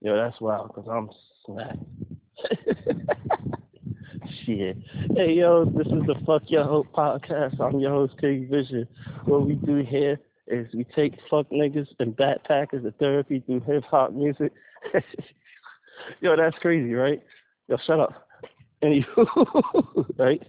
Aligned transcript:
Yo, 0.00 0.16
that's 0.16 0.40
wild, 0.40 0.68
because 0.68 0.88
I'm 0.88 1.10
smacked. 1.44 1.78
Shit. 4.44 4.76
Hey, 5.16 5.32
yo, 5.32 5.64
this 5.64 5.88
is 5.88 6.06
the 6.06 6.14
Fuck 6.24 6.44
Your 6.46 6.62
Hope 6.62 6.86
podcast. 6.92 7.60
I'm 7.60 7.80
your 7.80 7.90
host, 7.90 8.14
King 8.20 8.46
Vision. 8.48 8.86
What 9.24 9.44
we 9.44 9.54
do 9.54 9.78
here 9.78 10.20
is 10.46 10.72
we 10.72 10.84
take 10.84 11.14
fuck 11.28 11.50
niggas 11.50 11.88
and 11.98 12.16
backpackers 12.16 12.84
to 12.84 12.92
therapy 12.92 13.42
through 13.44 13.60
hip 13.60 13.82
hop 13.90 14.12
music. 14.12 14.52
yo, 16.20 16.36
that's 16.36 16.58
crazy, 16.58 16.94
right? 16.94 17.20
Yo, 17.66 17.76
shut 17.84 17.98
up. 17.98 18.28
Anywho, 18.84 20.06
right? 20.16 20.42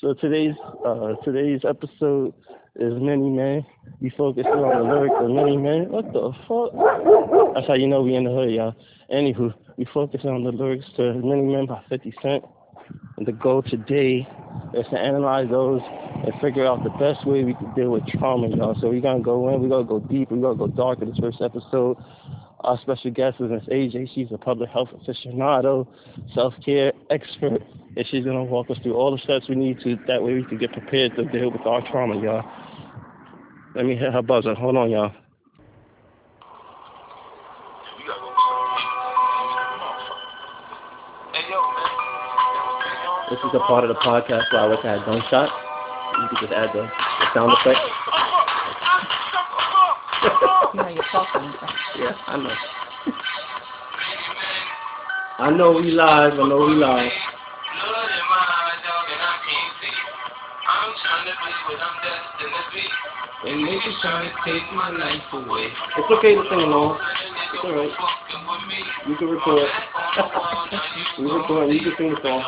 So 0.00 0.14
today's 0.14 0.54
uh, 0.86 1.12
today's 1.24 1.60
episode 1.68 2.32
is 2.76 2.94
Many 3.00 3.28
Men. 3.30 3.66
We 4.00 4.10
focusing 4.10 4.50
on 4.52 4.86
the 4.86 4.94
lyrics 4.94 5.14
of 5.18 5.30
Many 5.30 5.56
Men. 5.56 5.90
What 5.90 6.12
the 6.12 6.32
fuck? 6.46 7.54
That's 7.54 7.66
how 7.66 7.74
you 7.74 7.88
know 7.88 8.02
we 8.02 8.14
in 8.14 8.24
the 8.24 8.30
hood, 8.30 8.50
y'all. 8.50 8.74
Anywho, 9.12 9.54
we 9.76 9.84
focus 9.86 10.22
on 10.24 10.44
the 10.44 10.52
lyrics 10.52 10.86
to 10.96 11.14
Many 11.14 11.42
Men 11.42 11.66
by 11.66 11.82
50 11.88 12.14
Cent. 12.22 12.44
And 13.16 13.26
the 13.26 13.32
goal 13.32 13.62
today 13.62 14.26
is 14.74 14.86
to 14.90 14.98
analyze 14.98 15.48
those 15.50 15.80
and 16.24 16.32
figure 16.40 16.66
out 16.66 16.82
the 16.84 16.90
best 16.90 17.26
way 17.26 17.44
we 17.44 17.54
can 17.54 17.72
deal 17.74 17.90
with 17.90 18.06
trauma, 18.06 18.48
y'all. 18.48 18.76
So 18.80 18.88
we're 18.88 19.00
gonna 19.00 19.20
go 19.20 19.48
in, 19.48 19.60
we're 19.60 19.68
gonna 19.68 19.84
go 19.84 20.00
deep, 20.00 20.30
we're 20.30 20.40
gonna 20.40 20.56
go 20.56 20.66
dark 20.66 21.02
in 21.02 21.10
this 21.10 21.18
first 21.18 21.40
episode. 21.40 21.96
Our 22.60 22.78
special 22.80 23.10
guest 23.10 23.36
is 23.40 23.50
Miss 23.50 23.62
AJ. 23.64 24.10
She's 24.14 24.28
a 24.32 24.38
public 24.38 24.70
health 24.70 24.88
aficionado, 24.92 25.86
self-care 26.34 26.92
expert, 27.10 27.62
and 27.96 28.06
she's 28.08 28.24
gonna 28.24 28.44
walk 28.44 28.70
us 28.70 28.78
through 28.82 28.94
all 28.94 29.12
the 29.12 29.18
steps 29.18 29.48
we 29.48 29.54
need 29.54 29.80
to. 29.80 29.96
That 30.08 30.22
way 30.22 30.34
we 30.34 30.44
can 30.44 30.58
get 30.58 30.72
prepared 30.72 31.14
to 31.16 31.24
deal 31.24 31.50
with 31.50 31.64
our 31.66 31.88
trauma, 31.90 32.20
y'all. 32.20 32.44
Let 33.78 33.86
me 33.86 33.94
hit 33.94 34.12
her 34.12 34.22
buzzer. 34.22 34.54
Hold 34.54 34.76
on, 34.76 34.90
y'all. 34.90 35.12
This 43.30 43.38
is 43.38 43.54
a 43.54 43.60
part 43.60 43.84
of 43.84 43.88
the 43.90 43.94
podcast 44.02 44.52
where 44.52 44.62
I 44.62 44.66
wish 44.66 44.80
I 44.82 44.96
had 44.96 45.04
gunshot. 45.04 45.50
You 46.20 46.28
could 46.28 46.38
just 46.40 46.52
add 46.52 46.70
the, 46.74 46.90
the 46.90 47.26
sound 47.32 47.52
effect. 47.52 47.78
You 50.74 50.94
you're 50.96 51.04
talking. 51.12 51.54
yeah, 51.98 52.16
I 52.26 52.36
know. 52.36 52.54
I 55.38 55.56
know 55.56 55.70
we 55.70 55.92
live. 55.92 56.32
I 56.32 56.48
know 56.48 56.66
we 56.66 56.74
live. 56.74 57.12
And 63.46 63.62
niggas 63.62 64.00
trying 64.02 64.26
to 64.26 64.34
take 64.42 64.66
my 64.74 64.90
life 64.90 65.22
away. 65.32 65.70
It's 65.96 66.10
okay 66.10 66.34
to 66.34 66.42
sing 66.50 66.58
along. 66.58 66.98
It's 67.54 67.62
alright. 67.62 67.94
You 69.06 69.14
can 69.14 69.28
record. 69.30 69.62
we 71.18 71.24
record. 71.30 71.70
You 71.70 71.78
can 71.86 71.94
sing 71.96 72.10
the 72.10 72.18
song. 72.18 72.42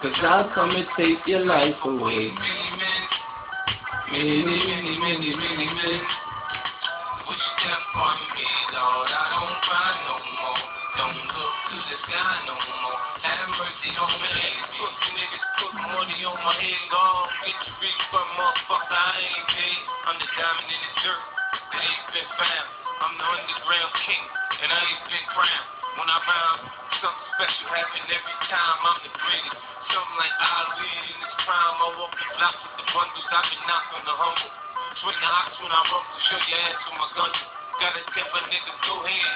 Cause 0.00 0.16
I'll 0.24 0.48
come 0.54 0.70
and 0.70 0.88
take 0.96 1.26
your 1.26 1.44
life 1.44 1.76
away. 1.84 2.32
Many, 4.10 4.48
many, 4.48 4.96
many, 4.96 5.36
many 5.36 5.66
men. 5.68 6.00
Wish 7.28 7.46
death 7.60 7.84
on 8.00 8.16
me, 8.32 8.48
Lord. 8.80 9.12
I 9.12 9.28
don't 9.28 9.60
cry 9.60 9.92
no 10.08 10.16
more. 10.40 10.56
Don't 10.96 11.20
look 11.20 11.54
to 11.68 11.76
the 11.76 11.96
sky 12.08 12.48
no 12.48 12.56
more. 12.56 12.96
Have 13.28 13.44
mercy 13.60 13.92
on 14.00 14.08
me. 14.24 14.89
Pussy 16.00 16.16
niggas 16.16 16.24
put 16.24 16.24
money 16.24 16.24
on 16.24 16.38
my 16.40 16.54
head, 16.56 16.80
gone. 16.88 17.28
Get 17.44 17.60
your 17.60 17.76
big 17.80 17.96
fun, 18.08 18.24
motherfucker. 18.32 18.96
I 18.96 19.20
ain't 19.20 19.46
paid. 19.52 19.80
I'm 20.08 20.16
the 20.16 20.28
diamond 20.32 20.68
in 20.72 20.80
the 20.80 20.92
dirt. 21.04 21.24
That 21.52 21.82
ain't 21.84 22.06
been 22.16 22.30
found. 22.40 22.68
I'm 23.04 23.14
the 23.20 23.26
underground 23.28 23.92
king, 24.08 24.24
and 24.64 24.68
I 24.72 24.80
ain't 24.80 25.04
been 25.12 25.26
crowned. 25.28 25.66
When 26.00 26.08
I 26.08 26.18
round, 26.24 26.60
something 27.04 27.26
special 27.36 27.68
happen 27.68 28.02
every 28.08 28.36
time. 28.48 28.78
I'm 28.80 29.00
the 29.04 29.12
greatest. 29.12 29.60
Something 29.92 30.16
like 30.16 30.34
Ali 30.40 30.88
in 31.10 31.16
this 31.20 31.36
prime. 31.44 31.76
I 31.76 31.88
walk 32.00 32.12
the 32.16 32.26
block 32.32 32.56
with 32.64 32.74
the 32.80 32.86
bundles. 32.96 33.28
I've 33.28 33.48
been 33.50 33.62
knocking 33.68 34.04
the 34.08 34.16
humble. 34.16 34.52
Swing 35.04 35.20
the 35.20 35.28
ox 35.28 35.48
when 35.60 35.68
I 35.68 35.80
rumble. 35.84 36.20
Show 36.32 36.40
your 36.48 36.60
ass 36.64 36.80
with 36.80 36.96
my 36.96 37.08
gun. 37.12 37.32
Gotta 37.76 38.02
tip 38.16 38.28
a 38.30 38.40
nigga, 38.48 38.72
go 38.88 38.94
ahead. 39.04 39.32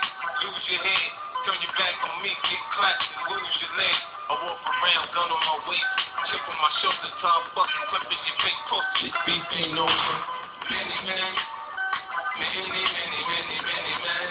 Lose 0.48 0.64
your 0.72 0.80
head. 0.80 1.08
Turn 1.44 1.58
your 1.60 1.74
back 1.76 1.96
on 2.08 2.24
me. 2.24 2.32
Get 2.32 2.62
clapped 2.72 3.04
and 3.04 3.20
lose 3.36 3.52
your 3.60 3.72
leg. 3.76 4.13
I 4.24 4.32
walk 4.40 4.56
around, 4.56 5.12
gun 5.12 5.28
on 5.28 5.36
my 5.36 5.56
waist. 5.68 5.84
Chip 6.32 6.40
on 6.48 6.56
my 6.56 6.72
shoulder. 6.80 7.12
Top 7.20 7.44
fucking 7.52 7.84
clipping 7.92 8.22
your 8.24 8.36
fake 8.40 8.62
pussy. 8.72 9.12
This 9.12 9.16
beef 9.28 9.44
ain't 9.52 9.76
over. 9.76 10.16
Many 10.72 10.96
men. 11.04 11.32
Many, 12.40 12.64
many, 12.72 13.20
many, 13.20 13.56
many 13.68 13.94
men. 14.00 14.28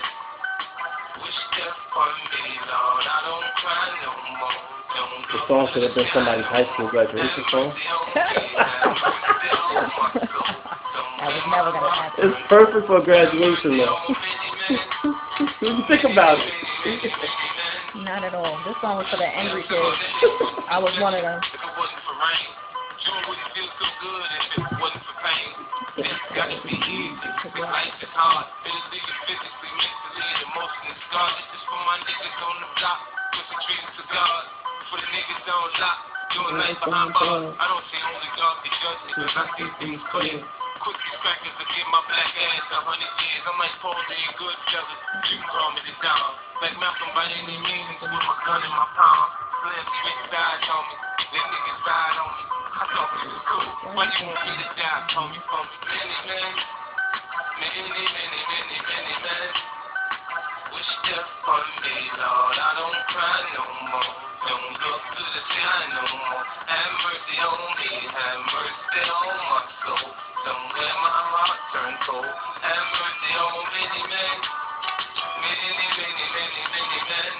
Wish 1.22 1.42
death 1.54 1.78
on 1.94 2.10
me, 2.26 2.58
Lord. 2.66 3.06
I 3.06 3.20
don't 3.22 3.50
cry 3.62 3.86
no 4.02 4.18
more. 4.34 4.74
The 5.30 5.40
song 5.46 5.70
should 5.74 5.86
have 5.86 5.94
been 5.94 6.10
somebody's 6.10 6.50
high 6.50 6.66
school 6.74 6.90
graduation 6.90 7.46
song. 7.54 7.70
It's 12.18 12.38
perfect 12.50 12.88
for 12.90 12.98
graduation 13.06 13.78
though. 13.78 13.98
Think 15.86 16.04
about 16.10 16.42
it. 16.42 17.12
Not 17.94 18.26
at 18.26 18.34
all. 18.34 18.58
This 18.66 18.74
song 18.82 18.98
was 18.98 19.06
for 19.14 19.22
the 19.22 19.30
angry 19.30 19.62
kids. 19.70 19.98
I 20.66 20.82
was 20.82 20.98
one 20.98 21.14
of 21.14 21.22
them. 21.22 21.38
If 21.46 21.62
it 21.62 21.74
wasn't 21.78 22.02
for 22.02 22.18
rain, 22.18 22.50
June 23.06 23.22
wouldn't 23.30 23.52
feel 23.54 23.70
so 23.70 23.86
good 24.02 24.24
if 24.34 24.66
it 24.66 24.82
wasn't 24.82 25.06
for 25.06 25.16
pain. 25.22 25.50
It's 26.02 26.26
gotta 26.34 26.58
be 26.66 26.74
easy. 26.74 27.30
Life 27.54 27.94
is 28.02 28.10
hard. 28.18 28.50
It'll 28.66 28.90
leave 28.90 29.06
you 29.06 29.18
physically, 29.30 29.72
mentally, 29.78 30.26
and 30.26 30.42
emotionally 30.42 30.98
scarred. 31.06 31.38
This 31.38 31.54
is 31.54 31.64
for 31.70 31.82
my 31.86 31.98
niggas 32.02 32.38
on 32.42 32.56
the 32.66 32.70
block. 32.82 33.00
With 33.30 33.46
some 33.46 33.62
trees 33.62 33.84
and 33.86 33.94
cigars. 34.02 34.48
For 34.90 34.98
the 34.98 35.10
niggas 35.14 35.46
on 35.54 35.70
lock. 35.78 36.00
Doing 36.34 36.58
life 36.66 36.80
behind 36.82 37.14
bars. 37.14 37.54
I 37.62 37.66
don't 37.70 37.86
see 37.94 38.02
only 38.10 38.30
God 38.42 38.56
can 38.66 38.74
judge 38.74 39.02
cause 39.22 39.34
I 39.38 39.46
see 39.54 39.70
things 39.78 40.02
clear. 40.10 40.42
To 40.84 40.92
give 40.92 41.88
my 41.96 42.04
black 42.12 42.28
ass 42.36 42.68
a 42.76 42.80
hundred 42.84 43.08
years. 43.08 43.44
I'm 43.48 43.56
like 43.56 43.72
Paul. 43.80 43.96
You 43.96 44.36
can 44.36 45.40
call 45.48 45.72
me 45.72 45.80
the. 45.80 45.96
Like 46.60 46.76
Malcolm 46.76 47.08
by 47.16 47.24
any 47.24 47.56
means 47.56 47.96
with 48.04 48.12
my 48.12 48.36
gun 48.44 48.60
in 48.60 48.68
my 48.68 48.88
palm. 48.92 49.28
Slim 49.64 49.80
on 49.80 50.84
me. 50.92 51.00
Ride 51.88 52.20
on 52.20 52.32
me. 52.36 52.44
I 52.68 52.84
thought 52.92 53.10
this 53.16 53.32
was 53.32 53.44
cool. 53.48 53.96
Why 53.96 54.12
you 54.12 54.28
want 54.28 54.44
me 54.44 54.54
to 54.60 54.68
die? 54.76 55.08
For 55.16 55.24
me. 55.32 55.40
Many 55.40 56.18
men. 56.28 56.52
Many, 57.64 57.84
many, 57.88 58.40
many, 58.44 58.78
many 58.84 59.16
men. 59.24 59.50
Wish 60.68 60.92
death 61.08 61.32
on 61.48 61.64
me, 61.80 61.96
Lord. 62.12 62.56
I 62.60 62.72
don't 62.76 63.00
cry 63.08 63.40
no 63.56 63.64
more. 63.88 64.12
Don't 64.52 64.76
look 64.84 65.02
to 65.16 65.24
the 65.32 65.42
sky 65.48 65.80
no 65.96 66.04
more. 66.12 66.44
Have 66.44 66.92
mercy 67.08 67.36
on 67.40 67.62
me. 67.80 67.92
Have 68.04 68.42
mercy 68.52 69.00
on 69.00 69.38
my 69.48 69.64
soul. 69.88 70.33
Somewhere 70.44 70.96
my 71.00 71.08
heart 71.08 71.62
turned 71.72 72.00
cold. 72.04 72.28
Have 72.28 72.88
mercy 73.00 73.32
on 73.32 73.64
many 73.64 74.02
men. 74.12 74.38
Many, 75.40 75.72
many, 75.72 76.26
many, 76.36 76.62
many 76.68 77.00
men. 77.00 77.34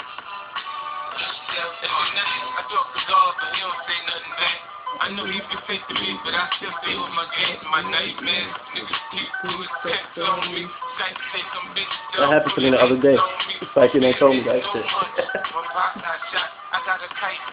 Wish 1.12 1.40
death 1.52 1.84
on 1.84 2.08
me. 2.16 2.24
I 2.24 2.64
talk 2.64 2.88
to 2.96 3.02
God, 3.04 3.32
but 3.44 3.52
he 3.52 3.60
don't 3.60 3.82
say 3.84 4.00
nothing 4.08 4.36
back. 4.40 4.58
I 5.04 5.08
know 5.20 5.28
he 5.28 5.36
been 5.36 5.62
fake 5.68 5.84
to 5.92 5.96
me, 6.00 6.16
but 6.24 6.32
I 6.32 6.48
still 6.56 6.72
stay 6.80 6.96
with 6.96 7.12
my 7.12 7.28
game, 7.36 7.60
my 7.68 7.84
nightmares. 7.84 8.56
Niggas 8.72 9.04
keep 9.12 9.28
doing 9.52 9.72
text 9.84 10.16
on 10.24 10.48
me. 10.56 10.64
Trying 10.96 11.20
say 11.36 11.44
some 11.52 11.76
bitch 11.76 11.92
That 12.16 12.32
happened 12.32 12.56
to 12.56 12.62
me 12.64 12.72
the 12.72 12.80
other 12.80 13.00
day. 13.04 13.20
It's 13.60 13.76
like 13.76 13.92
you 13.92 14.00
done 14.00 14.16
told 14.16 14.40
me 14.40 14.48
that 14.48 14.64
shit. 14.64 14.88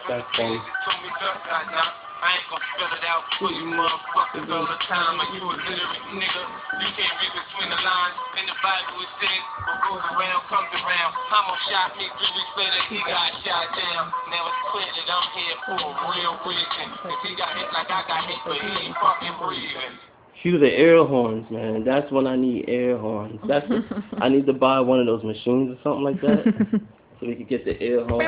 That's 0.07 0.27
funny. 0.31 0.63
I 2.21 2.37
ain't 2.37 2.45
gonna 2.53 2.61
spell 2.77 2.93
it 2.93 3.05
out 3.09 3.25
for 3.41 3.49
you 3.49 3.65
motherfuckers 3.65 4.45
all 4.53 4.69
the 4.69 4.77
time. 4.85 5.17
Are 5.17 5.29
you 5.33 5.41
a 5.41 5.57
literate 5.57 6.05
nigga? 6.13 6.43
You 6.77 6.89
can't 6.93 7.15
read 7.17 7.33
between 7.33 7.69
the 7.73 7.81
lines. 7.81 8.17
In 8.37 8.45
the 8.45 8.57
Bible 8.61 9.01
it 9.01 9.11
says, 9.17 9.41
what 9.65 9.77
goes 9.89 10.05
around 10.13 10.45
comes 10.45 10.69
around. 10.69 11.11
Homo 11.33 11.57
shot 11.65 11.97
me 11.97 12.05
three 12.13 12.33
weeks 12.37 12.53
later, 12.61 12.81
he 12.93 13.01
got 13.09 13.33
shot 13.41 13.73
down. 13.73 14.13
Now 14.29 14.53
it's 14.53 14.61
clear 14.69 14.85
that 14.85 15.07
I'm 15.09 15.27
here 15.33 15.57
for 15.65 15.77
a 15.81 15.89
real 16.13 16.35
reason. 16.45 16.87
If 17.09 17.19
he 17.25 17.33
got 17.33 17.57
hit 17.57 17.73
like 17.73 17.89
I 17.89 18.05
got 18.05 18.21
hit, 18.29 18.37
but 18.45 18.57
he 18.61 18.69
ain't 18.69 18.97
fucking 19.01 19.35
breathing. 19.41 19.93
Cue 20.45 20.57
the 20.61 20.69
air 20.69 21.01
horns, 21.01 21.49
man. 21.49 21.81
That's 21.83 22.11
when 22.11 22.25
I 22.25 22.37
need 22.37 22.69
air 22.69 23.01
horns. 23.01 23.41
That's 23.49 23.65
I 24.21 24.29
need 24.29 24.45
to 24.45 24.53
buy 24.53 24.79
one 24.79 24.99
of 24.99 25.05
those 25.05 25.23
machines 25.23 25.73
or 25.73 25.77
something 25.81 26.05
like 26.05 26.21
that, 26.21 26.45
so 27.21 27.27
we 27.27 27.35
can 27.35 27.45
get 27.45 27.63
the 27.63 27.79
air 27.79 28.05
horns. 28.05 28.23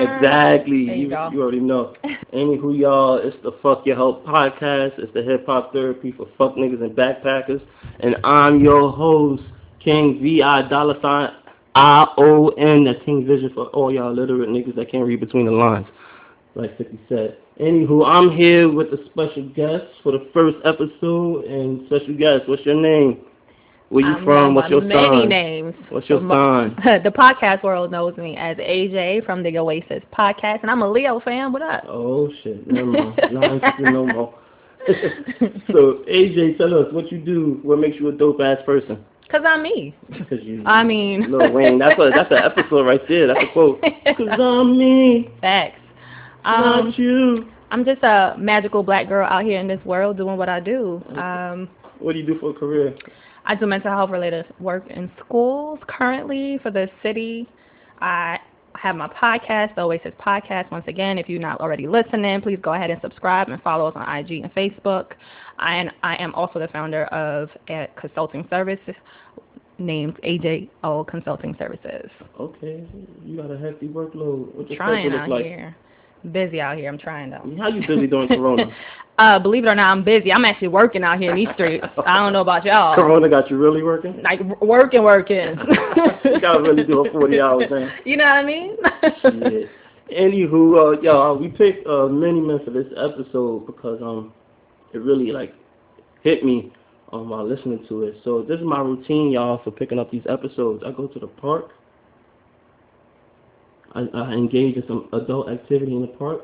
Exactly. 0.00 0.86
There 0.86 0.94
you 0.94 1.08
you 1.32 1.42
already 1.42 1.60
know. 1.60 1.94
Anywho, 2.32 2.78
y'all, 2.78 3.16
it's 3.16 3.36
the 3.42 3.52
Fuck 3.60 3.84
Your 3.84 3.96
Help 3.96 4.24
podcast. 4.24 4.98
It's 4.98 5.12
the 5.12 5.22
hip 5.22 5.46
hop 5.46 5.72
therapy 5.72 6.12
for 6.12 6.26
fuck 6.38 6.54
niggas 6.54 6.82
and 6.82 6.92
backpackers, 6.92 7.60
and 8.00 8.16
I'm 8.24 8.60
your 8.60 8.90
host, 8.92 9.42
King 9.80 10.20
V 10.22 10.42
I 10.42 10.66
dollar 10.68 10.98
sign 11.02 11.32
I 11.74 12.06
O 12.16 12.48
N. 12.50 12.84
That's 12.84 13.04
King 13.04 13.26
Vision 13.26 13.50
for 13.52 13.66
all 13.66 13.92
y'all 13.92 14.14
literate 14.14 14.48
niggas 14.48 14.76
that 14.76 14.90
can't 14.90 15.04
read 15.06 15.20
between 15.20 15.46
the 15.46 15.52
lines, 15.52 15.86
like 16.54 16.78
50 16.78 17.00
said. 17.08 17.38
Anywho, 17.60 18.06
I'm 18.06 18.36
here 18.36 18.68
with 18.68 18.88
a 18.88 19.04
special 19.06 19.48
guest 19.50 19.84
for 20.02 20.12
the 20.12 20.28
first 20.32 20.56
episode, 20.64 21.44
and 21.46 21.86
special 21.86 22.16
guest, 22.16 22.48
what's 22.48 22.64
your 22.64 22.80
name? 22.80 23.24
Where 23.94 24.04
you 24.04 24.16
I'm 24.16 24.24
from? 24.24 24.54
What's 24.56 24.70
your 24.70 24.80
many 24.80 25.20
sign? 25.20 25.28
names. 25.28 25.74
What's 25.88 26.08
your 26.08 26.18
sign? 26.18 26.74
the 27.04 27.10
podcast 27.10 27.62
world 27.62 27.92
knows 27.92 28.16
me 28.16 28.36
as 28.36 28.56
AJ 28.56 29.24
from 29.24 29.44
the 29.44 29.56
Oasis 29.56 30.02
podcast, 30.12 30.62
and 30.62 30.70
I'm 30.72 30.82
a 30.82 30.90
Leo 30.90 31.20
fan. 31.20 31.52
What 31.52 31.62
up? 31.62 31.84
Oh 31.86 32.28
shit, 32.42 32.66
never 32.66 32.90
mind. 32.90 33.20
No 33.78 34.04
more. 34.04 34.34
so 34.88 36.02
AJ, 36.10 36.58
tell 36.58 36.74
us 36.74 36.92
what 36.92 37.12
you 37.12 37.18
do. 37.18 37.60
What 37.62 37.78
makes 37.78 37.96
you 38.00 38.08
a 38.08 38.12
dope 38.12 38.40
ass 38.40 38.58
person? 38.66 39.04
Cause 39.30 39.42
I'm 39.46 39.62
me. 39.62 39.94
Cause 40.28 40.40
you. 40.42 40.64
I 40.66 40.82
mean, 40.82 41.30
Lil 41.30 41.52
Wayne. 41.52 41.78
That's 41.78 41.96
a 41.96 42.10
that's 42.12 42.32
an 42.32 42.38
episode 42.38 42.84
right 42.84 43.00
there. 43.08 43.28
That's 43.28 43.44
a 43.44 43.52
quote. 43.52 43.80
Cause 43.80 44.26
I'm 44.28 44.76
me, 44.76 45.30
Facts. 45.40 45.78
Um, 46.44 46.62
not 46.62 46.98
you. 46.98 47.48
I'm 47.70 47.84
just 47.84 48.02
a 48.02 48.34
magical 48.38 48.82
black 48.82 49.06
girl 49.06 49.28
out 49.30 49.44
here 49.44 49.60
in 49.60 49.68
this 49.68 49.84
world 49.84 50.16
doing 50.16 50.36
what 50.36 50.48
I 50.48 50.58
do. 50.58 51.00
Um, 51.16 51.68
What 52.00 52.14
do 52.14 52.18
you 52.18 52.26
do 52.26 52.40
for 52.40 52.50
a 52.50 52.54
career? 52.54 52.92
I 53.46 53.54
do 53.54 53.66
mental 53.66 53.90
health 53.90 54.10
related 54.10 54.46
work 54.58 54.86
in 54.90 55.10
schools 55.24 55.78
currently 55.86 56.58
for 56.62 56.70
the 56.70 56.88
city. 57.02 57.48
I 58.00 58.38
have 58.76 58.96
my 58.96 59.08
podcast, 59.08 59.74
the 59.74 59.82
Oasis 59.82 60.12
Podcast. 60.20 60.70
Once 60.70 60.84
again, 60.88 61.18
if 61.18 61.28
you're 61.28 61.40
not 61.40 61.60
already 61.60 61.86
listening, 61.86 62.40
please 62.40 62.58
go 62.62 62.72
ahead 62.74 62.90
and 62.90 63.00
subscribe 63.00 63.48
and 63.48 63.62
follow 63.62 63.86
us 63.86 63.92
on 63.96 64.16
IG 64.16 64.42
and 64.42 64.54
Facebook. 64.54 65.12
I, 65.58 65.76
and 65.76 65.90
I 66.02 66.16
am 66.16 66.34
also 66.34 66.58
the 66.58 66.68
founder 66.68 67.04
of 67.06 67.50
a 67.68 67.88
consulting 68.00 68.46
service 68.50 68.80
named 69.78 70.18
AJO 70.24 71.06
Consulting 71.06 71.54
Services. 71.58 72.10
Okay, 72.40 72.86
you 73.24 73.36
got 73.36 73.50
a 73.50 73.58
hefty 73.58 73.88
workload. 73.88 74.54
What 74.54 74.70
your 74.70 74.76
Trying 74.76 75.04
schedule 75.06 75.18
out 75.20 75.28
look 75.28 75.36
like? 75.38 75.46
here. 75.46 75.76
Busy 76.32 76.60
out 76.60 76.76
here. 76.76 76.88
I'm 76.88 76.98
trying 76.98 77.30
though. 77.30 77.56
How 77.58 77.68
you 77.68 77.86
busy 77.86 78.06
during 78.06 78.28
Corona? 78.28 78.66
Uh, 79.16 79.38
believe 79.38 79.64
it 79.64 79.68
or 79.68 79.76
not, 79.76 79.92
I'm 79.92 80.02
busy. 80.02 80.32
I'm 80.32 80.44
actually 80.44 80.66
working 80.66 81.04
out 81.04 81.20
here 81.20 81.30
in 81.30 81.36
these 81.36 81.48
streets. 81.54 81.86
I 82.04 82.18
don't 82.18 82.32
know 82.32 82.40
about 82.40 82.64
y'all. 82.64 82.94
Corona 82.96 83.28
got 83.28 83.48
you 83.48 83.56
really 83.56 83.80
working? 83.80 84.20
Like 84.22 84.40
working, 84.60 85.04
working. 85.04 85.56
you 86.24 86.40
gotta 86.40 86.60
really 86.60 86.82
do 86.82 87.06
a 87.06 87.12
40 87.12 87.40
hours 87.40 87.68
thing. 87.68 87.90
You 88.04 88.16
know 88.16 88.24
what 88.24 88.32
I 88.32 88.44
mean? 88.44 88.76
Shit. 89.22 89.70
Anywho, 90.12 90.98
uh, 90.98 91.00
y'all, 91.00 91.38
we 91.38 91.46
picked 91.46 91.86
uh, 91.86 92.08
many 92.08 92.40
men 92.40 92.58
for 92.64 92.72
this 92.72 92.86
episode 92.96 93.66
because 93.66 94.02
um, 94.02 94.32
it 94.92 94.98
really 94.98 95.30
like 95.30 95.54
hit 96.22 96.44
me 96.44 96.72
um, 97.12 97.28
while 97.28 97.46
listening 97.46 97.86
to 97.88 98.02
it. 98.02 98.16
So 98.24 98.42
this 98.42 98.58
is 98.58 98.66
my 98.66 98.80
routine, 98.80 99.30
y'all, 99.30 99.60
for 99.62 99.70
picking 99.70 100.00
up 100.00 100.10
these 100.10 100.24
episodes. 100.28 100.82
I 100.84 100.90
go 100.90 101.06
to 101.06 101.18
the 101.20 101.28
park. 101.28 101.70
I, 103.94 104.08
I 104.14 104.32
engage 104.32 104.76
in 104.76 104.84
some 104.88 105.08
adult 105.12 105.48
activity 105.48 105.94
in 105.94 106.02
the 106.02 106.08
park, 106.08 106.42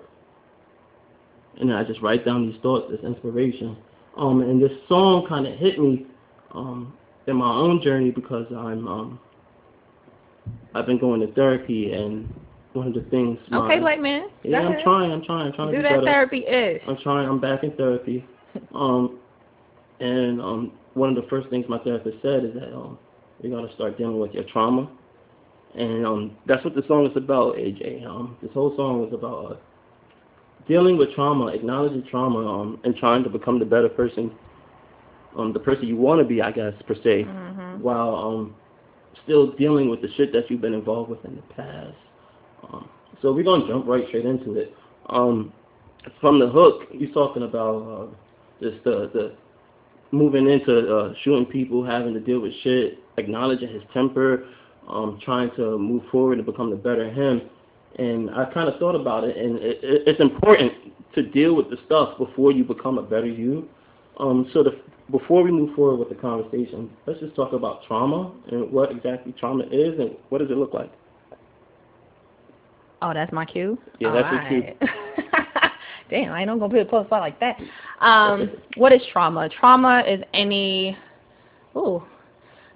and 1.58 1.68
then 1.70 1.76
I 1.76 1.84
just 1.84 2.00
write 2.00 2.24
down 2.24 2.48
these 2.50 2.60
thoughts 2.62 2.92
as 2.92 3.04
inspiration. 3.04 3.76
Um, 4.16 4.40
and 4.42 4.62
this 4.62 4.72
song 4.88 5.26
kind 5.28 5.46
of 5.46 5.58
hit 5.58 5.78
me 5.78 6.06
um, 6.52 6.92
in 7.26 7.36
my 7.36 7.52
own 7.52 7.82
journey 7.82 8.10
because 8.10 8.46
I'm 8.50 8.86
um, 8.88 9.20
I've 10.74 10.86
been 10.86 10.98
going 10.98 11.20
to 11.20 11.32
therapy, 11.34 11.92
and 11.92 12.32
one 12.72 12.88
of 12.88 12.94
the 12.94 13.02
things. 13.10 13.38
okay, 13.52 13.76
my- 13.76 13.78
black 13.78 14.00
man. 14.00 14.28
Yeah, 14.42 14.60
I'm 14.60 14.82
trying. 14.82 15.12
I'm 15.12 15.24
trying. 15.24 15.48
I'm 15.48 15.52
trying 15.52 15.70
to 15.72 15.76
Do 15.76 15.82
that 15.82 15.90
better. 15.90 16.04
therapy 16.04 16.38
is. 16.38 16.80
I'm 16.86 16.96
trying. 16.98 17.28
I'm 17.28 17.40
back 17.40 17.62
in 17.64 17.72
therapy. 17.72 18.24
Um, 18.74 19.20
and 20.00 20.40
um, 20.40 20.72
one 20.94 21.10
of 21.10 21.22
the 21.22 21.28
first 21.30 21.48
things 21.50 21.66
my 21.68 21.78
therapist 21.78 22.16
said 22.20 22.44
is 22.44 22.54
that 22.54 22.74
um, 22.74 22.98
you 23.42 23.50
got 23.50 23.60
to 23.64 23.72
start 23.74 23.96
dealing 23.96 24.18
with 24.18 24.32
your 24.32 24.42
trauma, 24.44 24.90
and 25.74 26.06
um, 26.06 26.36
that's 26.46 26.64
what 26.64 26.74
the 26.74 26.82
song 26.88 27.06
is 27.06 27.16
about. 27.16 27.54
AJ. 27.56 28.04
Um, 28.06 28.36
this 28.42 28.52
whole 28.52 28.74
song 28.76 29.06
is 29.06 29.12
about 29.14 29.52
uh, 29.52 29.56
dealing 30.66 30.98
with 30.98 31.12
trauma, 31.14 31.46
acknowledging 31.46 32.04
trauma, 32.10 32.60
um, 32.60 32.80
and 32.84 32.96
trying 32.96 33.22
to 33.24 33.30
become 33.30 33.58
the 33.58 33.64
better 33.64 33.88
person, 33.88 34.30
um, 35.36 35.52
the 35.52 35.60
person 35.60 35.86
you 35.86 35.96
want 35.96 36.20
to 36.20 36.24
be, 36.24 36.42
I 36.42 36.50
guess 36.50 36.74
per 36.86 36.94
se, 36.94 37.24
Mhm. 37.24 37.80
while 37.80 38.14
um, 38.14 38.54
still 39.24 39.52
dealing 39.52 39.88
with 39.90 40.02
the 40.02 40.08
shit 40.12 40.32
that 40.32 40.50
you've 40.50 40.60
been 40.60 40.74
involved 40.74 41.10
with 41.10 41.24
in 41.24 41.36
the 41.36 41.42
past. 41.54 41.96
Um, 42.72 42.88
so 43.22 43.32
we're 43.32 43.44
gonna 43.44 43.66
jump 43.66 43.86
right 43.86 44.06
straight 44.08 44.26
into 44.26 44.54
it. 44.58 44.74
Um, 45.08 45.52
from 46.20 46.38
the 46.38 46.48
hook, 46.48 46.88
you're 46.92 47.10
talking 47.10 47.42
about 47.42 47.76
uh, 47.82 48.06
just 48.64 48.82
the 48.84 49.10
the 49.12 49.32
moving 50.12 50.48
into 50.48 50.96
uh, 50.96 51.14
shooting 51.22 51.46
people, 51.46 51.84
having 51.84 52.12
to 52.14 52.20
deal 52.20 52.40
with 52.40 52.52
shit, 52.62 52.98
acknowledging 53.16 53.68
his 53.68 53.82
temper, 53.94 54.44
um, 54.90 55.18
trying 55.24 55.50
to 55.56 55.78
move 55.78 56.02
forward 56.10 56.38
and 56.38 56.46
become 56.46 56.70
the 56.70 56.76
better 56.76 57.10
him. 57.10 57.42
And 57.96 58.30
I 58.30 58.44
kind 58.52 58.68
of 58.68 58.78
thought 58.78 58.94
about 58.94 59.24
it, 59.24 59.36
and 59.36 59.56
it, 59.58 59.78
it, 59.82 60.02
it's 60.06 60.20
important 60.20 60.72
to 61.14 61.22
deal 61.22 61.54
with 61.54 61.70
the 61.70 61.76
stuff 61.86 62.16
before 62.18 62.52
you 62.52 62.64
become 62.64 62.98
a 62.98 63.02
better 63.02 63.26
you. 63.26 63.68
Um, 64.18 64.48
so 64.52 64.62
the, 64.62 64.78
before 65.10 65.42
we 65.42 65.50
move 65.50 65.74
forward 65.74 65.96
with 65.96 66.08
the 66.08 66.14
conversation, 66.14 66.90
let's 67.06 67.20
just 67.20 67.34
talk 67.34 67.52
about 67.52 67.82
trauma 67.86 68.32
and 68.52 68.70
what 68.70 68.90
exactly 68.92 69.34
trauma 69.38 69.64
is 69.64 69.98
and 69.98 70.16
what 70.28 70.38
does 70.38 70.50
it 70.50 70.56
look 70.56 70.72
like. 70.72 70.92
Oh, 73.02 73.14
that's 73.14 73.32
my 73.32 73.44
cue. 73.44 73.78
Yeah, 73.98 74.12
that's 74.12 74.32
your 74.32 74.48
cue. 74.48 74.62
your 74.62 74.74
cue. 74.88 75.70
Damn, 76.10 76.32
I 76.32 76.40
ain't 76.40 76.48
gonna 76.48 76.68
put 76.68 76.80
a 76.80 76.84
post 76.84 77.08
spot 77.08 77.20
like 77.20 77.38
that. 77.40 77.56
Um, 78.00 78.50
what 78.76 78.92
is 78.92 79.00
trauma? 79.12 79.48
Trauma 79.48 80.02
is 80.06 80.20
any, 80.34 80.96
ooh, 81.76 82.02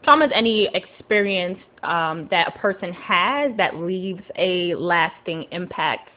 trauma 0.05 0.27
is 0.27 0.33
any 0.35 0.69
experience 0.75 1.59
um, 1.83 2.29
that 2.31 2.49
a 2.55 2.59
person 2.59 2.93
has 2.93 3.53
that 3.57 3.77
leaves 3.77 4.23
a 4.37 4.75
lasting 4.75 5.47
impact. 5.51 6.11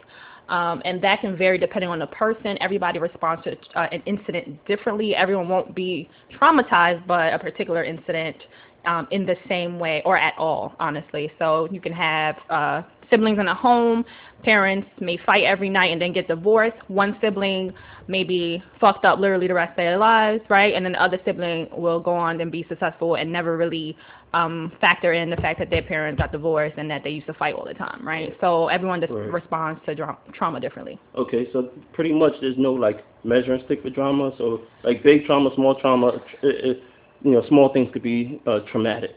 Um, 0.49 0.81
and 0.85 1.01
that 1.03 1.19
can 1.19 1.35
vary 1.35 1.57
depending 1.57 1.89
on 1.89 1.99
the 1.99 2.07
person. 2.07 2.57
Everybody 2.61 2.99
responds 2.99 3.43
to 3.43 3.57
uh, 3.75 3.87
an 3.91 4.01
incident 4.05 4.65
differently. 4.65 5.13
Everyone 5.13 5.49
won't 5.49 5.75
be 5.75 6.09
traumatized 6.39 7.05
by 7.05 7.31
a 7.31 7.39
particular 7.39 7.83
incident 7.83 8.37
um, 8.85 9.07
in 9.11 9.25
the 9.25 9.35
same 9.49 9.77
way 9.77 10.01
or 10.05 10.17
at 10.17 10.33
all, 10.37 10.73
honestly. 10.79 11.29
So 11.37 11.67
you 11.69 11.81
can 11.81 11.91
have 11.91 12.35
uh, 12.49 12.81
siblings 13.09 13.39
in 13.39 13.47
a 13.47 13.55
home. 13.55 14.05
Parents 14.43 14.87
may 14.99 15.17
fight 15.25 15.43
every 15.43 15.69
night 15.69 15.91
and 15.91 16.01
then 16.01 16.13
get 16.13 16.27
divorced. 16.27 16.77
One 16.87 17.17
sibling 17.21 17.73
may 18.07 18.23
be 18.23 18.63
fucked 18.79 19.03
up 19.05 19.19
literally 19.19 19.47
the 19.47 19.53
rest 19.53 19.71
of 19.71 19.77
their 19.77 19.97
lives, 19.97 20.41
right? 20.49 20.73
And 20.73 20.85
then 20.85 20.93
the 20.93 21.01
other 21.01 21.19
sibling 21.25 21.67
will 21.71 21.99
go 21.99 22.13
on 22.13 22.39
and 22.39 22.51
be 22.51 22.65
successful 22.69 23.15
and 23.15 23.31
never 23.31 23.57
really 23.57 23.97
um, 24.33 24.71
factor 24.79 25.13
in 25.13 25.29
the 25.29 25.35
fact 25.37 25.59
that 25.59 25.69
their 25.69 25.81
parents 25.81 26.19
got 26.19 26.31
divorced 26.31 26.75
and 26.77 26.89
that 26.91 27.03
they 27.03 27.09
used 27.09 27.27
to 27.27 27.33
fight 27.33 27.55
all 27.55 27.65
the 27.65 27.73
time, 27.73 28.05
right? 28.07 28.35
So 28.41 28.67
everyone 28.67 29.01
just 29.01 29.11
Right. 29.13 29.31
responds 29.31 29.81
to 29.85 29.95
dra- 29.95 30.17
trauma 30.33 30.59
differently. 30.59 30.99
Okay, 31.15 31.49
so 31.51 31.69
pretty 31.93 32.13
much 32.13 32.33
there's 32.41 32.57
no 32.57 32.73
like 32.73 33.03
measuring 33.23 33.63
stick 33.65 33.81
for 33.81 33.89
trauma. 33.89 34.31
So 34.37 34.61
like 34.83 35.03
big 35.03 35.25
trauma, 35.25 35.49
small 35.55 35.75
trauma, 35.75 36.09
it, 36.09 36.23
it, 36.43 36.83
you 37.23 37.31
know, 37.31 37.43
small 37.47 37.69
things 37.73 37.91
could 37.91 38.03
be 38.03 38.41
uh, 38.45 38.59
traumatic. 38.71 39.15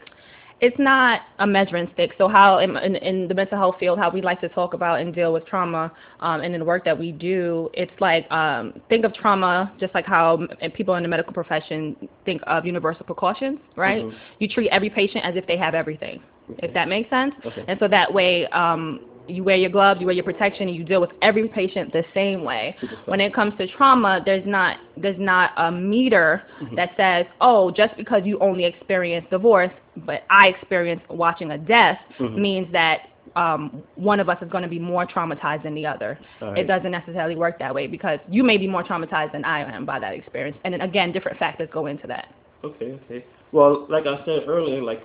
It's 0.61 0.77
not 0.77 1.21
a 1.39 1.47
measuring 1.47 1.89
stick. 1.93 2.11
So 2.19 2.27
how 2.27 2.59
in, 2.59 2.77
in, 2.77 2.95
in 2.97 3.27
the 3.27 3.33
mental 3.33 3.57
health 3.57 3.75
field, 3.79 3.97
how 3.97 4.11
we 4.11 4.21
like 4.21 4.39
to 4.41 4.49
talk 4.49 4.75
about 4.75 4.99
and 5.01 5.13
deal 5.13 5.33
with 5.33 5.45
trauma, 5.47 5.91
um, 6.19 6.41
and 6.41 6.53
in 6.53 6.59
the 6.59 6.65
work 6.65 6.85
that 6.85 6.97
we 6.97 7.11
do, 7.11 7.69
it's 7.73 7.91
like 7.99 8.31
um, 8.31 8.73
think 8.87 9.03
of 9.03 9.13
trauma 9.13 9.73
just 9.79 9.93
like 9.95 10.05
how 10.05 10.47
people 10.75 10.95
in 10.95 11.03
the 11.03 11.09
medical 11.09 11.33
profession 11.33 11.95
think 12.25 12.41
of 12.45 12.63
universal 12.65 13.05
precautions, 13.05 13.59
right? 13.75 14.03
Mhm. 14.03 14.13
You 14.37 14.47
treat 14.47 14.69
every 14.69 14.89
patient 14.89 15.25
as 15.25 15.35
if 15.35 15.47
they 15.47 15.57
have 15.57 15.73
everything, 15.73 16.21
if 16.59 16.73
that 16.75 16.87
makes 16.87 17.09
sense. 17.09 17.33
Okay. 17.43 17.65
And 17.67 17.79
so 17.79 17.87
that 17.87 18.13
way, 18.13 18.45
um, 18.47 18.99
you 19.27 19.43
wear 19.43 19.55
your 19.55 19.69
gloves, 19.69 19.99
you 19.99 20.05
wear 20.07 20.15
your 20.15 20.23
protection, 20.23 20.67
and 20.67 20.75
you 20.75 20.83
deal 20.83 21.01
with 21.01 21.11
every 21.21 21.47
patient 21.47 21.91
the 21.93 22.03
same 22.13 22.43
way. 22.43 22.75
When 23.05 23.19
it 23.21 23.33
comes 23.33 23.53
to 23.57 23.67
trauma, 23.67 24.21
there's 24.25 24.45
not 24.45 24.77
there's 24.97 25.19
not 25.19 25.51
a 25.57 25.71
meter 25.71 26.43
Mhm. 26.61 26.75
that 26.75 26.91
says, 26.97 27.25
oh, 27.39 27.71
just 27.71 27.95
because 27.97 28.23
you 28.25 28.37
only 28.39 28.65
experienced 28.65 29.29
divorce, 29.31 29.71
but 29.97 30.23
I 30.29 30.49
experienced 30.49 31.09
watching 31.09 31.51
a 31.51 31.57
death, 31.57 31.99
Mhm. 32.19 32.35
means 32.37 32.71
that 32.71 33.07
um, 33.35 33.81
one 33.95 34.19
of 34.19 34.27
us 34.27 34.41
is 34.41 34.49
going 34.49 34.63
to 34.63 34.69
be 34.69 34.79
more 34.79 35.05
traumatized 35.05 35.63
than 35.63 35.73
the 35.73 35.85
other. 35.85 36.19
All 36.41 36.53
It 36.53 36.67
doesn't 36.67 36.91
necessarily 36.91 37.35
work 37.35 37.57
that 37.59 37.73
way 37.73 37.87
because 37.87 38.19
you 38.29 38.43
may 38.43 38.57
be 38.57 38.67
more 38.67 38.83
traumatized 38.83 39.31
than 39.31 39.45
I 39.45 39.61
am 39.61 39.85
by 39.85 39.99
that 39.99 40.13
experience. 40.13 40.57
And 40.65 40.73
then 40.73 40.81
again, 40.81 41.13
different 41.13 41.37
factors 41.37 41.69
go 41.71 41.85
into 41.85 42.07
that. 42.07 42.27
Okay, 42.63 42.91
okay. 43.05 43.23
Well, 43.53 43.85
like 43.89 44.05
I 44.05 44.23
said 44.25 44.43
earlier, 44.47 44.81
like 44.81 45.01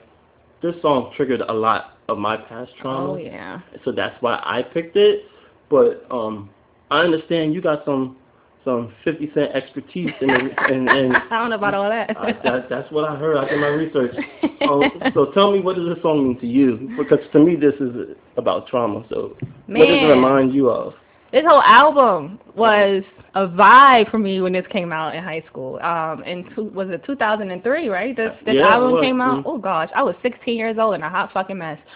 this 0.62 0.74
song 0.82 1.12
triggered 1.16 1.42
a 1.42 1.52
lot 1.52 1.98
of 2.08 2.18
my 2.18 2.36
past 2.36 2.72
trauma. 2.80 3.12
Oh 3.12 3.16
yeah. 3.16 3.60
So 3.84 3.92
that's 3.92 4.20
why 4.20 4.40
I 4.44 4.62
picked 4.62 4.96
it. 4.96 5.24
But 5.68 6.06
um, 6.10 6.50
I 6.90 7.00
understand 7.00 7.54
you 7.54 7.60
got 7.60 7.84
some 7.84 8.16
some 8.64 8.92
50 9.04 9.30
cent 9.32 9.52
expertise 9.52 10.10
in 10.20 10.30
and 10.30 10.50
and 10.88 11.16
I 11.16 11.38
don't 11.38 11.50
know 11.50 11.56
about 11.56 11.74
all 11.74 11.88
that. 11.88 12.16
I, 12.16 12.32
that 12.44 12.68
that's 12.68 12.90
what 12.90 13.08
I 13.08 13.16
heard. 13.16 13.36
I 13.36 13.48
did 13.48 13.60
my 13.60 13.68
research. 13.68 14.14
Um, 14.62 14.90
so 15.14 15.26
tell 15.32 15.52
me, 15.52 15.60
what 15.60 15.76
does 15.76 15.86
this 15.86 16.02
song 16.02 16.26
mean 16.26 16.40
to 16.40 16.46
you? 16.46 16.90
Because 16.98 17.18
to 17.32 17.38
me, 17.38 17.54
this 17.54 17.74
is 17.74 18.16
about 18.36 18.66
trauma. 18.66 19.04
So 19.10 19.36
what 19.66 19.86
does 19.86 20.02
it 20.02 20.06
remind 20.06 20.54
you 20.54 20.70
of? 20.70 20.94
This 21.32 21.44
whole 21.46 21.62
album 21.62 22.38
was 22.54 23.02
a 23.34 23.46
vibe 23.46 24.10
for 24.10 24.18
me 24.18 24.40
when 24.40 24.52
this 24.52 24.66
came 24.70 24.92
out 24.92 25.14
in 25.14 25.22
high 25.22 25.44
school. 25.48 25.78
Um, 25.82 26.22
in 26.24 26.48
two, 26.54 26.64
was 26.64 26.88
it 26.88 27.04
2003, 27.04 27.88
right? 27.88 28.16
This 28.16 28.32
this 28.44 28.54
Yeah, 28.56 28.68
album 28.74 29.00
came 29.02 29.20
out. 29.20 29.38
Mhm. 29.38 29.42
Oh 29.46 29.58
gosh, 29.58 29.90
I 29.94 30.02
was 30.02 30.14
16 30.22 30.56
years 30.56 30.78
old 30.78 30.94
and 30.94 31.04
a 31.04 31.08
hot 31.08 31.32
fucking 31.32 31.58
mess. 31.58 31.78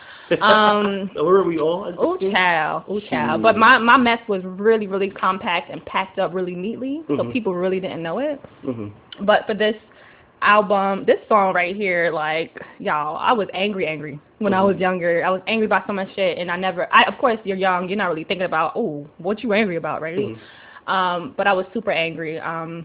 Um, 0.43 1.11
where 1.15 1.37
are 1.37 1.45
we 1.45 1.59
all? 1.59 1.93
Oh 1.99 2.17
child, 2.17 2.85
oh 2.89 3.01
child. 3.01 3.43
But 3.43 3.57
my 3.57 3.79
my 3.79 3.97
mess 3.97 4.21
was 4.29 4.45
really 4.45 4.87
really 4.87 5.11
compact 5.11 5.71
and 5.71 5.85
packed 5.87 6.19
up 6.19 6.33
really 6.35 6.55
neatly, 6.55 7.03
so 7.09 7.15
Mhm. 7.25 7.33
people 7.33 7.55
really 7.55 7.81
didn't 7.81 8.03
know 8.03 8.19
it. 8.21 8.41
Mhm. 8.65 8.93
But 9.23 9.47
for 9.47 9.55
this 9.55 9.75
album, 10.43 11.05
this 11.05 11.19
song 11.29 11.55
right 11.55 11.75
here, 11.77 12.11
like 12.13 12.59
y'all, 12.79 13.17
I 13.17 13.33
was 13.33 13.49
angry, 13.55 13.87
angry 13.87 14.19
when 14.39 14.55
I 14.55 14.63
was 14.63 14.77
Mhm. 14.77 14.81
younger. 14.81 15.25
I 15.25 15.31
was 15.31 15.43
angry 15.47 15.67
about 15.67 15.87
so 15.87 15.93
much 15.93 16.15
shit, 16.15 16.39
and 16.39 16.51
I 16.51 16.57
never. 16.57 16.89
I 16.93 17.03
of 17.05 17.19
course 17.19 17.39
you're 17.45 17.57
young, 17.57 17.89
you're 17.89 17.99
not 17.99 18.09
really 18.09 18.25
thinking 18.25 18.47
about 18.47 18.73
oh 18.77 19.07
what 19.19 19.43
you 19.43 19.53
angry 19.53 19.77
about, 19.77 20.01
right? 20.03 20.19
Mhm. 20.19 20.39
Um, 20.87 21.35
but 21.37 21.47
I 21.47 21.53
was 21.53 21.67
super 21.73 21.91
angry. 21.91 22.39
Um, 22.41 22.85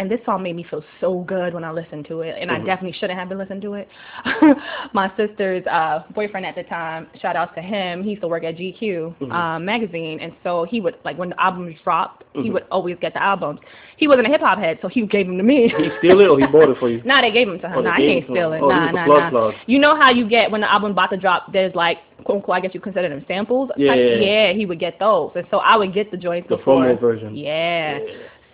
and 0.00 0.10
this 0.10 0.18
song 0.24 0.42
made 0.42 0.56
me 0.56 0.64
feel 0.68 0.82
so 0.98 1.20
good 1.28 1.52
when 1.52 1.62
I 1.62 1.70
listened 1.70 2.06
to 2.06 2.22
it, 2.22 2.34
and 2.40 2.50
I 2.50 2.58
Mhm. 2.58 2.64
definitely 2.64 2.92
shouldn't 2.98 3.18
have 3.18 3.28
been 3.28 3.36
listening 3.36 3.60
to 3.60 3.74
it. 3.74 3.86
My 4.94 5.10
sister's 5.14 5.64
uh, 5.66 6.04
boyfriend 6.14 6.46
at 6.46 6.54
the 6.54 6.62
time, 6.62 7.06
shout 7.20 7.36
out 7.36 7.54
to 7.54 7.60
him. 7.60 8.02
He 8.02 8.10
used 8.10 8.22
to 8.22 8.28
work 8.28 8.42
at 8.42 8.56
GQ 8.56 9.14
Mhm. 9.20 9.30
um, 9.32 9.64
magazine, 9.64 10.18
and 10.20 10.32
so 10.42 10.64
he 10.64 10.80
would 10.80 10.96
like 11.04 11.18
when 11.18 11.28
the 11.28 11.40
albums 11.40 11.76
dropped, 11.84 12.24
he 12.32 12.48
Mhm. 12.48 12.52
would 12.54 12.64
always 12.70 12.96
get 12.98 13.12
the 13.12 13.22
albums. 13.22 13.60
He 13.98 14.08
wasn't 14.08 14.26
a 14.26 14.30
hip 14.30 14.40
hop 14.40 14.58
head, 14.58 14.78
so 14.80 14.88
he 14.88 15.02
gave 15.02 15.26
them 15.26 15.36
to 15.36 15.42
me. 15.44 15.68
He 15.68 15.90
steal 15.98 16.18
it 16.20 16.28
or 16.28 16.38
he 16.38 16.46
bought 16.46 16.70
it 16.70 16.78
for 16.78 16.88
you? 16.88 17.02
Nah, 17.04 17.20
they 17.20 17.30
gave 17.30 17.46
them 17.48 17.58
to 17.60 17.68
him. 17.68 17.78
Oh, 17.78 17.80
nah, 17.82 17.92
I 17.92 17.96
can't 17.98 18.24
steal 18.24 18.52
it. 18.54 18.62
Oh, 18.62 18.68
nah, 18.68 18.90
nah, 18.92 19.04
plug 19.04 19.22
nah. 19.24 19.30
plug. 19.30 19.54
You 19.66 19.78
know 19.78 19.94
how 19.96 20.10
you 20.10 20.24
get 20.26 20.50
when 20.50 20.62
the 20.62 20.72
album 20.72 20.92
about 20.92 21.10
to 21.10 21.18
drop? 21.18 21.52
There's 21.52 21.74
like, 21.74 21.98
quote 22.24 22.36
unquote, 22.36 22.56
I 22.56 22.60
guess 22.60 22.72
you 22.74 22.80
consider 22.80 23.08
them 23.10 23.22
samples. 23.28 23.70
Yeah, 23.76 23.90
Like, 23.90 23.98
yeah, 23.98 24.04
yeah. 24.06 24.46
yeah, 24.48 24.52
he 24.54 24.64
would 24.64 24.78
get 24.78 24.98
those, 24.98 25.32
and 25.34 25.46
so 25.50 25.58
I 25.58 25.76
would 25.76 25.92
get 25.92 26.10
the 26.10 26.16
joints 26.16 26.48
The 26.48 26.56
before. 26.56 26.82
promo 26.84 26.98
version. 26.98 27.36
Yeah. 27.36 27.98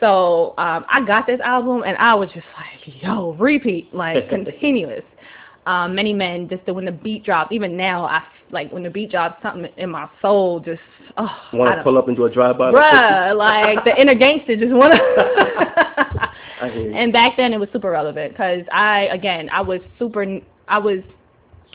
So 0.01 0.55
um, 0.59 0.85
I 0.89 1.05
got 1.07 1.27
this 1.27 1.41
album, 1.41 1.83
and 1.85 1.97
I 1.97 2.15
was 2.15 2.29
just 2.35 2.47
like, 2.57 3.03
yo, 3.03 3.33
repeat, 3.39 3.95
like 3.95 4.29
continuous. 4.31 5.05
Um, 5.67 5.95
many 5.95 6.13
men 6.13 6.49
just 6.49 6.67
when 6.67 6.85
the 6.85 6.93
beat 6.93 7.25
drops. 7.25 7.51
Even 7.53 7.77
now, 7.77 8.05
I 8.05 8.23
like 8.51 8.73
when 8.73 8.83
the 8.83 8.91
beat 8.91 9.11
drops, 9.11 9.43
something 9.43 9.71
in 9.77 9.91
my 9.91 10.09
soul 10.23 10.61
just 10.61 10.81
oh, 11.17 11.49
I 11.53 11.57
Want 11.57 11.77
to 11.77 11.83
pull 11.83 11.99
up 11.99 12.09
into 12.09 12.25
a 12.25 12.31
drive-by? 12.31 12.73
bruh, 12.73 13.37
like 13.37 13.85
the 13.85 14.01
inner 14.01 14.15
gangster 14.15 14.57
just 14.57 14.73
hear 16.73 16.91
you. 16.91 16.95
and 16.95 17.13
back 17.13 17.37
then 17.37 17.53
it 17.53 17.61
was 17.61 17.69
super 17.73 17.91
relevant 17.91 18.33
because 18.33 18.65
I 18.73 19.09
again 19.13 19.49
I 19.51 19.61
was 19.61 19.81
super 19.99 20.25
I 20.69 20.79
was 20.79 21.01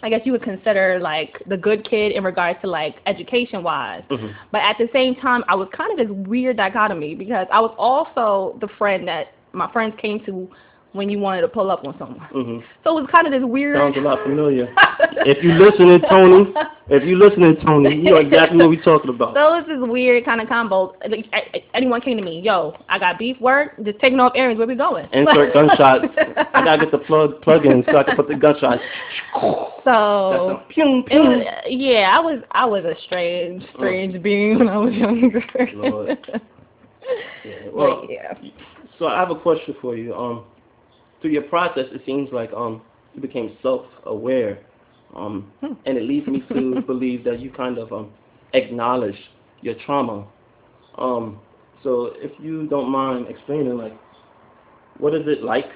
I 0.03 0.09
guess 0.09 0.21
you 0.25 0.31
would 0.31 0.43
consider 0.43 0.99
like 0.99 1.41
the 1.47 1.57
good 1.57 1.87
kid 1.87 2.11
in 2.11 2.23
regards 2.23 2.59
to 2.61 2.67
like 2.67 2.95
education 3.05 3.63
wise. 3.63 4.03
Mhm. 4.09 4.33
But 4.51 4.61
at 4.61 4.77
the 4.77 4.89
same 4.93 5.15
time 5.15 5.43
I 5.47 5.55
was 5.55 5.67
kind 5.73 5.91
of 5.91 5.97
this 6.07 6.15
weird 6.27 6.57
dichotomy 6.57 7.15
because 7.15 7.47
I 7.51 7.59
was 7.59 7.73
also 7.77 8.57
the 8.59 8.67
friend 8.67 9.07
that 9.07 9.33
my 9.53 9.69
friends 9.71 9.95
came 9.99 10.19
to 10.25 10.49
when 10.93 11.09
you 11.09 11.19
wanted 11.19 11.41
to 11.41 11.47
pull 11.47 11.71
up 11.71 11.85
on 11.87 11.97
someone. 11.97 12.27
Mhm. 12.33 12.63
So 12.83 12.97
it 12.97 13.01
was 13.01 13.09
kind 13.11 13.25
of 13.25 13.31
this 13.31 13.43
weird 13.43 13.77
Sounds 13.77 13.95
a 13.97 14.01
lot 14.01 14.21
familiar. 14.23 14.67
If 15.23 15.43
you 15.43 15.53
listening, 15.53 16.01
Tony, 16.09 16.51
if 16.89 17.03
you 17.03 17.15
listening, 17.17 17.55
Tony, 17.63 17.95
you 17.95 18.03
know 18.09 18.15
exactly 18.15 18.57
what 18.57 18.69
we're 18.69 18.81
talking 18.83 19.09
about. 19.11 19.35
So 19.35 19.53
it's 19.55 19.67
this 19.67 19.77
weird 19.79 20.25
kind 20.25 20.41
of 20.41 20.47
combo. 20.47 20.95
Like, 21.07 21.25
I- 21.31 21.45
I- 21.53 21.63
anyone 21.75 22.01
came 22.01 22.17
to 22.17 22.23
me, 22.23 22.39
yo, 22.41 22.75
I 22.89 22.97
got 22.97 23.19
beef 23.19 23.39
work, 23.39 23.73
just 23.83 23.99
taking 23.99 24.19
off 24.19 24.33
earrings, 24.35 24.57
where 24.57 24.65
we 24.67 24.73
going? 24.75 25.07
Insert 25.13 25.53
gunshots. 25.53 26.05
I 26.53 26.63
gotta 26.65 26.79
get 26.85 26.91
the 26.91 26.97
plug 26.99 27.41
plug 27.41 27.65
in 27.65 27.83
so 27.85 27.97
I 27.97 28.03
can 28.03 28.15
put 28.15 28.27
the 28.27 28.35
gunshots. 28.35 28.81
So 29.83 30.61
pew 30.69 31.03
pew. 31.07 31.19
was, 31.19 31.45
yeah, 31.69 32.15
I 32.17 32.19
was 32.19 32.39
I 32.51 32.65
was 32.65 32.83
a 32.85 32.95
strange 33.05 33.63
strange 33.75 34.21
being 34.23 34.59
when 34.59 34.69
I 34.69 34.77
was 34.77 34.93
younger. 34.93 35.43
Lord. 35.75 36.17
Yeah, 37.43 37.55
well, 37.73 38.01
But, 38.01 38.11
yeah. 38.11 38.33
So 38.99 39.07
I 39.07 39.19
have 39.19 39.31
a 39.31 39.35
question 39.35 39.75
for 39.81 39.97
you. 39.97 40.13
Um, 40.13 40.43
through 41.21 41.31
your 41.31 41.43
process, 41.43 41.85
it 41.91 42.01
seems 42.05 42.29
like 42.31 42.51
um 42.53 42.81
you 43.13 43.21
became 43.21 43.57
self-aware, 43.61 44.59
um, 45.15 45.51
Hmm. 45.61 45.73
and 45.85 45.97
it 45.97 46.03
leads 46.03 46.27
me 46.27 46.43
to 46.49 46.81
believe 46.87 47.23
that 47.25 47.39
you 47.39 47.51
kind 47.51 47.77
of 47.77 47.91
um 47.91 48.11
acknowledge 48.53 49.17
your 49.61 49.75
trauma. 49.85 50.25
Um, 50.97 51.39
so 51.83 52.13
if 52.17 52.31
you 52.39 52.67
don't 52.67 52.89
mind 52.89 53.27
explaining, 53.27 53.77
like, 53.77 53.97
what 54.97 55.13
is 55.13 55.23
it 55.27 55.43
like 55.43 55.69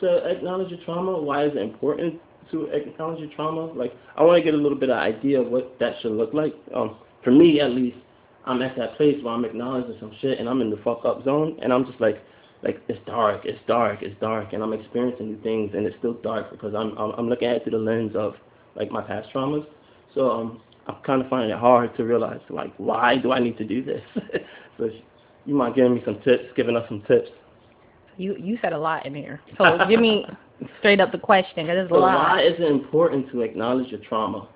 to 0.00 0.16
acknowledge 0.28 0.70
your 0.70 0.80
trauma? 0.84 1.20
Why 1.20 1.44
is 1.44 1.52
it 1.54 1.62
important 1.62 2.20
to 2.50 2.64
acknowledge 2.66 3.20
your 3.20 3.30
trauma? 3.30 3.66
Like, 3.72 3.92
I 4.16 4.22
want 4.22 4.38
to 4.38 4.44
get 4.44 4.54
a 4.54 4.56
little 4.56 4.78
bit 4.78 4.90
of 4.90 4.98
idea 4.98 5.40
of 5.40 5.48
what 5.48 5.78
that 5.78 5.94
should 6.00 6.12
look 6.12 6.32
like. 6.34 6.54
Um, 6.74 6.96
for 7.22 7.30
me, 7.30 7.60
at 7.60 7.70
least, 7.70 7.98
I'm 8.44 8.60
at 8.62 8.76
that 8.76 8.96
place 8.96 9.22
where 9.22 9.34
I'm 9.34 9.44
acknowledging 9.44 9.96
some 10.00 10.12
shit 10.20 10.40
and 10.40 10.48
I'm 10.48 10.60
in 10.60 10.70
the 10.70 10.78
fuck 10.78 11.04
up 11.04 11.24
zone, 11.24 11.58
and 11.62 11.72
I'm 11.72 11.86
just 11.86 12.00
like, 12.00 12.16
like 12.62 12.80
it's 12.88 12.98
dark, 13.06 13.42
it's 13.44 13.58
dark, 13.66 14.02
it's 14.02 14.18
dark, 14.20 14.52
and 14.52 14.62
I'm 14.62 14.72
experiencing 14.72 15.28
new 15.32 15.42
things, 15.42 15.72
and 15.74 15.86
it's 15.86 15.96
still 15.98 16.14
dark 16.14 16.50
because 16.50 16.74
I'm 16.74 16.96
I'm, 16.98 17.10
I'm 17.18 17.28
looking 17.28 17.48
at 17.48 17.56
it 17.56 17.62
through 17.64 17.72
the 17.72 17.78
lens 17.78 18.12
of 18.14 18.34
like 18.76 18.90
my 18.90 19.02
past 19.02 19.28
traumas. 19.34 19.66
So 20.14 20.30
um, 20.30 20.60
I'm 20.86 20.96
kind 21.04 21.22
of 21.22 21.28
finding 21.28 21.50
it 21.50 21.58
hard 21.58 21.96
to 21.96 22.04
realize 22.04 22.40
like 22.50 22.72
why 22.78 23.16
do 23.18 23.32
I 23.32 23.38
need 23.40 23.58
to 23.58 23.64
do 23.64 23.84
this? 23.84 24.02
so 24.78 24.90
you 25.46 25.54
mind 25.54 25.74
giving 25.74 25.94
me 25.94 26.02
some 26.04 26.20
tips, 26.22 26.44
giving 26.56 26.76
us 26.76 26.84
some 26.88 27.02
tips. 27.08 27.28
You 28.16 28.36
you 28.38 28.58
said 28.62 28.72
a 28.72 28.78
lot 28.78 29.06
in 29.06 29.14
here. 29.14 29.40
So 29.58 29.78
give 29.88 30.00
me 30.00 30.24
straight 30.78 31.00
up 31.00 31.10
the 31.12 31.18
question, 31.18 31.66
'cause 31.66 31.74
there's 31.74 31.90
a 31.90 31.94
So 31.94 32.00
lot. 32.00 32.14
why 32.14 32.42
is 32.42 32.54
it 32.60 32.70
important 32.70 33.30
to 33.32 33.40
acknowledge 33.42 33.88
your 33.90 34.00
trauma? 34.00 34.46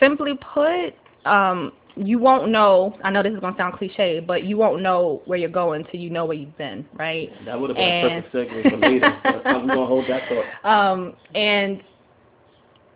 Simply 0.00 0.38
put, 0.54 0.94
um, 1.26 1.72
you 1.96 2.18
won't 2.18 2.50
know. 2.50 2.96
I 3.04 3.10
know 3.10 3.22
this 3.22 3.32
is 3.32 3.40
gonna 3.40 3.56
sound 3.56 3.74
cliche, 3.74 4.20
but 4.20 4.44
you 4.44 4.56
won't 4.56 4.82
know 4.82 5.22
where 5.26 5.38
you're 5.38 5.48
going 5.48 5.84
till 5.90 6.00
you 6.00 6.10
know 6.10 6.24
where 6.24 6.36
you've 6.36 6.56
been, 6.58 6.86
right? 6.94 7.30
That 7.44 7.60
would 7.60 7.70
have 7.70 7.76
been 7.76 7.84
And- 7.86 8.24
a 8.24 8.28
perfect 8.30 8.52
segue 8.52 8.70
for 8.70 8.76
later. 8.78 9.06
I'm 9.46 9.66
gonna 9.66 9.86
hold 9.86 10.06
that 10.08 10.22
thought. 10.28 10.70
um, 10.70 11.14
and 11.34 11.82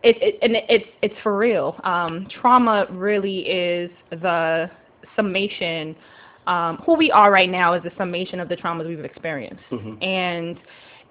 it, 0.02 0.16
it 0.22 0.38
and 0.42 0.56
it, 0.56 0.64
it's 0.68 0.86
it's 1.02 1.14
for 1.22 1.36
real. 1.36 1.80
Um, 1.84 2.26
trauma 2.40 2.86
really 2.90 3.40
is 3.40 3.90
the 4.10 4.70
summation. 5.16 5.96
Um, 6.46 6.76
who 6.84 6.94
we 6.94 7.10
are 7.10 7.30
right 7.32 7.48
now 7.50 7.72
is 7.72 7.82
the 7.82 7.92
summation 7.96 8.38
of 8.38 8.48
the 8.50 8.56
traumas 8.56 8.86
we've 8.86 9.02
experienced. 9.04 9.62
Mhm. 9.70 10.02
And 10.04 10.58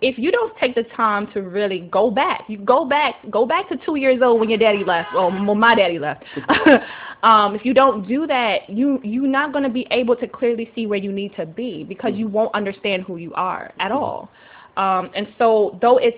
if 0.04 0.18
you 0.18 0.32
don't 0.32 0.56
take 0.58 0.76
the 0.76 0.84
time 0.96 1.32
to 1.34 1.42
really 1.42 1.80
go 1.92 2.12
back, 2.12 2.44
you 2.50 2.58
go 2.58 2.84
back, 2.84 3.16
go 3.32 3.46
back 3.46 3.70
to 3.70 3.78
two 3.86 3.96
years 3.96 4.22
old 4.22 4.40
when 4.42 4.50
your 4.50 4.60
daddy 4.60 4.84
left, 4.84 5.16
or 5.16 5.32
when 5.32 5.58
my 5.58 5.74
daddy 5.74 5.98
left. 5.98 6.26
um, 7.24 7.56
if 7.56 7.64
you 7.64 7.74
don't 7.74 8.06
do 8.06 8.28
that, 8.28 8.70
you 8.70 9.00
you're 9.02 9.26
not 9.26 9.54
going 9.54 9.64
to 9.64 9.70
be 9.70 9.88
able 9.92 10.18
to 10.18 10.28
clearly 10.28 10.70
see 10.76 10.86
where 10.86 11.00
you 11.00 11.12
need 11.12 11.34
to 11.38 11.46
be 11.46 11.86
because 11.86 12.12
you 12.16 12.28
won't 12.28 12.54
understand 12.54 13.04
who 13.04 13.16
you 13.16 13.34
are 13.36 13.74
at 13.80 13.94
all. 13.94 14.30
Um, 14.76 15.10
and 15.16 15.26
so, 15.38 15.80
though 15.82 15.98
it's 15.98 16.18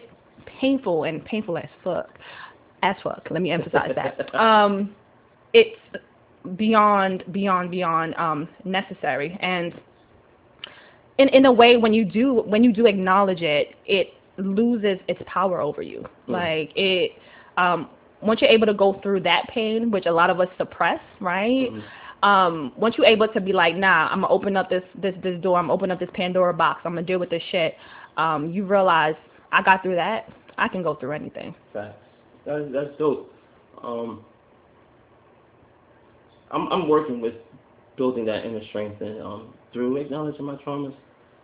painful 0.59 1.03
and 1.03 1.23
painful 1.23 1.57
as 1.59 1.69
fuck, 1.83 2.17
as 2.81 2.95
fuck. 3.03 3.27
Let 3.29 3.43
me 3.43 3.51
emphasize 3.51 3.91
that. 3.95 4.33
Um, 4.35 4.95
it's 5.53 5.79
beyond, 6.57 7.23
beyond, 7.31 7.71
beyond 7.71 8.15
um, 8.15 8.49
necessary. 8.65 9.37
And 9.41 9.73
in 11.17 11.29
in 11.29 11.45
a 11.45 11.51
way, 11.51 11.77
when 11.77 11.93
you 11.93 12.05
do 12.05 12.43
when 12.45 12.63
you 12.63 12.71
do 12.73 12.85
acknowledge 12.85 13.41
it, 13.41 13.75
it 13.85 14.13
loses 14.37 14.99
its 15.07 15.21
power 15.25 15.61
over 15.61 15.81
you. 15.81 16.05
Mm. 16.27 16.31
Like 16.33 16.71
it. 16.75 17.11
Um, 17.57 17.89
once 18.21 18.41
you're 18.41 18.49
able 18.49 18.65
to 18.65 18.73
go 18.73 18.99
through 19.03 19.21
that 19.21 19.47
pain, 19.49 19.91
which 19.91 20.05
a 20.07 20.11
lot 20.11 20.29
of 20.29 20.39
us 20.39 20.47
suppress, 20.57 20.99
right? 21.19 21.69
Mhm. 21.71 21.83
um 22.23 22.71
once 22.77 22.95
you're 22.97 23.05
able 23.05 23.27
to 23.27 23.41
be 23.41 23.51
like 23.51 23.75
nah 23.75 24.07
i'm 24.09 24.21
gonna 24.21 24.33
open 24.33 24.55
up 24.55 24.69
this 24.69 24.83
this 24.95 25.13
this 25.21 25.39
door 25.41 25.59
i'm 25.59 25.65
gonna 25.65 25.73
open 25.73 25.91
up 25.91 25.99
this 25.99 26.09
pandora 26.13 26.53
box 26.53 26.81
i'm 26.85 26.93
gonna 26.93 27.05
deal 27.05 27.19
with 27.19 27.29
this 27.29 27.43
shit 27.51 27.75
um 28.15 28.49
you 28.51 28.63
realize 28.65 29.15
i 29.51 29.61
got 29.61 29.83
through 29.83 29.95
that 29.95 30.29
i 30.57 30.67
can 30.67 30.81
go 30.81 30.95
through 30.95 31.11
anything 31.11 31.53
Facts. 31.73 31.97
That's 32.45 32.63
that's 32.71 32.97
dope. 32.97 33.31
Um, 33.83 34.23
I'm 36.51 36.67
I'm 36.71 36.87
working 36.87 37.19
with 37.21 37.33
building 37.97 38.25
that 38.25 38.45
inner 38.45 38.63
strength 38.69 39.01
and 39.01 39.21
um 39.21 39.53
through 39.73 39.97
acknowledging 39.97 40.45
my 40.45 40.55
traumas. 40.55 40.93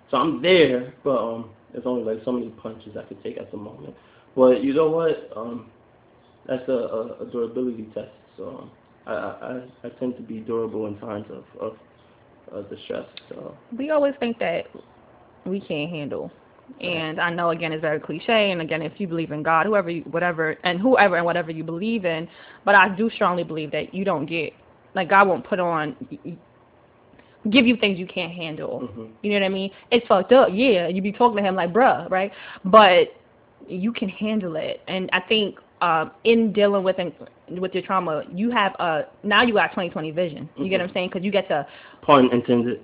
So 0.09 0.17
I'm 0.17 0.41
there, 0.41 0.93
but 1.03 1.17
um 1.17 1.49
there's 1.71 1.85
only 1.85 2.03
like 2.03 2.23
so 2.25 2.31
many 2.31 2.49
punches 2.49 2.97
I 2.97 3.03
could 3.03 3.21
take 3.23 3.37
at 3.37 3.51
the 3.51 3.57
moment. 3.57 3.95
But 4.35 4.63
you 4.63 4.73
know 4.73 4.89
what? 4.89 5.29
Um, 5.35 5.69
that's 6.47 6.67
a, 6.67 6.71
a, 6.71 7.23
a 7.23 7.25
durability 7.31 7.83
test. 7.93 8.11
So 8.37 8.47
um, 8.47 8.71
I, 9.07 9.13
I 9.13 9.61
I 9.87 9.89
tend 9.99 10.15
to 10.17 10.21
be 10.21 10.39
durable 10.39 10.87
in 10.87 10.97
times 10.99 11.27
of 11.29 11.43
of, 11.59 11.77
of 12.51 12.69
distress. 12.69 13.05
So 13.29 13.55
we 13.77 13.91
always 13.91 14.13
think 14.19 14.39
that 14.39 14.65
we 15.45 15.59
can't 15.59 15.89
handle 15.89 16.31
and 16.79 17.19
i 17.19 17.29
know 17.29 17.49
again 17.49 17.73
it's 17.73 17.81
very 17.81 17.99
cliche 17.99 18.51
and 18.51 18.61
again 18.61 18.81
if 18.81 18.93
you 18.97 19.07
believe 19.07 19.31
in 19.31 19.43
god 19.43 19.65
whoever 19.65 19.89
you 19.89 20.01
whatever 20.11 20.57
and 20.63 20.79
whoever 20.79 21.17
and 21.17 21.25
whatever 21.25 21.51
you 21.51 21.63
believe 21.63 22.05
in 22.05 22.27
but 22.63 22.75
i 22.75 22.87
do 22.95 23.09
strongly 23.09 23.43
believe 23.43 23.71
that 23.71 23.93
you 23.93 24.05
don't 24.05 24.25
get 24.25 24.53
like 24.95 25.09
god 25.09 25.27
won't 25.27 25.45
put 25.45 25.59
on 25.59 25.95
give 27.49 27.65
you 27.65 27.75
things 27.77 27.97
you 27.97 28.05
can't 28.07 28.31
handle 28.31 28.81
mhm. 28.81 29.09
You 29.21 29.31
know 29.31 29.39
what 29.39 29.45
I 29.45 29.49
mean? 29.49 29.71
It's 29.91 30.05
fucked 30.07 30.31
up, 30.31 30.49
yeah. 30.51 30.87
You 30.87 31.01
be 31.01 31.11
talking 31.11 31.37
to 31.37 31.43
him 31.43 31.55
like, 31.55 31.73
bruh, 31.73 32.09
right? 32.09 32.31
But 32.65 33.15
you 33.67 33.91
can 33.93 34.09
handle 34.09 34.55
it. 34.55 34.81
And 34.87 35.09
I 35.13 35.19
think 35.21 35.57
um, 35.81 36.11
in 36.23 36.53
dealing 36.53 36.83
with 36.83 36.97
with 37.49 37.73
your 37.73 37.83
trauma, 37.83 38.23
you 38.31 38.51
have 38.51 38.75
uh 38.79 39.03
now 39.23 39.41
you 39.41 39.53
got 39.53 39.67
2020 39.69 40.11
vision. 40.11 40.49
You 40.55 40.69
get 40.69 40.79
what 40.79 40.89
I'm 40.89 40.93
saying? 40.93 41.09
Because 41.09 41.23
you 41.23 41.31
get 41.31 41.47
to 41.47 41.65
pun 42.01 42.29
intended. 42.31 42.81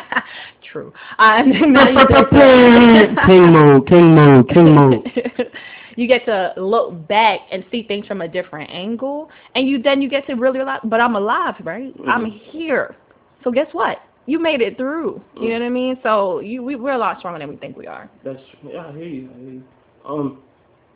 true. 0.72 0.92
Uh, 1.18 1.42
get 1.44 2.30
to- 2.30 3.16
king 3.26 3.52
mode, 3.52 3.86
king 3.86 4.14
mode, 4.14 4.48
king 4.48 4.74
mode. 4.74 5.50
You 5.96 6.06
get 6.06 6.24
to 6.26 6.52
look 6.56 7.06
back 7.08 7.40
and 7.50 7.64
see 7.70 7.82
things 7.82 8.06
from 8.06 8.20
a 8.22 8.28
different 8.28 8.70
angle, 8.70 9.28
and 9.54 9.68
you 9.68 9.80
then 9.82 10.00
you 10.02 10.08
get 10.08 10.26
to 10.26 10.34
really 10.34 10.58
realize, 10.58 10.80
but 10.84 11.00
I'm 11.00 11.16
alive, 11.16 11.54
right? 11.64 11.94
I'm 12.06 12.24
Mhm. 12.26 12.38
here. 12.50 12.96
So 13.44 13.50
guess 13.50 13.68
what? 13.72 13.98
you 14.26 14.38
made 14.38 14.60
it 14.60 14.76
through. 14.76 15.20
You 15.40 15.48
know 15.48 15.54
what 15.54 15.62
I 15.62 15.68
mean? 15.68 15.98
So 16.02 16.38
you 16.40 16.62
we, 16.62 16.76
we're 16.76 16.92
a 16.92 16.98
lot 16.98 17.18
stronger 17.18 17.38
than 17.40 17.48
we 17.48 17.56
think 17.56 17.76
we 17.76 17.86
are. 17.88 18.08
That's 18.22 18.38
yeah, 18.62 18.86
I 18.86 18.92
hear 18.92 19.04
you. 19.08 19.28
I 19.34 19.38
hear 19.40 19.50
you. 19.50 19.62
Um, 20.06 20.38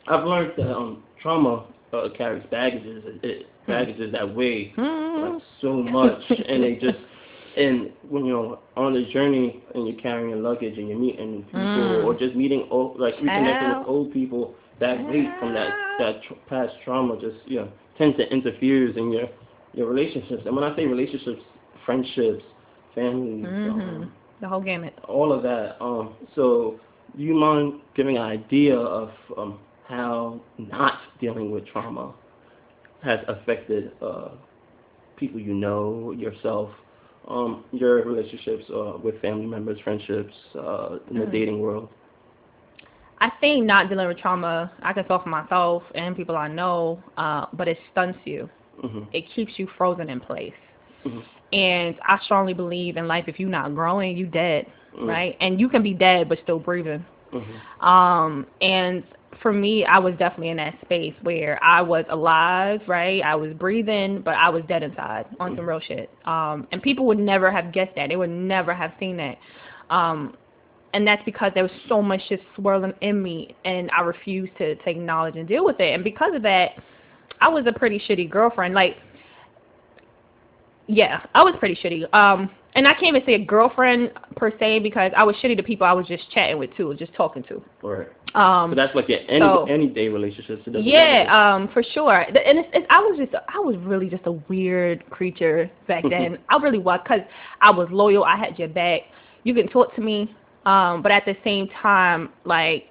I've 0.07 0.23
learned 0.23 0.53
that 0.57 0.73
um 0.75 1.03
trauma 1.21 1.65
uh, 1.93 2.07
carries 2.17 2.43
baggages, 2.49 3.03
it, 3.05 3.23
it 3.23 3.45
baggages 3.67 4.11
that 4.13 4.33
weigh 4.33 4.73
Mhm. 4.77 5.33
like 5.33 5.41
so 5.61 5.73
much, 5.73 6.21
and 6.47 6.63
they 6.63 6.75
just 6.75 6.97
and 7.57 7.91
when 8.09 8.25
you're 8.25 8.57
on 8.77 8.95
a 8.95 9.05
journey 9.11 9.61
and 9.73 9.87
you're 9.87 9.99
carrying 9.99 10.41
luggage 10.41 10.77
and 10.77 10.87
you're 10.87 10.97
meeting 10.97 11.43
people 11.51 11.81
Mm. 11.81 12.03
or 12.05 12.13
just 12.13 12.35
meeting 12.35 12.67
old, 12.69 12.99
like 12.99 13.15
reconnecting 13.17 13.59
Child. 13.59 13.79
with 13.79 13.87
old 13.87 14.13
people, 14.13 14.55
that 14.79 15.07
weight 15.07 15.37
from 15.39 15.53
that 15.53 15.69
that 15.97 16.21
tr- 16.23 16.33
past 16.47 16.73
trauma 16.83 17.17
just 17.19 17.37
you 17.45 17.57
know 17.59 17.69
tends 17.97 18.17
to 18.17 18.31
interferes 18.31 18.95
in 18.97 19.11
your 19.11 19.27
your 19.73 19.87
relationships. 19.87 20.43
And 20.45 20.55
when 20.55 20.63
I 20.63 20.75
say 20.75 20.85
relationships, 20.85 21.41
friendships, 21.85 22.43
families, 22.95 23.47
Mhm. 23.47 23.69
um, 23.69 24.11
The 24.41 24.47
whole 24.47 24.61
gamut. 24.61 24.93
all 25.07 25.31
of 25.31 25.43
that. 25.43 25.77
Um, 25.81 26.13
so, 26.35 26.79
you 27.15 27.33
mind 27.33 27.81
giving 27.95 28.17
an 28.17 28.23
idea 28.23 28.77
of 28.77 29.09
um, 29.37 29.59
how 29.87 30.39
not 30.57 30.99
dealing 31.19 31.51
with 31.51 31.65
trauma 31.67 32.13
has 33.01 33.19
affected 33.27 33.91
uh, 34.01 34.29
people 35.17 35.39
you 35.39 35.53
know, 35.53 36.11
yourself, 36.11 36.69
um, 37.27 37.63
your 37.71 38.03
relationships 38.05 38.63
uh, 38.73 38.93
with 39.03 39.19
family 39.21 39.45
members, 39.45 39.79
friendships, 39.83 40.33
uh, 40.55 40.97
in 41.09 41.19
the 41.19 41.25
Mhm. 41.25 41.31
dating 41.31 41.59
world? 41.59 41.89
I 43.19 43.31
think 43.39 43.65
not 43.65 43.89
dealing 43.89 44.07
with 44.07 44.17
trauma, 44.17 44.71
I 44.81 44.93
can 44.93 45.05
talk 45.05 45.23
for 45.23 45.29
myself 45.29 45.83
and 45.95 46.15
people 46.15 46.35
I 46.37 46.47
know, 46.47 47.01
uh, 47.17 47.45
but 47.53 47.67
it 47.67 47.77
stunts 47.91 48.19
you. 48.25 48.49
hmm 48.81 49.03
It 49.11 49.25
keeps 49.35 49.53
you 49.57 49.67
frozen 49.77 50.09
in 50.09 50.19
place. 50.19 50.53
hmm 51.03 51.19
And 51.51 51.95
I 52.07 52.19
strongly 52.23 52.53
believe 52.53 52.97
in 52.97 53.07
life 53.07 53.25
if 53.27 53.39
you're 53.39 53.49
not 53.49 53.73
growing, 53.75 54.17
you're 54.17 54.27
dead, 54.29 54.67
Mm. 54.95 55.07
right? 55.07 55.37
And 55.41 55.59
you 55.59 55.69
can 55.69 55.83
be 55.83 55.93
dead 55.93 56.27
but 56.29 56.39
still 56.43 56.59
breathing. 56.59 57.05
hmm 57.31 57.85
Um, 57.85 58.47
and 58.61 59.03
for 59.41 59.53
me, 59.53 59.85
I 59.85 59.99
was 59.99 60.15
definitely 60.17 60.49
in 60.49 60.57
that 60.57 60.75
space 60.81 61.13
where 61.21 61.61
I 61.63 61.81
was 61.81 62.05
alive, 62.09 62.81
right? 62.87 63.21
I 63.23 63.35
was 63.35 63.53
breathing, 63.53 64.21
but 64.21 64.35
I 64.35 64.49
was 64.49 64.63
dead 64.67 64.81
inside 64.83 65.25
on 65.39 65.55
some 65.55 65.67
real 65.67 65.79
shit. 65.79 66.09
Um, 66.25 66.67
and 66.71 66.81
people 66.81 67.05
would 67.05 67.19
never 67.19 67.51
have 67.51 67.71
guessed 67.71 67.95
that. 67.95 68.09
They 68.09 68.15
would 68.15 68.29
never 68.31 68.73
have 68.73 68.93
seen 68.99 69.17
that. 69.17 69.37
Um, 69.89 70.35
and 70.97 71.05
that's 71.05 71.23
because 71.25 71.51
there 71.53 71.61
was 71.61 71.71
so 71.87 72.01
much 72.01 72.21
just 72.27 72.41
swirling 72.55 72.91
in 73.01 73.21
me, 73.21 73.55
and 73.65 73.91
I 73.95 74.01
refused 74.01 74.57
to, 74.57 74.73
to 74.73 74.89
acknowledge 74.89 75.35
and 75.35 75.47
deal 75.47 75.63
with 75.63 75.79
it. 75.79 75.93
And 75.93 76.03
because 76.03 76.33
of 76.33 76.41
that, 76.41 76.71
I 77.39 77.49
was 77.49 77.67
a 77.67 77.71
pretty 77.71 78.01
shitty 78.09 78.27
girlfriend. 78.27 78.73
Like, 78.73 78.97
yeah, 80.87 81.23
I 81.35 81.43
was 81.43 81.53
pretty 81.59 81.75
shitty. 81.75 82.11
Um, 82.15 82.49
and 82.73 82.87
I 82.87 82.93
can't 82.93 83.15
even 83.15 83.21
say 83.27 83.35
a 83.35 83.45
girlfriend 83.45 84.11
per 84.37 84.51
se 84.57 84.79
because 84.79 85.11
I 85.15 85.23
was 85.23 85.35
shitty 85.35 85.55
to 85.57 85.61
people 85.61 85.85
I 85.85 85.93
was 85.93 86.07
just 86.07 86.31
chatting 86.31 86.57
with 86.57 86.75
too, 86.75 86.95
just 86.97 87.13
talking 87.13 87.43
to. 87.43 87.63
Right. 87.83 88.07
Um, 88.33 88.71
so 88.71 88.75
that's 88.75 88.95
like 88.95 89.07
your 89.07 89.19
any 89.29 89.39
so- 89.39 89.65
any 89.69 89.85
day 89.85 90.07
relationships. 90.07 90.63
It 90.65 90.71
doesn't 90.71 90.83
yeah, 90.87 91.27
um, 91.29 91.69
for 91.73 91.83
sure. 91.83 92.21
And 92.21 92.57
it's, 92.57 92.69
it's, 92.73 92.87
I 92.89 93.01
was 93.01 93.19
just, 93.19 93.35
I 93.35 93.59
was 93.59 93.75
really 93.81 94.09
just 94.09 94.25
a 94.25 94.31
weird 94.31 95.07
creature 95.11 95.69
back 95.87 96.05
then. 96.09 96.39
I 96.49 96.57
really 96.57 96.79
was, 96.79 96.99
cause 97.07 97.21
I 97.61 97.69
was 97.69 97.87
loyal. 97.91 98.23
I 98.23 98.35
had 98.35 98.57
your 98.57 98.69
back. 98.69 99.01
You 99.43 99.53
can 99.53 99.67
talk 99.67 99.93
to 99.93 100.01
me, 100.01 100.35
um, 100.67 101.01
but 101.01 101.11
at 101.11 101.23
the 101.25 101.35
same 101.43 101.69
time, 101.81 102.29
like, 102.43 102.89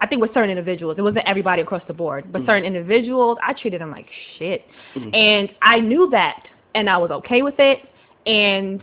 I 0.00 0.06
think 0.06 0.22
with 0.22 0.32
certain 0.32 0.50
individuals, 0.50 0.96
it 0.98 1.02
wasn't 1.02 1.26
everybody 1.26 1.60
across 1.62 1.82
the 1.86 1.94
board, 1.94 2.32
but 2.32 2.42
Mhm. 2.42 2.46
certain 2.46 2.64
individuals, 2.64 3.38
I 3.42 3.52
treated 3.52 3.80
them 3.80 3.90
like 3.90 4.08
shit, 4.36 4.66
Mhm. 4.94 5.10
and 5.14 5.54
I 5.62 5.80
knew 5.80 6.08
that, 6.10 6.46
and 6.74 6.88
I 6.88 6.96
was 6.96 7.10
okay 7.10 7.42
with 7.42 7.58
it. 7.58 7.88
And 8.26 8.82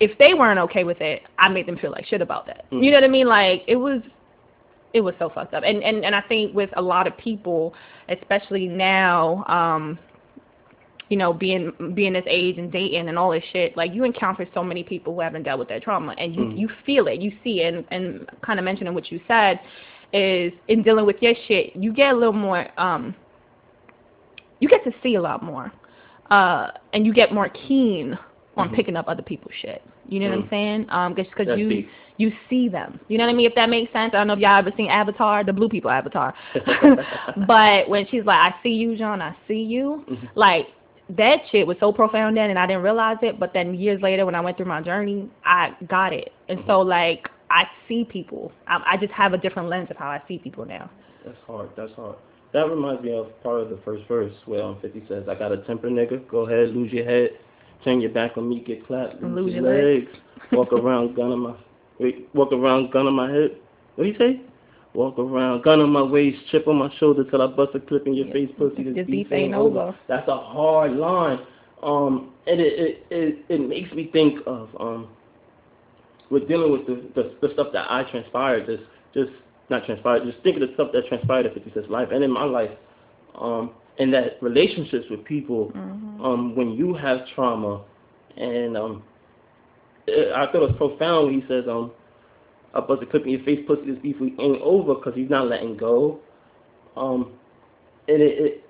if 0.00 0.16
they 0.18 0.32
weren't 0.32 0.58
okay 0.60 0.84
with 0.84 1.00
it, 1.00 1.22
I 1.38 1.48
made 1.48 1.66
them 1.66 1.76
feel 1.76 1.90
like 1.90 2.06
shit 2.06 2.22
about 2.22 2.46
that. 2.46 2.64
Mhm. 2.70 2.82
You 2.82 2.90
know 2.90 2.96
what 2.96 3.04
I 3.04 3.08
mean? 3.08 3.26
Like 3.26 3.64
it 3.66 3.76
was 3.76 4.00
it 4.94 5.02
was 5.02 5.14
so 5.18 5.28
fucked 5.28 5.52
up. 5.52 5.62
And 5.64 5.82
and 5.82 6.04
and 6.04 6.14
I 6.16 6.22
think 6.22 6.54
with 6.54 6.70
a 6.76 6.82
lot 6.82 7.06
of 7.06 7.16
people, 7.18 7.74
especially 8.08 8.66
now, 8.66 9.44
um, 9.46 9.98
you 11.08 11.16
know, 11.16 11.32
being 11.32 11.72
being 11.94 12.12
this 12.12 12.24
age 12.26 12.58
and 12.58 12.70
dating 12.70 13.08
and 13.08 13.18
all 13.18 13.30
this 13.30 13.44
shit, 13.52 13.76
like 13.76 13.94
you 13.94 14.04
encounter 14.04 14.46
so 14.52 14.62
many 14.62 14.82
people 14.82 15.14
who 15.14 15.20
haven't 15.20 15.44
dealt 15.44 15.58
with 15.58 15.68
their 15.68 15.80
trauma, 15.80 16.14
and 16.18 16.34
you 16.34 16.42
Mhm. 16.42 16.58
you 16.58 16.68
feel 16.84 17.06
it, 17.08 17.20
you 17.20 17.32
see 17.42 17.62
it, 17.62 17.74
and 17.74 17.84
and 17.90 18.28
kind 18.42 18.58
of 18.58 18.64
mentioning 18.64 18.94
what 18.94 19.10
you 19.10 19.20
said 19.26 19.60
is 20.12 20.52
in 20.68 20.82
dealing 20.82 21.04
with 21.06 21.20
your 21.22 21.34
shit, 21.46 21.74
you 21.76 21.92
get 21.92 22.14
a 22.14 22.16
little 22.16 22.32
more, 22.32 22.66
um, 22.78 23.14
you 24.60 24.68
get 24.68 24.82
to 24.84 24.92
see 25.02 25.16
a 25.16 25.20
lot 25.20 25.42
more, 25.42 25.70
uh, 26.30 26.68
and 26.92 27.06
you 27.06 27.12
get 27.12 27.32
more 27.32 27.48
keen 27.50 28.18
on 28.56 28.68
Mhm. 28.70 28.74
picking 28.74 28.96
up 28.96 29.06
other 29.08 29.22
people's 29.22 29.54
shit. 29.54 29.82
You 30.08 30.20
know 30.20 30.30
what 30.30 30.34
I'm 30.38 30.42
Mhm. 30.44 30.50
saying? 30.50 30.86
Um, 30.88 31.14
just 31.14 31.30
because 31.30 31.58
you 31.58 31.68
deep. 31.68 31.88
you 32.16 32.32
see 32.50 32.68
them. 32.68 32.98
You 33.08 33.18
know 33.18 33.24
what 33.24 33.30
I 33.30 33.34
mean? 33.34 33.46
If 33.46 33.54
that 33.54 33.68
makes 33.70 33.92
sense. 33.92 34.14
I 34.14 34.18
don't 34.18 34.26
know 34.26 34.32
if 34.32 34.40
y'all 34.40 34.56
ever 34.58 34.72
seen 34.76 34.88
Avatar, 34.88 35.44
the 35.44 35.52
blue 35.52 35.68
people 35.68 35.90
Avatar. 35.90 36.34
but 37.46 37.88
when 37.88 38.06
she's 38.08 38.24
like, 38.24 38.52
I 38.52 38.62
see 38.62 38.72
you, 38.72 38.96
John, 38.96 39.22
I 39.22 39.34
see 39.46 39.62
you, 39.62 40.04
Mhm. 40.08 40.28
like 40.34 40.66
that 41.16 41.40
shit 41.50 41.66
was 41.66 41.76
so 41.80 41.92
profound 41.92 42.36
then 42.36 42.50
and 42.50 42.58
I 42.58 42.66
didn't 42.66 42.82
realize 42.82 43.16
it, 43.22 43.40
but 43.40 43.52
then 43.52 43.74
years 43.74 44.00
later 44.02 44.26
when 44.26 44.34
I 44.34 44.40
went 44.40 44.56
through 44.56 44.66
my 44.66 44.82
journey, 44.82 45.30
I 45.44 45.74
got 45.88 46.12
it. 46.12 46.32
And 46.48 46.62
so 46.66 46.80
like 46.80 47.28
I 47.50 47.64
see 47.88 48.04
people. 48.04 48.52
I, 48.66 48.82
I 48.86 48.96
just 48.96 49.12
have 49.12 49.32
a 49.32 49.38
different 49.38 49.68
lens 49.68 49.88
of 49.90 49.96
how 49.96 50.08
I 50.08 50.22
see 50.28 50.38
people 50.38 50.64
now. 50.64 50.90
That's 51.24 51.38
hard. 51.46 51.70
That's 51.76 51.92
hard. 51.94 52.16
That 52.52 52.68
reminds 52.68 53.02
me 53.02 53.12
of 53.12 53.42
part 53.42 53.60
of 53.60 53.70
the 53.70 53.78
first 53.84 54.06
verse 54.08 54.32
where 54.46 54.62
um, 54.62 54.78
50 54.80 55.04
says, 55.08 55.24
I 55.28 55.34
got 55.34 55.52
a 55.52 55.58
temper, 55.58 55.88
nigga. 55.88 56.26
Go 56.28 56.46
ahead, 56.46 56.74
lose 56.74 56.92
your 56.92 57.04
head. 57.04 57.30
Turn 57.84 58.00
your 58.00 58.10
back 58.10 58.36
on 58.36 58.48
me, 58.48 58.60
get 58.60 58.86
clapped. 58.86 59.22
Lose, 59.22 59.34
Lose 59.34 59.54
your 59.54 59.72
your 59.72 60.00
legs. 60.00 60.10
Walk 60.52 60.72
around, 60.72 61.14
gun 61.14 61.32
on 61.32 61.40
my... 61.40 61.54
Wait, 61.98 62.28
walk 62.34 62.52
around, 62.52 62.90
gun 62.90 63.06
on 63.06 63.14
my 63.14 63.30
head. 63.30 63.56
What 63.96 64.04
do 64.04 64.10
you 64.10 64.18
say? 64.18 64.40
Walk 64.98 65.16
around, 65.16 65.62
gun 65.62 65.78
on 65.80 65.90
my 65.90 66.02
waist, 66.02 66.38
chip 66.50 66.66
on 66.66 66.74
my 66.74 66.90
shoulder 66.98 67.22
till 67.22 67.40
I 67.40 67.46
bust 67.46 67.70
a 67.72 67.78
clip 67.78 68.08
in 68.08 68.14
your 68.14 68.26
Yeah. 68.26 68.32
face, 68.32 68.50
pussy. 68.58 68.82
This 68.82 68.96
This 68.96 69.06
beef 69.06 69.28
ain't 69.30 69.44
ain't 69.44 69.54
over. 69.54 69.78
over. 69.82 69.94
That's 70.08 70.26
a 70.26 70.36
hard 70.36 70.96
line. 70.96 71.38
Um, 71.84 72.32
and 72.48 72.60
it, 72.60 72.72
it, 72.80 73.06
it, 73.08 73.44
it 73.48 73.60
makes 73.60 73.92
me 73.92 74.10
think 74.12 74.40
of, 74.44 74.68
um, 74.80 75.06
with 76.30 76.48
dealing 76.48 76.72
with 76.72 76.84
the, 76.88 76.96
the, 77.14 77.30
the 77.46 77.54
stuff 77.54 77.68
that 77.74 77.86
I 77.88 78.10
transpired, 78.10 78.66
just, 78.66 78.82
just 79.14 79.30
not 79.70 79.86
transpired, 79.86 80.24
just 80.24 80.42
think 80.42 80.60
of 80.60 80.66
the 80.66 80.74
stuff 80.74 80.88
that 80.92 81.06
transpired 81.06 81.46
in 81.46 81.54
50 81.54 81.70
Cent's 81.74 81.88
life 81.88 82.08
and 82.10 82.24
in 82.24 82.30
my 82.32 82.42
life, 82.42 82.72
um, 83.36 83.70
and 84.00 84.12
that 84.12 84.42
relationships 84.42 85.06
with 85.10 85.22
people, 85.24 85.70
Mhm. 85.76 86.24
um, 86.24 86.56
when 86.56 86.72
you 86.72 86.92
have 86.94 87.20
trauma, 87.36 87.82
and 88.36 88.76
um, 88.76 89.04
it, 90.08 90.32
I 90.34 90.46
thought 90.46 90.56
it 90.56 90.72
was 90.72 90.76
profound 90.76 91.26
when 91.26 91.40
he 91.40 91.46
says, 91.46 91.68
um, 91.68 91.92
a 92.74 92.82
clip 92.82 93.24
in 93.24 93.30
your 93.30 93.44
face, 93.44 93.64
pussy, 93.66 93.90
this 93.90 93.98
beef 94.02 94.16
we 94.20 94.34
ain't 94.38 94.60
over, 94.62 94.94
because 94.94 95.14
he's 95.14 95.30
not 95.30 95.48
letting 95.48 95.76
go. 95.76 96.20
Um, 96.96 97.32
and 98.08 98.22
it, 98.22 98.38
it, 98.38 98.64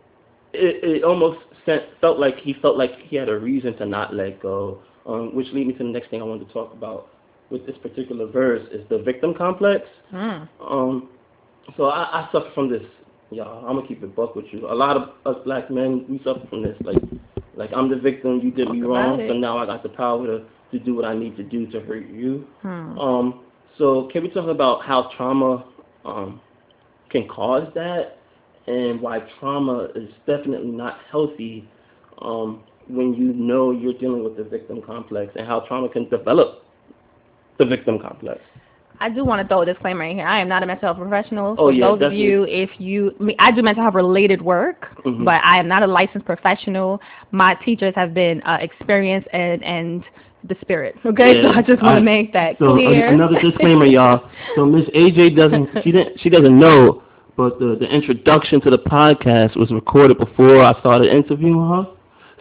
it, 0.52 0.84
it 0.84 1.04
almost 1.04 1.38
sent, 1.64 1.84
felt 2.00 2.18
like 2.18 2.38
he 2.38 2.54
felt 2.54 2.76
like 2.76 2.92
he 2.98 3.16
had 3.16 3.28
a 3.28 3.38
reason 3.38 3.76
to 3.78 3.86
not 3.86 4.14
let 4.14 4.40
go, 4.40 4.80
um, 5.06 5.34
which 5.34 5.46
lead 5.52 5.66
me 5.66 5.72
to 5.74 5.78
the 5.78 5.84
next 5.84 6.10
thing 6.10 6.20
I 6.20 6.24
wanted 6.24 6.46
to 6.46 6.52
talk 6.52 6.72
about 6.72 7.08
with 7.50 7.66
this 7.66 7.76
particular 7.78 8.26
verse 8.26 8.66
is 8.72 8.86
the 8.88 8.98
victim 8.98 9.34
complex. 9.34 9.86
Mm. 10.12 10.48
Um, 10.60 11.08
so 11.76 11.84
I, 11.84 12.22
I 12.22 12.28
suffer 12.32 12.50
from 12.54 12.70
this, 12.70 12.82
y'all. 13.30 13.66
I'm 13.66 13.76
gonna 13.76 13.86
keep 13.86 14.02
it 14.02 14.14
buck 14.14 14.34
with 14.36 14.46
you. 14.52 14.70
A 14.70 14.74
lot 14.74 14.96
of 14.96 15.10
us 15.26 15.42
black 15.44 15.70
men, 15.70 16.04
we 16.08 16.18
suffer 16.24 16.46
from 16.48 16.62
this. 16.62 16.76
Like, 16.82 16.98
like 17.56 17.70
I'm 17.74 17.88
the 17.88 17.96
victim. 17.96 18.40
You 18.42 18.50
did 18.50 18.70
me 18.70 18.82
wrong, 18.82 19.24
so 19.26 19.34
now 19.34 19.58
I 19.58 19.66
got 19.66 19.82
the 19.82 19.88
power 19.88 20.26
to 20.26 20.44
to 20.70 20.78
do 20.78 20.94
what 20.94 21.06
I 21.06 21.14
need 21.14 21.36
to 21.38 21.42
do 21.42 21.66
to 21.70 21.80
hurt 21.80 22.08
you. 22.08 22.46
Hmm. 22.60 22.98
Um, 22.98 23.40
so 23.78 24.08
can 24.12 24.22
we 24.22 24.30
talk 24.30 24.48
about 24.48 24.82
how 24.84 25.10
trauma 25.16 25.64
um, 26.04 26.40
can 27.10 27.26
cause 27.28 27.68
that, 27.74 28.18
and 28.66 29.00
why 29.00 29.20
trauma 29.38 29.88
is 29.94 30.08
definitely 30.26 30.70
not 30.70 30.98
healthy 31.10 31.68
um, 32.20 32.62
when 32.88 33.14
you 33.14 33.32
know 33.32 33.70
you're 33.70 33.94
dealing 33.94 34.24
with 34.24 34.36
the 34.36 34.44
victim 34.44 34.82
complex, 34.82 35.32
and 35.36 35.46
how 35.46 35.60
trauma 35.60 35.88
can 35.88 36.08
develop 36.08 36.62
the 37.58 37.64
victim 37.64 37.98
complex. 37.98 38.40
I 39.00 39.08
do 39.08 39.24
want 39.24 39.40
to 39.42 39.46
throw 39.48 39.62
a 39.62 39.66
disclaimer 39.66 40.04
in 40.04 40.16
here. 40.16 40.26
I 40.26 40.40
am 40.40 40.48
not 40.48 40.62
a 40.62 40.66
mental 40.66 40.88
health 40.92 40.98
professional. 40.98 41.54
Oh, 41.58 41.68
For 41.68 41.72
yeah, 41.72 41.86
those 41.86 42.02
of 42.02 42.12
you, 42.12 42.44
if 42.44 42.68
you, 42.78 43.12
I, 43.20 43.22
mean, 43.22 43.36
I 43.38 43.52
do 43.52 43.62
mental 43.62 43.84
health 43.84 43.94
related 43.94 44.42
work, 44.42 44.86
Mhm. 45.04 45.24
but 45.24 45.40
I 45.44 45.58
am 45.58 45.68
not 45.68 45.82
a 45.82 45.86
licensed 45.86 46.26
professional. 46.26 47.00
My 47.30 47.54
teachers 47.64 47.94
have 47.94 48.12
been 48.12 48.42
uh, 48.42 48.58
experienced 48.60 49.28
and 49.32 49.62
and 49.62 50.04
the 50.48 50.56
spirit. 50.60 50.94
Okay, 51.04 51.42
Yeah, 51.42 51.52
so 51.52 51.58
I 51.58 51.62
just 51.62 51.82
want 51.82 51.96
to 51.98 52.04
make 52.04 52.32
that 52.32 52.58
So 52.58 52.74
clear. 52.74 53.06
an- 53.08 53.14
another 53.14 53.40
disclaimer, 53.40 53.86
y'all. 53.86 54.28
So 54.56 54.66
Miss 54.66 54.86
AJ 54.90 55.36
doesn't 55.36 55.68
she 55.84 55.92
didn't 55.92 56.20
she 56.20 56.28
doesn't 56.28 56.58
know, 56.58 57.02
but 57.36 57.58
the 57.58 57.76
the 57.78 57.86
introduction 57.86 58.60
to 58.62 58.70
the 58.70 58.78
podcast 58.78 59.56
was 59.56 59.70
recorded 59.70 60.18
before 60.18 60.62
I 60.64 60.78
started 60.80 61.12
interviewing 61.12 61.68
her. 61.68 61.86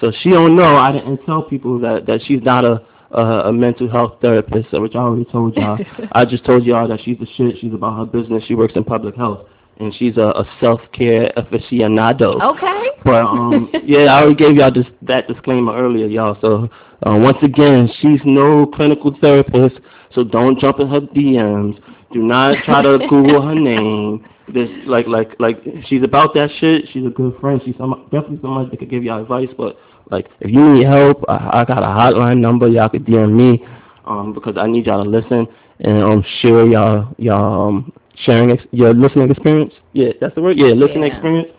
So 0.02 0.12
she 0.22 0.30
don't 0.30 0.56
know. 0.56 0.76
I 0.78 0.91
didn't 0.91 1.26
tell 1.26 1.43
people 1.43 1.80
that 1.80 2.06
that 2.08 2.22
she's 2.26 2.41
not 2.43 2.65
a 2.65 2.84
a, 3.12 3.22
a 3.50 3.54
mental 3.54 3.89
health 3.89 4.15
therapist, 4.22 4.67
which 4.74 4.96
I 4.96 5.00
already 5.00 5.26
told 5.26 5.56
y'all. 5.56 5.78
I 6.12 6.26
just 6.26 6.43
told 6.46 6.65
y'all 6.65 6.88
that 6.89 7.00
she's 7.04 7.17
the 7.20 7.28
shit. 7.38 7.58
She's 7.60 7.74
about 7.74 7.98
her 7.98 8.06
business. 8.06 8.43
She 8.48 8.54
works 8.56 8.74
in 8.76 8.84
public 8.84 9.15
health. 9.15 9.48
And 9.79 9.93
she's 9.93 10.17
a, 10.17 10.21
a 10.21 10.45
self 10.59 10.81
care 10.93 11.31
aficionado. 11.37 12.41
Okay. 12.41 12.89
But 13.03 13.21
um, 13.25 13.69
yeah, 13.83 14.05
I 14.05 14.21
already 14.21 14.35
gave 14.35 14.55
y'all 14.55 14.71
this, 14.71 14.87
that 15.03 15.27
disclaimer 15.27 15.75
earlier, 15.75 16.07
y'all. 16.07 16.37
So 16.41 16.69
uh, 17.05 17.17
once 17.17 17.37
again, 17.41 17.89
she's 18.01 18.19
no 18.25 18.65
clinical 18.65 19.15
therapist, 19.21 19.79
so 20.13 20.23
don't 20.23 20.59
jump 20.59 20.79
in 20.79 20.87
her 20.89 21.01
DMs. 21.01 21.79
Do 22.13 22.21
not 22.21 22.63
try 22.63 22.81
to 22.81 22.97
Google 23.09 23.41
her 23.41 23.55
name. 23.55 24.25
This 24.53 24.69
like 24.85 25.07
like 25.07 25.37
like 25.39 25.57
she's 25.87 26.03
about 26.03 26.33
that 26.35 26.49
shit. 26.59 26.85
She's 26.93 27.05
a 27.05 27.09
good 27.09 27.37
friend. 27.39 27.61
She's 27.65 27.75
some, 27.77 28.07
definitely 28.11 28.39
somebody 28.41 28.69
that 28.69 28.79
could 28.79 28.89
give 28.89 29.03
y'all 29.03 29.21
advice. 29.21 29.49
But 29.57 29.77
like 30.09 30.27
if 30.39 30.49
you 30.49 30.73
need 30.73 30.87
help, 30.87 31.25
I, 31.27 31.61
I 31.61 31.65
got 31.65 31.83
a 31.83 31.87
hotline 31.87 32.39
number. 32.39 32.67
Y'all 32.67 32.87
could 32.87 33.05
DM 33.05 33.35
me 33.35 33.65
um, 34.05 34.33
because 34.33 34.55
I 34.57 34.67
need 34.67 34.85
y'all 34.85 35.03
to 35.03 35.09
listen 35.09 35.47
and 35.79 36.01
um, 36.01 36.25
share 36.41 36.65
y'all 36.65 37.13
y'all 37.17 37.67
um, 37.67 37.93
sharing 38.25 38.51
ex- 38.51 38.63
your 38.71 38.93
listening 38.93 39.30
experience. 39.30 39.73
Yeah, 39.93 40.10
that's 40.19 40.36
the 40.36 40.41
word. 40.41 40.58
Yeah, 40.58 40.67
listening 40.67 41.03
Yeah. 41.03 41.13
experience. 41.13 41.49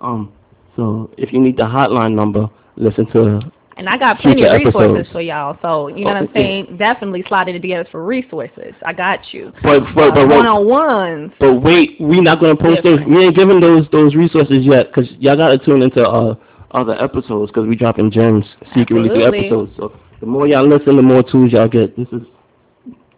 Um, 0.00 0.32
so 0.76 1.10
if 1.16 1.32
you 1.32 1.40
need 1.40 1.56
the 1.56 1.64
hotline 1.64 2.14
number, 2.14 2.48
listen 2.76 3.06
to. 3.12 3.40
And 3.78 3.90
I 3.90 3.98
got 3.98 4.18
plenty 4.20 4.42
of 4.44 4.54
resources 4.54 4.90
episodes. 4.90 5.08
for 5.12 5.20
y'all. 5.20 5.58
So 5.60 5.88
you 5.88 6.04
know 6.04 6.12
what 6.12 6.16
I'm 6.16 6.24
Oh, 6.24 6.28
yeah. 6.34 6.40
saying? 6.40 6.76
Definitely 6.78 7.24
slide 7.28 7.48
in 7.48 7.60
the 7.60 7.68
DMs 7.68 7.88
for 7.90 8.04
resources. 8.04 8.72
I 8.84 8.94
got 8.94 9.34
you. 9.34 9.52
But 9.62 9.80
but 9.94 10.14
but, 10.14 10.28
one 10.28 10.30
wait, 10.30 10.46
on 10.46 10.66
ones. 10.66 11.32
but 11.38 11.54
wait, 11.60 12.00
we 12.00 12.20
not 12.22 12.40
gonna 12.40 12.56
post 12.56 12.82
those. 12.82 13.00
We 13.06 13.24
ain't 13.24 13.36
giving 13.36 13.60
those 13.60 13.86
those 13.90 14.14
resources 14.14 14.64
yet 14.64 14.86
because 14.88 15.10
y'all 15.18 15.36
gotta 15.36 15.58
tune 15.58 15.82
into 15.82 16.02
uh 16.02 16.34
other 16.70 16.94
episodes 17.02 17.50
because 17.50 17.66
we 17.68 17.76
dropping 17.76 18.10
gems 18.10 18.44
secretly 18.74 19.08
through 19.08 19.24
Absolutely. 19.26 19.38
episodes. 19.46 19.72
So 19.76 19.92
the 20.20 20.26
more 20.26 20.46
y'all 20.46 20.66
listen, 20.66 20.96
the 20.96 21.02
more 21.02 21.22
tools 21.22 21.52
y'all 21.52 21.68
get. 21.68 21.96
This 21.96 22.08
is. 22.12 22.22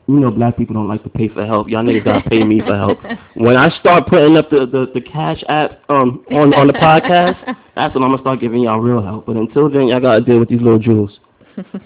You 0.09 0.19
know, 0.21 0.31
black 0.31 0.57
people 0.57 0.75
don't 0.75 0.89
like 0.89 1.03
to 1.03 1.11
pay 1.11 1.29
for 1.29 1.45
help. 1.45 1.69
Y'all 1.69 1.85
niggas 1.85 2.03
gotta 2.03 2.29
pay 2.31 2.43
me 2.43 2.61
for 2.61 2.75
help. 2.75 2.99
When 3.37 3.57
I 3.59 3.69
start 3.79 4.07
putting 4.09 4.39
up 4.39 4.49
the, 4.49 4.61
the, 4.67 4.91
the 4.95 5.03
cash 5.03 5.45
app 5.49 5.83
um 5.91 6.25
on 6.31 6.55
on 6.55 6.67
the 6.67 6.73
podcast, 6.73 7.37
that's 7.77 7.95
when 7.95 8.03
I'm 8.03 8.11
gonna 8.11 8.23
start 8.23 8.41
giving 8.41 8.63
y'all 8.63 8.81
real 8.81 9.03
help. 9.03 9.27
But 9.27 9.37
until 9.37 9.69
then, 9.69 9.87
y'all 9.89 10.01
gotta 10.01 10.23
deal 10.23 10.39
with 10.41 10.49
these 10.49 10.63
little 10.63 10.79
jewels. 10.79 11.21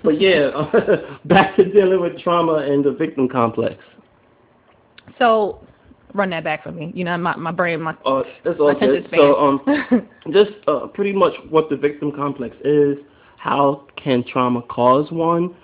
But 0.05 0.21
yeah, 0.21 0.51
back 1.25 1.57
to 1.57 1.65
dealing 1.65 2.01
with 2.01 2.19
trauma 2.21 2.59
and 2.59 2.85
the 2.85 2.93
victim 2.93 3.29
complex. 3.29 3.75
So 5.19 5.67
run 6.15 6.31
that 6.31 6.45
back 6.45 6.63
for 6.63 6.71
me. 6.71 6.93
You 6.95 7.05
know, 7.05 7.19
my 7.19 7.35
my 7.37 7.51
brain, 7.51 7.81
my 7.83 7.97
Uh, 8.05 8.23
that's 8.45 8.61
all 8.61 8.79
good. 8.79 9.09
So 9.11 9.37
um, 9.37 10.09
just 10.33 10.53
uh, 10.69 10.87
pretty 10.95 11.13
much 11.13 11.33
what 11.51 11.69
the 11.69 11.77
victim 11.77 12.13
complex 12.13 12.55
is. 12.65 12.99
How 13.37 13.87
can 13.97 14.23
trauma 14.25 14.63
cause 14.63 15.11
one 15.11 15.57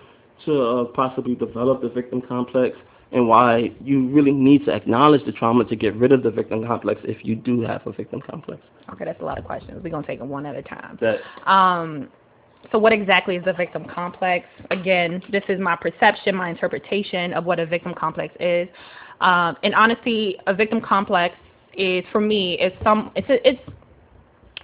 to 0.45 0.63
uh, 0.63 0.85
possibly 0.87 1.35
develop 1.35 1.83
the 1.83 1.89
victim 1.89 2.21
complex, 2.21 2.77
and 3.13 3.27
why 3.27 3.73
you 3.83 4.09
really 4.09 4.33
need 4.33 4.65
to 4.67 4.73
acknowledge 4.73 5.25
the 5.25 5.33
trauma 5.33 5.65
to 5.65 5.77
get 5.77 5.95
rid 5.97 6.13
of 6.13 6.23
the 6.23 6.31
victim 6.31 6.67
complex 6.67 7.01
if 7.05 7.25
you 7.25 7.35
do 7.35 7.63
have 7.63 7.87
a 7.87 7.93
victim 7.93 8.21
complex. 8.21 8.61
okay, 8.93 9.05
that's 9.05 9.21
a 9.21 9.25
lot 9.25 9.39
of 9.39 9.45
questions. 9.45 9.81
We're 9.83 9.91
gonna 9.91 10.07
take 10.07 10.19
them 10.19 10.29
one 10.29 10.47
at 10.47 10.57
a 10.57 10.63
time. 10.63 10.99
That 11.01 11.21
Um, 11.51 12.09
so 12.73 12.79
what 12.79 12.93
exactly 12.93 13.37
is 13.37 13.45
the 13.45 13.53
victim 13.53 13.85
complex? 13.85 14.47
Again, 14.71 15.23
this 15.31 15.45
is 15.49 15.61
my 15.61 15.77
perception, 15.77 16.35
my 16.35 16.51
interpretation 16.51 17.33
of 17.33 17.45
what 17.45 17.59
a 17.59 17.67
victim 17.67 17.95
complex 17.95 18.35
is. 18.41 18.69
Um, 19.21 19.57
and 19.63 19.75
honestly, 19.75 20.39
a 20.47 20.55
victim 20.55 20.81
complex 20.81 21.35
is 21.75 22.05
for 22.13 22.21
me 22.21 22.59
is 22.59 22.73
some 22.83 23.11
it's 23.15 23.29
a, 23.31 23.49
it's 23.49 23.61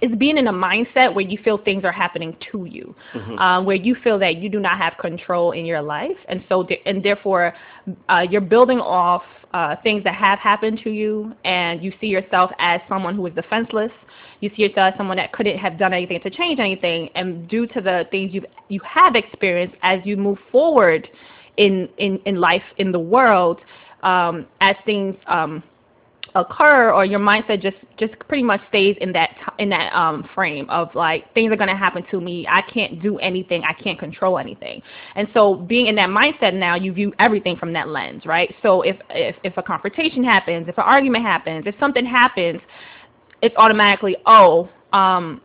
it's 0.01 0.15
being 0.15 0.37
in 0.37 0.47
a 0.47 0.53
mindset 0.53 1.13
where 1.13 1.25
you 1.25 1.37
feel 1.37 1.57
things 1.57 1.83
are 1.83 1.91
happening 1.91 2.35
to 2.51 2.65
you, 2.65 2.95
Mhm. 3.13 3.39
um, 3.39 3.65
where 3.65 3.75
you 3.75 3.95
feel 3.95 4.19
that 4.19 4.37
you 4.37 4.49
do 4.49 4.59
not 4.59 4.77
have 4.77 4.97
control 4.97 5.51
in 5.51 5.65
your 5.65 5.81
life, 5.81 6.17
and 6.27 6.43
so 6.49 6.63
th- 6.63 6.81
and 6.85 7.01
therefore 7.03 7.53
uh, 8.09 8.25
you're 8.29 8.41
building 8.41 8.79
off 8.79 9.23
uh, 9.53 9.75
things 9.83 10.03
that 10.03 10.13
have 10.15 10.37
happened 10.39 10.79
to 10.83 10.89
you, 10.89 11.33
and 11.45 11.81
you 11.81 11.93
see 12.01 12.07
yourself 12.07 12.51
as 12.59 12.81
someone 12.89 13.15
who 13.15 13.25
is 13.25 13.33
defenseless. 13.33 13.91
You 14.41 14.49
see 14.55 14.63
yourself 14.63 14.93
as 14.93 14.97
someone 14.97 15.15
that 15.17 15.31
couldn't 15.31 15.57
have 15.57 15.77
done 15.77 15.93
anything 15.93 16.19
to 16.21 16.29
change 16.29 16.59
anything, 16.59 17.09
and 17.15 17.47
due 17.47 17.65
to 17.67 17.79
the 17.81 18.05
things 18.11 18.33
you 18.33 18.43
you 18.67 18.81
have 18.83 19.15
experienced 19.15 19.75
as 19.81 20.01
you 20.03 20.17
move 20.17 20.39
forward 20.51 21.07
in 21.57 21.87
in 21.97 22.19
in 22.25 22.35
life 22.41 22.63
in 22.77 22.91
the 22.91 22.99
world, 22.99 23.61
um, 24.03 24.45
as 24.59 24.75
things 24.85 25.15
um, 25.27 25.63
occur 26.35 26.91
or 26.91 27.05
your 27.05 27.19
mindset 27.19 27.61
just 27.61 27.77
just 27.97 28.13
pretty 28.27 28.43
much 28.43 28.61
stays 28.69 28.95
in 28.99 29.11
that 29.13 29.29
in 29.57 29.69
that 29.69 29.93
um 29.95 30.27
frame 30.35 30.69
of 30.69 30.93
like 30.93 31.33
things 31.33 31.51
are 31.51 31.55
going 31.55 31.69
to 31.69 31.75
happen 31.75 32.05
to 32.11 32.19
me. 32.21 32.45
I 32.49 32.61
can't 32.61 33.01
do 33.01 33.17
anything. 33.19 33.63
I 33.63 33.73
can't 33.73 33.97
control 33.97 34.37
anything. 34.37 34.81
And 35.15 35.27
so 35.33 35.55
being 35.55 35.87
in 35.87 35.95
that 35.95 36.09
mindset 36.09 36.53
now 36.53 36.75
you 36.75 36.93
view 36.93 37.13
everything 37.19 37.55
from 37.55 37.73
that 37.73 37.87
lens 37.87 38.25
right? 38.25 38.53
So 38.61 38.81
if 38.81 38.97
if 39.09 39.35
if 39.43 39.57
a 39.57 39.63
confrontation 39.63 40.23
happens 40.23 40.67
if 40.67 40.77
an 40.77 40.83
argument 40.83 41.23
happens 41.23 41.63
if 41.65 41.75
something 41.79 42.05
happens 42.05 42.59
it's 43.41 43.55
automatically 43.57 44.17
oh 44.25 44.69
um 44.93 45.41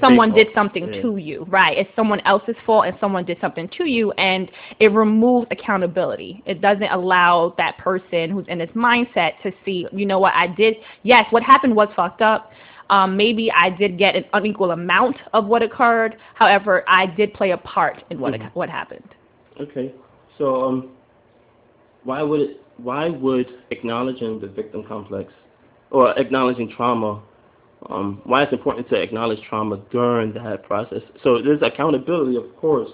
someone 0.00 0.32
did 0.32 0.48
something 0.54 0.92
Yeah. 0.92 1.02
to 1.02 1.16
you, 1.16 1.44
right? 1.48 1.76
It's 1.76 1.90
someone 1.96 2.20
else's 2.20 2.56
fault 2.64 2.86
and 2.86 2.96
someone 2.98 3.24
did 3.24 3.38
something 3.40 3.68
to 3.68 3.84
you 3.84 4.12
and 4.12 4.50
it 4.80 4.92
removes 4.92 5.46
accountability. 5.50 6.42
It 6.46 6.60
doesn't 6.60 6.90
allow 6.90 7.54
that 7.58 7.76
person 7.78 8.30
who's 8.30 8.46
in 8.48 8.58
this 8.58 8.70
mindset 8.70 9.40
to 9.42 9.52
see, 9.64 9.86
you 9.92 10.06
know 10.06 10.18
what, 10.18 10.32
I 10.34 10.46
did 10.46 10.76
yes, 11.02 11.26
what 11.30 11.42
happened 11.42 11.74
was 11.74 11.88
fucked 11.94 12.22
up. 12.22 12.52
Um, 12.90 13.16
maybe 13.16 13.50
I 13.50 13.70
did 13.70 13.96
get 13.96 14.14
an 14.14 14.24
unequal 14.34 14.72
amount 14.72 15.16
of 15.32 15.46
what 15.46 15.62
occurred. 15.62 16.16
However, 16.34 16.84
I 16.86 17.06
did 17.06 17.32
play 17.32 17.52
a 17.52 17.56
part 17.56 18.04
in 18.10 18.20
what 18.20 18.34
Mhm. 18.34 18.50
what 18.54 18.68
happened. 18.68 19.08
Okay, 19.60 19.92
so 20.36 20.64
um, 20.64 20.88
why 22.04 22.22
would 22.22 22.40
it, 22.40 22.62
why 22.76 23.08
would 23.08 23.48
acknowledging 23.70 24.38
the 24.38 24.48
victim 24.48 24.84
complex 24.84 25.32
or 25.90 26.10
acknowledging 26.18 26.68
trauma, 26.68 27.20
um, 27.88 28.20
why 28.24 28.42
it's 28.42 28.52
important 28.52 28.88
to 28.90 29.00
acknowledge 29.00 29.40
trauma 29.48 29.78
during 29.90 30.32
that 30.34 30.64
process? 30.64 31.02
So 31.22 31.40
there's 31.42 31.62
accountability, 31.62 32.36
of 32.36 32.54
course, 32.56 32.90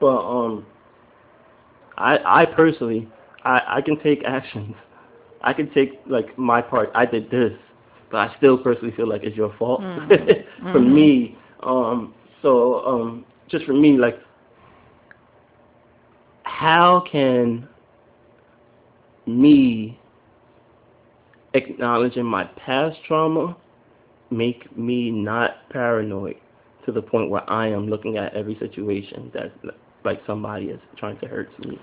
but 0.00 0.18
um, 0.18 0.66
I 1.96 2.18
I 2.42 2.46
personally 2.46 3.08
I 3.44 3.60
I 3.78 3.80
can 3.82 3.98
take 4.00 4.22
actions, 4.24 4.74
I 5.42 5.52
can 5.52 5.70
take 5.72 6.00
like 6.06 6.36
my 6.38 6.60
part. 6.62 6.90
I 6.94 7.06
did 7.06 7.30
this, 7.30 7.52
but 8.10 8.18
I 8.18 8.34
still 8.36 8.58
personally 8.58 8.94
feel 8.96 9.08
like 9.08 9.22
it's 9.24 9.36
your 9.36 9.52
fault. 9.58 9.80
Mm. 9.80 10.44
for 10.72 10.80
Mhm. 10.80 10.92
me, 10.94 11.36
um, 11.62 12.14
so 12.42 12.84
um, 12.86 13.24
just 13.48 13.64
for 13.64 13.72
me, 13.74 13.96
like 13.98 14.18
how 16.44 17.00
can 17.10 17.66
me 19.26 19.98
acknowledging 21.54 22.24
my 22.24 22.44
past 22.56 22.98
trauma 23.06 23.56
make 24.32 24.76
me 24.76 25.10
not 25.10 25.68
paranoid 25.70 26.36
to 26.86 26.92
the 26.92 27.02
point 27.02 27.30
where 27.30 27.48
I 27.48 27.68
am 27.68 27.88
looking 27.88 28.16
at 28.16 28.34
every 28.34 28.56
situation 28.58 29.30
that 29.34 29.52
like 30.04 30.20
somebody 30.26 30.66
is 30.66 30.80
trying 30.96 31.18
to 31.20 31.26
hurt 31.26 31.50
me. 31.64 31.78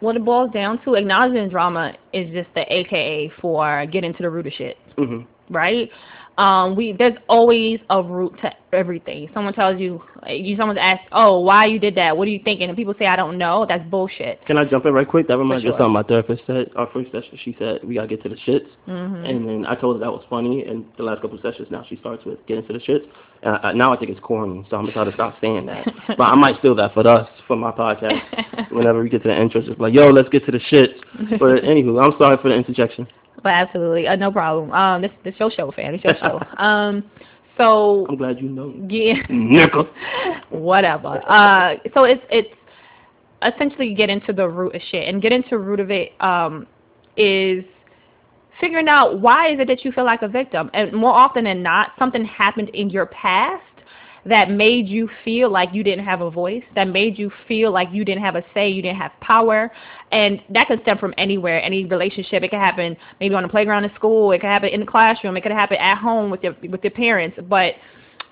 What 0.00 0.16
it 0.16 0.24
boils 0.24 0.52
down 0.52 0.82
to, 0.84 0.94
acknowledging 0.94 1.48
drama 1.48 1.94
is 2.12 2.30
just 2.32 2.48
the 2.54 2.64
AKA 2.72 3.32
for 3.40 3.86
getting 3.86 4.12
to 4.14 4.22
the 4.22 4.30
root 4.30 4.46
of 4.46 4.52
shit. 4.52 4.76
hmm 4.96 5.22
right? 5.50 5.90
Um, 6.36 6.74
we 6.74 6.92
there's 6.92 7.16
always 7.28 7.78
a 7.90 8.02
root 8.02 8.36
to 8.42 8.52
everything. 8.72 9.30
Someone 9.32 9.54
tells 9.54 9.80
you, 9.80 10.02
you 10.28 10.56
someone 10.56 10.76
asks, 10.78 11.04
"Oh, 11.12 11.40
why 11.40 11.66
you 11.66 11.78
did 11.78 11.94
that? 11.94 12.16
What 12.16 12.26
are 12.26 12.30
you 12.30 12.40
thinking?" 12.42 12.68
And 12.68 12.76
people 12.76 12.94
say, 12.98 13.06
"I 13.06 13.14
don't 13.14 13.38
know." 13.38 13.64
That's 13.68 13.84
bullshit. 13.88 14.44
Can 14.46 14.58
I 14.58 14.64
jump 14.64 14.84
in 14.86 14.92
right 14.92 15.06
quick? 15.06 15.28
That 15.28 15.38
reminds 15.38 15.62
me 15.62 15.70
of 15.70 15.74
sure. 15.74 15.80
something 15.80 15.92
my 15.92 16.02
therapist 16.02 16.42
said. 16.46 16.70
Our 16.74 16.88
first 16.92 17.12
session, 17.12 17.38
she 17.44 17.54
said 17.58 17.84
we 17.84 17.94
gotta 17.94 18.08
get 18.08 18.22
to 18.24 18.28
the 18.28 18.36
shits, 18.36 18.66
Mhm. 18.88 19.28
and 19.28 19.48
then 19.48 19.66
I 19.66 19.76
told 19.76 19.96
her 19.96 20.00
that 20.00 20.10
was 20.10 20.24
funny. 20.28 20.64
And 20.64 20.84
the 20.96 21.04
last 21.04 21.22
couple 21.22 21.36
of 21.36 21.42
sessions, 21.42 21.70
now 21.70 21.84
she 21.88 21.96
starts 21.96 22.24
with 22.24 22.44
getting 22.46 22.66
to 22.66 22.72
the 22.72 22.80
shits. 22.80 23.06
And 23.44 23.58
I, 23.62 23.72
now 23.72 23.92
I 23.92 23.96
think 23.96 24.10
it's 24.10 24.20
corny, 24.20 24.64
so 24.68 24.76
I'm 24.76 24.84
gonna 24.84 24.92
try 24.92 25.04
to 25.04 25.12
stop 25.12 25.36
saying 25.40 25.66
that. 25.66 25.86
but 26.18 26.24
I 26.24 26.34
might 26.34 26.58
steal 26.58 26.74
that 26.76 26.94
for 26.94 27.06
us 27.06 27.28
for 27.46 27.56
my 27.56 27.70
podcast. 27.70 28.20
Whenever 28.72 29.02
we 29.02 29.08
get 29.08 29.22
to 29.22 29.28
the 29.28 29.40
intro, 29.40 29.60
just 29.60 29.78
like, 29.78 29.94
yo, 29.94 30.10
let's 30.10 30.28
get 30.30 30.44
to 30.46 30.52
the 30.52 30.58
shits. 30.58 30.94
But 31.38 31.62
anywho, 31.62 32.02
I'm 32.02 32.18
sorry 32.18 32.38
for 32.38 32.48
the 32.48 32.56
interjection. 32.56 33.06
But 33.44 33.50
absolutely, 33.50 34.08
uh, 34.08 34.16
no 34.16 34.32
problem. 34.32 34.72
Um, 34.72 35.02
this 35.02 35.12
this 35.22 35.34
your 35.38 35.50
show, 35.50 35.70
fan. 35.70 35.94
It's 35.94 36.02
your 36.02 36.16
show. 36.16 36.40
um, 36.56 37.04
so 37.58 38.06
I'm 38.08 38.16
glad 38.16 38.40
you 38.40 38.48
know. 38.48 38.74
yeah. 38.88 39.22
Nickel. 39.28 39.86
whatever. 40.48 41.22
Uh, 41.30 41.74
so 41.92 42.04
it's 42.04 42.22
it's 42.30 42.48
essentially 43.42 43.94
get 43.94 44.08
into 44.08 44.32
the 44.32 44.48
root 44.48 44.74
of 44.74 44.80
shit, 44.90 45.06
and 45.06 45.20
get 45.20 45.30
into 45.30 45.58
root 45.58 45.78
of 45.78 45.90
it 45.90 46.12
um, 46.20 46.66
is 47.18 47.62
figuring 48.58 48.88
out 48.88 49.20
why 49.20 49.52
is 49.52 49.60
it 49.60 49.68
that 49.68 49.84
you 49.84 49.92
feel 49.92 50.06
like 50.06 50.22
a 50.22 50.28
victim, 50.28 50.70
and 50.72 50.94
more 50.94 51.12
often 51.12 51.44
than 51.44 51.62
not, 51.62 51.92
something 51.98 52.24
happened 52.24 52.70
in 52.70 52.88
your 52.88 53.06
past 53.06 53.62
that 54.26 54.50
made 54.50 54.88
you 54.88 55.08
feel 55.24 55.50
like 55.50 55.72
you 55.72 55.82
didn't 55.82 56.04
have 56.04 56.20
a 56.20 56.30
voice, 56.30 56.62
that 56.74 56.88
made 56.88 57.18
you 57.18 57.30
feel 57.46 57.70
like 57.70 57.88
you 57.92 58.04
didn't 58.04 58.22
have 58.22 58.36
a 58.36 58.44
say, 58.54 58.68
you 58.68 58.82
didn't 58.82 58.98
have 58.98 59.12
power, 59.20 59.70
and 60.12 60.40
that 60.50 60.66
could 60.68 60.80
stem 60.82 60.98
from 60.98 61.14
anywhere, 61.18 61.62
any 61.62 61.84
relationship. 61.84 62.42
It 62.42 62.48
could 62.48 62.58
happen 62.58 62.96
maybe 63.20 63.34
on 63.34 63.42
the 63.42 63.48
playground 63.48 63.84
at 63.84 63.94
school, 63.94 64.32
it 64.32 64.40
could 64.40 64.46
happen 64.46 64.70
in 64.70 64.80
the 64.80 64.86
classroom, 64.86 65.36
it 65.36 65.42
could 65.42 65.52
happen 65.52 65.76
at 65.78 65.98
home 65.98 66.30
with 66.30 66.42
your 66.42 66.56
with 66.70 66.82
your 66.82 66.90
parents, 66.90 67.38
but 67.48 67.74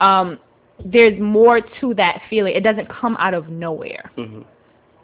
um, 0.00 0.38
there's 0.84 1.18
more 1.20 1.60
to 1.80 1.94
that 1.94 2.22
feeling. 2.28 2.54
It 2.54 2.62
doesn't 2.62 2.88
come 2.88 3.16
out 3.18 3.34
of 3.34 3.48
nowhere. 3.48 4.10
hmm 4.16 4.42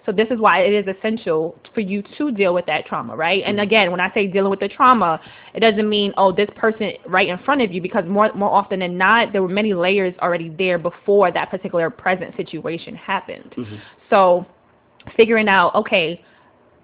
So 0.08 0.12
this 0.12 0.28
is 0.30 0.38
why 0.40 0.60
it 0.60 0.72
is 0.72 0.96
essential 0.96 1.54
for 1.74 1.80
you 1.80 2.02
to 2.16 2.32
deal 2.32 2.54
with 2.54 2.64
that 2.64 2.86
trauma, 2.86 3.14
right? 3.14 3.42
And 3.44 3.60
again, 3.60 3.90
when 3.90 4.00
I 4.00 4.10
say 4.14 4.26
dealing 4.26 4.48
with 4.48 4.60
the 4.60 4.68
trauma, 4.68 5.20
it 5.52 5.60
doesn't 5.60 5.86
mean 5.86 6.14
oh 6.16 6.32
this 6.32 6.48
person 6.56 6.92
right 7.06 7.28
in 7.28 7.36
front 7.40 7.60
of 7.60 7.70
you 7.70 7.82
because 7.82 8.06
more 8.06 8.32
more 8.32 8.48
often 8.48 8.80
than 8.80 8.96
not 8.96 9.34
there 9.34 9.42
were 9.42 9.50
many 9.50 9.74
layers 9.74 10.14
already 10.22 10.48
there 10.48 10.78
before 10.78 11.30
that 11.32 11.50
particular 11.50 11.90
present 11.90 12.34
situation 12.38 12.94
happened. 12.94 13.54
Mm-hmm. 13.54 13.76
So 14.08 14.46
figuring 15.14 15.46
out 15.46 15.74
okay 15.74 16.24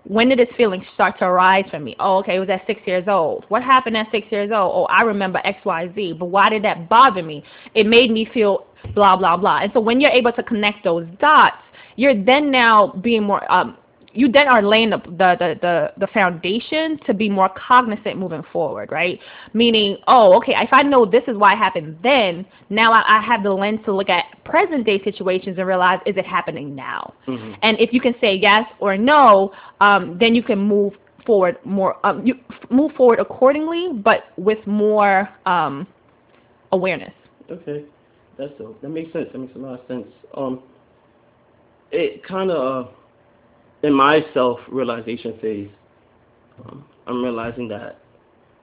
when 0.07 0.29
did 0.29 0.39
this 0.39 0.55
feeling 0.55 0.85
start 0.93 1.19
to 1.21 1.25
arise 1.25 1.65
for 1.71 1.81
me? 1.81 1.97
Oh, 1.99 2.19
okay, 2.19 2.37
it 2.37 2.41
was 2.41 2.51
at 2.51 2.67
six 2.67 2.83
years 2.87 3.09
old. 3.09 3.47
What 3.49 3.63
happened 3.63 3.97
at 3.97 4.11
six 4.11 4.27
years 4.31 4.51
old? 4.53 4.71
Oh, 4.75 4.85
I 4.93 5.01
remember 5.01 5.41
X, 5.45 5.65
Y, 5.65 5.91
Z. 5.95 6.17
But 6.19 6.27
why 6.27 6.51
did 6.51 6.63
that 6.65 6.91
bother 6.91 7.23
me? 7.23 7.43
It 7.75 7.87
made 7.87 8.11
me 8.11 8.29
feel 8.35 8.67
blah, 8.95 9.17
blah, 9.17 9.39
blah. 9.39 9.61
And 9.61 9.73
so 9.73 9.81
when 9.81 10.03
you're 10.03 10.11
able 10.11 10.33
to 10.33 10.43
connect 10.43 10.85
those 10.85 11.07
dots, 11.21 11.57
you're 11.96 12.14
then 12.24 12.50
now 12.50 12.88
being 13.02 13.22
more 13.22 13.50
um, 13.52 13.76
you 14.14 14.30
then 14.30 14.48
are 14.48 14.62
laying 14.62 14.90
the, 14.90 14.98
the, 14.98 15.37
the, 15.38 15.54
the, 15.61 15.92
the 15.98 16.07
foundation 16.09 16.98
to 17.04 17.12
be 17.12 17.28
more 17.28 17.50
cognizant 17.50 18.16
moving 18.16 18.44
forward, 18.52 18.90
right? 18.92 19.18
Meaning, 19.52 19.98
oh, 20.07 20.37
okay, 20.37 20.54
if 20.57 20.72
I 20.72 20.83
know 20.83 21.04
this 21.04 21.24
is 21.26 21.37
why 21.37 21.54
it 21.54 21.57
happened 21.57 21.98
then, 22.02 22.46
now 22.70 22.92
I, 22.92 23.18
I 23.18 23.20
have 23.20 23.42
the 23.42 23.50
lens 23.52 23.80
to 23.87 23.92
look 23.92 24.09
at 24.09 24.24
present 24.44 24.87
day 24.87 25.02
situations 25.02 25.59
and 25.59 25.66
realize, 25.66 25.98
is 26.07 26.16
it 26.16 26.24
happening 26.26 26.74
now? 26.74 27.12
Mhm. 27.26 27.57
And 27.62 27.78
if 27.80 27.92
you 27.92 28.00
can 28.00 28.14
say 28.20 28.37
yes 28.37 28.64
or 28.78 28.96
no, 28.96 29.52
um, 29.80 30.16
then 30.18 30.35
you 30.35 30.42
can 30.42 30.59
move 30.59 30.94
forward 31.26 31.59
more, 31.64 31.96
um, 32.07 32.24
you 32.24 32.35
f- 32.50 32.70
move 32.70 32.92
forward 32.92 33.18
accordingly, 33.18 33.90
but 33.94 34.26
with 34.37 34.64
more 34.66 35.28
um, 35.44 35.87
awareness. 36.70 37.12
Okay, 37.50 37.85
that's 38.38 38.52
dope. 38.59 38.80
That 38.80 38.90
makes 38.90 39.12
sense. 39.12 39.28
That 39.33 39.38
makes 39.38 39.54
a 39.57 39.59
lot 39.59 39.80
of 39.80 39.87
sense. 39.88 40.07
Um, 40.37 40.62
it 41.94 42.24
kind 42.26 42.50
of, 42.50 42.87
uh, 42.87 42.88
in 43.83 43.92
my 43.92 44.24
self-realization 44.35 45.38
phase, 45.40 45.70
um, 46.64 46.85
I'm 47.07 47.22
realizing 47.22 47.68
that 47.68 48.00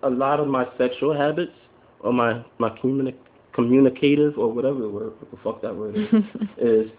a 0.03 0.09
lot 0.09 0.39
of 0.39 0.47
my 0.47 0.65
sexual 0.77 1.13
habits 1.15 1.51
or 1.99 2.11
my 2.11 2.43
my 2.57 2.69
communi- 2.69 3.15
communicative 3.53 4.37
or 4.37 4.51
whatever 4.51 4.79
the 4.79 4.89
word, 4.89 5.13
what 5.19 5.31
the 5.31 5.37
fuck 5.43 5.61
that 5.61 5.75
word 5.75 5.95
is, 5.95 6.07
is 6.57 6.91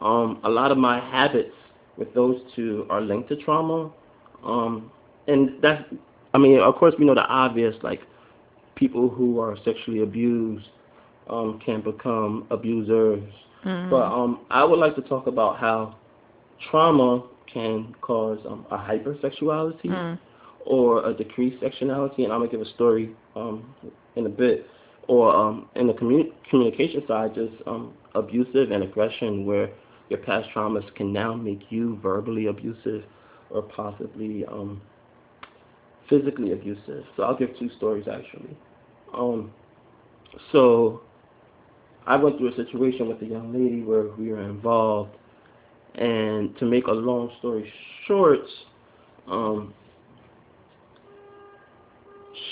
um, 0.00 0.40
a 0.44 0.48
lot 0.48 0.70
of 0.70 0.78
my 0.78 0.98
habits 1.00 1.54
with 1.96 2.12
those 2.14 2.40
two 2.54 2.86
are 2.90 3.00
linked 3.00 3.28
to 3.28 3.36
trauma. 3.36 3.90
Um, 4.44 4.90
and 5.26 5.60
that's, 5.62 5.82
I 6.34 6.38
mean, 6.38 6.58
of 6.60 6.74
course, 6.76 6.94
we 6.98 7.04
know 7.04 7.14
the 7.14 7.26
obvious, 7.26 7.74
like 7.82 8.02
people 8.74 9.08
who 9.08 9.40
are 9.40 9.56
sexually 9.64 10.02
abused 10.02 10.66
um, 11.28 11.60
can 11.64 11.80
become 11.80 12.46
abusers. 12.50 13.22
Mhm. 13.66 13.90
But 13.90 14.04
um, 14.12 14.40
I 14.50 14.64
would 14.64 14.78
like 14.78 14.94
to 14.96 15.02
talk 15.02 15.26
about 15.26 15.58
how 15.58 15.96
trauma 16.70 17.22
can 17.52 17.94
cause 18.00 18.38
um, 18.46 18.66
a 18.70 18.78
hypersexuality 18.78 19.90
Mm. 19.90 20.18
or 20.64 21.04
a 21.06 21.14
decreased 21.14 21.60
sexuality, 21.60 22.24
and 22.24 22.32
I'm 22.32 22.40
gonna 22.40 22.50
give 22.50 22.60
a 22.60 22.66
story 22.66 23.14
um, 23.36 23.74
in 24.16 24.26
a 24.26 24.30
bit. 24.30 24.66
Or 25.08 25.34
um, 25.34 25.68
in 25.76 25.86
the 25.86 25.94
commu- 25.94 26.32
communication 26.50 27.02
side, 27.06 27.34
just 27.34 27.54
um, 27.66 27.94
abusive 28.14 28.70
and 28.72 28.82
aggression, 28.82 29.46
where 29.46 29.70
your 30.08 30.18
past 30.20 30.48
traumas 30.54 30.84
can 30.94 31.12
now 31.12 31.34
make 31.34 31.70
you 31.70 31.98
verbally 32.02 32.46
abusive 32.46 33.04
or 33.50 33.62
possibly 33.62 34.44
um, 34.46 34.82
physically 36.08 36.52
abusive. 36.52 37.04
So 37.16 37.22
I'll 37.24 37.36
give 37.36 37.56
two 37.58 37.70
stories 37.76 38.06
actually. 38.08 38.56
Um, 39.14 39.52
so 40.52 41.02
I 42.06 42.16
went 42.16 42.38
through 42.38 42.52
a 42.52 42.56
situation 42.56 43.08
with 43.08 43.20
a 43.22 43.26
young 43.26 43.52
lady 43.52 43.82
where 43.82 44.04
we 44.16 44.28
were 44.28 44.42
involved, 44.42 45.10
and 45.96 46.56
to 46.58 46.64
make 46.64 46.86
a 46.86 46.92
long 46.92 47.32
story 47.38 47.72
short, 48.06 48.40
um, 49.26 49.74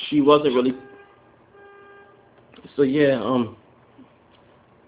she 0.09 0.21
wasn't 0.21 0.55
really. 0.55 0.73
So 2.77 2.83
yeah, 2.83 3.21
um, 3.23 3.57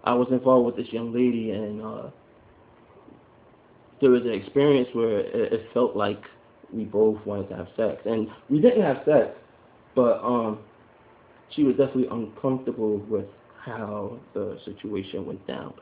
I 0.02 0.14
was 0.14 0.28
involved 0.32 0.66
with 0.66 0.84
this 0.84 0.92
young 0.92 1.12
lady, 1.12 1.52
and 1.52 1.80
uh, 1.82 2.10
there 4.00 4.10
was 4.10 4.22
an 4.22 4.32
experience 4.32 4.88
where 4.94 5.20
it, 5.20 5.52
it 5.52 5.68
felt 5.72 5.94
like 5.94 6.22
we 6.72 6.84
both 6.84 7.24
wanted 7.24 7.48
to 7.50 7.56
have 7.56 7.68
sex, 7.76 8.02
and 8.04 8.28
we 8.50 8.60
didn't 8.60 8.82
have 8.82 9.02
sex, 9.04 9.28
but 9.94 10.20
um, 10.24 10.58
she 11.50 11.62
was 11.62 11.76
definitely 11.76 12.08
uncomfortable 12.10 12.98
with 13.08 13.26
how 13.66 14.18
the 14.34 14.58
situation 14.64 15.26
went 15.26 15.46
down, 15.46 15.74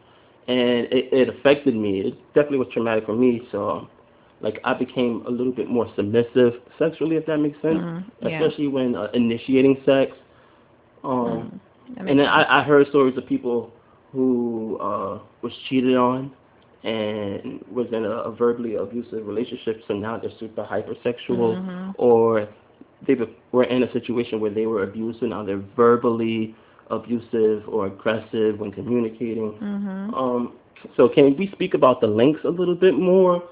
and 0.49 0.87
it, 0.93 1.13
it 1.13 1.29
affected 1.29 1.77
me. 1.77 2.01
It 2.01 2.15
definitely 2.35 2.59
was 2.59 2.69
traumatic 2.73 3.07
for 3.07 3.15
me. 3.15 3.43
So, 3.53 3.89
like, 4.41 4.59
I 4.65 4.75
became 4.75 5.25
a 5.27 5.31
little 5.31 5.53
bit 5.53 5.69
more 5.69 5.87
submissive 5.97 6.55
sexually, 6.79 7.17
if 7.17 7.27
that 7.27 7.39
makes 7.39 7.61
sense, 7.63 7.83
Mhm, 7.83 8.05
yeah. 8.23 8.49
especially 8.49 8.69
when 8.69 8.97
uh, 8.97 9.09
initiating 9.15 9.79
sex. 9.87 10.13
Um, 11.05 11.51
Mm, 11.51 11.61
and 12.07 12.19
then 12.19 12.27
sense. 12.27 12.29
I, 12.29 12.61
I 12.61 12.63
heard 12.65 12.89
stories 12.89 13.17
of 13.17 13.27
people 13.27 13.73
who 14.13 14.79
uh, 14.81 15.21
was 15.43 15.53
cheated 15.69 15.97
on 15.97 16.33
and 16.85 17.65
was 17.71 17.87
in 17.93 18.05
a, 18.05 18.11
a 18.11 18.33
verbally 18.35 18.77
abusive 18.77 19.27
relationship, 19.27 19.83
so 19.89 19.95
now 19.95 20.19
they're 20.19 20.31
super 20.39 20.65
hypersexual, 20.65 21.61
Mhm. 21.61 21.95
or 21.97 22.49
they 23.07 23.15
be- 23.15 23.37
were 23.53 23.65
in 23.65 23.83
a 23.83 23.93
situation 23.93 24.41
where 24.41 24.51
they 24.51 24.67
were 24.67 24.83
abused, 24.85 25.21
and 25.23 25.31
now 25.31 25.45
they're 25.45 25.63
verbally 25.77 26.55
abusive 26.91 27.63
or 27.69 27.87
aggressive 27.87 28.59
when 28.59 28.71
communicating. 28.73 29.53
Mhm. 29.61 30.15
Um, 30.17 30.53
so 30.97 31.09
can 31.09 31.37
we 31.37 31.49
speak 31.49 31.75
about 31.75 32.01
the 32.01 32.07
links 32.07 32.41
a 32.45 32.51
little 32.51 32.75
bit 32.75 32.95
more, 32.99 33.43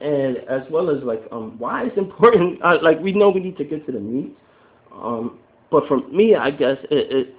and 0.00 0.38
as 0.48 0.62
well 0.70 0.90
as 0.90 1.02
like 1.02 1.22
um, 1.32 1.54
why 1.58 1.84
it's 1.84 1.96
important? 2.06 2.60
Uh, 2.62 2.78
like 2.82 3.00
we 3.00 3.12
know 3.12 3.30
we 3.30 3.40
need 3.40 3.56
to 3.58 3.64
get 3.64 3.86
to 3.86 3.92
the 3.92 4.00
meat, 4.00 4.36
um, 4.92 5.38
but 5.70 5.86
for 5.88 5.98
me, 6.08 6.34
I 6.34 6.50
guess 6.50 6.78
it, 6.90 7.12
it 7.12 7.34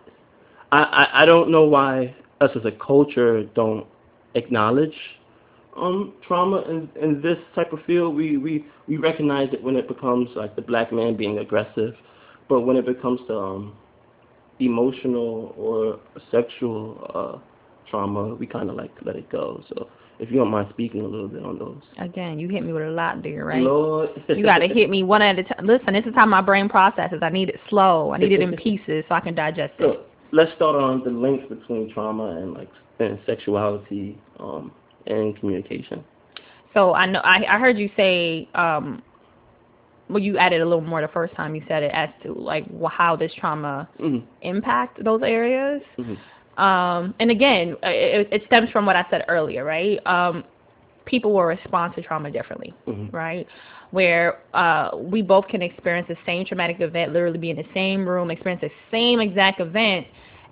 I, 0.72 0.84
I 0.84 1.24
I 1.24 1.26
don't 1.26 1.50
know 1.50 1.64
why 1.64 2.16
us 2.42 2.52
as 2.56 2.66
a 2.66 2.72
culture 2.72 3.44
don't 3.56 3.86
acknowledge 4.36 4.96
um 5.76 6.14
trauma 6.26 6.62
in 6.70 6.90
in 7.02 7.22
this 7.22 7.38
type 7.56 7.72
of 7.74 7.80
field. 7.86 8.16
We 8.16 8.38
we 8.38 8.66
we 8.88 8.98
recognize 8.98 9.50
it 9.54 9.64
when 9.64 9.76
it 9.76 9.88
becomes 9.88 10.30
like 10.36 10.56
the 10.56 10.62
black 10.62 10.92
man 10.92 11.16
being 11.16 11.38
aggressive, 11.40 11.96
but 12.50 12.62
when 12.62 12.76
it 12.78 12.86
becomes 12.86 13.20
to 13.28 13.38
um 13.38 13.74
emotional 14.60 15.54
or 15.58 16.00
sexual 16.32 17.12
uh 17.14 17.40
trauma, 17.90 18.36
we 18.36 18.46
kind 18.46 18.70
of 18.70 18.76
like 18.76 18.92
let 19.06 19.16
it 19.16 19.30
go. 19.30 19.64
So 19.70 19.88
if 20.20 20.32
you 20.32 20.38
don't 20.38 20.50
mind 20.50 20.68
speaking 20.72 21.02
a 21.02 21.08
little 21.08 21.28
bit 21.28 21.44
on 21.44 21.60
those. 21.60 21.82
Again, 22.00 22.40
you 22.40 22.50
hit 22.50 22.64
me 22.64 22.74
with 22.74 22.84
a 22.84 22.90
lot 22.90 23.22
there, 23.22 23.46
right? 23.46 23.62
Lord. 23.62 24.10
You 24.28 24.44
got 24.44 24.60
to 24.60 24.68
hit 24.68 24.90
me 24.90 25.04
one 25.04 25.22
at 25.22 25.38
a 25.38 25.44
time. 25.44 25.66
Listen, 25.66 25.94
this 25.94 26.06
is 26.06 26.14
how 26.16 26.26
my 26.26 26.42
brain 26.42 26.70
processes. 26.70 27.20
I 27.22 27.30
need 27.30 27.50
it 27.50 27.60
slow. 27.70 28.12
I 28.12 28.18
need 28.18 28.32
it 28.32 28.42
in 28.42 28.56
pieces 28.58 29.04
so 29.08 29.16
I 29.16 29.20
can 29.20 29.36
digest 29.36 29.74
it. 29.80 29.84
So 29.84 30.06
let's 30.32 30.52
start 30.56 30.76
on 30.76 31.04
the 31.04 31.12
links 31.12 31.46
between 31.48 31.94
trauma 31.94 32.38
and 32.42 32.54
like 32.54 32.70
and 33.00 33.20
sexuality 33.26 34.18
um 34.40 34.72
and 35.06 35.38
communication. 35.40 36.04
So 36.74 36.94
I 36.94 37.06
know 37.06 37.20
I, 37.20 37.46
I 37.48 37.60
heard 37.60 37.78
you 37.78 37.90
say, 37.96 38.50
um, 38.56 39.02
well, 40.10 40.20
you 40.20 40.38
added 40.38 40.62
a 40.62 40.66
little 40.66 40.82
more 40.82 41.02
the 41.02 41.08
first 41.10 41.34
time 41.36 41.56
you 41.56 41.64
said 41.68 41.84
it 41.84 41.92
as 41.94 42.10
to 42.24 42.34
like 42.34 42.66
how 42.90 43.16
this 43.16 43.32
trauma 43.34 43.88
hmm 43.98 44.20
impact 44.42 45.04
those 45.04 45.22
areas. 45.24 45.82
hmm 45.98 46.16
Um, 46.62 47.14
and 47.20 47.30
again, 47.30 47.76
uh, 47.84 47.90
it, 47.90 48.30
it 48.32 48.44
stems 48.48 48.70
from 48.72 48.86
what 48.86 48.96
I 48.96 49.06
said 49.12 49.26
earlier, 49.28 49.64
right? 49.64 50.00
Um, 50.08 50.44
people 51.06 51.32
will 51.34 51.44
respond 51.44 51.96
to 51.96 52.02
trauma 52.02 52.32
differently, 52.32 52.74
hmm 52.86 53.08
right? 53.12 53.48
Where 53.92 54.40
uh, 54.54 54.92
we 54.96 55.22
both 55.22 55.48
can 55.48 55.62
experience 55.62 56.08
the 56.08 56.18
same 56.26 56.46
traumatic 56.46 56.82
event, 56.82 57.14
literally 57.14 57.38
be 57.38 57.52
in 57.52 57.58
the 57.58 57.68
same 57.74 58.08
room, 58.08 58.32
experience 58.32 58.62
the 58.62 58.72
same 58.92 59.20
exact 59.22 59.60
event, 59.60 60.08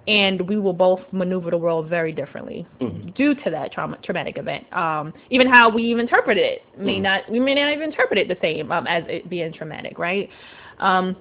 and 0.08 0.42
we 0.48 0.58
will 0.58 0.74
both 0.74 1.02
maneuver 1.12 1.50
the 1.52 1.58
world 1.58 1.88
very 1.90 2.12
differently 2.12 2.66
hmm 2.80 3.10
due 3.16 3.34
to 3.36 3.50
that 3.50 3.72
trauma, 3.72 3.98
traumatic 4.04 4.38
event. 4.38 4.66
Um, 4.74 5.14
even 5.30 5.48
how 5.48 5.70
we 5.70 5.84
even 5.84 6.02
interpret 6.02 6.38
it 6.38 6.64
may 6.78 6.98
Mhm. 6.98 7.02
not, 7.04 7.30
we 7.30 7.40
may 7.40 7.54
not 7.56 7.72
even 7.72 7.84
interpret 7.84 8.20
it 8.20 8.28
the 8.28 8.38
same 8.42 8.72
um, 8.72 8.88
as 8.88 9.04
it 9.08 9.30
being 9.30 9.54
traumatic, 9.54 9.98
right? 10.00 10.30
Um, 10.80 11.16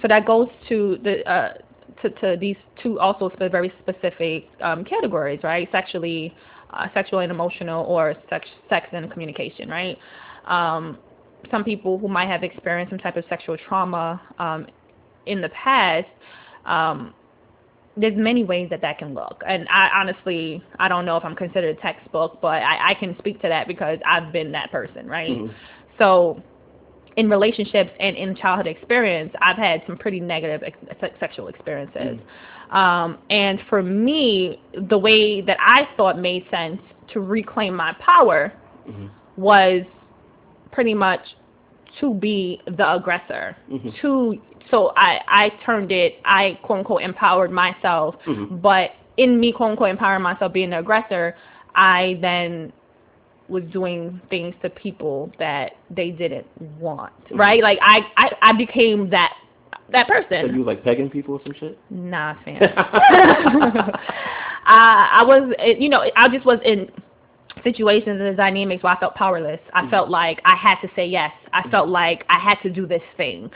so 0.00 0.08
that 0.08 0.24
goes 0.24 0.48
to 0.68 0.98
the 1.02 1.28
uh, 1.30 1.54
to, 2.02 2.10
to 2.10 2.36
these 2.40 2.56
two 2.82 2.98
also 3.00 3.30
very 3.38 3.72
specific 3.80 4.48
um, 4.60 4.84
categories, 4.84 5.40
right? 5.42 5.68
Sexually, 5.72 6.34
uh, 6.70 6.86
sexual 6.94 7.20
and 7.20 7.32
emotional, 7.32 7.84
or 7.86 8.14
sex, 8.30 8.48
sex 8.68 8.86
and 8.92 9.10
communication, 9.10 9.68
right? 9.68 9.98
Um, 10.46 10.98
some 11.50 11.64
people 11.64 11.98
who 11.98 12.08
might 12.08 12.28
have 12.28 12.42
experienced 12.42 12.90
some 12.90 12.98
type 12.98 13.16
of 13.16 13.24
sexual 13.28 13.56
trauma 13.68 14.20
um, 14.38 14.66
in 15.26 15.40
the 15.40 15.48
past, 15.50 16.06
um, 16.64 17.12
there's 18.00 18.16
many 18.16 18.44
ways 18.44 18.70
that 18.70 18.80
that 18.82 18.98
can 18.98 19.12
look. 19.14 19.42
And 19.46 19.66
I 19.68 19.90
honestly, 19.94 20.62
I 20.78 20.88
don't 20.88 21.04
know 21.04 21.16
if 21.16 21.24
I'm 21.24 21.34
considered 21.34 21.76
a 21.76 21.80
textbook, 21.80 22.40
but 22.40 22.62
I, 22.62 22.90
I 22.90 22.94
can 22.94 23.16
speak 23.18 23.40
to 23.42 23.48
that 23.48 23.66
because 23.66 23.98
I've 24.06 24.32
been 24.32 24.52
that 24.52 24.70
person, 24.70 25.06
right? 25.06 25.30
Mhm. 25.30 25.52
So 25.98 26.40
in 27.16 27.28
relationships 27.28 27.90
and 27.98 28.16
in 28.16 28.36
childhood 28.36 28.68
experience, 28.68 29.32
I've 29.42 29.56
had 29.56 29.82
some 29.86 29.96
pretty 29.96 30.20
negative 30.20 30.62
ex- 30.62 31.12
sexual 31.18 31.48
experiences. 31.48 32.20
Um, 32.70 33.18
and 33.30 33.60
for 33.68 33.82
me, 33.82 34.60
the 34.88 34.96
way 34.98 35.40
that 35.40 35.56
I 35.60 35.88
thought 35.96 36.18
made 36.18 36.46
sense 36.50 36.80
to 37.12 37.20
reclaim 37.20 37.74
my 37.74 37.92
power 37.94 38.52
Mhm. 38.88 39.08
was 39.36 39.82
pretty 40.70 40.94
much 40.94 41.34
to 41.98 42.14
be 42.14 42.60
the 42.66 42.94
aggressor. 42.94 43.56
Mhm. 43.68 43.98
To 44.00 44.38
so 44.70 44.92
I 44.96 45.20
I 45.28 45.48
turned 45.64 45.92
it. 45.92 46.16
I 46.24 46.58
quote 46.62 46.78
unquote 46.80 47.02
empowered 47.02 47.50
myself, 47.50 48.16
Mhm. 48.26 48.60
but 48.62 48.92
in 49.16 49.38
me 49.40 49.52
quote 49.52 49.70
unquote 49.72 49.90
empowering 49.90 50.22
myself 50.22 50.52
being 50.52 50.70
the 50.70 50.78
aggressor, 50.78 51.34
I 51.74 52.18
then 52.20 52.72
was 53.48 53.64
doing 53.72 54.20
things 54.28 54.54
to 54.62 54.68
people 54.70 55.32
that 55.38 55.72
they 55.90 56.10
didn't 56.10 56.46
want. 56.78 57.12
Right? 57.30 57.62
Like 57.62 57.78
I 57.82 58.00
I, 58.16 58.30
I 58.42 58.52
became 58.52 59.08
that 59.10 59.34
that 59.90 60.06
So 60.06 60.12
person. 60.12 60.54
you 60.54 60.64
like 60.64 60.84
pegging 60.84 61.08
people 61.08 61.34
or 61.36 61.40
some 61.42 61.54
shit? 61.58 61.78
Nah, 61.90 62.34
fam. 62.44 62.60
I 64.66 65.08
I 65.12 65.24
was, 65.24 65.52
you 65.78 65.88
know, 65.88 66.04
I 66.16 66.28
just 66.28 66.44
was 66.44 66.58
in 66.64 66.90
situations 67.72 68.20
and 68.20 68.28
the 68.32 68.34
dynamics 68.34 68.82
where 68.82 68.92
I 68.96 69.00
felt 69.00 69.14
powerless. 69.14 69.60
I 69.74 69.88
felt 69.90 70.08
like 70.10 70.40
I 70.44 70.56
had 70.56 70.76
to 70.80 70.88
say 70.96 71.06
yes. 71.06 71.32
I 71.52 71.68
felt 71.70 71.88
like 71.88 72.24
I 72.28 72.38
had 72.38 72.56
to 72.62 72.70
do 72.70 72.86
this 72.86 73.02
thing. 73.16 73.50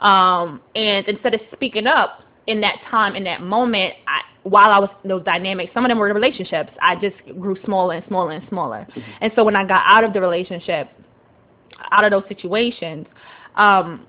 Um, 0.00 0.60
and 0.74 1.06
instead 1.08 1.34
of 1.34 1.40
speaking 1.52 1.86
up 1.86 2.22
in 2.46 2.60
that 2.60 2.76
time, 2.90 3.16
in 3.16 3.24
that 3.24 3.42
moment, 3.42 3.94
I, 4.06 4.20
while 4.44 4.70
I 4.70 4.78
was 4.78 4.90
in 5.02 5.08
those 5.10 5.24
dynamics, 5.24 5.72
some 5.74 5.84
of 5.84 5.88
them 5.88 5.98
were 5.98 6.12
relationships. 6.12 6.70
I 6.80 6.94
just 6.96 7.16
grew 7.38 7.56
smaller 7.64 7.94
and 7.94 8.04
smaller 8.06 8.32
and 8.32 8.48
smaller. 8.48 8.86
And 9.20 9.32
so 9.34 9.44
when 9.44 9.56
I 9.56 9.64
got 9.66 9.82
out 9.84 10.04
of 10.04 10.12
the 10.12 10.20
relationship, 10.20 10.88
out 11.90 12.04
of 12.04 12.10
those 12.10 12.24
situations, 12.28 13.06
um, 13.56 14.06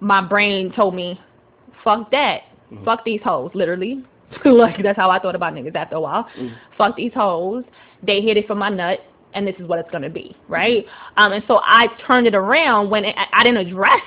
my 0.00 0.20
brain 0.20 0.72
told 0.74 0.94
me, 0.94 1.20
fuck 1.82 2.10
that. 2.12 2.42
Mhm. 2.72 2.84
Fuck 2.84 3.04
these 3.04 3.20
hoes, 3.22 3.50
literally. 3.54 4.02
like 4.44 4.82
that's 4.82 4.96
how 4.96 5.08
I 5.10 5.18
thought 5.20 5.36
about 5.36 5.54
niggas 5.54 5.74
after 5.76 5.96
a 5.96 6.00
while. 6.00 6.26
Mhm. 6.38 6.54
Fuck 6.76 6.96
these 6.96 7.12
hoes. 7.14 7.64
They 8.02 8.20
hit 8.20 8.36
it 8.36 8.46
from 8.46 8.58
my 8.58 8.68
nut 8.68 9.00
and 9.34 9.46
this 9.46 9.56
is 9.58 9.66
what 9.66 9.78
it's 9.78 9.90
gonna 9.90 10.10
be, 10.10 10.36
right? 10.48 10.86
Um 11.16 11.32
and 11.32 11.44
so 11.46 11.60
I 11.64 11.88
turned 12.06 12.26
it 12.26 12.34
around 12.34 12.90
when 12.90 13.04
it, 13.04 13.14
I, 13.32 13.42
didn't 13.44 13.66
address 13.66 14.02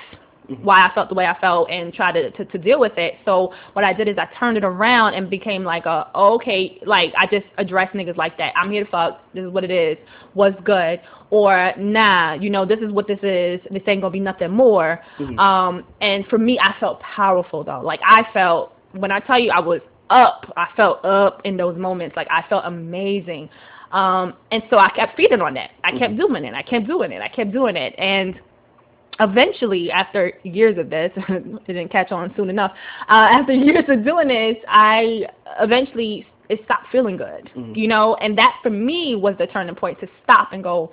Mhm. 0.50 0.64
why 0.64 0.84
I 0.84 0.92
felt 0.94 1.08
the 1.08 1.14
way 1.14 1.26
I 1.26 1.38
felt 1.40 1.70
and 1.70 1.94
try 1.94 2.10
to, 2.12 2.30
to 2.32 2.44
to 2.44 2.58
deal 2.58 2.80
with 2.80 2.98
it. 2.98 3.14
So 3.24 3.52
what 3.74 3.84
I 3.84 3.92
did 3.92 4.08
is 4.08 4.18
I 4.18 4.26
turned 4.38 4.56
it 4.56 4.64
around 4.64 5.14
and 5.14 5.30
became 5.30 5.62
like 5.64 5.86
a 5.86 6.08
okay, 6.14 6.80
like 6.84 7.12
I 7.16 7.26
just 7.26 7.46
address 7.58 7.88
niggas 7.94 8.16
like 8.16 8.36
that. 8.38 8.52
I'm 8.56 8.70
here 8.70 8.84
to 8.84 8.90
fuck. 8.90 9.20
This 9.32 9.44
is 9.44 9.50
what 9.50 9.62
it 9.64 9.70
is. 9.70 9.96
What's 10.34 10.60
good? 10.64 11.00
Or 11.30 11.72
nah, 11.78 12.32
you 12.34 12.50
know 12.50 12.64
this 12.64 12.80
is 12.80 12.90
what 12.90 13.06
this 13.06 13.20
is. 13.22 13.60
This 13.70 13.82
ain't 13.86 14.00
gonna 14.02 14.10
be 14.10 14.18
nothing 14.20 14.50
more. 14.50 15.00
Mhm. 15.18 15.38
Um, 15.38 15.84
and 16.00 16.26
for 16.26 16.38
me, 16.38 16.58
I 16.58 16.74
felt 16.80 16.98
powerful 17.00 17.62
though. 17.62 17.80
Like 17.80 18.00
I 18.04 18.24
felt 18.32 18.72
when 18.92 19.12
I 19.12 19.20
tell 19.20 19.38
you 19.38 19.52
I 19.52 19.60
was 19.60 19.80
up, 20.10 20.52
I 20.56 20.66
felt 20.76 21.04
up 21.04 21.40
in 21.44 21.56
those 21.56 21.76
moments. 21.78 22.16
Like 22.16 22.26
I 22.30 22.42
felt 22.48 22.64
amazing. 22.66 23.48
Um, 23.92 24.34
and 24.52 24.62
so 24.70 24.78
I 24.78 24.88
kept 24.90 25.16
feeding 25.16 25.40
on 25.40 25.54
that. 25.54 25.70
I 25.84 25.96
kept 25.98 26.16
doing 26.16 26.44
it. 26.44 26.54
I 26.54 26.62
kept 26.62 26.86
doing 26.86 27.12
it. 27.12 27.20
I 27.22 27.28
kept 27.28 27.52
doing 27.52 27.76
it. 27.76 27.94
And 27.98 28.38
eventually, 29.18 29.90
after 29.90 30.32
years 30.44 30.78
of 30.78 30.90
this, 30.90 31.10
it 31.28 31.66
didn't 31.66 31.90
catch 31.90 32.12
on 32.12 32.32
soon 32.36 32.50
enough. 32.50 32.72
Uh, 33.08 33.28
after 33.30 33.52
years 33.68 33.84
of 33.88 34.04
doing 34.04 34.28
this, 34.28 34.56
I 34.68 35.26
eventually 35.60 36.26
it 36.48 36.60
stopped 36.64 36.86
feeling 36.90 37.16
good. 37.16 37.50
Mhm. 37.56 37.76
You 37.76 37.88
know, 37.88 38.16
and 38.16 38.36
that 38.38 38.56
for 38.62 38.70
me 38.70 39.14
was 39.14 39.36
the 39.38 39.46
turning 39.46 39.74
point 39.74 40.00
to 40.00 40.08
stop 40.24 40.52
and 40.52 40.62
go, 40.62 40.90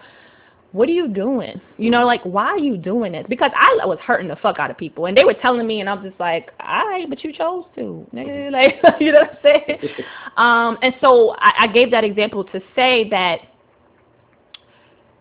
what 0.74 0.90
are 0.90 0.94
you 0.94 1.08
doing? 1.08 1.60
You 1.78 1.90
know, 1.90 2.06
like 2.06 2.22
why 2.24 2.46
are 2.48 2.60
you 2.60 2.78
doing 2.78 3.14
this? 3.14 3.26
Because 3.30 3.52
I 3.56 3.86
was 3.86 3.98
hurting 4.00 4.28
the 4.28 4.36
fuck 4.36 4.60
out 4.60 4.70
of 4.70 4.78
people, 4.78 5.06
and 5.06 5.16
they 5.18 5.24
were 5.24 5.34
telling 5.34 5.66
me, 5.66 5.80
and 5.80 5.90
I'm 5.90 6.04
just 6.04 6.20
like, 6.20 6.52
all 6.60 6.88
right, 6.88 7.10
but 7.10 7.24
you 7.24 7.32
chose 7.34 7.66
to, 7.76 8.06
nigga. 8.14 8.52
Like, 8.52 8.76
you 9.00 9.12
know 9.12 9.22
what 9.22 9.32
I'm 9.32 9.38
saying? 9.44 9.80
um, 10.38 10.78
and 10.82 10.94
so 11.02 11.36
I, 11.40 11.54
I 11.62 11.68
gave 11.68 11.92
that 11.92 12.04
example 12.04 12.44
to 12.46 12.62
say 12.76 13.08
that 13.10 13.40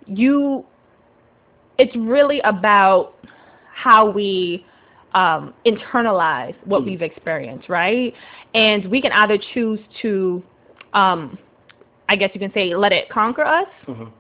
you, 0.07 0.65
it's 1.79 1.95
really 1.97 2.41
about 2.41 3.15
how 3.75 4.09
we 4.11 4.65
um, 5.15 5.55
internalize 5.65 6.55
what 6.65 6.83
Mhm. 6.83 6.87
we've 6.87 7.03
experienced, 7.03 7.69
right? 7.69 8.13
And 8.55 8.85
we 8.87 9.01
can 9.01 9.13
either 9.13 9.39
choose 9.55 9.81
to, 10.03 10.43
um, 10.93 11.39
I 12.09 12.17
guess 12.17 12.31
you 12.35 12.41
can 12.41 12.53
say, 12.53 12.75
let 12.75 12.93
it 12.93 13.09
conquer 13.09 13.43
us, 13.45 13.69
Mhm. 13.87 14.11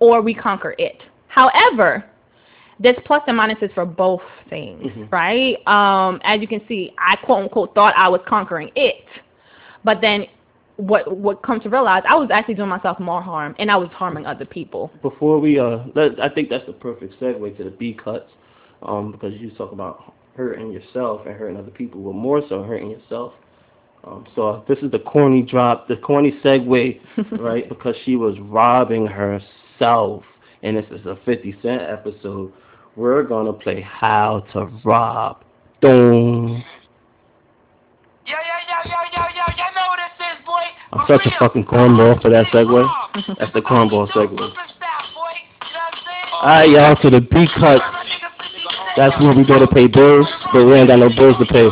Or 0.00 0.20
we 0.20 0.34
conquer 0.34 0.74
it. 0.78 1.00
However, 1.28 2.04
there's 2.80 2.96
plus 3.04 3.22
and 3.26 3.38
minuses 3.38 3.72
for 3.74 3.84
both 3.84 4.22
things, 4.48 4.90
Mhm. 4.92 5.12
right? 5.12 5.56
Um, 5.68 6.20
as 6.24 6.40
you 6.40 6.48
can 6.48 6.66
see, 6.66 6.92
I 6.98 7.16
quote 7.16 7.42
unquote 7.44 7.74
thought 7.74 7.94
I 7.96 8.08
was 8.08 8.22
conquering 8.26 8.70
it, 8.74 9.04
but 9.84 10.00
then 10.00 10.26
what 10.76 11.14
what 11.14 11.42
come 11.42 11.60
to 11.60 11.68
realize, 11.68 12.02
I 12.08 12.14
was 12.14 12.30
actually 12.30 12.54
doing 12.54 12.70
myself 12.70 12.98
more 12.98 13.20
harm, 13.20 13.54
and 13.58 13.70
I 13.70 13.76
was 13.76 13.90
harming 13.90 14.24
other 14.24 14.46
people. 14.46 14.90
Before 15.02 15.38
we 15.38 15.58
uh, 15.58 15.80
let, 15.94 16.18
I 16.18 16.30
think 16.30 16.48
that's 16.48 16.64
the 16.64 16.72
perfect 16.72 17.20
segue 17.20 17.56
to 17.58 17.64
the 17.64 17.70
B 17.70 17.92
cuts, 17.92 18.30
um, 18.82 19.12
because 19.12 19.34
you 19.34 19.50
talk 19.50 19.72
about 19.72 20.14
hurting 20.36 20.72
yourself 20.72 21.26
and 21.26 21.36
hurting 21.36 21.58
other 21.58 21.70
people, 21.70 22.00
but 22.00 22.14
more 22.14 22.40
so 22.48 22.62
hurting 22.62 22.90
yourself. 22.90 23.34
Um, 24.04 24.26
so 24.34 24.64
this 24.66 24.78
is 24.78 24.90
the 24.90 24.98
corny 24.98 25.42
drop, 25.42 25.88
the 25.88 25.96
corny 25.96 26.32
segue, 26.42 27.00
right? 27.38 27.68
Because 27.68 27.94
she 28.04 28.16
was 28.16 28.38
robbing 28.40 29.06
herself, 29.06 30.22
and 30.62 30.76
this 30.76 30.86
is 30.90 31.04
a 31.06 31.18
50 31.24 31.56
Cent 31.62 31.82
episode. 31.82 32.52
We're 32.96 33.22
gonna 33.22 33.52
play 33.52 33.80
How 33.82 34.44
to 34.52 34.66
Rob. 34.84 35.44
Boom. 35.80 36.64
Yo, 38.26 38.32
yo, 38.32 38.36
yo, 38.36 38.90
yo, 38.90 39.00
yo, 39.14 39.22
yo, 39.34 39.44
you 39.56 39.74
know 39.74 39.86
what 39.88 39.98
this 39.98 40.26
is, 40.26 40.46
boy. 40.46 40.64
I'm 40.92 41.06
such 41.06 41.26
a 41.26 41.38
fucking 41.38 41.64
cornball 41.66 42.20
for 42.22 42.30
that 42.30 42.46
segue. 42.46 43.36
That's 43.38 43.52
the 43.52 43.60
cornball 43.60 44.08
segue. 44.10 44.52
Alright, 46.42 46.70
y'all, 46.70 46.96
to 46.96 47.10
the 47.10 47.20
B 47.20 47.46
cut. 47.58 47.82
That's 48.96 49.18
where 49.20 49.34
we 49.34 49.44
go 49.44 49.58
to 49.58 49.66
pay 49.66 49.86
bills, 49.86 50.26
but 50.52 50.64
we 50.64 50.74
ain't 50.74 50.88
got 50.88 50.98
no 50.98 51.08
bills 51.08 51.36
to 51.38 51.46
pay. 51.46 51.68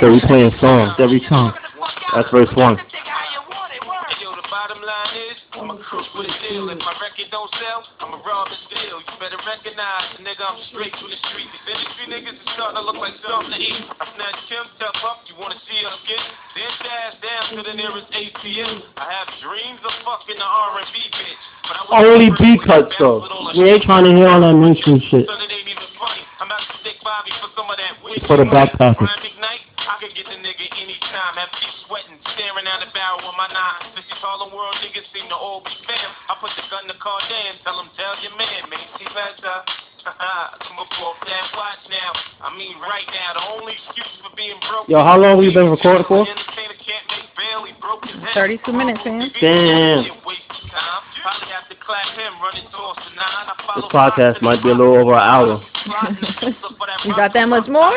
So 0.00 0.12
we 0.12 0.20
playing 0.20 0.52
songs 0.60 0.94
every 0.98 1.20
time. 1.28 1.54
That's 2.14 2.30
verse 2.30 2.50
one. 2.56 2.76
Yo, 4.20 4.28
the 4.36 4.44
bottom 4.52 4.82
line 4.84 5.14
is, 5.32 5.38
I'm 5.56 5.70
a 5.72 5.78
crook 5.80 6.04
with 6.12 6.28
a 6.28 6.36
deal. 6.44 6.68
If 6.68 6.76
my 6.84 6.92
record 7.00 7.32
don't 7.32 7.48
sell, 7.56 7.80
I'm 8.04 8.12
a 8.12 8.20
rob 8.20 8.52
and 8.52 8.60
steal. 8.68 9.00
You 9.00 9.16
better 9.16 9.40
recognize, 9.48 10.20
nigga, 10.20 10.44
I'm 10.44 10.60
straight 10.68 10.92
from 11.00 11.08
the 11.08 11.16
street. 11.30 11.48
These 11.48 11.64
industry 11.72 12.04
niggas 12.12 12.36
is 12.36 12.48
starting 12.52 12.76
to 12.76 12.84
look 12.84 13.00
like 13.00 13.16
something 13.24 13.56
to 13.56 13.56
eat. 13.56 13.80
I 13.96 14.04
snatch 14.12 14.38
Kim, 14.52 14.64
step 14.76 14.92
up, 15.08 15.24
you 15.24 15.40
wanna 15.40 15.56
see 15.64 15.78
her 15.80 15.94
again? 16.04 16.26
Then 16.52 16.72
dash 16.84 17.16
down 17.24 17.44
to 17.56 17.62
the 17.64 17.72
nearest 17.72 18.12
ATM. 18.12 18.76
I 19.00 19.06
have 19.08 19.28
dreams 19.40 19.80
of 19.88 19.94
fucking 20.04 20.36
the 20.36 20.44
R&B 20.44 20.96
bitch. 21.16 21.40
But 21.64 21.74
I 21.80 22.04
Only 22.04 22.28
B 22.36 22.60
cuts 22.60 22.92
though. 23.00 23.24
bounce 23.24 23.30
with 23.30 23.32
all 23.32 23.44
the 23.48 23.56
We 23.56 23.72
ain't 23.72 23.84
trying 23.88 24.04
to 24.04 24.12
hear 24.12 24.28
all 24.28 24.42
that 24.44 24.52
mainstream 24.52 25.00
shit. 25.08 25.24
so 25.24 25.32
that 25.32 25.48
ain't 25.48 25.64
even 25.64 25.88
funny. 26.00 26.24
I'm 26.40 26.48
out 26.48 26.64
to 26.64 26.74
stick 26.80 26.96
Bobby 27.04 27.30
for 27.44 27.52
some 27.52 27.68
of 27.68 27.76
that 27.76 28.00
wicked 28.00 28.24
For 28.24 28.40
the 28.40 28.48
money. 28.48 28.72
backpackers. 28.72 29.04
I 29.90 29.98
can 29.98 30.12
get 30.16 30.24
the 30.28 30.38
nigga 30.40 30.66
anytime. 30.80 31.34
Have 31.36 31.52
deep 31.60 31.74
sweating, 31.84 32.16
staring 32.32 32.64
down 32.64 32.80
the 32.80 32.90
barrel 32.96 33.20
of 33.26 33.36
my 33.36 33.50
nine. 33.52 33.92
Since 33.92 34.08
these 34.08 34.22
Harlem 34.22 34.54
world 34.54 34.78
niggas 34.80 35.04
seem 35.12 35.28
to 35.28 35.36
all 35.36 35.60
be 35.60 35.74
fam. 35.84 36.10
I 36.30 36.38
put 36.40 36.54
the 36.56 36.64
gun 36.72 36.88
in 36.88 36.90
the 36.94 37.00
car 37.02 37.20
tell 37.64 37.76
him 37.76 37.90
tell 37.98 38.14
your 38.24 38.32
man, 38.40 38.70
man, 38.72 38.86
see 38.96 39.08
better. 39.12 39.56
Come 40.64 40.80
up 40.80 40.88
off 41.04 41.20
that 41.28 41.46
watch 41.52 41.84
now. 41.92 42.10
I 42.40 42.56
mean 42.56 42.80
right 42.80 43.04
now, 43.12 43.36
the 43.36 43.44
only 43.60 43.76
excuse 43.76 44.08
for 44.24 44.32
being 44.32 44.56
broke. 44.64 44.88
Yo, 44.88 45.04
how 45.04 45.20
long 45.20 45.36
we 45.36 45.52
been 45.52 45.68
recording 45.68 46.08
for? 46.08 46.24
Entertainer 46.90 47.06
can't 47.06 47.06
make 47.10 47.30
bail, 47.36 47.64
he 47.64 47.72
broke 47.80 48.04
his 48.04 48.18
head. 48.20 48.34
32 48.34 48.72
minutes, 48.72 49.00
man. 49.04 49.30
Damn. 49.40 50.04
Yeah, 50.04 50.26
waste 50.26 50.42
of 50.50 50.70
time. 50.70 51.02
Probably 51.22 51.52
have 51.54 51.68
to 51.68 51.76
clap 51.76 52.16
him, 52.16 52.32
running 52.42 52.66
towards 52.72 52.98
the 53.04 53.14
nine. 53.14 53.46
I 53.46 53.54
follow 53.66 53.82
This 53.82 53.92
podcast 53.92 54.42
might 54.42 54.62
be 54.62 54.70
a 54.70 54.74
little 54.74 54.96
over 54.96 55.14
an 55.14 55.20
hour. 55.20 55.62
You 57.04 57.14
got 57.16 57.32
that 57.32 57.46
much 57.46 57.66
more? 57.66 57.96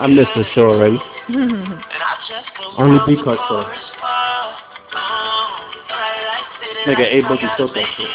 I 0.00 0.06
missed 0.06 0.30
this 0.36 0.46
show 0.54 0.70
already. 0.70 0.98
And 1.28 1.82
I 1.82 2.16
just 2.28 2.48
come 2.56 2.74
Only 2.78 2.98
from 3.04 3.06
B 3.06 3.22
nigga 6.88 7.04
A 7.04 7.18
Boogie 7.28 7.44
that 7.44 7.88
shit. 7.96 8.08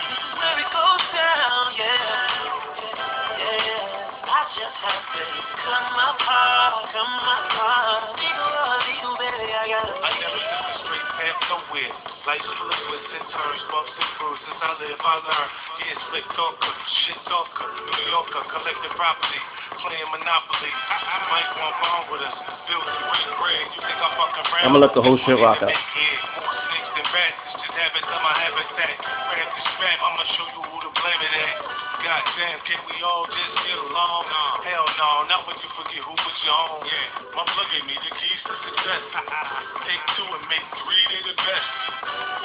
And 13.13 13.29
turns, 13.29 13.61
bumps 13.69 13.93
and 13.93 14.09
bruises. 14.17 14.57
I 14.57 14.73
live, 14.81 14.97
I 14.97 15.15
learn. 15.21 15.49
Getting 15.77 16.01
slick 16.09 16.25
talker, 16.33 16.71
shit 17.05 17.19
talker, 17.29 17.69
New 17.69 18.05
Yorker, 18.09 18.41
collecting 18.49 18.93
property, 18.97 19.39
playing 19.85 20.09
Monopoly. 20.09 20.71
I, 20.89 20.97
I 20.97 21.17
might 21.29 21.49
want 21.61 21.75
bond 21.77 22.03
with 22.09 22.25
us. 22.25 22.33
Bills, 22.65 22.89
you 22.89 23.05
ain't 23.05 23.37
bread. 23.37 23.65
You 23.77 23.81
think 23.85 23.99
I'm 24.01 24.13
fucking 24.17 24.45
around? 24.49 24.65
I'm 24.65 24.73
gonna 24.73 24.85
let 24.89 24.97
the 24.97 25.05
whole 25.05 25.21
shit 25.21 25.37
rock 25.37 25.61
out. 25.61 26.62
Yeah, 27.13 27.21
more 27.21 27.21
rats. 27.21 27.37
It's 27.53 27.61
just 27.61 27.77
habits 27.77 28.09
of 28.09 28.21
my 28.25 28.33
habitat. 28.33 28.95
Grab 28.97 29.49
the 29.53 29.63
strap, 29.77 29.99
I'ma 30.01 30.23
show 30.33 30.47
you 30.49 30.61
who 30.65 30.77
to 30.81 30.91
blame 30.97 31.21
it 31.21 31.33
at. 31.45 31.55
Goddamn, 32.01 32.59
can 32.65 32.79
we 32.89 32.97
all 33.05 33.25
just 33.29 33.53
get 33.63 33.77
along? 33.77 34.23
Hell 34.65 34.87
no, 34.97 35.09
not 35.29 35.45
when 35.45 35.57
you 35.61 35.69
forget 35.77 36.01
who 36.01 36.13
put 36.17 36.35
you 36.41 36.51
on. 36.51 36.83
Yeah, 36.83 37.37
my 37.37 37.43
plug 37.45 37.67
gave 37.69 37.85
me 37.85 37.95
the 38.01 38.11
keys 38.17 38.41
to 38.49 38.53
success. 38.65 39.01
Take 39.85 40.03
two 40.17 40.25
and 40.25 40.45
make 40.49 40.65
three, 40.73 41.03
they 41.13 41.21
the 41.29 41.35
best. 41.37 41.69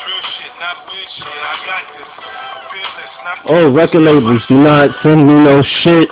Real 0.04 0.22
shit, 0.36 0.52
not 0.60 0.76
weird 0.84 1.10
shit. 1.16 1.32
I 1.32 1.54
got 1.64 1.84
this. 1.96 2.10
Fearless, 2.68 3.14
not 3.24 3.36
Oh, 3.48 3.64
record 3.72 4.04
labels, 4.04 4.42
do 4.46 4.56
not 4.60 4.92
send 5.00 5.26
me 5.26 5.34
no 5.48 5.64
shit. 5.82 6.08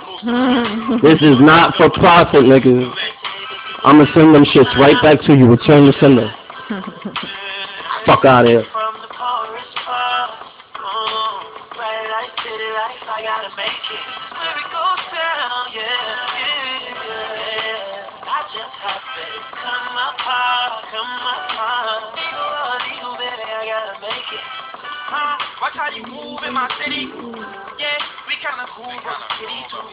This 1.05 1.21
is 1.21 1.37
not 1.39 1.77
for 1.77 1.93
profit, 1.93 2.43
niggas. 2.43 2.89
I'ma 3.85 4.09
send 4.17 4.33
them 4.33 4.43
shits 4.49 4.73
right 4.81 4.97
back 5.05 5.21
to 5.29 5.37
you. 5.37 5.45
Return 5.45 5.85
the 5.87 5.93
sender. 6.01 6.33
Fuck 8.07 8.23
out 8.23 8.47
of 8.47 8.55
here. 8.55 8.63
From 8.71 9.03
the 9.03 9.11
poorest 9.11 9.75
part, 9.83 10.31
bright 11.75 12.07
light, 12.07 12.31
city 12.39 12.69
life, 12.71 13.03
I 13.03 13.19
gotta 13.19 13.51
make 13.59 13.67
it. 13.67 13.99
This 13.99 14.15
is 14.15 14.31
where 14.31 14.55
it 14.63 14.69
goes 14.71 15.03
down, 15.11 15.75
yeah, 15.75 15.91
yeah, 16.39 16.87
yeah. 16.87 18.31
I 18.31 18.47
just 18.55 18.75
have 18.79 19.03
to 19.03 19.23
come 19.59 19.91
apart, 19.91 20.87
come 20.87 21.19
apart. 21.35 22.15
Legal, 22.15 22.79
legal, 22.79 23.13
baby, 23.19 23.43
I 23.43 23.75
gotta 23.75 23.99
make 23.99 24.29
it. 24.31 24.43
Huh? 25.11 25.35
Watch 25.59 25.75
how 25.75 25.91
you 25.91 26.07
move 26.07 26.47
in 26.47 26.55
my 26.55 26.71
city. 26.79 27.11
Yeah, 27.11 27.91
we 28.23 28.39
kinda 28.39 28.71
cool, 28.71 28.87
but 29.03 29.19
the 29.19 29.27
city 29.35 29.67
too. 29.67 29.83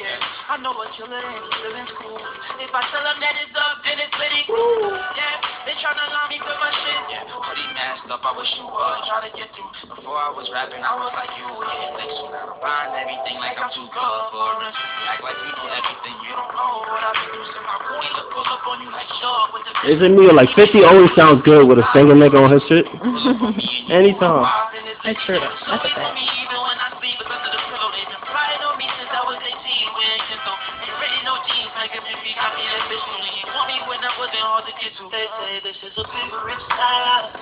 Yeah, 0.00 0.16
I 0.48 0.56
know 0.64 0.72
a 0.72 0.88
killer 0.96 1.20
and 1.20 1.44
he 1.44 1.60
living 1.60 1.84
cool. 2.00 2.16
If 2.56 2.72
I 2.72 2.80
tell 2.88 3.04
them 3.04 3.20
that 3.20 3.36
it's 3.36 3.52
up, 3.52 3.84
then 3.84 4.00
it's 4.00 4.16
litty. 4.16 4.48
Yeah, 4.48 5.36
they 5.68 5.76
tryna 5.76 6.08
line 6.08 6.32
me 6.32 6.40
with 6.40 6.56
my 6.56 6.72
shit. 6.72 7.02
Yeah, 7.12 7.28
hoodie 7.28 7.68
masked 7.76 8.08
up, 8.08 8.24
I 8.24 8.32
wish 8.32 8.48
you 8.56 8.64
would 8.64 9.00
try 9.04 9.28
to 9.28 9.30
get 9.36 9.52
through. 9.52 9.68
Before 9.92 10.16
I 10.16 10.32
was 10.32 10.48
rapping, 10.48 10.80
I 10.80 10.96
was 10.96 11.12
like 11.12 11.36
you, 11.36 11.52
yeah. 11.52 12.00
Next 12.00 12.16
to 12.16 12.32
now, 12.32 12.48
I'm 12.48 12.64
buying 12.64 12.96
everything 12.96 13.36
like 13.44 13.60
I'm 13.60 13.68
too 13.76 13.92
good 13.92 14.20
for 14.32 14.48
it. 14.64 14.72
Act 14.72 15.20
like 15.20 15.36
you 15.36 15.52
know 15.52 15.68
everything, 15.68 16.16
you 16.16 16.32
don't 16.32 16.52
know 16.56 16.72
what 16.96 17.02
I've 17.04 17.12
been 17.12 17.28
through. 17.28 17.52
So 17.52 17.60
my 17.68 17.76
queen 17.84 18.08
look 18.16 18.28
pull 18.32 18.48
up 18.48 18.64
on 18.72 18.76
you 18.80 18.88
like 18.88 19.10
sure 19.20 19.52
with 19.52 19.68
the 19.68 19.72
Is 19.84 20.00
it 20.00 20.12
me 20.16 20.32
or 20.32 20.36
like 20.36 20.48
50 20.56 20.80
always 20.88 21.12
sounds 21.12 21.44
good 21.44 21.68
with 21.68 21.76
a 21.76 21.84
single 21.92 22.16
nigga 22.16 22.40
on 22.40 22.48
his 22.56 22.64
shit? 22.72 22.88
Anytime. 23.92 24.48
That's 25.04 25.20
true. 25.28 25.44
That's 25.44 25.84
a 25.84 25.92
fact. 25.92 26.47
Say 35.88 35.94
this 35.94 36.04
is 36.04 36.04
a 36.04 36.12
big 36.12 36.32
rich 36.44 36.58
side. 36.68 37.32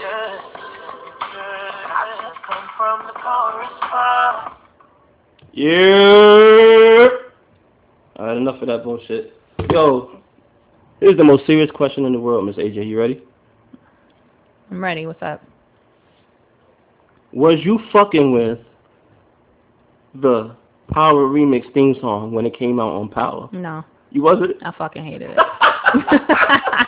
Yeah. 0.00 0.40
Yeah. 1.20 1.70
I 1.90 2.18
just 2.22 2.42
come 2.46 2.68
from 2.76 3.06
the 3.06 3.12
poorest 3.12 3.80
part. 3.80 4.52
Yeah. 5.52 7.08
Alright, 8.18 8.36
enough 8.36 8.60
of 8.62 8.68
that 8.68 8.84
bullshit. 8.84 9.34
Yo, 9.70 10.20
here's 11.00 11.16
the 11.16 11.24
most 11.24 11.46
serious 11.46 11.70
question 11.70 12.04
in 12.04 12.12
the 12.12 12.20
world, 12.20 12.46
Miss 12.46 12.56
AJ. 12.56 12.86
You 12.86 12.98
ready? 12.98 13.22
I'm 14.70 14.82
ready. 14.82 15.06
What's 15.06 15.22
up? 15.22 15.42
Was 17.32 17.58
you 17.62 17.78
fucking 17.92 18.32
with 18.32 18.58
the 20.14 20.54
Power 20.90 21.26
Remix 21.26 21.72
theme 21.74 21.94
song 22.00 22.32
when 22.32 22.46
it 22.46 22.58
came 22.58 22.80
out 22.80 22.92
on 22.92 23.08
Power? 23.08 23.48
No, 23.52 23.84
You 24.10 24.22
wasn't? 24.22 24.56
I 24.62 24.72
fucking 24.72 25.04
hated 25.04 25.30
it. 25.30 25.38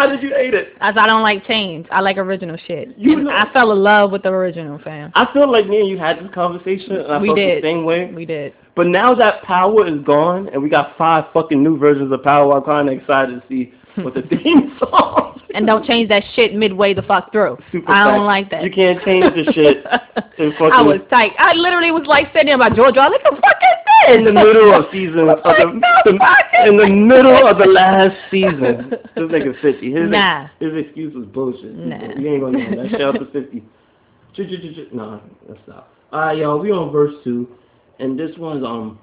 Why 0.00 0.06
did 0.06 0.22
you 0.22 0.30
hate 0.30 0.54
it? 0.54 0.68
As 0.80 0.96
I 0.96 1.06
don't 1.06 1.20
like 1.20 1.46
change. 1.46 1.86
I 1.92 2.00
like 2.00 2.16
original 2.16 2.56
shit. 2.66 2.96
You 2.96 3.16
know- 3.16 3.30
I 3.30 3.52
fell 3.52 3.70
in 3.70 3.82
love 3.82 4.10
with 4.12 4.22
the 4.22 4.30
original, 4.30 4.78
fam. 4.78 5.12
I 5.14 5.30
feel 5.34 5.50
like 5.52 5.66
me 5.66 5.80
and 5.80 5.88
you 5.90 5.98
had 5.98 6.18
this 6.18 6.30
conversation, 6.32 6.96
and 6.96 7.12
I 7.12 7.18
We 7.18 7.28
felt 7.28 7.36
did. 7.36 7.62
the 7.62 7.66
same 7.68 7.84
way. 7.84 8.10
We 8.10 8.24
did. 8.24 8.54
But 8.76 8.86
now 8.86 9.14
that 9.16 9.42
Power 9.42 9.86
is 9.86 10.00
gone, 10.02 10.48
and 10.54 10.62
we 10.62 10.70
got 10.70 10.96
five 10.96 11.24
fucking 11.34 11.62
new 11.62 11.76
versions 11.76 12.10
of 12.12 12.22
Power, 12.22 12.56
I'm 12.56 12.62
kind 12.62 12.88
of 12.88 12.94
excited 12.96 13.42
to 13.42 13.46
see 13.46 13.74
what 14.02 14.14
the 14.14 14.22
theme 14.42 14.74
song. 14.78 15.39
And 15.54 15.66
don't 15.66 15.84
change 15.84 16.08
that 16.08 16.22
shit 16.34 16.54
midway 16.54 16.94
the 16.94 17.02
fuck 17.02 17.32
through. 17.32 17.58
Super 17.72 17.90
I 17.90 18.04
don't 18.04 18.20
fact. 18.20 18.26
like 18.26 18.50
that. 18.50 18.62
You 18.64 18.70
can't 18.70 19.02
change 19.04 19.24
the 19.34 19.52
shit. 19.52 19.84
I 19.86 20.82
was 20.82 21.00
tight. 21.10 21.32
I 21.38 21.54
literally 21.54 21.90
was 21.90 22.06
like 22.06 22.28
sitting 22.32 22.46
there 22.46 22.58
by 22.58 22.70
Georgia. 22.70 23.00
I 23.00 23.08
was 23.08 23.20
like, 23.22 23.34
the 23.34 23.40
fuck 23.40 23.56
is 23.60 23.78
this? 24.08 24.16
in 24.16 24.24
the 24.24 24.32
middle 24.32 24.72
of 24.74 24.86
season 24.90 25.28
of 25.28 25.38
the, 25.42 25.80
the 26.04 26.12
the- 26.12 26.68
in 26.68 26.76
the 26.76 26.88
middle 26.88 27.46
of 27.46 27.58
the 27.58 27.66
last 27.66 28.16
season. 28.30 28.92
This 29.14 29.24
nigga 29.30 29.60
fifty. 29.60 29.92
His 29.92 30.08
Nah. 30.10 30.48
his 30.60 30.72
excuse 30.74 31.14
was 31.14 31.26
bullshit. 31.26 31.74
Nah. 31.74 31.98
We 32.16 32.28
ain't 32.28 32.40
gonna 32.42 32.70
do 32.70 32.76
that. 32.76 32.90
shit 32.90 33.00
out 33.02 33.14
to 33.18 33.26
fifty. 33.32 33.62
Nah, 34.92 35.20
let's 35.48 35.60
stop. 35.64 35.92
Alright, 36.12 36.38
y'all, 36.38 36.58
we 36.58 36.70
on 36.70 36.90
verse 36.90 37.14
two, 37.24 37.46
and 37.98 38.18
this 38.18 38.30
one's 38.38 38.64
um, 38.64 38.98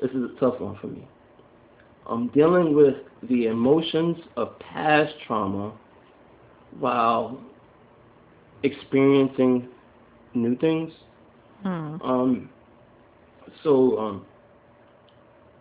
this 0.00 0.10
is 0.12 0.22
a 0.24 0.40
tough 0.40 0.60
one 0.60 0.76
for 0.80 0.86
me. 0.88 1.06
I'm 2.08 2.28
dealing 2.28 2.74
with 2.74 2.94
the 3.28 3.46
emotions 3.46 4.16
of 4.36 4.58
past 4.58 5.12
trauma 5.26 5.72
while 6.78 7.40
experiencing 8.62 9.68
new 10.34 10.56
things. 10.56 10.92
Hmm. 11.62 11.96
Um, 12.02 12.50
so 13.62 13.98
um, 13.98 14.26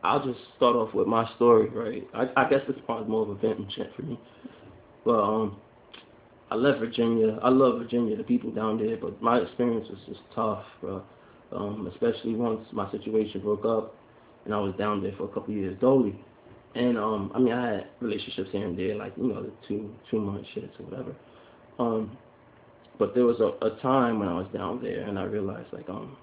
I'll 0.03 0.23
just 0.23 0.39
start 0.57 0.75
off 0.75 0.93
with 0.93 1.07
my 1.07 1.29
story, 1.35 1.69
right? 1.69 2.07
I, 2.13 2.29
I 2.41 2.49
guess 2.49 2.61
this 2.67 2.77
part 2.85 3.03
is 3.03 3.09
more 3.09 3.23
of 3.23 3.29
a 3.29 3.35
vent 3.35 3.59
and 3.59 3.71
shit 3.71 3.91
for 3.95 4.03
me. 4.03 4.19
But 5.03 5.21
um, 5.21 5.57
I 6.51 6.55
left 6.55 6.79
Virginia. 6.79 7.39
I 7.41 7.49
love 7.49 7.79
Virginia, 7.79 8.15
the 8.15 8.23
people 8.23 8.51
down 8.51 8.77
there, 8.77 8.97
but 8.97 9.21
my 9.21 9.39
experience 9.39 9.87
was 9.89 9.99
just 10.07 10.21
tough, 10.33 10.63
bro. 10.81 11.03
Um, 11.51 11.89
especially 11.93 12.35
once 12.35 12.65
my 12.71 12.89
situation 12.91 13.41
broke 13.41 13.65
up, 13.65 13.95
and 14.45 14.53
I 14.53 14.59
was 14.59 14.73
down 14.77 15.01
there 15.01 15.13
for 15.17 15.25
a 15.25 15.27
couple 15.27 15.53
of 15.53 15.59
years 15.59 15.77
dolly. 15.79 16.19
And 16.75 16.97
um, 16.97 17.31
I 17.33 17.39
mean, 17.39 17.53
I 17.53 17.71
had 17.71 17.87
relationships 18.01 18.49
here 18.51 18.65
and 18.67 18.77
there, 18.77 18.95
like 18.95 19.13
you 19.17 19.27
know, 19.27 19.43
the 19.43 19.51
two 19.67 19.93
two 20.11 20.19
month 20.19 20.45
shits 20.55 20.77
or 20.79 20.83
whatever. 20.83 21.15
Um, 21.79 22.17
but 22.99 23.15
there 23.15 23.25
was 23.25 23.39
a, 23.39 23.65
a 23.65 23.79
time 23.81 24.19
when 24.19 24.27
I 24.27 24.33
was 24.33 24.47
down 24.53 24.81
there, 24.83 25.01
and 25.01 25.17
I 25.17 25.23
realized 25.23 25.71
like 25.71 25.89
um, 25.89 26.17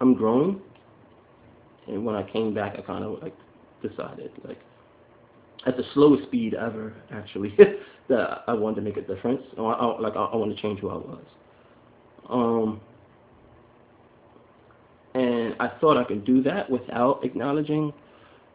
I'm 0.00 0.14
growing. 0.14 0.60
And 1.88 2.04
when 2.04 2.16
I 2.16 2.30
came 2.30 2.52
back, 2.52 2.74
I 2.78 2.82
kind 2.82 3.04
of 3.04 3.22
like 3.22 3.34
decided 3.82 4.30
like 4.46 4.58
at 5.66 5.76
the 5.76 5.84
slowest 5.94 6.24
speed 6.24 6.54
ever, 6.54 6.94
actually, 7.10 7.56
that 8.08 8.44
I 8.46 8.52
wanted 8.52 8.76
to 8.76 8.82
make 8.82 8.96
a 8.98 9.02
difference. 9.02 9.42
I, 9.58 9.62
I, 9.62 10.00
like 10.00 10.16
I, 10.16 10.24
I 10.24 10.36
wanted 10.36 10.56
to 10.56 10.62
change 10.62 10.80
who 10.80 10.90
I 10.90 10.96
was. 10.96 11.24
Um, 12.28 12.80
and 15.14 15.54
I 15.58 15.68
thought 15.80 15.96
I 15.96 16.04
could 16.04 16.26
do 16.26 16.42
that 16.42 16.68
without 16.68 17.24
acknowledging 17.24 17.92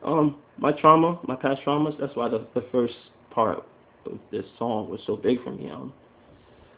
um, 0.04 0.38
my 0.58 0.72
trauma, 0.72 1.20
my 1.28 1.36
past 1.36 1.62
traumas. 1.66 1.98
That's 2.00 2.16
why 2.16 2.30
the, 2.30 2.46
the 2.54 2.66
first 2.72 2.94
part 3.32 3.64
of 4.06 4.20
this 4.32 4.46
song 4.58 4.90
was 4.90 5.00
so 5.06 5.16
big 5.16 5.44
for 5.44 5.52
me. 5.52 5.70
Um, 5.70 5.94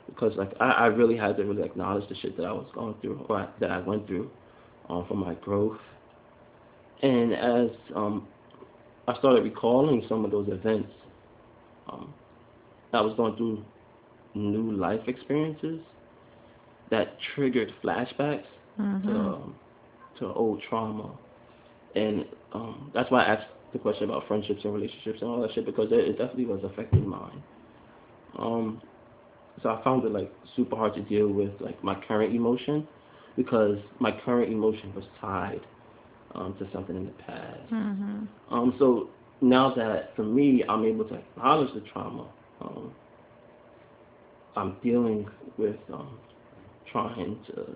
because 0.08 0.34
like 0.38 0.52
I, 0.60 0.72
I 0.72 0.86
really 0.88 1.18
had 1.18 1.38
to 1.38 1.44
really 1.44 1.64
acknowledge 1.64 2.08
the 2.10 2.16
shit 2.16 2.38
that 2.38 2.46
I 2.46 2.52
was 2.52 2.68
going 2.74 2.96
through 3.02 3.26
or 3.30 3.38
I, 3.38 3.48
that 3.60 3.72
I 3.72 3.80
went 3.80 4.08
through 4.08 4.30
um, 4.90 5.06
for 5.08 5.16
my 5.16 5.34
growth. 5.36 5.80
And 7.02 7.34
as 7.34 7.70
um, 7.96 8.28
I 9.08 9.18
started 9.18 9.44
recalling 9.44 10.06
some 10.08 10.24
of 10.26 10.32
those 10.32 10.48
events, 10.50 10.92
um, 11.90 12.14
I 12.94 13.02
was 13.02 13.14
going 13.18 13.36
through 13.36 13.64
new 14.36 14.72
life 14.72 15.02
experiences 15.08 15.80
that 16.92 17.18
triggered 17.36 17.74
flashbacks 17.84 18.46
to 18.78 18.84
Mhm. 18.84 19.16
um, 19.16 19.56
to 20.20 20.32
old 20.34 20.62
trauma, 20.70 21.10
and 21.96 22.26
um, 22.54 22.92
that's 22.94 23.10
why 23.12 23.24
I 23.24 23.34
asked 23.34 23.48
the 23.74 23.80
question 23.80 24.06
about 24.06 24.28
friendships 24.28 24.62
and 24.64 24.74
relationships 24.74 25.20
and 25.22 25.30
all 25.30 25.42
that 25.42 25.54
shit 25.54 25.66
because 25.66 25.92
it, 25.92 26.00
it 26.00 26.18
definitely 26.18 26.46
was 26.46 26.62
affecting 26.64 27.08
mine. 27.08 27.42
Um, 28.38 28.82
so 29.62 29.70
I 29.70 29.84
found 29.84 30.04
it 30.06 30.12
like 30.12 30.32
super 30.56 30.76
hard 30.76 30.94
to 30.96 31.02
deal 31.02 31.28
with 31.28 31.52
like 31.60 31.82
my 31.84 31.96
current 32.08 32.36
emotion 32.36 32.88
because 33.36 33.78
my 34.00 34.12
current 34.26 34.52
emotion 34.52 34.94
was 34.96 35.06
tied 35.20 35.62
um, 36.36 36.56
to 36.60 36.68
something 36.72 36.96
in 36.96 37.06
the 37.06 37.12
past. 37.24 37.72
Mhm. 37.72 38.28
Um, 38.52 38.76
so 38.80 39.10
now 39.42 39.74
that 39.76 40.16
for 40.16 40.24
me, 40.24 40.64
I'm 40.68 40.86
able 40.86 41.06
to 41.06 41.16
acknowledge 41.16 41.74
the 41.74 41.82
trauma. 41.82 42.28
Um, 42.62 42.92
I'm 44.56 44.78
dealing 44.84 45.28
with 45.58 45.78
um, 45.92 46.18
trying 46.92 47.38
to 47.48 47.76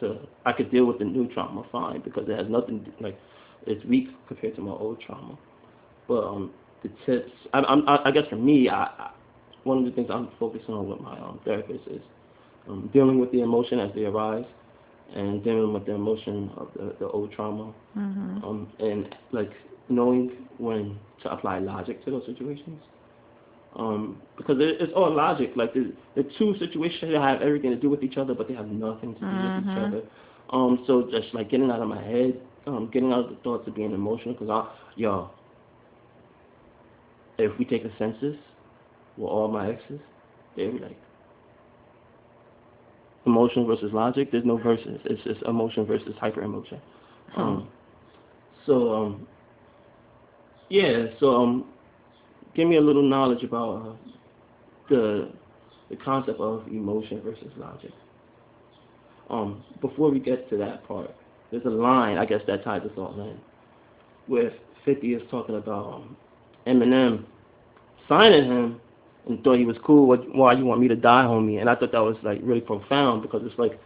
to 0.00 0.18
I 0.44 0.52
could 0.52 0.70
deal 0.70 0.84
with 0.86 0.98
the 0.98 1.04
new 1.04 1.28
trauma 1.28 1.64
fine 1.70 2.00
because 2.02 2.28
it 2.28 2.38
has 2.38 2.48
nothing 2.48 2.86
like 3.00 3.18
it's 3.66 3.84
weak 3.84 4.08
compared 4.26 4.56
to 4.56 4.62
my 4.62 4.72
old 4.72 5.00
trauma. 5.00 5.36
But 6.08 6.24
um, 6.24 6.52
the 6.82 6.90
tips. 7.06 7.32
I, 7.52 7.60
I'm, 7.60 7.88
I, 7.88 8.00
I 8.06 8.10
guess 8.10 8.26
for 8.28 8.36
me, 8.36 8.68
I, 8.68 8.84
I 8.84 9.10
one 9.64 9.78
of 9.78 9.84
the 9.84 9.90
things 9.90 10.08
I'm 10.10 10.28
focusing 10.38 10.74
on 10.74 10.88
with 10.88 11.00
my 11.00 11.18
um, 11.18 11.40
therapist 11.44 11.86
is 11.88 12.00
um, 12.68 12.90
dealing 12.92 13.18
with 13.18 13.30
the 13.32 13.40
emotion 13.42 13.78
as 13.80 13.90
they 13.94 14.04
arise 14.04 14.44
and 15.14 15.42
dealing 15.42 15.72
with 15.72 15.86
the 15.86 15.92
emotion 15.94 16.50
of 16.56 16.68
the, 16.74 16.94
the 16.98 17.08
old 17.08 17.32
trauma 17.32 17.72
Mhm. 17.96 18.44
um, 18.44 18.72
and 18.78 19.14
like 19.32 19.52
knowing 19.88 20.30
when 20.58 20.98
to 21.22 21.32
apply 21.32 21.58
logic 21.58 22.04
to 22.04 22.10
those 22.10 22.24
situations. 22.26 22.82
Um, 23.76 24.20
because 24.36 24.56
it, 24.60 24.80
it's 24.80 24.92
all 24.94 25.10
logic. 25.14 25.52
Like 25.56 25.74
the 25.74 25.92
the 26.14 26.24
two 26.38 26.56
situations 26.58 27.12
that 27.12 27.20
have 27.20 27.42
everything 27.42 27.70
to 27.70 27.76
do 27.76 27.90
with 27.90 28.02
each 28.02 28.16
other, 28.16 28.34
but 28.34 28.48
they 28.48 28.54
have 28.54 28.68
nothing 28.68 29.14
to 29.14 29.20
do 29.26 29.36
with 29.44 29.56
each 29.58 29.76
Mhm. 29.76 29.86
other. 29.88 30.02
Um, 30.50 30.84
so 30.86 31.02
just 31.10 31.32
like 31.34 31.50
getting 31.50 31.70
out 31.70 31.80
of 31.80 31.88
my 31.88 32.02
head, 32.02 32.40
um, 32.66 32.88
getting 32.92 33.12
out 33.12 33.24
of 33.24 33.30
the 33.30 33.36
thoughts 33.36 33.66
of 33.68 33.74
being 33.74 33.92
emotional. 33.92 34.34
Because 34.34 34.48
I, 34.50 34.68
y'all, 34.96 35.30
if 37.38 37.56
we 37.58 37.64
take 37.64 37.84
a 37.84 37.90
census 37.98 38.36
with 39.16 39.28
all 39.28 39.48
my 39.48 39.68
exes, 39.70 40.00
they'd 40.56 40.72
be 40.72 40.78
like, 40.78 40.96
emotion 43.26 43.66
versus 43.66 43.92
logic. 43.92 44.30
There's 44.32 44.44
no 44.44 44.56
versus. 44.56 45.00
It's 45.04 45.22
just 45.24 45.42
emotion 45.42 45.84
versus 45.86 46.14
hyper 46.20 46.42
emotion. 46.42 46.80
Um, 47.36 47.68
so 48.66 48.92
um, 48.94 49.26
yeah. 50.68 51.06
So 51.20 51.36
um, 51.36 51.64
give 52.58 52.66
me 52.66 52.76
a 52.76 52.80
little 52.80 53.04
knowledge 53.04 53.44
about 53.44 53.86
uh, 53.86 54.10
the 54.90 55.30
the 55.90 55.96
concept 55.96 56.40
of 56.40 56.66
emotion 56.66 57.22
versus 57.22 57.52
logic. 57.56 57.92
Um, 59.30 59.62
before 59.80 60.10
we 60.10 60.18
get 60.18 60.50
to 60.50 60.56
that 60.56 60.86
part, 60.88 61.14
there's 61.50 61.64
a 61.64 61.70
line 61.70 62.18
I 62.18 62.26
guess 62.26 62.40
that 62.48 62.64
ties 62.64 62.82
us 62.82 62.90
all 62.98 63.14
in, 63.20 63.38
with 64.26 64.52
50 64.84 65.14
is 65.14 65.22
talking 65.30 65.54
about 65.56 65.94
um, 65.94 66.16
Eminem 66.66 67.24
signing 68.08 68.44
him 68.44 68.80
and 69.28 69.42
thought 69.44 69.58
he 69.58 69.64
was 69.64 69.76
cool. 69.84 70.06
What, 70.08 70.34
why 70.34 70.54
do 70.54 70.60
you 70.60 70.66
want 70.66 70.80
me 70.80 70.88
to 70.88 70.96
die, 70.96 71.24
homie? 71.24 71.60
And 71.60 71.70
I 71.70 71.76
thought 71.76 71.92
that 71.92 72.00
was 72.00 72.16
like 72.22 72.40
really 72.42 72.60
profound 72.60 73.22
because 73.22 73.42
it's 73.44 73.58
like 73.58 73.80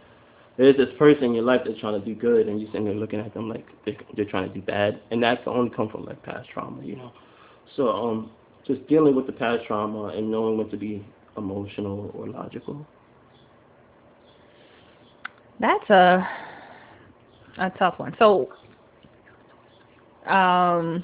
there's 0.57 0.77
this 0.77 0.89
person 0.97 1.25
in 1.25 1.33
your 1.35 1.43
life 1.43 1.61
that's 1.65 1.79
trying 1.79 1.99
to 1.99 2.05
do 2.05 2.15
good, 2.15 2.47
and 2.47 2.59
you're 2.59 2.71
sitting 2.71 2.85
there 2.85 2.95
looking 2.95 3.19
at 3.19 3.33
them 3.35 3.49
like 3.49 3.67
they're, 3.85 3.97
they're 4.15 4.25
trying 4.25 4.47
to 4.47 4.53
do 4.53 4.61
bad, 4.61 4.99
and 5.11 5.21
that 5.21 5.43
can 5.43 5.53
only 5.53 5.69
come 5.69 5.89
from 5.89 6.05
like 6.05 6.21
past 6.23 6.49
trauma, 6.49 6.83
you 6.83 6.95
know. 6.95 7.11
So 7.75 7.89
um, 7.89 8.31
just 8.65 8.85
dealing 8.87 9.15
with 9.15 9.25
the 9.25 9.33
past 9.33 9.65
trauma 9.65 10.07
and 10.07 10.29
knowing 10.29 10.57
when 10.57 10.69
to 10.69 10.77
be 10.77 11.05
emotional 11.37 12.11
or 12.13 12.27
logical. 12.27 12.85
That's 15.59 15.89
a 15.89 16.27
a 17.57 17.69
tough 17.71 17.95
one. 17.97 18.15
So, 18.19 18.49
um, 20.25 21.03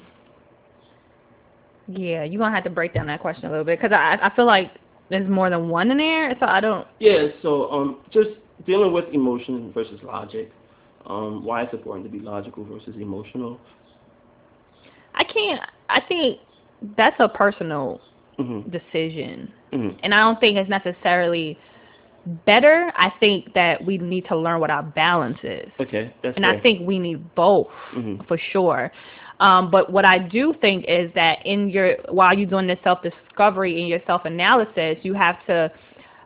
yeah, 1.86 2.24
you're 2.24 2.38
gonna 2.38 2.54
have 2.54 2.64
to 2.64 2.70
break 2.70 2.94
down 2.94 3.06
that 3.06 3.20
question 3.20 3.46
a 3.46 3.50
little 3.50 3.64
bit 3.64 3.80
because 3.80 3.94
I 3.94 4.18
I 4.20 4.34
feel 4.34 4.46
like 4.46 4.72
there's 5.08 5.28
more 5.28 5.50
than 5.50 5.68
one 5.68 5.90
in 5.90 5.98
there, 5.98 6.34
so 6.38 6.46
I 6.46 6.60
don't. 6.60 6.86
Yeah, 6.98 7.28
so 7.42 7.70
um, 7.70 7.98
just 8.12 8.30
dealing 8.66 8.92
with 8.92 9.06
emotion 9.12 9.72
versus 9.72 10.00
logic. 10.02 10.50
Um, 11.06 11.44
why 11.44 11.62
it's 11.62 11.72
important 11.72 12.04
to 12.04 12.10
be 12.10 12.22
logical 12.22 12.64
versus 12.64 12.94
emotional. 12.96 13.58
I 15.14 15.24
can't. 15.24 15.60
I 15.88 16.00
think 16.00 16.38
that's 16.96 17.16
a 17.18 17.28
personal 17.28 18.00
hmm 18.38 18.60
decision, 18.70 19.52
hmm 19.72 19.90
and 20.02 20.14
I 20.14 20.20
don't 20.20 20.40
think 20.40 20.56
it's 20.56 20.70
necessarily 20.70 21.58
better. 22.46 22.90
I 22.96 23.12
think 23.20 23.52
that 23.54 23.84
we 23.84 23.98
need 23.98 24.26
to 24.26 24.36
learn 24.36 24.60
what 24.60 24.70
our 24.70 24.82
balance 24.82 25.38
is, 25.42 25.70
Okay, 25.80 26.12
that's 26.22 26.36
and 26.36 26.46
I 26.46 26.58
think 26.60 26.86
we 26.86 26.98
need 26.98 27.34
both. 27.34 27.68
hmm 27.92 28.16
for 28.28 28.38
sure. 28.52 28.90
Um, 29.40 29.70
but 29.70 29.90
what 29.90 30.04
I 30.04 30.18
do 30.18 30.54
think 30.60 30.84
is 30.86 31.10
that 31.14 31.44
in 31.46 31.70
your 31.70 31.96
while 32.10 32.36
you're 32.36 32.48
doing 32.48 32.66
this 32.66 32.78
self 32.84 33.00
discovery 33.02 33.80
and 33.80 33.88
your 33.88 34.00
self 34.06 34.26
analysis, 34.26 34.98
you 35.02 35.14
have 35.14 35.36
to 35.46 35.70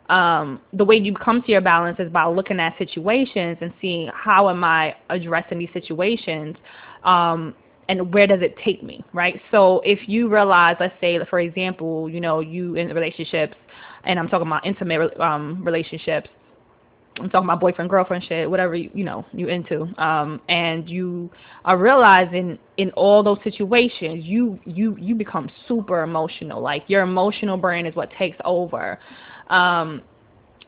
um, 0.09 0.61
the 0.73 0.85
way 0.85 0.97
you 0.97 1.13
come 1.15 1.41
to 1.43 1.51
your 1.51 1.61
balance 1.61 1.97
is 1.99 2.11
by 2.11 2.25
looking 2.27 2.59
at 2.59 2.77
situations 2.77 3.57
and 3.61 3.73
seeing 3.81 4.09
how 4.13 4.49
am 4.49 4.63
I 4.63 4.95
addressing 5.09 5.59
these 5.59 5.69
situations, 5.73 6.55
um, 7.03 7.55
and 7.87 8.13
where 8.13 8.27
does 8.27 8.41
it 8.41 8.55
take 8.63 8.83
me, 8.83 9.03
right? 9.13 9.39
So 9.51 9.81
if 9.85 10.07
you 10.07 10.27
realize, 10.27 10.75
let's 10.79 10.95
say, 10.99 11.19
for 11.29 11.39
example, 11.39 12.09
you 12.09 12.19
know, 12.19 12.39
you 12.39 12.75
in 12.75 12.87
relationships, 12.89 13.55
and 14.03 14.19
I'm 14.19 14.27
talking 14.27 14.47
about 14.47 14.65
intimate 14.65 15.19
um, 15.19 15.63
relationships, 15.63 16.29
I'm 17.19 17.29
talking 17.29 17.47
about 17.47 17.61
boyfriend 17.61 17.89
girlfriend 17.89 18.25
shit, 18.25 18.49
whatever 18.49 18.75
you, 18.75 18.89
you 18.93 19.05
know 19.05 19.25
you 19.31 19.47
into, 19.47 19.87
um, 20.01 20.41
and 20.49 20.89
you 20.89 21.31
are 21.63 21.77
realizing 21.77 22.59
in 22.77 22.91
all 22.91 23.23
those 23.23 23.37
situations, 23.43 24.25
you 24.25 24.59
you 24.65 24.97
you 24.99 25.15
become 25.15 25.49
super 25.67 26.03
emotional. 26.03 26.61
Like 26.61 26.83
your 26.87 27.03
emotional 27.03 27.55
brain 27.55 27.85
is 27.85 27.95
what 27.95 28.11
takes 28.17 28.37
over. 28.43 28.99
Um, 29.49 30.01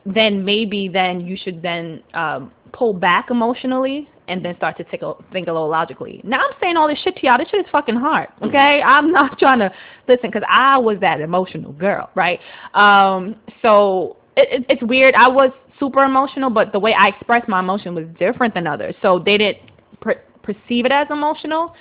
then 0.06 0.42
maybe 0.42 0.88
then 0.88 1.20
you 1.20 1.36
should 1.36 1.60
then 1.60 2.02
um, 2.14 2.50
pull 2.72 2.94
back 2.94 3.30
emotionally 3.30 4.08
and 4.28 4.44
then 4.44 4.56
start 4.56 4.76
to 4.76 4.84
take 4.84 5.02
a, 5.02 5.14
think 5.32 5.48
a 5.48 5.52
little 5.52 5.68
logically. 5.68 6.20
Now 6.24 6.40
I'm 6.40 6.52
saying 6.60 6.76
all 6.76 6.88
this 6.88 6.98
shit 7.00 7.16
to 7.16 7.26
y'all. 7.26 7.38
This 7.38 7.48
shit 7.48 7.64
is 7.64 7.70
fucking 7.70 7.96
hard. 7.96 8.28
Okay, 8.42 8.82
I'm 8.82 9.12
not 9.18 9.38
trying 9.38 9.58
to 9.60 9.72
listen 10.06 10.30
because 10.30 10.46
I 10.48 10.78
was 10.78 10.98
that 11.00 11.20
emotional 11.20 11.72
girl, 11.72 12.10
right? 12.14 12.40
Um, 12.74 13.36
so 13.62 14.16
it, 14.36 14.60
it, 14.60 14.66
it's 14.68 14.82
weird. 14.82 15.14
I 15.14 15.28
was 15.28 15.50
super 15.78 16.04
emotional, 16.04 16.50
but 16.50 16.72
the 16.72 16.78
way 16.78 16.94
I 16.94 17.08
expressed 17.08 17.48
my 17.48 17.60
emotion 17.60 17.94
was 17.94 18.06
different 18.18 18.54
than 18.54 18.66
others. 18.66 18.94
So 19.02 19.18
they 19.18 19.38
didn't 19.38 19.70
per- 20.00 20.22
perceive 20.42 20.84
it 20.86 20.92
as 20.92 21.06
emotional. 21.10 21.74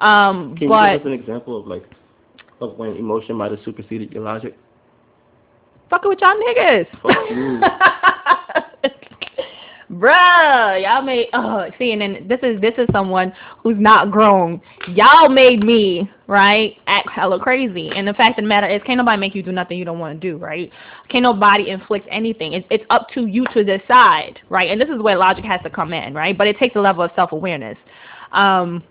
Um, 0.00 0.56
Can 0.56 0.62
you 0.62 0.68
give 0.68 1.00
us 1.00 1.06
an 1.06 1.12
example 1.12 1.60
of 1.60 1.66
like 1.66 1.84
of 2.60 2.76
when 2.76 2.96
emotion 2.96 3.36
might 3.36 3.50
have 3.50 3.60
superseded 3.64 4.12
your 4.12 4.22
logic? 4.22 4.56
fucking 5.90 6.08
with 6.08 6.20
y'all 6.20 6.34
niggas. 6.36 6.86
Fuck 7.02 7.30
you. 7.30 7.60
Bruh, 9.90 10.80
y'all 10.80 11.02
made 11.02 11.26
oh 11.32 11.68
see 11.76 11.90
and 11.90 12.00
then 12.00 12.28
this 12.28 12.38
is 12.44 12.60
this 12.60 12.74
is 12.78 12.86
someone 12.92 13.32
who's 13.60 13.76
not 13.76 14.12
grown. 14.12 14.60
Y'all 14.88 15.28
made 15.28 15.64
me, 15.64 16.08
right, 16.28 16.76
act 16.86 17.10
hella 17.10 17.40
crazy. 17.40 17.90
And 17.96 18.06
the 18.06 18.14
fact 18.14 18.38
of 18.38 18.44
the 18.44 18.48
matter 18.48 18.68
is 18.68 18.80
can't 18.86 18.98
nobody 18.98 19.18
make 19.18 19.34
you 19.34 19.42
do 19.42 19.50
nothing 19.50 19.78
you 19.78 19.84
don't 19.84 19.98
want 19.98 20.20
to 20.20 20.30
do, 20.30 20.36
right? 20.36 20.70
Can't 21.08 21.24
nobody 21.24 21.70
inflict 21.70 22.06
anything. 22.08 22.52
It's 22.52 22.66
it's 22.70 22.84
up 22.90 23.08
to 23.14 23.26
you 23.26 23.44
to 23.52 23.64
decide, 23.64 24.38
right? 24.48 24.70
And 24.70 24.80
this 24.80 24.88
is 24.88 25.02
where 25.02 25.16
logic 25.16 25.44
has 25.44 25.60
to 25.62 25.70
come 25.70 25.92
in, 25.92 26.14
right? 26.14 26.38
But 26.38 26.46
it 26.46 26.56
takes 26.58 26.76
a 26.76 26.80
level 26.80 27.02
of 27.02 27.10
self 27.16 27.32
awareness. 27.32 27.76
Um 28.30 28.84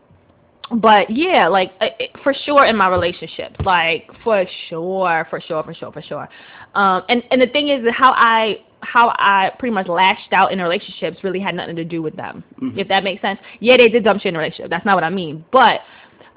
but 0.71 1.09
yeah, 1.09 1.47
like 1.47 1.71
uh, 1.79 1.87
for 2.23 2.33
sure 2.45 2.65
in 2.65 2.75
my 2.75 2.89
relationship, 2.89 3.55
like 3.63 4.09
for 4.23 4.45
sure, 4.67 5.25
for 5.29 5.41
sure, 5.41 5.63
for 5.63 5.73
sure, 5.73 5.91
for 5.91 6.01
sure. 6.01 6.29
Um, 6.75 7.03
and 7.09 7.23
and 7.31 7.41
the 7.41 7.47
thing 7.47 7.69
is 7.69 7.83
how 7.91 8.11
I 8.15 8.57
how 8.81 9.09
I 9.17 9.51
pretty 9.59 9.73
much 9.73 9.87
lashed 9.87 10.31
out 10.33 10.51
in 10.51 10.59
relationships 10.61 11.17
really 11.23 11.39
had 11.39 11.55
nothing 11.55 11.75
to 11.75 11.83
do 11.83 12.01
with 12.01 12.15
them, 12.15 12.43
Mhm. 12.61 12.77
if 12.77 12.87
that 12.87 13.03
makes 13.03 13.21
sense. 13.21 13.39
Yeah, 13.59 13.77
they 13.77 13.89
did 13.89 14.03
dumb 14.03 14.19
shit 14.19 14.27
in 14.29 14.35
a 14.35 14.39
relationship. 14.39 14.69
That's 14.69 14.85
not 14.85 14.95
what 14.95 15.03
I 15.03 15.09
mean. 15.09 15.43
But 15.51 15.81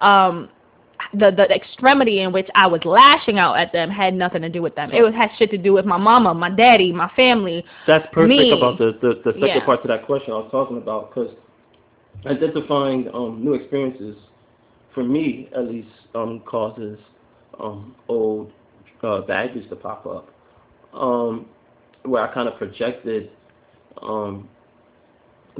um, 0.01 0.49
the 1.14 1.30
the 1.30 1.49
extremity 1.55 2.20
in 2.20 2.32
which 2.32 2.49
I 2.55 2.66
was 2.66 2.84
lashing 2.84 3.38
out 3.38 3.59
at 3.59 3.72
them 3.72 3.90
had 3.90 4.14
nothing 4.14 4.43
to 4.43 4.49
do 4.49 4.62
with 4.62 4.74
them. 4.74 4.90
It 4.93 5.03
was 5.03 5.14
had 5.14 5.30
shit 5.38 5.51
to 5.51 5.59
do 5.59 5.72
with 5.72 5.84
my 5.84 5.97
mama, 5.97 6.34
my 6.34 6.51
daddy, 6.51 6.93
my 6.93 7.09
family. 7.14 7.64
That's 7.86 8.07
perfect 8.12 8.28
Me. 8.28 8.51
about 8.51 8.78
the, 8.78 8.93
the, 9.01 9.20
the 9.24 9.32
second 9.34 9.47
Yeah. 9.47 9.64
part 9.64 9.82
to 9.82 9.88
that 9.88 10.05
question 10.07 10.32
I 10.32 10.36
was 10.38 10.51
talking 10.51 10.78
about 10.78 11.14
because 11.14 11.30
identifying 12.26 13.09
um, 13.14 13.43
new 13.45 13.55
experiences, 13.55 14.16
for 14.95 15.03
me 15.05 15.49
at 15.55 15.66
least, 15.68 15.88
um, 16.14 16.40
causes 16.40 16.99
um, 17.59 17.95
old 18.09 18.53
uh, 19.03 19.20
baggage 19.22 19.68
to 19.68 19.76
pop 19.76 20.07
up, 20.07 20.28
um, 20.95 21.47
where 22.05 22.28
I 22.28 22.32
kind 22.32 22.48
of 22.48 22.57
projected 22.57 23.30
um, 24.03 24.48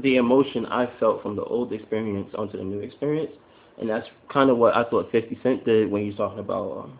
the 0.01 0.17
emotion 0.17 0.65
I 0.65 0.89
felt 0.99 1.21
from 1.21 1.35
the 1.35 1.43
old 1.43 1.71
experience 1.71 2.29
onto 2.37 2.57
the 2.57 2.63
new 2.63 2.79
experience, 2.79 3.31
and 3.79 3.89
that's 3.89 4.07
kind 4.31 4.49
of 4.49 4.57
what 4.57 4.75
I 4.75 4.83
thought 4.89 5.11
50 5.11 5.39
Cent 5.43 5.65
did 5.65 5.89
when 5.89 6.01
he 6.03 6.07
was 6.09 6.17
talking 6.17 6.39
about 6.39 6.85
um, 6.85 6.99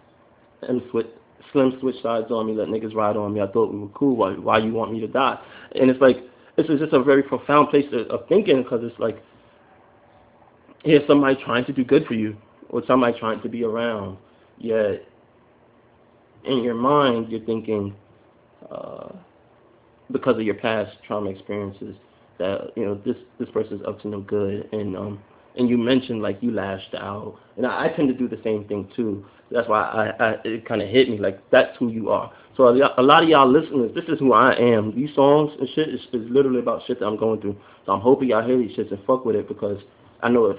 and 0.67 0.81
switch, 0.91 1.07
slim 1.51 1.77
switch 1.79 2.01
sides 2.01 2.31
on 2.31 2.47
me, 2.47 2.53
let 2.53 2.67
niggas 2.67 2.95
ride 2.95 3.17
on 3.17 3.33
me. 3.33 3.41
I 3.41 3.47
thought 3.47 3.71
we 3.71 3.79
were 3.79 3.89
cool. 3.89 4.15
Why, 4.15 4.33
why 4.33 4.57
you 4.59 4.73
want 4.73 4.93
me 4.93 4.99
to 5.01 5.07
die? 5.07 5.39
And 5.75 5.89
it's 5.89 6.01
like 6.01 6.17
this 6.55 6.67
is 6.67 6.79
just 6.79 6.93
a 6.93 7.03
very 7.03 7.23
profound 7.23 7.69
place 7.69 7.85
of, 7.91 8.07
of 8.07 8.27
thinking 8.27 8.63
because 8.63 8.81
it's 8.83 8.97
like 8.99 9.21
here's 10.83 11.05
somebody 11.07 11.41
trying 11.43 11.65
to 11.65 11.73
do 11.73 11.83
good 11.83 12.05
for 12.05 12.13
you 12.13 12.35
or 12.69 12.83
somebody 12.87 13.17
trying 13.19 13.41
to 13.41 13.49
be 13.49 13.63
around, 13.63 14.17
yet 14.57 15.05
in 16.45 16.63
your 16.63 16.75
mind 16.75 17.31
you're 17.31 17.45
thinking 17.45 17.95
uh, 18.71 19.09
because 20.11 20.35
of 20.35 20.41
your 20.43 20.55
past 20.55 20.91
trauma 21.07 21.29
experiences 21.29 21.95
that 22.39 22.71
you 22.75 22.85
know 22.85 22.95
this 23.05 23.15
this 23.39 23.49
person's 23.49 23.81
up 23.87 24.01
to 24.01 24.07
no 24.07 24.21
good 24.21 24.67
and 24.73 24.95
um 24.97 25.19
and 25.55 25.69
you 25.69 25.77
mentioned 25.77 26.21
like 26.21 26.37
you 26.41 26.51
lashed 26.51 26.93
out 26.95 27.35
and 27.57 27.65
I, 27.65 27.85
I 27.85 27.89
tend 27.89 28.07
to 28.09 28.13
do 28.13 28.27
the 28.27 28.41
same 28.43 28.65
thing 28.67 28.89
too 28.95 29.25
that's 29.51 29.67
why 29.67 29.81
I, 29.81 30.25
I 30.25 30.35
it 30.43 30.65
kind 30.67 30.81
of 30.81 30.89
hit 30.89 31.09
me 31.09 31.17
like 31.17 31.39
that's 31.51 31.77
who 31.77 31.89
you 31.89 32.09
are 32.09 32.31
so 32.57 32.67
a, 32.67 32.93
a 32.97 33.03
lot 33.03 33.23
of 33.23 33.29
y'all 33.29 33.49
listeners 33.49 33.91
this 33.95 34.05
is 34.05 34.19
who 34.19 34.33
I 34.33 34.53
am 34.55 34.95
these 34.95 35.13
songs 35.15 35.51
and 35.59 35.69
shit 35.75 35.89
is, 35.89 36.01
is 36.11 36.29
literally 36.29 36.59
about 36.59 36.81
shit 36.87 36.99
that 36.99 37.05
I'm 37.05 37.17
going 37.17 37.39
through 37.41 37.55
so 37.85 37.91
I'm 37.93 38.01
hoping 38.01 38.29
y'all 38.29 38.45
hear 38.45 38.57
these 38.57 38.75
shits 38.75 38.91
and 38.91 39.03
fuck 39.05 39.25
with 39.25 39.35
it 39.35 39.47
because 39.47 39.79
I 40.21 40.29
know 40.29 40.45
if 40.47 40.57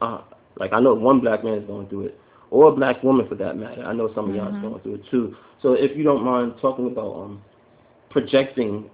uh 0.00 0.20
like 0.58 0.72
I 0.72 0.80
know 0.80 0.92
if 0.94 1.00
one 1.00 1.20
black 1.20 1.42
man 1.44 1.54
is 1.54 1.66
going 1.66 1.88
through 1.88 2.06
it 2.06 2.20
or 2.50 2.68
a 2.68 2.72
black 2.72 3.02
woman 3.02 3.26
for 3.28 3.34
that 3.36 3.56
matter. 3.56 3.82
I 3.82 3.92
know 3.92 4.12
some 4.14 4.28
of 4.30 4.34
y'all 4.34 4.52
Mhm. 4.52 4.60
going 4.62 4.80
through 4.80 4.94
it 4.94 5.06
too. 5.10 5.36
So 5.62 5.72
if 5.72 5.96
you 5.96 6.04
don't 6.04 6.22
mind 6.22 6.54
talking 6.60 6.86
about 6.86 7.14
um 7.16 7.42
projecting 8.16 8.88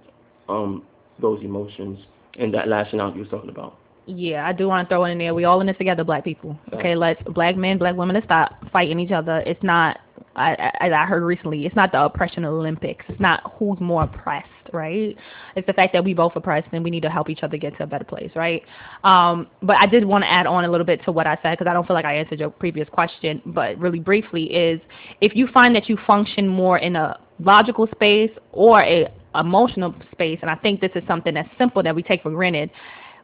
um 0.49 0.83
those 1.21 1.41
emotions 1.43 1.97
and 2.37 2.53
that 2.53 2.67
lashing 2.67 2.99
out 2.99 3.15
you 3.15 3.21
were 3.21 3.29
talking 3.29 3.49
about. 3.49 3.77
Yeah, 4.05 4.45
I 4.45 4.51
do 4.51 4.67
want 4.67 4.89
to 4.89 4.93
throw 4.93 5.05
in 5.05 5.17
there. 5.17 5.33
We 5.33 5.45
all 5.45 5.61
in 5.61 5.67
this 5.67 5.77
together, 5.77 6.03
black 6.03 6.25
people. 6.25 6.59
Okay, 6.73 6.93
let's 6.93 7.21
black 7.23 7.55
men, 7.55 7.77
black 7.77 7.95
women, 7.95 8.15
let's 8.15 8.25
stop 8.25 8.51
fighting 8.73 8.99
each 8.99 9.11
other. 9.11 9.37
It's 9.45 9.63
not, 9.63 9.97
I, 10.35 10.55
I, 10.55 10.87
as 10.87 10.91
I 10.91 11.05
heard 11.05 11.23
recently, 11.23 11.65
it's 11.65 11.75
not 11.75 11.93
the 11.93 12.03
oppression 12.03 12.43
Olympics. 12.43 13.05
It's 13.07 13.21
not 13.21 13.53
who's 13.57 13.79
more 13.79 14.03
oppressed, 14.03 14.49
right? 14.73 15.15
It's 15.55 15.67
the 15.67 15.73
fact 15.73 15.93
that 15.93 16.03
we 16.03 16.13
both 16.13 16.35
oppressed 16.35 16.67
and 16.73 16.83
we 16.83 16.89
need 16.89 17.03
to 17.03 17.09
help 17.09 17.29
each 17.29 17.43
other 17.43 17.55
get 17.55 17.77
to 17.77 17.83
a 17.83 17.87
better 17.87 18.03
place, 18.03 18.31
right? 18.35 18.61
Um, 19.05 19.47
but 19.61 19.77
I 19.77 19.85
did 19.85 20.03
want 20.03 20.25
to 20.25 20.29
add 20.29 20.47
on 20.47 20.65
a 20.65 20.69
little 20.69 20.85
bit 20.85 21.01
to 21.05 21.13
what 21.13 21.25
I 21.25 21.37
said 21.41 21.51
because 21.51 21.67
I 21.67 21.73
don't 21.73 21.87
feel 21.87 21.95
like 21.95 22.03
I 22.03 22.15
answered 22.15 22.41
your 22.41 22.49
previous 22.49 22.89
question, 22.89 23.41
but 23.45 23.77
really 23.77 23.99
briefly 23.99 24.53
is 24.53 24.81
if 25.21 25.33
you 25.33 25.47
find 25.47 25.73
that 25.77 25.87
you 25.87 25.97
function 26.05 26.45
more 26.49 26.77
in 26.77 26.97
a 26.97 27.17
logical 27.43 27.87
space 27.87 28.31
or 28.51 28.81
a 28.81 29.11
emotional 29.35 29.95
space, 30.11 30.39
and 30.41 30.49
I 30.49 30.55
think 30.55 30.79
this 30.79 30.91
is 30.95 31.03
something 31.07 31.33
that's 31.33 31.49
simple 31.57 31.81
that 31.83 31.95
we 31.95 32.03
take 32.03 32.21
for 32.23 32.31
granted 32.31 32.69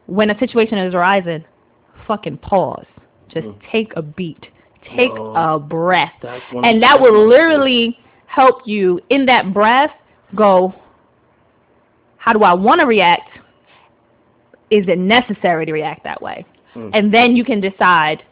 when 0.06 0.30
a 0.30 0.38
situation 0.38 0.78
is 0.78 0.94
arising, 0.94 1.44
fucking 2.06 2.38
pause. 2.38 2.86
Just 3.28 3.46
Mm. 3.46 3.60
take 3.70 3.92
a 3.96 4.02
beat. 4.02 4.48
Take 4.82 5.12
Yo, 5.12 5.34
a 5.34 5.58
breath. 5.58 6.12
That's 6.20 6.42
one 6.50 6.64
of 6.64 6.68
And 6.70 6.82
that 6.82 7.00
will 7.00 7.26
literally 7.28 7.98
help 8.26 8.66
you 8.66 9.00
in 9.10 9.26
that 9.26 9.52
breath 9.52 9.92
go, 10.34 10.74
how 12.16 12.32
do 12.32 12.42
I 12.42 12.52
want 12.52 12.80
to 12.80 12.86
react? 12.86 13.30
Is 14.70 14.88
it 14.88 14.98
necessary 14.98 15.66
to 15.66 15.72
react 15.72 16.02
that 16.04 16.20
way? 16.20 16.44
Mm. 16.74 16.90
And 16.92 17.14
then 17.14 17.36
you 17.36 17.44
can 17.44 17.60
decide, 17.60 18.22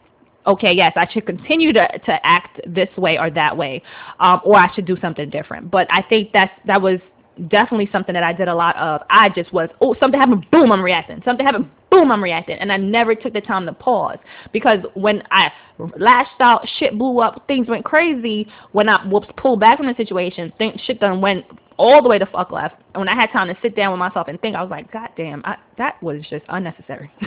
okay, 0.49 0.73
yes, 0.73 0.93
I 0.95 1.07
should 1.11 1.25
continue 1.25 1.71
to, 1.73 1.87
to 2.05 2.25
act 2.25 2.59
this 2.67 2.89
way 2.97 3.17
or 3.17 3.29
that 3.29 3.55
way, 3.55 3.81
um, 4.19 4.41
or 4.43 4.57
I 4.57 4.73
should 4.73 4.85
do 4.85 4.97
something 4.99 5.29
different. 5.29 5.69
But 5.71 5.87
I 5.91 6.01
think 6.01 6.31
that's, 6.33 6.51
that 6.65 6.81
was 6.81 6.99
definitely 7.47 7.87
something 7.91 8.13
that 8.13 8.23
I 8.23 8.33
did 8.33 8.47
a 8.47 8.55
lot 8.55 8.75
of. 8.75 9.01
I 9.09 9.29
just 9.29 9.53
was, 9.53 9.69
oh, 9.79 9.95
something 9.99 10.19
happened, 10.19 10.45
boom, 10.51 10.71
I'm 10.71 10.81
reacting. 10.81 11.21
Something 11.23 11.45
happened, 11.45 11.69
boom, 11.89 12.11
I'm 12.11 12.23
reacting. 12.23 12.57
And 12.57 12.71
I 12.71 12.77
never 12.77 13.15
took 13.15 13.33
the 13.33 13.41
time 13.41 13.65
to 13.67 13.73
pause 13.73 14.17
because 14.51 14.79
when 14.95 15.23
I 15.31 15.51
lashed 15.97 16.41
out, 16.41 16.67
shit 16.79 16.97
blew 16.97 17.19
up, 17.19 17.45
things 17.47 17.67
went 17.67 17.85
crazy. 17.85 18.47
When 18.71 18.89
I 18.89 19.05
whoops 19.07 19.29
pulled 19.37 19.59
back 19.59 19.77
from 19.77 19.87
the 19.87 19.95
situation, 19.95 20.51
things 20.57 20.81
shit 20.85 20.99
done 20.99 21.21
went 21.21 21.45
all 21.79 22.03
the 22.03 22.09
way 22.09 22.19
to 22.19 22.25
fuck 22.25 22.51
left. 22.51 22.75
And 22.93 22.99
when 23.01 23.07
I 23.07 23.15
had 23.15 23.31
time 23.31 23.47
to 23.47 23.57
sit 23.61 23.75
down 23.75 23.91
with 23.91 23.99
myself 23.99 24.27
and 24.27 24.39
think, 24.41 24.55
I 24.55 24.61
was 24.61 24.69
like, 24.69 24.91
God 24.91 25.09
damn, 25.15 25.41
I, 25.45 25.55
that 25.77 26.01
was 26.03 26.21
just 26.29 26.43
unnecessary. 26.49 27.09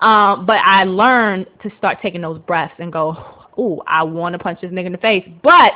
um, 0.00 0.44
but 0.44 0.58
I 0.58 0.84
learned 0.84 1.46
to 1.62 1.70
start 1.78 1.98
taking 2.02 2.20
those 2.20 2.40
breaths 2.40 2.74
and 2.78 2.92
go, 2.92 3.16
ooh, 3.58 3.80
I 3.86 4.02
want 4.02 4.32
to 4.32 4.40
punch 4.40 4.60
this 4.60 4.72
nigga 4.72 4.86
in 4.86 4.92
the 4.92 4.98
face, 4.98 5.26
but 5.44 5.72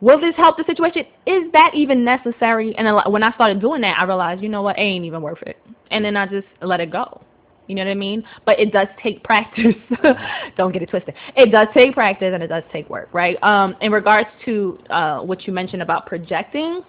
will 0.00 0.18
this 0.18 0.34
help 0.36 0.56
the 0.56 0.64
situation? 0.64 1.04
Is 1.26 1.52
that 1.52 1.72
even 1.74 2.02
necessary? 2.02 2.74
And 2.76 2.88
when 3.12 3.22
I 3.22 3.32
started 3.34 3.60
doing 3.60 3.82
that, 3.82 3.98
I 3.98 4.04
realized, 4.04 4.42
you 4.42 4.48
know 4.48 4.62
what, 4.62 4.78
it 4.78 4.80
ain't 4.80 5.04
even 5.04 5.20
worth 5.20 5.42
it. 5.42 5.58
And 5.90 6.02
then 6.02 6.16
I 6.16 6.26
just 6.26 6.46
let 6.62 6.80
it 6.80 6.90
go. 6.90 7.20
You 7.68 7.76
know 7.76 7.84
what 7.84 7.90
I 7.90 7.94
mean? 7.94 8.24
But 8.44 8.58
it 8.58 8.72
does 8.72 8.88
take 9.02 9.22
practice. 9.22 9.74
Don't 10.56 10.72
get 10.72 10.82
it 10.82 10.90
twisted. 10.90 11.14
It 11.36 11.50
does 11.50 11.68
take 11.74 11.94
practice 11.94 12.32
and 12.34 12.42
it 12.42 12.48
does 12.48 12.64
take 12.72 12.90
work, 12.90 13.08
right? 13.12 13.40
Um, 13.42 13.76
in 13.80 13.92
regards 13.92 14.28
to 14.44 14.78
uh, 14.90 15.20
what 15.20 15.46
you 15.46 15.52
mentioned 15.52 15.82
about 15.82 16.06
projecting, 16.06 16.82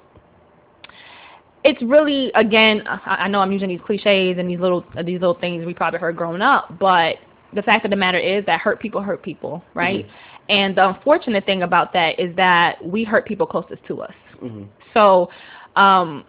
it's 1.64 1.82
really 1.82 2.32
again 2.36 2.84
I, 2.88 3.16
I 3.20 3.28
know 3.30 3.40
I'm 3.40 3.52
using 3.52 3.70
these 3.70 3.80
cliches 3.86 4.38
and 4.38 4.50
these 4.50 4.60
little 4.60 4.84
these 5.06 5.22
little 5.22 5.36
things 5.36 5.66
we 5.66 5.74
probably 5.74 6.00
heard 6.00 6.18
growing 6.18 6.42
up, 6.42 6.78
but 6.80 7.18
the 7.54 7.62
fact 7.62 7.86
of 7.86 7.92
the 7.92 7.98
matter 7.98 8.18
is 8.18 8.46
that 8.48 8.60
hurt 8.60 8.80
people 8.80 9.02
hurt 9.02 9.22
people, 9.24 9.64
right? 9.74 10.06
And 10.50 10.76
the 10.76 10.90
unfortunate 10.90 11.46
thing 11.46 11.64
about 11.64 11.94
that 11.94 12.20
is 12.20 12.36
that 12.36 12.84
we 12.84 13.04
hurt 13.04 13.26
people 13.26 13.46
closest 13.46 13.86
to 13.86 14.02
us. 14.02 14.14
Mhm. 14.42 14.68
So, 14.94 15.30
um, 15.76 16.26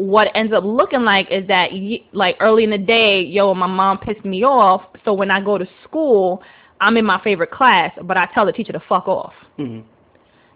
what 0.00 0.28
ends 0.34 0.52
up 0.52 0.64
looking 0.64 1.02
like 1.02 1.30
is 1.30 1.46
that, 1.48 1.70
like 2.12 2.36
early 2.40 2.64
in 2.64 2.70
the 2.70 2.78
day, 2.78 3.20
yo, 3.20 3.52
my 3.52 3.66
mom 3.66 3.98
pissed 3.98 4.24
me 4.24 4.42
off. 4.44 4.82
So 5.04 5.12
when 5.12 5.30
I 5.30 5.42
go 5.42 5.58
to 5.58 5.68
school, 5.84 6.42
I'm 6.80 6.96
in 6.96 7.04
my 7.04 7.20
favorite 7.22 7.50
class, 7.50 7.92
but 8.04 8.16
I 8.16 8.26
tell 8.32 8.46
the 8.46 8.52
teacher 8.52 8.72
to 8.72 8.80
fuck 8.80 9.06
off. 9.08 9.34
Mhm. 9.58 9.82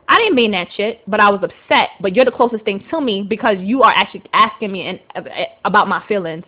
I 0.09 0.19
didn't 0.19 0.35
mean 0.35 0.51
that 0.53 0.69
shit, 0.73 1.03
but 1.07 1.21
I 1.21 1.29
was 1.29 1.43
upset. 1.43 1.91
But 2.01 2.17
you're 2.17 2.25
the 2.25 2.31
closest 2.31 2.65
thing 2.65 2.85
to 2.91 3.01
me 3.03 3.23
because 3.23 3.59
you 3.59 3.83
are 3.83 3.93
actually 3.95 4.23
asking 4.33 4.73
me 4.73 5.01
and, 5.15 5.29
about 5.65 5.89
my 5.89 6.03
feelings, 6.09 6.45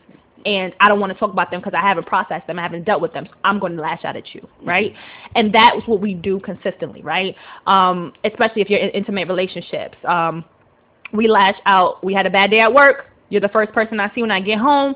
and 0.47 0.73
I 0.81 0.89
don't 0.89 1.01
want 1.01 1.13
to 1.13 1.19
talk 1.19 1.33
about 1.33 1.51
them 1.51 1.61
because 1.61 1.75
I 1.75 1.83
haven't 1.83 2.07
processed 2.07 2.47
them, 2.47 2.59
I 2.59 2.63
haven't 2.63 2.85
dealt 2.85 3.03
with 3.03 3.13
them. 3.13 3.27
So 3.27 3.35
I'm 3.45 3.59
going 3.59 3.77
to 3.77 3.83
lash 3.83 4.05
out 4.05 4.17
at 4.17 4.35
you, 4.35 4.49
right? 4.63 4.95
And 5.35 5.53
that's 5.53 5.87
what 5.87 6.01
we 6.01 6.15
do 6.15 6.41
consistently, 6.41 7.03
right? 7.03 7.35
Um, 7.67 8.15
especially 8.25 8.63
if 8.63 8.71
you're 8.71 8.81
in 8.81 8.91
intimate 8.91 9.29
relationships. 9.29 9.99
Um, 10.05 10.45
we 11.13 11.29
lash 11.29 11.57
out. 11.67 12.03
We 12.05 12.15
had 12.15 12.27
a 12.27 12.31
bad 12.31 12.51
day 12.51 12.61
at 12.61 12.73
work. 12.73 13.07
You're 13.29 13.41
the 13.41 13.49
first 13.49 13.73
person 13.73 13.99
I 14.01 14.13
see 14.15 14.23
when 14.23 14.31
I 14.31 14.41
get 14.41 14.59
home. 14.59 14.95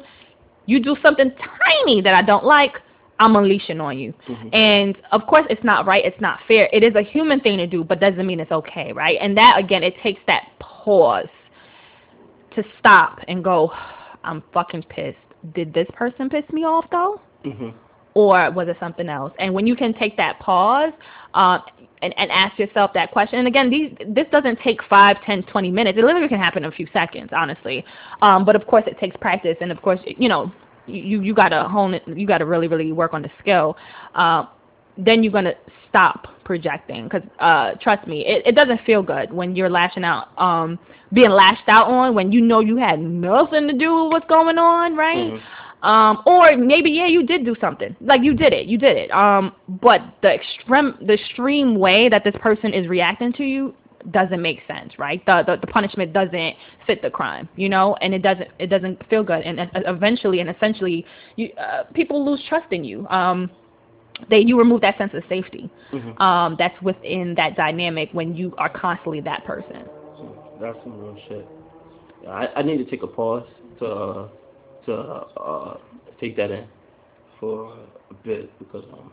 You 0.67 0.81
do 0.81 0.97
something 1.03 1.33
tiny 1.65 2.01
that 2.03 2.15
I 2.15 2.23
don't 2.23 2.45
like. 2.45 2.75
I'm 3.19 3.37
unleashing 3.37 3.81
on 3.81 3.99
you. 3.99 4.15
Mhm. 4.29 4.55
And 4.55 4.97
of 5.13 5.27
course, 5.27 5.47
it's 5.51 5.63
not 5.65 5.87
right. 5.87 6.05
It's 6.05 6.21
not 6.21 6.41
fair. 6.49 6.69
It 6.73 6.83
is 6.83 6.95
a 6.95 7.03
human 7.03 7.41
thing 7.41 7.59
to 7.59 7.67
do, 7.67 7.85
but 7.85 8.01
doesn't 8.01 8.27
mean 8.27 8.41
it's 8.41 8.53
okay, 8.53 8.93
right? 8.93 9.19
And 9.21 9.37
that 9.37 9.59
again, 9.59 9.83
it 9.83 9.95
takes 10.01 10.23
that 10.27 10.49
pause 10.59 11.29
to 12.55 12.65
stop 12.79 13.21
and 13.29 13.43
go. 13.45 13.73
I'm 14.23 14.43
fucking 14.53 14.83
pissed. 14.91 15.17
Did 15.55 15.73
this 15.73 15.89
person 15.95 16.29
piss 16.29 16.45
me 16.53 16.65
off 16.65 16.85
though? 16.91 17.21
Mhm. 17.45 17.73
or 18.15 18.51
was 18.51 18.69
it 18.69 18.77
something 18.81 19.09
else? 19.09 19.33
And 19.39 19.55
when 19.55 19.67
you 19.67 19.75
can 19.77 19.95
take 19.95 20.17
that 20.17 20.39
pause 20.41 20.93
um, 21.35 21.63
and, 22.03 22.15
and 22.19 22.31
ask 22.31 22.59
yourself 22.59 22.93
that 22.95 23.11
question, 23.13 23.39
and 23.39 23.49
again, 23.49 23.71
these, 23.71 23.95
this 24.09 24.27
doesn't 24.33 24.59
take 24.61 24.83
five, 24.85 25.17
ten, 25.25 25.43
twenty 25.45 25.71
minutes. 25.71 25.99
It 25.99 26.05
literally 26.05 26.29
can 26.29 26.39
happen 26.39 26.65
in 26.65 26.71
a 26.71 26.73
few 26.75 26.87
seconds, 26.93 27.31
honestly. 27.33 27.85
Um, 28.23 28.45
but 28.45 28.57
of 28.57 28.67
course, 28.67 28.85
it 28.87 28.99
takes 28.99 29.17
practice, 29.17 29.57
and 29.61 29.71
of 29.71 29.83
course, 29.83 30.01
you 30.07 30.29
know, 30.29 30.53
you 30.87 31.21
you 31.21 31.35
got 31.35 31.51
to 31.51 31.65
hone 31.65 31.95
it. 31.95 32.03
You 32.07 32.27
got 32.27 32.39
to 32.39 32.47
really, 32.47 32.69
really 32.69 32.93
work 32.93 33.13
on 33.15 33.23
the 33.23 33.31
skill. 33.41 33.77
Um, 34.15 34.49
then 34.97 35.23
you're 35.23 35.33
gonna 35.33 35.55
stop 35.89 36.27
projecting 36.45 37.05
because 37.05 37.23
uh, 37.39 37.73
trust 37.81 38.07
me, 38.07 38.25
it, 38.27 38.47
it 38.47 38.55
doesn't 38.55 38.81
feel 38.85 39.03
good 39.03 39.33
when 39.33 39.55
you're 39.55 39.71
lashing 39.71 40.05
out, 40.05 40.29
um, 40.39 40.79
being 41.13 41.31
lashed 41.31 41.69
out 41.69 41.87
on 41.89 42.15
when 42.15 42.33
you 42.33 42.41
know 42.41 42.61
you 42.61 42.77
had 42.77 43.01
nothing 43.01 43.67
to 43.69 43.73
do 43.75 44.05
with 44.05 44.13
what's 44.13 44.27
going 44.27 44.59
on, 44.59 44.97
right? 44.97 45.33
Mhm. 45.33 45.41
Um, 45.83 46.23
or 46.27 46.57
maybe 46.57 46.91
yeah, 46.91 47.07
you 47.07 47.27
did 47.27 47.45
do 47.45 47.55
something. 47.61 47.97
Like 48.01 48.23
you 48.23 48.35
did 48.35 48.53
it, 48.53 48.67
you 48.67 48.77
did 48.79 48.97
it. 48.97 49.11
Um, 49.11 49.53
but 49.81 50.03
the 50.23 50.35
extreme 50.35 50.95
the 51.07 51.15
extreme 51.15 51.79
way 51.79 52.09
that 52.09 52.23
this 52.25 52.35
person 52.41 52.75
is 52.75 52.87
reacting 52.87 53.33
to 53.35 53.45
you 53.45 53.75
doesn't 54.11 54.41
make 54.41 54.61
sense, 54.67 54.99
right? 54.99 55.25
The 55.27 55.43
the, 55.47 55.57
the 55.57 55.67
punishment 55.67 56.13
doesn't 56.13 56.57
fit 56.87 57.03
the 57.03 57.11
crime, 57.11 57.49
you 57.57 57.69
know, 57.69 57.97
and 58.03 58.15
it 58.15 58.23
doesn't 58.23 58.49
it 58.59 58.67
doesn't 58.67 59.07
feel 59.09 59.23
good, 59.23 59.43
and 59.43 59.71
eventually 59.75 60.41
and 60.41 60.51
essentially, 60.51 61.05
you 61.37 61.51
uh, 61.59 61.85
people 61.95 62.25
lose 62.25 62.43
trust 62.49 62.71
in 62.73 62.85
you. 62.85 63.07
Um, 63.09 63.51
they 64.29 64.41
you 64.41 64.59
remove 64.59 64.83
that 64.83 64.99
sense 64.99 65.13
of 65.15 65.23
safety 65.29 65.71
Mhm. 65.93 66.21
um, 66.21 66.57
that's 66.59 66.81
within 66.83 67.35
that 67.37 67.57
dynamic 67.57 68.11
when 68.13 68.37
you 68.37 68.55
are 68.59 68.69
constantly 68.69 69.21
that 69.23 69.45
person. 69.45 69.85
That's 70.61 70.77
some 70.85 71.01
real 71.01 71.17
shit. 71.27 71.49
I, 72.29 72.49
I 72.57 72.63
need 72.63 72.77
to 72.79 72.85
take 72.85 73.03
a 73.03 73.07
pause 73.07 73.47
to 73.79 73.87
uh, 73.87 74.29
to 74.87 74.95
uh, 74.95 75.77
take 76.21 76.37
that 76.37 76.51
in 76.51 76.67
for 77.39 77.73
a 78.11 78.15
bit 78.25 78.51
because 78.59 78.85
um, 78.93 79.13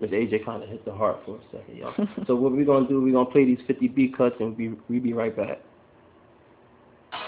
Miss 0.00 0.10
AJ 0.10 0.44
kind 0.44 0.62
of 0.62 0.68
hit 0.68 0.84
the 0.84 0.92
heart 0.92 1.20
for 1.24 1.36
a 1.36 1.40
second, 1.52 1.76
y'all. 1.76 1.94
so 2.26 2.34
what 2.34 2.52
we're 2.52 2.64
gonna 2.64 2.88
do? 2.88 3.00
We're 3.00 3.12
gonna 3.12 3.30
play 3.30 3.44
these 3.44 3.60
50 3.66 3.88
beat 3.88 4.16
cuts 4.16 4.36
and 4.40 4.56
we 4.56 4.74
we 4.88 4.98
be 4.98 5.12
right 5.12 5.36
back. 5.36 5.58
Yeah. 7.12 7.18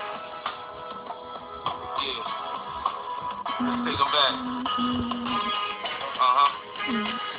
Let's 3.61 3.85
take 3.87 4.01
'em 4.01 4.11
back. 4.12 4.35
Uh 6.20 6.32
huh. 6.37 7.30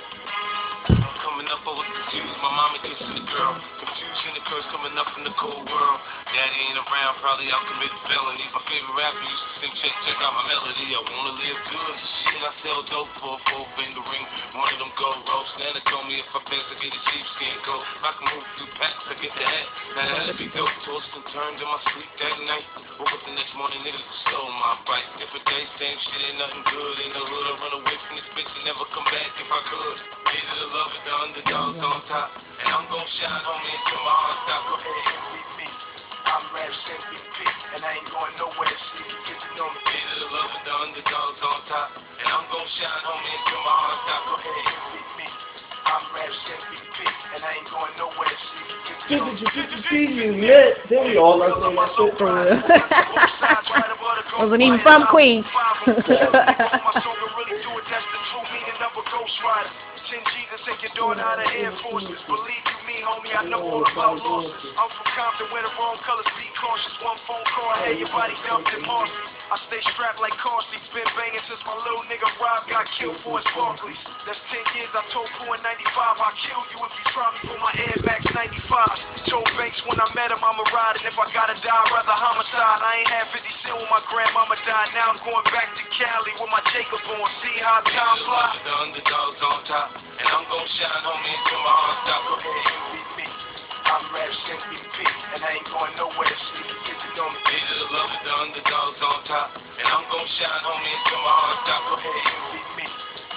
Coming 4.86 5.02
up 5.02 5.10
from 5.18 5.26
the 5.26 5.34
cold 5.42 5.66
world. 5.66 6.00
Daddy 6.30 6.58
ain't 6.62 6.78
around, 6.78 7.18
probably 7.18 7.50
out 7.50 7.66
committing 7.66 8.06
felonies. 8.06 8.54
My 8.54 8.62
favorite 8.70 8.94
rapper 8.94 9.18
used 9.18 9.42
to 9.42 9.52
sing, 9.58 9.74
check, 9.82 9.94
check 10.06 10.18
out 10.22 10.30
my 10.38 10.46
melody. 10.46 10.94
I 10.94 11.02
wanna 11.02 11.34
live 11.42 11.60
good. 11.74 11.96
Shit, 12.22 12.38
I 12.46 12.54
sell 12.62 12.86
dope 12.94 13.10
for 13.18 13.34
a 13.34 13.40
four 13.50 13.66
finger 13.82 14.06
ring. 14.06 14.26
One 14.54 14.70
of 14.70 14.78
them 14.78 14.94
gold 14.94 15.26
ropes. 15.26 15.50
Nana 15.58 15.82
told 15.90 16.06
me 16.06 16.22
if 16.22 16.30
I 16.30 16.38
pass, 16.46 16.70
I 16.70 16.76
get 16.78 16.94
a 16.94 17.02
sheepskin 17.02 17.58
coat. 17.66 17.82
If 17.98 18.04
I 18.06 18.12
can 18.14 18.26
move 18.30 18.46
through 18.62 18.72
packs, 18.78 19.06
I 19.10 19.14
get 19.26 19.34
the 19.34 19.42
hat. 19.42 19.66
Now 19.98 20.06
that'd 20.22 20.38
be 20.38 20.54
dope. 20.54 20.70
Tossed 20.86 21.18
and 21.18 21.26
turned 21.34 21.58
in 21.58 21.66
my 21.66 21.82
sleep 21.90 22.12
that 22.22 22.38
night. 22.46 22.68
Woke 23.02 23.10
up 23.10 23.22
the 23.26 23.34
next 23.34 23.58
morning, 23.58 23.82
niggas 23.82 24.06
stole 24.30 24.54
my 24.54 24.86
bike. 24.86 25.10
Different 25.18 25.50
day, 25.50 25.66
same 25.82 25.98
shit, 25.98 26.30
ain't 26.30 26.38
nothing 26.38 26.62
good. 26.62 26.96
In 27.02 27.10
the 27.10 27.24
hood, 27.26 27.46
I 27.50 27.54
run 27.58 27.74
away 27.82 27.96
from 28.06 28.22
this 28.22 28.30
bitch 28.38 28.54
and 28.54 28.70
never 28.70 28.86
come 28.94 29.08
back 29.10 29.34
if 29.34 29.50
I 29.50 29.62
could. 29.66 29.98
Hated 30.30 30.58
the 30.62 30.68
love 30.70 30.94
it, 30.94 31.02
the 31.10 31.14
underdogs 31.26 31.82
on 31.82 32.00
top. 32.06 32.30
And 32.38 32.70
I'm 32.70 32.86
gon' 32.86 33.10
shine, 33.18 33.44
homie, 33.50 33.74
until 33.74 34.02
my 34.06 34.14
heart 34.14 34.38
stop. 34.46 34.75
Go 34.76 34.84
ahead 34.84 34.92
and 34.92 35.56
me. 35.56 35.72
I'm 36.28 36.52
Raps 36.52 36.76
MVP, 36.84 37.48
and 37.48 37.80
I 37.80 37.96
ain't 37.96 38.12
going 38.12 38.36
nowhere, 38.36 38.76
so 38.76 38.92
you 39.00 39.08
can 39.08 39.24
get 39.24 39.40
to 39.40 39.48
know 39.56 39.72
me. 39.72 39.80
Hated 39.88 40.20
the 40.20 40.28
love 40.36 40.52
it, 40.52 40.68
the 40.68 40.76
underdogs 40.76 41.40
on 41.48 41.64
top. 41.72 41.96
And 41.96 42.28
I'm 42.28 42.44
gon' 42.52 42.68
shine, 42.76 43.08
homie, 43.08 43.24
until 43.24 43.64
my 43.64 43.72
heart 43.72 44.04
stop. 44.04 44.28
Go 44.28 44.36
ahead, 44.36 44.52
beat 44.92 45.08
me. 45.16 45.32
I'm 45.88 46.12
rap 46.12 46.28
MVP, 46.28 47.08
and 47.08 47.40
I 47.40 47.56
ain't 47.56 47.72
going 47.72 47.96
nowhere 47.96 48.28
to 48.28 48.36
see. 48.36 49.16
you 50.12 50.44
lit. 50.44 50.84
Then 50.92 51.08
we 51.08 51.16
all 51.24 51.40
love 51.40 51.56
saying 51.64 51.72
that 51.72 51.96
shit. 51.96 52.12
For 52.20 52.36
real. 52.36 52.60
Wasn't 54.44 54.60
even 54.60 54.84
from 54.84 55.08
Queens. 55.08 55.48
Send 60.06 60.22
Jesus 60.38 60.62
and 60.70 60.78
your 60.86 60.94
daughter 60.94 61.18
out 61.18 61.42
of 61.42 61.50
Air 61.50 61.74
Forces. 61.82 62.22
Believe 62.30 62.62
you 62.62 62.78
me, 62.86 63.02
homie, 63.02 63.34
I 63.34 63.42
know 63.50 63.66
all 63.66 63.82
about 63.82 64.22
losses. 64.22 64.54
I'm 64.78 64.90
from 64.94 65.08
Compton 65.18 65.50
where 65.50 65.66
the 65.66 65.74
wrong 65.82 65.98
colors 66.06 66.30
be 66.38 66.46
cautious. 66.62 66.94
One 67.02 67.18
phone 67.26 67.42
call, 67.58 67.74
had 67.82 67.98
your 67.98 68.14
body 68.14 68.38
dumped 68.46 68.70
in 68.70 68.86
Marcy. 68.86 69.18
I 69.50 69.58
stay 69.70 69.82
strapped 69.94 70.22
like 70.22 70.34
Carsey. 70.42 70.78
Been 70.94 71.06
banging 71.18 71.44
since 71.52 71.60
my 71.68 71.76
little 71.76 72.08
nigga 72.08 72.24
Rob 72.40 72.66
got 72.72 72.88
killed 72.96 73.20
for 73.20 73.36
his 73.36 73.48
Barkleys. 73.52 74.00
That's 74.24 74.40
10 74.48 74.80
years 74.80 74.90
I 74.96 75.04
told 75.12 75.28
Pooh 75.38 75.54
in 75.54 75.60
95. 75.60 75.92
I'll 75.92 76.38
kill 76.40 76.64
you 76.72 76.80
if 76.88 76.94
you 76.96 77.06
try 77.12 77.28
me 77.36 77.40
for 77.52 77.60
my 77.60 77.74
Air 77.76 78.00
Max 78.08 78.24
95. 78.32 79.28
Told 79.28 79.50
Banks 79.60 79.82
when 79.86 80.00
I 80.00 80.08
met 80.16 80.32
him 80.32 80.40
I'ma 80.40 80.66
ride. 80.72 80.98
And 80.98 81.06
if 81.06 81.20
I 81.20 81.28
gotta 81.36 81.58
die, 81.60 81.68
I'd 81.68 81.92
rather 81.92 82.16
homicide. 82.16 82.80
I 82.80 83.04
ain't 83.04 83.12
had 83.12 83.28
50 83.28 83.44
cent 83.60 83.76
when 83.76 83.90
my 83.92 84.02
grandmama 84.08 84.56
died. 84.64 84.96
Now 84.96 85.14
I'm 85.14 85.20
going 85.22 85.46
back 85.52 85.68
to 85.78 85.84
Cali 86.00 86.32
with 86.40 86.50
my 86.50 86.64
Jacob 86.72 87.04
on. 87.04 87.28
See 87.44 87.58
how 87.60 87.84
time 87.84 88.18
flies. 88.24 88.56
The 88.64 88.74
underdogs 88.88 89.42
on 89.44 89.60
top, 89.68 89.88
and 89.96 90.28
I'm 90.28 90.46
gon' 90.48 90.68
shine, 90.76 91.02
homie, 91.04 91.32
until 91.32 91.62
my 91.64 91.76
heart 91.76 91.98
stop. 92.04 92.22
Go 92.28 92.34
ahead 92.40 92.52
and 92.52 92.84
beat 92.92 93.10
me. 93.20 93.28
I'm 93.86 94.04
rap 94.12 94.32
MVP, 94.32 94.98
and 95.36 95.40
I 95.46 95.50
ain't 95.56 95.70
going 95.70 95.94
nowhere 95.96 96.32
to 96.32 96.40
sleep. 96.52 96.68
Get 96.84 96.98
to 97.00 97.10
know 97.16 97.28
me. 97.32 97.40
Needed 97.46 97.78
the 97.80 97.90
love 97.94 98.12
of 98.12 98.22
the 98.26 98.34
underdogs 98.34 99.00
on 99.00 99.20
top, 99.30 99.48
and 99.56 99.86
I'm 99.86 100.06
gon' 100.10 100.30
shine, 100.36 100.62
homie, 100.66 100.90
until 100.90 101.22
my 101.22 101.36
heart 101.38 101.58
stop. 101.64 101.82
Go 101.86 101.94
ahead 102.02 102.12
and 102.12 102.44
beat 102.52 102.70
me. 102.82 102.88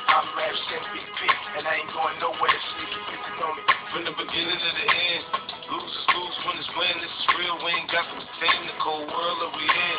I'm 0.08 0.26
rap 0.34 0.56
MVP, 0.56 1.20
and 1.58 1.62
I 1.68 1.72
ain't 1.84 1.92
going 1.92 2.16
nowhere 2.16 2.48
to 2.48 2.62
sleep. 2.74 2.90
Get 3.12 3.20
to 3.22 3.32
know 3.38 3.50
me. 3.52 3.62
From 3.92 4.02
the 4.08 4.14
beginning 4.16 4.56
to 4.56 4.70
the 4.72 4.86
end, 4.88 5.22
lose 5.68 5.92
is 5.92 6.06
lose, 6.16 6.36
win 6.48 6.56
is 6.56 6.70
win. 6.80 6.94
This 6.96 7.12
is 7.12 7.26
real, 7.36 7.56
we 7.60 7.70
ain't 7.76 7.92
got 7.92 8.08
to 8.08 8.16
pretend. 8.16 8.72
The 8.72 8.76
cold 8.80 9.04
world 9.04 9.36
that 9.44 9.52
we 9.52 9.64
in, 9.68 9.98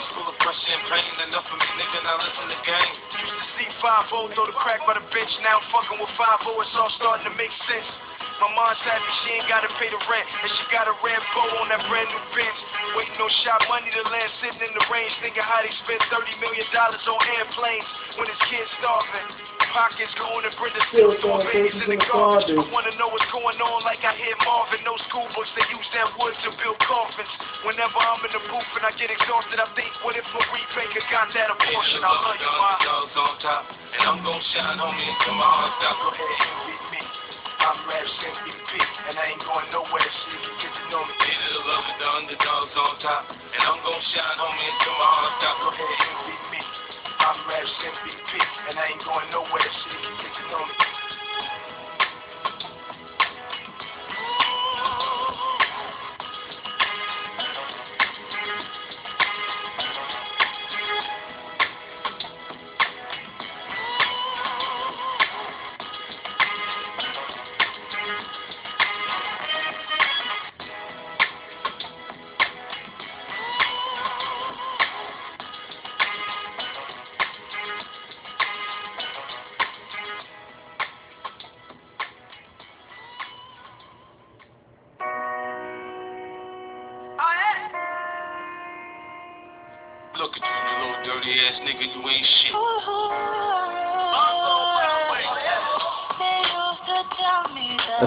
it's 0.00 0.08
full 0.16 0.29
and 0.40 0.82
pain. 0.88 1.12
Enough 1.28 1.44
of 1.44 1.58
me, 1.60 1.68
nigga, 1.76 2.00
now 2.00 2.16
listen 2.16 2.48
to 2.48 2.58
game. 2.64 2.94
Used 3.20 3.36
to 3.36 3.46
see 3.60 3.68
5 3.76 4.08
throw 4.08 4.46
the 4.48 4.56
crack 4.56 4.80
by 4.88 4.96
the 4.96 5.04
bench. 5.12 5.32
Now 5.44 5.60
I'm 5.60 5.66
fucking 5.68 6.00
with 6.00 6.12
5 6.16 6.48
it's 6.64 6.72
all 6.80 6.92
starting 6.96 7.28
to 7.28 7.34
make 7.36 7.52
sense. 7.68 7.88
My 8.40 8.48
mom's 8.56 8.80
happy 8.80 9.04
she 9.20 9.36
ain't 9.36 9.44
gotta 9.52 9.68
pay 9.76 9.92
the 9.92 10.00
rent, 10.08 10.24
and 10.24 10.48
she 10.48 10.64
got 10.72 10.88
a 10.88 10.96
red 11.04 11.20
bow 11.36 11.60
on 11.60 11.68
that 11.68 11.84
brand 11.92 12.08
new 12.08 12.24
Benz. 12.32 12.56
Waiting 12.96 13.20
on 13.20 13.28
shot 13.44 13.60
money 13.68 13.92
to 13.92 14.00
land, 14.08 14.32
sitting 14.40 14.64
in 14.64 14.72
the 14.72 14.84
range, 14.88 15.12
thinking 15.20 15.44
how 15.44 15.60
they 15.60 15.68
spent 15.84 16.00
30 16.08 16.40
million 16.40 16.64
dollars 16.72 17.04
on 17.04 17.20
airplanes 17.36 17.88
when 18.16 18.32
his 18.32 18.40
kids 18.48 18.64
starving. 18.80 19.59
Pockets 19.70 20.10
going 20.18 20.42
and 20.42 20.54
Brenda 20.58 20.82
still 20.90 21.14
throwing 21.22 21.46
babies 21.46 21.78
in 21.78 21.94
the 21.94 22.00
garbage. 22.10 22.50
I 22.50 22.66
wanna 22.74 22.90
know 22.98 23.06
what's 23.06 23.26
going 23.30 23.54
on, 23.62 23.86
like 23.86 24.02
I 24.02 24.18
hear 24.18 24.34
Marvin. 24.42 24.82
No 24.82 24.98
school 25.06 25.30
books, 25.30 25.46
they 25.54 25.62
use 25.70 25.86
that 25.94 26.10
wood 26.18 26.34
to 26.42 26.50
build 26.58 26.74
coffins. 26.82 27.30
Whenever 27.62 28.02
I'm 28.02 28.18
in 28.26 28.34
the 28.34 28.42
booth 28.50 28.66
and 28.74 28.82
I 28.82 28.90
get 28.98 29.14
exhausted, 29.14 29.62
I 29.62 29.70
think, 29.78 29.94
what 30.02 30.18
if 30.18 30.26
Marie 30.34 30.66
Baker 30.74 31.06
got 31.06 31.30
that 31.38 31.54
abortion? 31.54 32.02
I 32.02 32.10
love 32.10 32.34
you, 32.34 32.50
the 32.50 32.50
ma. 32.50 32.66
underdogs 32.66 33.14
on 33.14 33.34
top, 33.38 33.62
and 33.70 34.02
I'm 34.10 34.18
gon' 34.26 34.42
shine, 34.50 34.78
homie, 34.82 35.06
until 35.06 35.38
my 35.38 35.46
heart 35.46 35.72
stop. 35.78 35.94
Go 36.02 36.08
ahead 36.18 36.26
and 36.26 36.90
me. 36.90 37.02
I'm 37.60 37.78
rap 37.86 38.06
MVP, 38.10 38.72
and 39.06 39.14
I 39.20 39.24
ain't 39.36 39.44
going 39.46 39.68
nowhere 39.70 40.02
to 40.02 40.12
see 40.24 40.34
you 40.34 40.52
get 40.66 40.72
to 40.74 40.84
know 40.90 41.04
me. 41.06 41.14
Needed 41.14 41.52
the 41.54 41.62
love 41.62 41.86
of 41.86 41.94
the 41.94 42.08
underdogs 42.18 42.74
on 42.74 42.92
top, 43.06 43.22
and 43.30 43.62
I'm 43.62 43.78
gon' 43.86 44.02
shine, 44.10 44.34
homie, 44.34 44.66
until 44.66 44.94
my 44.98 45.08
heart 45.14 45.32
stop. 45.38 45.54
Go 45.62 45.68
ahead 45.70 45.94
and 45.94 46.18
me. 46.26 46.29
I'm 47.20 47.36
rap 47.46 47.60
MVP, 47.60 48.32
and 48.70 48.78
I 48.78 48.86
ain't 48.96 49.04
going 49.04 49.28
nowhere 49.30 49.60
you 49.60 50.16
get 50.24 50.32
to 50.32 50.50
know 50.50 50.64
me. 50.64 50.99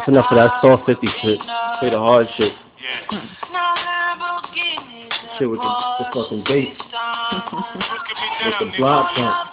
That's 0.03 0.11
enough 0.11 0.27
of 0.31 0.35
that 0.35 0.59
soft 0.59 0.85
50 0.85 1.07
shit. 1.23 1.39
Play 1.79 1.89
the 1.89 1.97
hard 1.97 2.27
shit. 2.35 2.51
Yeah. 2.51 3.23
Shit 5.39 5.49
with 5.49 5.63
the, 5.63 5.63
the 5.63 6.05
fucking 6.11 6.43
bass. 6.43 6.75
Look 6.75 7.47
at 7.47 7.71
me 7.71 8.43
With 8.43 8.59
the 8.59 8.77
block 8.77 9.15
jump. 9.15 9.52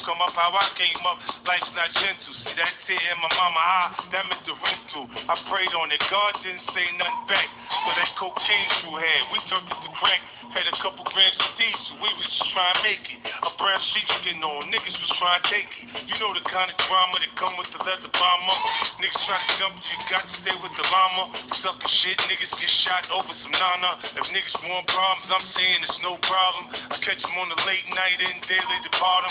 You 0.00 0.06
come 0.08 0.20
up 0.24 0.32
how 0.32 0.48
I 0.48 0.72
came 0.80 1.04
up, 1.04 1.20
life's 1.44 1.68
not 1.76 1.92
gentle. 1.92 2.32
See 2.40 2.56
that 2.56 2.72
tear 2.88 2.96
in 2.96 3.18
my 3.20 3.28
mama 3.36 3.60
eye, 3.60 3.88
that 4.16 4.24
meant 4.32 4.44
the 4.48 4.56
rental. 4.56 5.04
I 5.28 5.36
prayed 5.52 5.72
on 5.76 5.92
it, 5.92 6.00
God 6.08 6.40
didn't 6.40 6.64
say 6.72 6.88
nothing 6.96 7.24
back. 7.28 7.48
So 7.68 7.90
that 7.92 8.10
cocaine 8.16 8.70
you 8.88 8.96
had, 8.96 9.22
we 9.28 9.38
turned 9.52 9.68
it 9.68 9.76
to 9.76 9.90
crack. 10.00 10.20
Had 10.50 10.66
a 10.66 10.74
couple 10.82 11.06
grams 11.06 11.38
of 11.38 11.50
diesel, 11.62 11.94
we 12.02 12.10
was 12.18 12.26
just 12.26 12.50
trying 12.50 12.74
to 12.74 12.82
make 12.82 13.06
it. 13.06 13.22
A 13.22 13.50
brown 13.54 13.78
sheet 13.94 14.02
getting 14.26 14.42
on, 14.42 14.66
niggas 14.66 14.98
was 14.98 15.12
trying 15.14 15.38
to 15.38 15.46
take 15.46 15.70
it. 15.78 16.10
You 16.10 16.18
know 16.18 16.34
the 16.34 16.42
kind 16.50 16.66
of 16.66 16.74
drama 16.74 17.22
that 17.22 17.30
come 17.38 17.54
with 17.54 17.70
the 17.70 17.78
leather 17.78 18.10
bomber. 18.10 18.56
Niggas 18.98 19.22
try 19.30 19.38
to 19.38 19.50
jump, 19.62 19.78
you 19.78 19.96
got 20.10 20.26
to 20.26 20.34
stay 20.42 20.56
with 20.58 20.74
the 20.74 20.82
llama. 20.90 21.38
Sucker 21.62 21.90
shit, 22.02 22.18
niggas 22.26 22.50
get 22.50 22.72
shot 22.82 23.06
over 23.14 23.30
some 23.30 23.54
nana. 23.54 24.02
If 24.18 24.26
niggas 24.34 24.54
want 24.66 24.90
problems, 24.90 25.30
I'm 25.30 25.46
saying 25.54 25.86
it's 25.86 26.02
no 26.02 26.18
problem. 26.18 26.74
I 26.92 26.98
catch 26.98 27.22
them 27.22 27.34
on 27.38 27.46
the 27.54 27.60
late 27.62 27.86
night 27.94 28.18
and 28.18 28.42
daily 28.50 28.78
depart. 28.90 29.22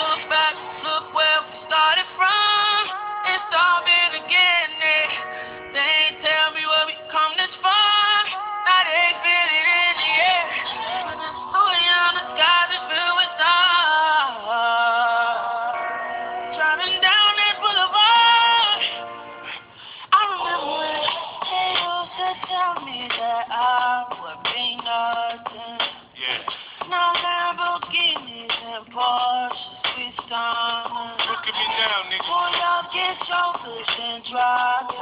Look 0.00 0.24
back, 0.32 0.56
look 0.88 1.12
where 1.12 1.40
we 1.52 1.68
started 1.68 2.08
from. 2.16 2.80
It's 3.28 3.50
all 3.52 3.84
been 3.84 4.24
again. 4.24 4.50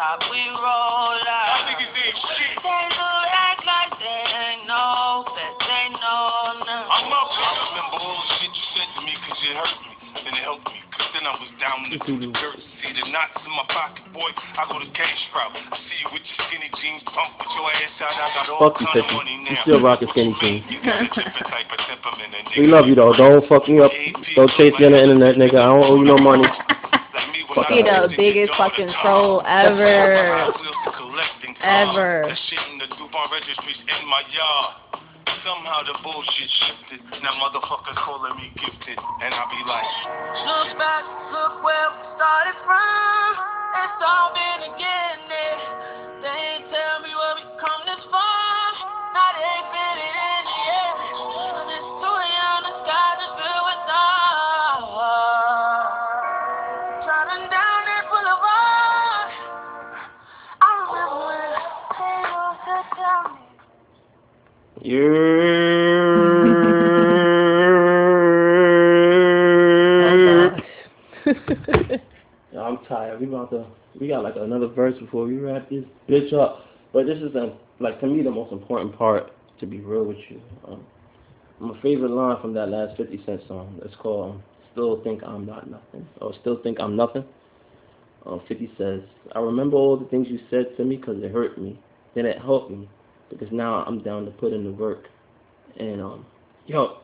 Top, 0.08 0.24
we 0.32 0.40
roll 0.56 1.12
Y'all 1.20 1.28
out. 1.28 1.68
niggas 1.68 1.92
ain't 1.92 2.16
shit. 2.16 2.56
They 2.64 2.84
look 2.96 3.26
act 3.28 3.62
like 3.68 3.92
they 4.00 4.22
ain't 4.24 4.64
know 4.64 5.28
that 5.28 5.52
they 5.60 5.84
know 6.00 6.64
now. 6.64 6.88
I'm 6.88 7.12
up. 7.12 7.28
I 7.28 7.50
remember 7.68 7.96
all 8.00 8.16
the 8.16 8.26
shit 8.40 8.52
you 8.56 8.64
said 8.72 8.88
to 8.96 9.00
me 9.04 9.12
because 9.20 9.40
it 9.44 9.52
hurt 9.56 9.76
me. 9.84 9.92
And 10.24 10.32
it 10.34 10.42
helped 10.44 10.64
me. 10.72 10.80
Cause 10.96 11.08
then 11.14 11.24
I 11.28 11.34
was 11.38 11.50
down 11.62 11.78
in 11.86 11.90
the 11.94 12.32
dirt. 12.34 12.58
See 12.82 12.90
the 12.96 13.04
knots 13.12 13.38
in 13.44 13.52
my 13.54 13.66
pocket, 13.70 14.02
boy. 14.16 14.32
I 14.58 14.64
go 14.66 14.80
to 14.80 14.88
cash 14.96 15.20
route. 15.36 15.54
I 15.54 15.76
see 15.78 15.98
you 16.02 16.08
with 16.10 16.24
your 16.26 16.38
skinny 16.48 16.70
jeans, 16.80 17.04
pump 17.12 17.38
with 17.38 17.52
your 17.54 17.68
ass 17.70 17.94
out. 18.02 18.16
I 18.18 18.28
got 18.34 18.44
all 18.50 18.60
Fuck 18.66 18.80
you, 18.80 18.86
kind 18.88 18.98
of 18.98 19.04
Tiffany. 19.06 19.14
money 19.14 19.34
You 19.46 19.54
now. 19.54 19.62
still 19.68 19.80
rocking 19.84 20.08
skinny 20.10 20.34
jeans. 20.42 20.64
mean? 20.66 20.72
You 20.72 20.78
got 20.82 21.04
a 21.04 21.06
different 21.12 21.48
type 21.52 21.68
of 21.70 21.78
temperament. 21.86 22.30
And 22.34 22.44
We 22.56 22.66
love 22.66 22.88
you 22.88 22.96
though. 22.98 23.12
Don't 23.14 23.44
fuck 23.46 23.68
me 23.68 23.78
up. 23.78 23.92
Don't 24.34 24.50
chase 24.58 24.74
me 24.80 24.88
on 24.88 24.92
the 24.96 25.00
internet, 25.04 25.36
nigga. 25.38 25.60
I 25.60 25.68
don't 25.70 25.84
owe 25.86 25.96
you 26.00 26.08
no 26.08 26.18
money. 26.18 26.48
Like 27.56 27.56
me 27.56 27.56
when 27.56 27.64
Fuck 27.64 27.70
I 27.70 27.74
He 27.74 27.80
you. 27.80 27.84
the 27.84 28.00
was 28.08 28.16
biggest 28.16 28.52
fucking 28.56 28.88
time. 28.92 29.00
troll 29.02 29.42
ever. 29.46 30.28
Hot 30.36 30.60
Wheels 30.60 30.80
to 30.84 30.90
collecting 30.92 31.52
cars. 31.56 31.88
Ever. 31.88 32.10
That 32.28 32.38
shit 32.48 32.60
in 32.72 32.76
the 32.78 32.88
DuPont 32.92 33.28
registries 33.32 33.80
in 33.88 34.02
my 34.08 34.22
yard. 34.28 35.00
Somehow 35.46 35.80
the 35.86 35.94
bullshit 36.02 36.50
shifted. 36.60 37.00
Now 37.22 37.32
motherfuckers 37.40 37.96
calling 38.04 38.36
me 38.36 38.50
gifted. 38.58 38.98
And 38.98 39.30
I 39.32 39.42
be 39.48 39.60
like, 39.64 39.90
Look 40.44 40.68
back, 40.76 41.04
look 41.32 41.62
where 41.64 41.88
we 41.94 42.02
started 42.18 42.56
from. 42.66 43.30
It's 43.80 44.00
all 44.02 44.28
been 44.34 44.60
again. 44.74 45.16
They 46.20 46.34
ain't 46.58 46.66
tell 46.74 46.98
me 47.00 47.12
where 47.14 47.34
we 47.38 47.44
come 47.62 47.80
this 47.86 48.02
far. 48.10 48.66
Now 49.14 49.30
they 49.38 49.56
feel 49.72 49.96
it 50.02 50.14
in 50.18 50.37
Yeah. 64.88 64.96
I'm 72.58 72.78
tired. 72.88 73.20
We 73.20 73.26
about 73.26 73.50
to. 73.50 73.66
We 74.00 74.08
got 74.08 74.22
like 74.22 74.36
another 74.36 74.68
verse 74.68 74.98
before 74.98 75.26
we 75.26 75.36
wrap 75.36 75.68
this 75.68 75.84
bitch 76.08 76.32
up. 76.32 76.64
But 76.94 77.04
this 77.04 77.18
is 77.18 77.34
the 77.34 77.54
like 77.80 78.00
to 78.00 78.06
me 78.06 78.22
the 78.22 78.30
most 78.30 78.50
important 78.50 78.96
part. 78.96 79.30
To 79.60 79.66
be 79.66 79.80
real 79.80 80.04
with 80.04 80.16
you, 80.30 80.40
um, 80.66 80.86
my 81.60 81.78
favorite 81.82 82.12
line 82.12 82.40
from 82.40 82.54
that 82.54 82.70
last 82.70 82.96
Fifty 82.96 83.22
Cent 83.26 83.42
song. 83.46 83.78
It's 83.84 83.94
called 83.96 84.36
um, 84.36 84.42
"Still 84.72 85.02
Think 85.02 85.22
I'm 85.22 85.44
Not 85.44 85.70
Nothing" 85.70 86.08
or 86.22 86.32
"Still 86.40 86.62
Think 86.62 86.80
I'm 86.80 86.96
Nothing." 86.96 87.24
Uh, 88.24 88.38
Fifty 88.48 88.72
says, 88.78 89.02
"I 89.34 89.40
remember 89.40 89.76
all 89.76 89.98
the 89.98 90.06
things 90.06 90.28
you 90.30 90.38
said 90.48 90.74
to 90.78 90.84
me 90.86 90.96
because 90.96 91.22
it 91.22 91.30
hurt 91.30 91.60
me. 91.60 91.78
Then 92.14 92.24
it 92.24 92.40
helped 92.40 92.70
me 92.70 92.88
because 93.30 93.48
now 93.52 93.84
I'm 93.84 94.02
down 94.02 94.24
to 94.24 94.30
put 94.30 94.52
in 94.52 94.64
the 94.64 94.72
work." 94.72 95.08
And 95.78 96.00
um, 96.00 96.26
yo, 96.66 96.98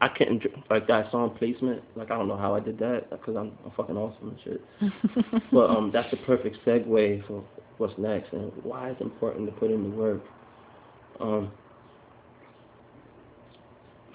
I 0.00 0.08
couldn't 0.08 0.40
dr- 0.40 0.54
like 0.70 0.86
that 0.88 1.10
song 1.10 1.34
placement. 1.38 1.82
Like 1.96 2.10
I 2.10 2.16
don't 2.16 2.28
know 2.28 2.36
how 2.36 2.54
I 2.54 2.60
did 2.60 2.78
that 2.78 3.10
because 3.10 3.36
I'm, 3.36 3.52
I'm 3.64 3.72
fucking 3.76 3.96
awesome 3.96 4.28
and 4.28 4.38
shit. 4.44 5.42
but 5.52 5.70
um, 5.70 5.90
that's 5.92 6.10
the 6.10 6.18
perfect 6.18 6.58
segue 6.64 7.26
for 7.26 7.44
what's 7.78 7.96
next 7.98 8.32
and 8.32 8.52
why 8.62 8.90
it's 8.90 9.00
important 9.00 9.46
to 9.46 9.52
put 9.52 9.70
in 9.70 9.90
the 9.90 9.96
work. 9.96 10.22
Um, 11.20 11.50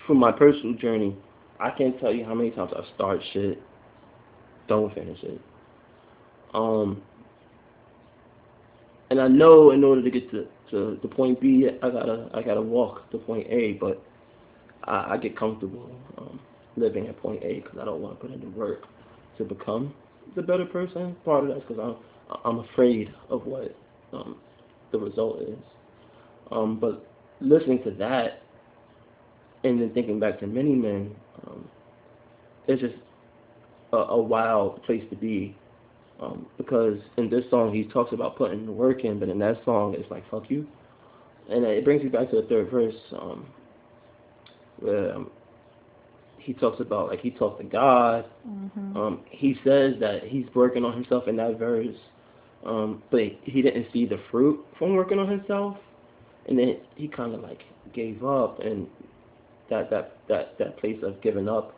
from 0.08 0.18
my 0.18 0.32
personal 0.32 0.76
journey, 0.76 1.16
I 1.60 1.72
can't 1.72 2.00
tell 2.00 2.14
you 2.14 2.26
how 2.26 2.34
many 2.34 2.52
times 2.52 2.72
I 2.76 2.84
start 2.96 3.20
shit, 3.32 3.62
don't 4.68 4.94
finish 4.94 5.20
it. 5.24 5.42
Um, 6.54 7.02
and 9.10 9.20
I 9.20 9.28
know 9.28 9.72
in 9.72 9.84
order 9.84 10.02
to 10.02 10.12
get 10.12 10.30
to 10.32 10.48
to, 10.74 10.98
to 10.98 11.08
point 11.08 11.40
B, 11.40 11.70
I 11.82 11.90
gotta 11.90 12.30
I 12.34 12.42
gotta 12.42 12.62
walk 12.62 13.10
to 13.12 13.20
point 13.20 13.48
A, 13.50 13.74
but 13.74 14.04
I, 14.86 15.14
I 15.14 15.18
get 15.18 15.38
comfortable 15.38 15.90
um, 16.18 16.40
living 16.76 17.08
at 17.08 17.22
point 17.22 17.44
A 17.44 17.60
because 17.60 17.78
I 17.80 17.86
don't 17.86 18.02
want 18.02 18.20
to 18.20 18.28
put 18.28 18.34
in 18.34 18.42
the 18.42 18.50
work 18.58 18.84
to 19.38 19.44
become 19.46 19.94
the 20.36 20.42
better 20.42 20.66
person. 20.66 21.16
Part 21.24 21.44
of 21.44 21.50
that's 21.50 21.62
because 21.68 21.96
I'm 22.32 22.38
I'm 22.44 22.60
afraid 22.60 23.14
of 23.30 23.46
what 23.46 23.76
um, 24.12 24.38
the 24.92 24.98
result 24.98 25.42
is. 25.42 25.58
Um, 26.52 26.80
but 26.80 27.06
listening 27.40 27.84
to 27.84 27.92
that 27.92 28.42
and 29.64 29.80
then 29.80 29.92
thinking 29.94 30.20
back 30.20 30.40
to 30.40 30.48
many 30.48 30.74
men, 30.74 31.16
um, 31.48 31.68
it's 32.68 32.82
just 32.82 32.96
a, 33.94 33.98
a 33.98 34.22
wild 34.22 34.84
place 34.84 35.04
to 35.12 35.16
be. 35.16 35.56
Um, 36.24 36.46
because 36.58 37.00
in 37.18 37.30
this 37.30 37.44
song 37.50 37.74
he 37.74 37.84
talks 37.84 38.14
about 38.14 38.38
putting 38.38 38.66
the 38.66 38.72
work 38.72 39.04
in, 39.04 39.20
but 39.20 39.30
in 39.30 39.40
that 39.40 39.64
song 39.66 39.96
it's 39.98 40.10
like 40.10 40.24
fuck 40.30 40.50
you, 40.50 40.68
and 41.50 41.66
it 41.66 41.84
brings 41.84 42.04
me 42.04 42.10
back 42.10 42.30
to 42.32 42.38
the 42.38 42.48
third 42.48 42.70
verse. 42.72 42.96
Um, 43.20 43.46
where 44.80 45.16
um, 45.16 45.32
he 46.38 46.54
talks 46.54 46.80
about 46.82 47.08
like 47.10 47.20
he 47.22 47.32
talks 47.32 47.62
to 47.62 47.64
God. 47.64 48.26
Mhm. 48.48 48.96
Um, 48.96 49.20
he 49.30 49.58
says 49.64 49.96
that 50.00 50.24
he's 50.24 50.46
working 50.54 50.84
on 50.84 50.94
himself 50.94 51.28
in 51.28 51.36
that 51.38 51.58
verse, 51.58 51.96
um, 52.66 53.02
but 53.10 53.22
he 53.44 53.62
didn't 53.62 53.88
see 53.94 54.06
the 54.06 54.20
fruit 54.30 54.64
from 54.78 54.96
working 54.96 55.20
on 55.20 55.28
himself, 55.30 55.78
and 56.48 56.60
then 56.60 56.78
he 56.96 57.08
kind 57.08 57.34
of 57.34 57.42
like 57.42 57.62
gave 57.94 58.24
up, 58.24 58.60
and 58.60 58.88
that 59.70 59.90
that 59.90 60.18
that 60.28 60.58
that 60.58 60.78
place 60.78 61.02
of 61.04 61.22
giving 61.22 61.48
up 61.48 61.74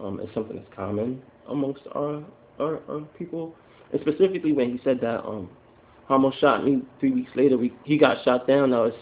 um, 0.00 0.20
is 0.20 0.28
something 0.34 0.56
that's 0.56 0.74
common 0.74 1.20
amongst 1.48 1.82
our 1.92 2.22
our, 2.60 2.80
our 2.88 3.00
people, 3.18 3.54
and 3.92 4.00
specifically 4.00 4.52
when 4.52 4.70
he 4.72 4.80
said 4.84 5.00
that 5.00 5.24
um, 5.24 5.48
Homo 6.06 6.30
shot 6.40 6.64
me 6.64 6.82
three 7.00 7.10
weeks 7.12 7.30
later, 7.34 7.56
we, 7.58 7.72
he 7.84 7.96
got 7.98 8.22
shot 8.24 8.46
down. 8.46 8.70
Now 8.70 8.84
it's 8.84 8.96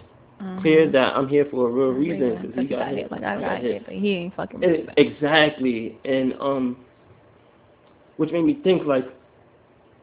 clear 0.60 0.86
Mhm. 0.86 0.92
that 0.92 1.16
I'm 1.16 1.28
here 1.28 1.46
for 1.50 1.68
a 1.68 1.70
real 1.72 1.92
reason 1.92 2.20
Yeah, 2.32 2.40
because 2.40 2.54
'cause 2.54 2.62
he 2.62 2.68
got 2.68 2.88
hit. 2.88 3.10
Like 3.10 3.22
I 3.22 3.36
I 3.36 3.40
got 3.40 3.58
hit, 3.60 3.84
but 3.86 3.94
he 3.94 4.12
ain't 4.14 4.34
fucking 4.34 4.62
And- 4.64 4.92
exactly, 4.96 5.96
and 6.04 6.34
um, 6.40 6.76
which 8.16 8.30
made 8.32 8.44
me 8.44 8.54
think 8.62 8.84
like, 8.86 9.06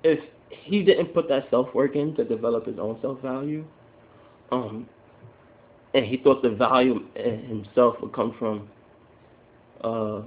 if 0.04 0.20
he 0.50 0.84
didn't 0.84 1.08
put 1.14 1.28
that 1.30 1.50
self 1.50 1.74
work 1.76 1.96
in 1.96 2.16
to 2.16 2.24
develop 2.24 2.66
his 2.66 2.80
own 2.80 2.98
self 3.02 3.22
value, 3.22 3.64
um, 4.52 4.88
and 5.94 6.06
he 6.06 6.18
thought 6.18 6.42
the 6.42 6.50
value 6.50 7.02
in 7.16 7.40
himself 7.44 7.96
would 8.02 8.14
come 8.14 8.34
from, 8.40 8.68
uh, 9.84 10.22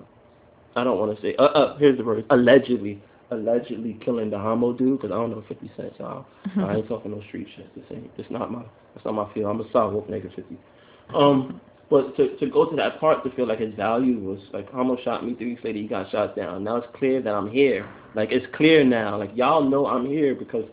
I 0.77 0.85
don't 0.85 0.99
want 0.99 1.17
to 1.17 1.23
say, 1.23 1.35
uh, 1.37 1.43
uh, 1.45 1.77
here's 1.79 1.97
the 1.99 2.05
word, 2.05 2.25
allegedly, 2.31 3.01
allegedly 3.31 3.99
killing 4.05 4.31
the 4.31 4.39
homo 4.39 4.73
dude, 4.73 5.01
because 5.01 5.13
I 5.13 5.17
don't 5.17 5.31
know 5.31 5.45
50 5.49 5.71
Cent, 5.77 5.93
so 5.99 6.25
I, 6.57 6.61
I 6.63 6.77
ain't 6.77 6.89
talking 6.89 7.11
no 7.11 7.23
street 7.29 7.49
shit. 7.57 7.75
This 7.75 7.85
ain't, 7.91 8.11
it's 8.17 8.31
not 8.31 8.51
my, 8.51 8.63
that's 8.95 9.05
not 9.05 9.15
my 9.15 9.33
field. 9.35 9.51
I'm 9.51 9.61
a 9.61 9.73
South 9.73 9.93
Wolf 9.93 10.07
nigga 10.09 10.35
50. 10.35 10.57
Um, 11.15 11.61
but 11.89 12.17
to 12.17 12.37
to 12.39 12.47
go 12.47 12.69
to 12.69 12.75
that 12.77 12.99
part 12.99 13.23
to 13.25 13.31
feel 13.37 13.47
like 13.47 13.61
his 13.61 13.73
value 13.75 14.19
was 14.19 14.41
like 14.53 14.71
Homo 14.73 14.97
shot 15.05 15.25
me 15.25 15.35
three 15.35 15.51
weeks 15.51 15.63
later 15.63 15.79
he 15.79 15.87
got 15.87 16.11
shot 16.11 16.35
down. 16.35 16.65
Now 16.65 16.77
it's 16.77 16.87
clear 16.97 17.23
that 17.23 17.33
I'm 17.33 17.49
here. 17.49 17.89
Like 18.17 18.33
it's 18.33 18.47
clear 18.57 18.83
now. 18.85 19.17
Like 19.17 19.31
y'all 19.37 19.63
know 19.63 19.87
I'm 19.87 20.07
here 20.07 20.35
because 20.35 20.65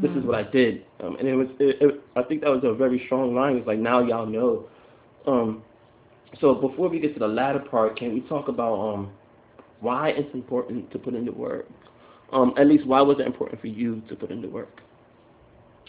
this 0.00 0.10
is 0.12 0.24
what 0.24 0.36
I 0.36 0.44
did. 0.44 0.84
Um, 1.02 1.16
and 1.16 1.26
it 1.26 1.34
was 1.34 1.48
it, 1.58 1.78
it, 1.80 2.00
I 2.14 2.22
think 2.22 2.42
that 2.42 2.50
was 2.50 2.60
a 2.62 2.74
very 2.74 3.02
strong 3.06 3.34
line. 3.34 3.56
It's 3.56 3.66
like 3.66 3.78
now 3.78 4.02
y'all 4.02 4.26
know. 4.26 4.68
Um, 5.26 5.62
so 6.40 6.54
before 6.54 6.88
we 6.88 7.00
get 7.00 7.14
to 7.14 7.18
the 7.20 7.28
latter 7.28 7.58
part, 7.58 7.96
can 7.98 8.14
we 8.14 8.20
talk 8.22 8.46
about 8.48 8.74
um 8.74 9.10
why 9.80 10.10
it's 10.10 10.32
important 10.32 10.92
to 10.92 10.98
put 10.98 11.14
in 11.14 11.24
the 11.24 11.32
work? 11.32 11.66
Um, 12.32 12.54
at 12.56 12.66
least 12.66 12.86
why 12.86 13.00
was 13.02 13.18
it 13.20 13.26
important 13.26 13.60
for 13.60 13.66
you 13.66 14.02
to 14.08 14.16
put 14.16 14.30
in 14.30 14.40
the 14.40 14.48
work? 14.48 14.80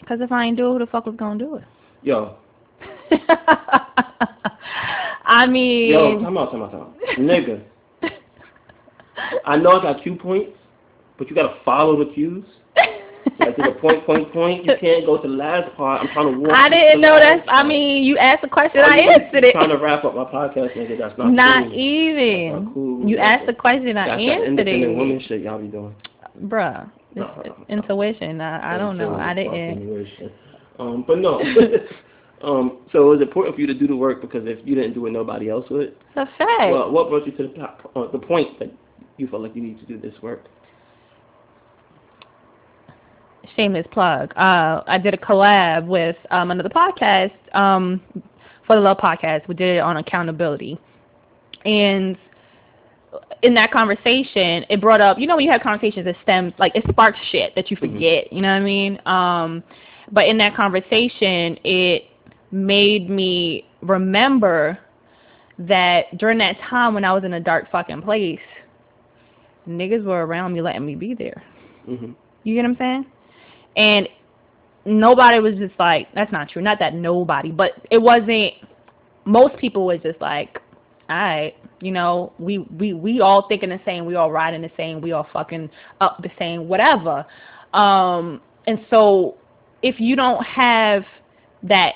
Because 0.00 0.20
if 0.20 0.30
I 0.30 0.44
ain't 0.44 0.56
do 0.56 0.66
it, 0.68 0.72
who 0.74 0.78
the 0.80 0.86
fuck 0.86 1.06
was 1.06 1.16
gonna 1.16 1.38
do 1.38 1.56
it? 1.56 1.64
Yo, 2.02 2.36
I 5.24 5.46
mean, 5.46 5.90
yo, 5.92 6.20
time 6.20 6.36
out, 6.36 6.52
time 6.52 6.62
out, 6.62 6.70
time 6.70 6.80
out. 6.82 6.94
Nigga, 7.18 7.62
I 9.46 9.56
know 9.56 9.80
I 9.80 9.82
got 9.82 10.02
cue 10.02 10.16
points, 10.16 10.52
but 11.18 11.30
you 11.30 11.34
gotta 11.36 11.56
follow 11.64 12.04
the 12.04 12.12
cues. 12.12 12.44
Like 13.38 13.56
to 13.56 13.62
the 13.62 13.72
point, 13.80 14.04
point, 14.06 14.32
point. 14.32 14.64
You 14.64 14.74
can't 14.80 15.06
go 15.06 15.16
to 15.20 15.26
the 15.26 15.34
last 15.34 15.74
part. 15.76 16.00
I'm 16.02 16.08
trying 16.08 16.32
to 16.32 16.38
walk. 16.38 16.52
I 16.52 16.68
didn't 16.68 17.00
know 17.00 17.18
that. 17.18 17.44
I 17.48 17.64
mean, 17.64 18.04
you 18.04 18.16
asked 18.18 18.44
a 18.44 18.48
question, 18.48 18.82
Oh, 18.84 18.88
I 18.88 18.98
answered 18.98 19.42
it. 19.44 19.52
Trying 19.52 19.70
to 19.70 19.78
wrap 19.78 20.04
up 20.04 20.14
my 20.14 20.24
podcast, 20.24 20.76
nigga. 20.76 20.98
That's 20.98 21.18
not 21.18 21.32
Not 21.32 21.64
cool. 21.64 21.72
even. 21.74 22.64
Not 22.64 22.74
cool. 22.74 23.08
You 23.08 23.16
That's 23.16 23.40
asked 23.40 23.50
a 23.50 23.54
question, 23.54 23.96
I 23.96 24.06
That's 24.08 24.18
that 24.18 24.22
answered 24.22 24.48
independent 24.48 24.96
woman 24.96 25.16
it. 25.16 25.26
shit 25.26 25.40
y'all 25.40 25.58
be 25.58 25.66
doing. 25.68 25.94
Bruh, 26.42 26.90
it's 27.10 27.16
no, 27.16 27.42
no. 27.44 27.66
intuition. 27.68 28.40
I, 28.40 28.74
I 28.74 28.78
don't 28.78 28.98
know. 28.98 29.14
I 29.14 29.34
didn't. 29.34 30.32
Um, 30.78 31.04
but 31.06 31.18
no. 31.18 31.40
um, 32.42 32.78
so 32.92 33.12
it 33.12 33.16
was 33.16 33.22
important 33.22 33.54
for 33.54 33.60
you 33.60 33.66
to 33.68 33.74
do 33.74 33.86
the 33.86 33.96
work 33.96 34.20
because 34.20 34.42
if 34.46 34.58
you 34.66 34.74
didn't 34.74 34.94
do 34.94 35.06
it, 35.06 35.10
nobody 35.10 35.48
else 35.48 35.68
would. 35.70 35.88
It's 35.88 36.16
a 36.16 36.26
fact. 36.38 36.72
Well, 36.72 36.90
what 36.90 37.08
brought 37.08 37.26
you 37.26 37.32
to 37.32 37.48
the 37.48 37.54
top, 37.54 37.90
uh, 37.94 38.10
the 38.10 38.18
point 38.18 38.58
that 38.58 38.72
you 39.16 39.28
felt 39.28 39.42
like 39.42 39.54
you 39.54 39.62
need 39.62 39.78
to 39.80 39.86
do 39.86 39.98
this 39.98 40.14
work? 40.22 40.44
shameless 43.56 43.86
plug. 43.92 44.32
Uh, 44.36 44.82
I 44.86 44.98
did 44.98 45.14
a 45.14 45.16
collab 45.16 45.86
with 45.86 46.16
um, 46.30 46.50
another 46.50 46.68
podcast 46.68 47.32
um, 47.54 48.00
for 48.66 48.76
the 48.76 48.82
Love 48.82 48.98
Podcast. 48.98 49.46
We 49.48 49.54
did 49.54 49.76
it 49.76 49.80
on 49.80 49.96
accountability, 49.96 50.78
and 51.64 52.16
in 53.42 53.54
that 53.54 53.70
conversation, 53.70 54.64
it 54.68 54.80
brought 54.80 55.00
up. 55.00 55.18
You 55.18 55.26
know, 55.26 55.36
when 55.36 55.44
you 55.44 55.50
have 55.50 55.60
conversations, 55.60 56.06
it 56.06 56.16
stems 56.22 56.52
like 56.58 56.72
it 56.74 56.84
sparks 56.90 57.18
shit 57.30 57.54
that 57.54 57.70
you 57.70 57.76
Mhm. 57.76 57.80
forget. 57.80 58.32
You 58.32 58.40
know 58.42 58.48
what 58.48 58.60
I 58.62 58.64
mean? 58.64 59.00
Um, 59.06 59.62
but 60.12 60.26
in 60.26 60.38
that 60.38 60.54
conversation, 60.54 61.58
it 61.64 62.06
made 62.50 63.10
me 63.10 63.66
remember 63.82 64.78
that 65.58 66.16
during 66.18 66.38
that 66.38 66.58
time 66.60 66.94
when 66.94 67.04
I 67.04 67.12
was 67.12 67.24
in 67.24 67.34
a 67.34 67.40
dark 67.40 67.70
fucking 67.70 68.02
place, 68.02 68.40
niggas 69.68 70.04
were 70.04 70.26
around 70.26 70.52
me 70.52 70.60
letting 70.60 70.84
me 70.84 70.94
be 70.94 71.14
there. 71.14 71.42
hmm 71.86 72.12
You 72.42 72.54
get 72.54 72.62
what 72.62 72.70
I'm 72.70 72.76
saying? 72.76 73.06
And 73.76 74.08
nobody 74.84 75.40
was 75.40 75.54
just 75.56 75.78
like, 75.78 76.08
that's 76.14 76.32
not 76.32 76.48
true. 76.48 76.62
Not 76.62 76.78
that 76.78 76.94
nobody, 76.94 77.50
but 77.50 77.72
it 77.90 77.98
wasn't. 77.98 78.54
Most 79.24 79.56
people 79.56 79.86
was 79.86 80.00
just 80.02 80.20
like, 80.20 80.60
all 81.08 81.16
right, 81.16 81.54
you 81.84 81.92
know, 81.92 82.32
we 82.38 82.58
we 82.58 82.92
we 82.94 83.20
all 83.20 83.46
thinking 83.48 83.68
the 83.68 83.80
same, 83.84 84.06
we 84.06 84.14
all 84.14 84.32
riding 84.32 84.62
the 84.62 84.70
same, 84.76 85.00
we 85.00 85.12
all 85.12 85.28
fucking 85.32 85.70
up 86.00 86.22
the 86.22 86.30
same, 86.38 86.68
whatever. 86.68 87.26
Um, 87.74 88.40
and 88.66 88.84
so 88.88 89.36
if 89.82 90.00
you 90.00 90.16
don't 90.16 90.42
have 90.44 91.04
that 91.62 91.94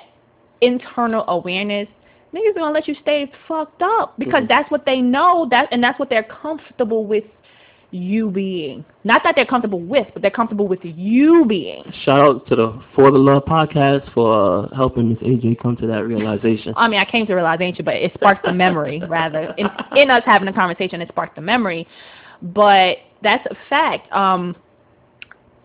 internal 0.61 1.25
awareness 1.29 1.89
niggas 2.35 2.51
are 2.51 2.55
gonna 2.55 2.73
let 2.75 2.87
you 2.87 2.95
stay 3.01 3.31
fucked 3.47 3.81
up 3.83 4.19
because 4.19 4.45
Mhm. 4.45 4.49
that's 4.49 4.71
what 4.71 4.85
they 4.85 5.01
know 5.01 5.47
that 5.51 5.69
and 5.73 5.83
that's 5.83 5.99
what 5.99 6.11
they're 6.11 6.25
comfortable 6.25 7.05
with 7.05 7.25
you 7.91 8.31
being. 8.31 8.85
Not 9.05 9.23
that 9.25 9.35
they're 9.35 9.47
comfortable 9.47 9.81
with, 9.81 10.07
but 10.13 10.23
they're 10.23 10.31
comfortable 10.31 10.69
with 10.69 10.81
you 10.83 11.45
being. 11.47 11.85
Shout 12.05 12.21
out 12.21 12.47
to 12.49 12.57
the 12.57 12.83
For 12.95 13.11
the 13.11 13.19
Love 13.19 13.45
podcast 13.45 14.13
for 14.13 14.67
uh, 14.67 14.75
helping 14.75 15.09
Miss 15.09 15.19
AJ 15.19 15.61
come 15.61 15.77
to 15.77 15.87
that 15.87 16.05
realization. 16.07 16.75
I 16.77 16.89
mean, 16.89 17.01
I 17.01 17.05
came 17.05 17.27
to 17.27 17.35
realization, 17.35 17.85
but 17.85 17.95
it 17.95 18.13
sparked 18.15 18.45
the 18.45 18.53
memory 18.53 19.03
rather. 19.09 19.55
In, 19.57 19.69
in 19.97 20.11
us 20.11 20.23
having 20.27 20.49
a 20.49 20.53
conversation, 20.53 21.01
it 21.01 21.09
sparked 21.09 21.37
the 21.37 21.43
memory. 21.43 21.87
But 22.43 22.99
that's 23.23 23.47
a 23.47 23.57
fact. 23.69 24.13
Um, 24.13 24.55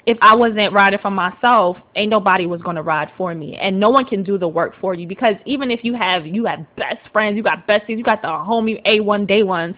if 0.06 0.18
I 0.22 0.36
wasn't 0.36 0.74
riding 0.74 1.00
for 1.00 1.12
myself, 1.12 1.78
ain't 1.96 2.10
nobody 2.10 2.46
was 2.46 2.62
gonna 2.62 2.84
ride 2.84 3.12
for 3.18 3.34
me, 3.34 3.56
and 3.56 3.80
no 3.80 3.90
one 3.90 4.06
can 4.06 4.22
do 4.22 4.38
the 4.38 4.48
work 4.48 4.74
for 4.82 4.94
you 4.94 5.08
because 5.08 5.36
even 5.46 5.72
if 5.72 5.84
you 5.84 5.94
have 5.94 6.26
you 6.26 6.46
have 6.46 6.66
best 6.76 7.00
friends, 7.14 7.38
you 7.38 7.44
got 7.44 7.66
besties, 7.68 7.98
you 7.98 8.04
got 8.04 8.22
the 8.22 8.28
homie 8.28 8.82
A 8.86 9.00
one 9.00 9.26
day 9.26 9.44
ones, 9.44 9.76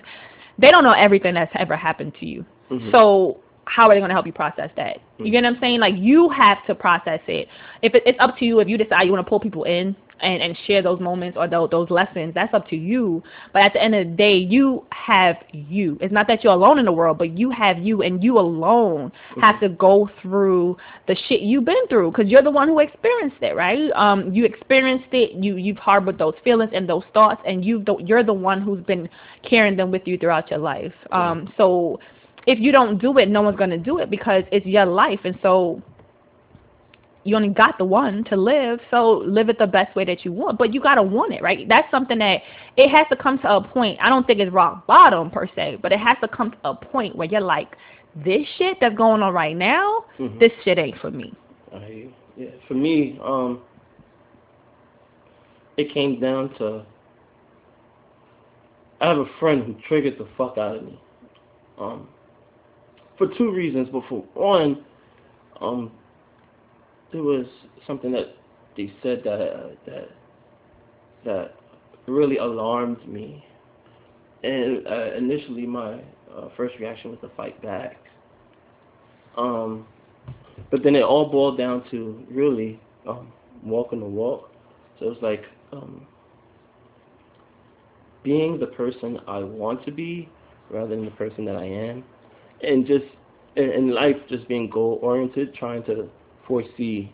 they 0.58 0.72
don't 0.72 0.84
know 0.84 0.94
everything 0.94 1.34
that's 1.34 1.52
ever 1.56 1.76
happened 1.76 2.14
to 2.20 2.26
you. 2.26 2.46
Mhm. 2.72 2.92
So 2.92 3.40
how 3.66 3.90
are 3.90 3.96
they 3.96 4.00
going 4.00 4.10
to 4.10 4.16
help 4.16 4.26
you 4.26 4.34
process 4.34 4.70
that? 4.76 5.00
You 5.18 5.32
get 5.32 5.44
what 5.44 5.54
I'm 5.54 5.60
saying? 5.60 5.80
Like 5.80 5.96
you 5.98 6.30
have 6.30 6.64
to 6.68 6.76
process 6.76 7.20
it. 7.28 7.48
If 7.82 7.96
it, 7.96 8.04
it's 8.06 8.20
up 8.20 8.38
to 8.38 8.46
you, 8.46 8.60
if 8.60 8.68
you 8.68 8.78
decide 8.78 9.04
you 9.04 9.12
want 9.12 9.26
to 9.26 9.30
pull 9.30 9.40
people 9.40 9.64
in 9.64 9.96
and 10.22 10.42
and 10.42 10.58
share 10.66 10.82
those 10.82 11.00
moments 11.00 11.38
or 11.38 11.48
those, 11.48 11.70
those 11.70 11.90
lessons, 11.90 12.34
that's 12.34 12.54
up 12.54 12.68
to 12.70 12.76
you. 12.76 13.24
But 13.54 13.64
at 13.64 13.74
the 13.74 13.84
end 13.84 13.96
of 13.96 14.08
the 14.08 14.14
day, 14.16 14.38
you 14.38 14.86
have 14.92 15.38
you. 15.52 15.98
It's 16.02 16.14
not 16.14 16.28
that 16.28 16.44
you're 16.44 16.54
alone 16.54 16.80
in 16.80 16.86
the 16.86 16.92
world, 16.92 17.18
but 17.18 17.38
you 17.38 17.50
have 17.52 17.80
you, 17.80 18.02
and 18.02 18.24
you 18.24 18.40
alone 18.40 19.12
have 19.42 19.60
to 19.60 19.70
go 19.70 20.10
through 20.22 20.78
the 21.08 21.16
shit 21.28 21.42
you've 21.42 21.66
been 21.66 21.88
through 21.88 22.12
because 22.12 22.28
you're 22.28 22.44
the 22.44 22.52
one 22.52 22.68
who 22.68 22.80
experienced 22.80 23.38
it, 23.42 23.56
right? 23.56 23.92
Um, 23.94 24.34
you 24.34 24.46
experienced 24.46 25.14
it. 25.14 25.32
You 25.32 25.56
you've 25.56 25.78
harbored 25.78 26.18
those 26.18 26.36
feelings 26.44 26.72
and 26.74 26.88
those 26.88 27.04
thoughts, 27.14 27.42
and 27.46 27.64
you 27.64 27.84
have 27.88 27.98
you're 28.00 28.24
the 28.24 28.34
one 28.34 28.62
who's 28.62 28.84
been 28.84 29.10
carrying 29.44 29.76
them 29.76 29.92
with 29.92 30.04
you 30.06 30.18
throughout 30.18 30.50
your 30.50 30.60
life. 30.60 30.94
Um, 31.12 31.54
so 31.58 32.00
if 32.48 32.60
you 32.60 32.72
don't 32.72 32.98
do 33.00 33.18
it, 33.18 33.30
no 33.30 33.42
one's 33.42 33.58
going 33.58 33.72
to 33.72 33.78
do 33.78 34.00
it 34.00 34.10
because 34.10 34.44
it's 34.52 34.66
your 34.66 34.86
life. 34.86 35.20
And 35.24 35.38
so 35.42 35.82
you 37.26 37.36
only 37.36 37.50
got 37.50 37.78
the 37.80 37.84
one 37.84 38.24
to 38.26 38.38
live, 38.38 38.80
so 38.92 39.18
live 39.26 39.50
it 39.50 39.58
the 39.58 39.66
best 39.66 39.96
way 39.96 40.06
that 40.06 40.24
you 40.24 40.32
want. 40.32 40.60
But 40.60 40.74
you 40.74 40.80
got 40.80 40.96
to 40.96 41.04
want 41.04 41.34
it, 41.34 41.42
right? 41.42 41.68
That's 41.68 41.90
something 41.90 42.20
that 42.20 42.44
it 42.78 42.90
has 42.90 43.08
to 43.10 43.16
come 43.16 43.40
to 43.40 43.56
a 43.56 43.62
point. 43.62 43.98
I 44.00 44.10
don't 44.10 44.26
think 44.28 44.40
it's 44.40 44.52
rock 44.54 44.86
bottom 44.86 45.32
per 45.32 45.48
se, 45.56 45.80
but 45.82 45.92
it 45.92 46.00
has 46.00 46.18
to 46.22 46.28
come 46.28 46.52
to 46.52 46.58
a 46.64 46.76
point 46.76 47.16
where 47.16 47.28
you're 47.28 47.42
like, 47.42 47.76
this 48.16 48.48
shit 48.58 48.78
that's 48.80 48.96
going 48.96 49.24
on 49.24 49.34
right 49.34 49.58
now, 49.58 50.06
Mhm. 50.20 50.40
this 50.40 50.52
shit 50.64 50.78
ain't 50.78 50.98
for 51.00 51.10
me. 51.10 51.34
I, 51.74 52.08
yeah, 52.38 52.52
for 52.68 52.76
me, 52.76 53.20
um, 53.24 53.62
it 55.78 55.92
came 55.92 56.20
down 56.20 56.50
to 56.60 56.86
I 59.02 59.10
have 59.10 59.18
a 59.18 59.26
friend 59.40 59.64
who 59.64 59.76
triggered 59.88 60.18
the 60.18 60.26
fuck 60.38 60.58
out 60.58 60.78
of 60.78 60.84
me. 60.84 60.98
Um, 61.78 62.08
for 63.18 63.28
two 63.28 63.52
reasons. 63.52 63.90
But 63.92 64.04
for 64.08 64.24
one, 64.34 64.86
um, 65.60 65.92
there 67.16 67.24
was 67.24 67.46
something 67.88 68.12
that 68.12 68.36
they 68.76 68.92
said 69.02 69.22
that 69.24 69.40
uh, 69.42 69.70
that 69.86 70.10
that 71.24 71.54
really 72.08 72.38
alarmed 72.38 73.08
me. 73.08 73.46
And 74.44 74.86
uh, 74.86 75.14
initially, 75.16 75.66
my 75.66 75.94
uh, 76.36 76.50
first 76.58 76.76
reaction 76.78 77.12
was 77.12 77.20
to 77.22 77.30
fight 77.38 77.60
back. 77.62 77.96
Um, 79.38 79.88
but 80.70 80.84
then 80.84 80.94
it 80.96 81.04
all 81.04 81.32
boiled 81.32 81.58
down 81.58 81.84
to 81.92 82.22
really 82.30 82.80
um, 83.08 83.32
walking 83.64 84.02
the 84.02 84.06
walk. 84.06 84.52
So 85.00 85.06
it 85.06 85.10
was 85.10 85.18
like 85.22 85.46
um, 85.72 86.06
being 88.24 88.60
the 88.60 88.68
person 88.68 89.20
I 89.26 89.40
want 89.40 89.86
to 89.86 89.92
be 89.92 90.28
rather 90.70 90.90
than 90.90 91.06
the 91.06 91.12
person 91.12 91.46
that 91.46 91.56
I 91.56 91.66
am, 91.66 92.04
and 92.62 92.86
just 92.86 93.06
in 93.56 93.92
life 93.92 94.18
just 94.28 94.50
being 94.50 94.70
goal 94.70 95.00
oriented, 95.02 95.56
trying 95.56 95.82
to 95.84 96.10
foresee 96.48 97.12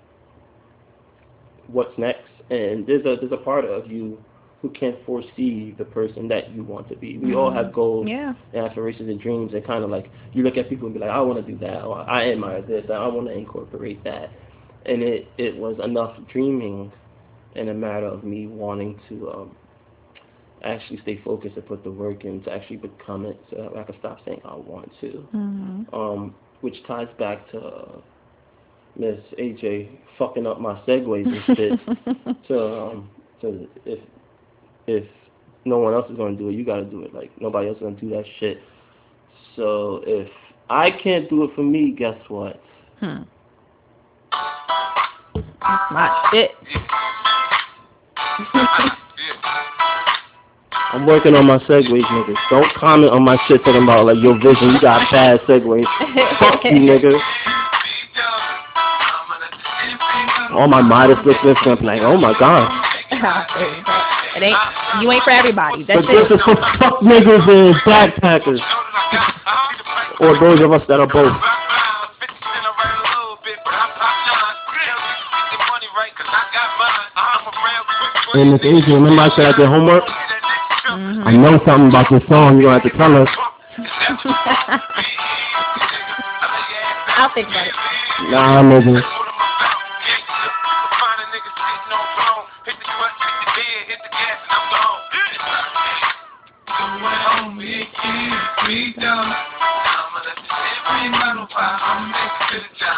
what's 1.67 1.97
next. 1.97 2.29
And 2.49 2.85
there's 2.85 3.05
a 3.05 3.15
there's 3.19 3.31
a 3.31 3.37
part 3.37 3.65
of 3.65 3.89
you 3.89 4.17
who 4.61 4.69
can't 4.69 4.97
foresee 5.05 5.73
the 5.77 5.85
person 5.85 6.27
that 6.27 6.51
you 6.51 6.63
want 6.63 6.87
to 6.89 6.95
be. 6.95 7.17
We 7.17 7.33
all 7.33 7.51
have 7.51 7.73
goals 7.73 8.07
Yeah. 8.07 8.33
and 8.53 8.65
aspirations 8.65 9.09
and 9.09 9.19
dreams 9.19 9.53
and 9.53 9.65
kind 9.65 9.83
of 9.83 9.89
like 9.89 10.11
you 10.33 10.43
look 10.43 10.57
at 10.57 10.69
people 10.69 10.85
and 10.87 10.93
be 10.93 10.99
like, 10.99 11.09
I 11.09 11.21
want 11.21 11.43
to 11.43 11.51
do 11.51 11.57
that, 11.59 11.83
or 11.83 11.99
I 12.09 12.31
admire 12.31 12.61
this, 12.61 12.85
I 12.89 13.07
want 13.07 13.27
to 13.27 13.33
incorporate 13.33 14.03
that. 14.03 14.31
And 14.85 15.01
it, 15.03 15.33
it 15.37 15.55
was 15.57 15.77
enough 15.83 16.15
dreaming 16.31 16.91
in 17.55 17.69
a 17.69 17.73
matter 17.73 18.05
of 18.07 18.23
me 18.23 18.47
wanting 18.47 18.99
to 19.09 19.31
um, 19.31 19.55
actually 20.63 20.99
stay 21.01 21.19
focused 21.23 21.55
and 21.57 21.65
put 21.65 21.83
the 21.83 21.91
work 21.91 22.23
in 22.25 22.41
to 22.43 22.51
actually 22.51 22.77
become 22.77 23.25
it 23.25 23.43
so 23.49 23.69
that 23.73 23.79
I 23.79 23.83
could 23.83 23.97
stop 23.99 24.19
saying 24.25 24.41
I 24.45 24.55
want 24.55 24.91
to. 25.01 25.27
hmm 25.31 25.81
Um, 25.93 26.35
which 26.61 26.75
ties 26.85 27.07
back 27.17 27.49
to 27.51 28.01
Miss 28.97 29.19
AJ 29.39 29.89
fucking 30.17 30.45
up 30.45 30.59
my 30.59 30.79
segues 30.81 31.25
and 31.25 31.57
shit. 31.57 31.79
so 32.47 32.91
um, 32.91 33.09
so 33.41 33.67
if 33.85 33.99
if 34.87 35.05
no 35.65 35.77
one 35.77 35.93
else 35.93 36.09
is 36.09 36.17
gonna 36.17 36.35
do 36.35 36.49
it, 36.49 36.53
you 36.53 36.65
gotta 36.65 36.85
do 36.85 37.03
it. 37.03 37.13
Like 37.13 37.31
nobody 37.41 37.67
else 37.67 37.77
is 37.77 37.83
gonna 37.83 37.95
do 37.95 38.09
that 38.11 38.25
shit. 38.39 38.59
So 39.55 40.03
if 40.05 40.29
I 40.69 40.91
can't 40.91 41.29
do 41.29 41.43
it 41.43 41.51
for 41.55 41.63
me, 41.63 41.91
guess 41.91 42.17
what? 42.27 42.61
Hmm. 42.99 43.23
That's 45.33 45.91
my 45.91 46.29
shit. 46.31 46.51
I'm 50.93 51.05
working 51.05 51.35
on 51.35 51.45
my 51.45 51.57
segues, 51.59 52.03
niggas. 52.03 52.35
Don't 52.49 52.73
comment 52.73 53.11
on 53.11 53.23
my 53.23 53.37
shit 53.47 53.63
talking 53.63 53.83
about 53.83 54.05
like 54.05 54.17
your 54.21 54.35
vision. 54.35 54.71
You 54.71 54.81
got 54.81 55.09
bad 55.09 55.39
segues. 55.41 55.85
Fuck 56.39 56.65
you, 56.65 56.71
nigga. 56.71 57.17
All 60.53 60.67
my 60.67 60.81
modest 60.81 61.25
listeners 61.25 61.57
gonna 61.63 61.77
be 61.79 61.85
like, 61.85 62.01
oh 62.01 62.17
my 62.17 62.33
god. 62.39 62.69
it 64.35 64.43
ain't 64.43 64.57
you 65.01 65.11
ain't 65.11 65.23
for 65.23 65.31
everybody. 65.31 65.83
That's 65.83 66.01
But 66.01 66.11
this 66.11 66.27
it. 66.29 66.33
is 66.35 66.41
for 66.43 66.55
fuck 66.79 66.99
niggas 67.01 67.47
and 67.47 67.75
backpackers. 67.87 68.59
Or 70.19 70.37
those 70.39 70.61
of 70.61 70.71
us 70.71 70.81
that 70.87 70.99
are 70.99 71.07
both. 71.07 71.33
And 78.33 78.51
Miss 78.53 78.61
AJ, 78.61 78.87
remember 78.87 79.21
I 79.23 79.29
said 79.35 79.45
I 79.53 79.57
did 79.57 79.67
homework? 79.67 80.03
Mhm. 80.87 81.27
I 81.27 81.31
know 81.33 81.59
something 81.65 81.89
about 81.89 82.09
this 82.09 82.23
song. 82.29 82.59
You're 82.61 82.71
gonna 82.71 82.79
have 82.79 82.91
to 82.91 82.97
tell 82.97 83.15
us. 83.21 83.29
I'll 87.17 87.33
think 87.33 87.47
about 87.49 87.67
it. 87.67 87.73
Nah, 88.31 88.61
nigga. 88.63 89.20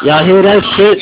Y'all 0.02 0.24
hear 0.24 0.42
that 0.42 0.60
shit? 0.76 0.98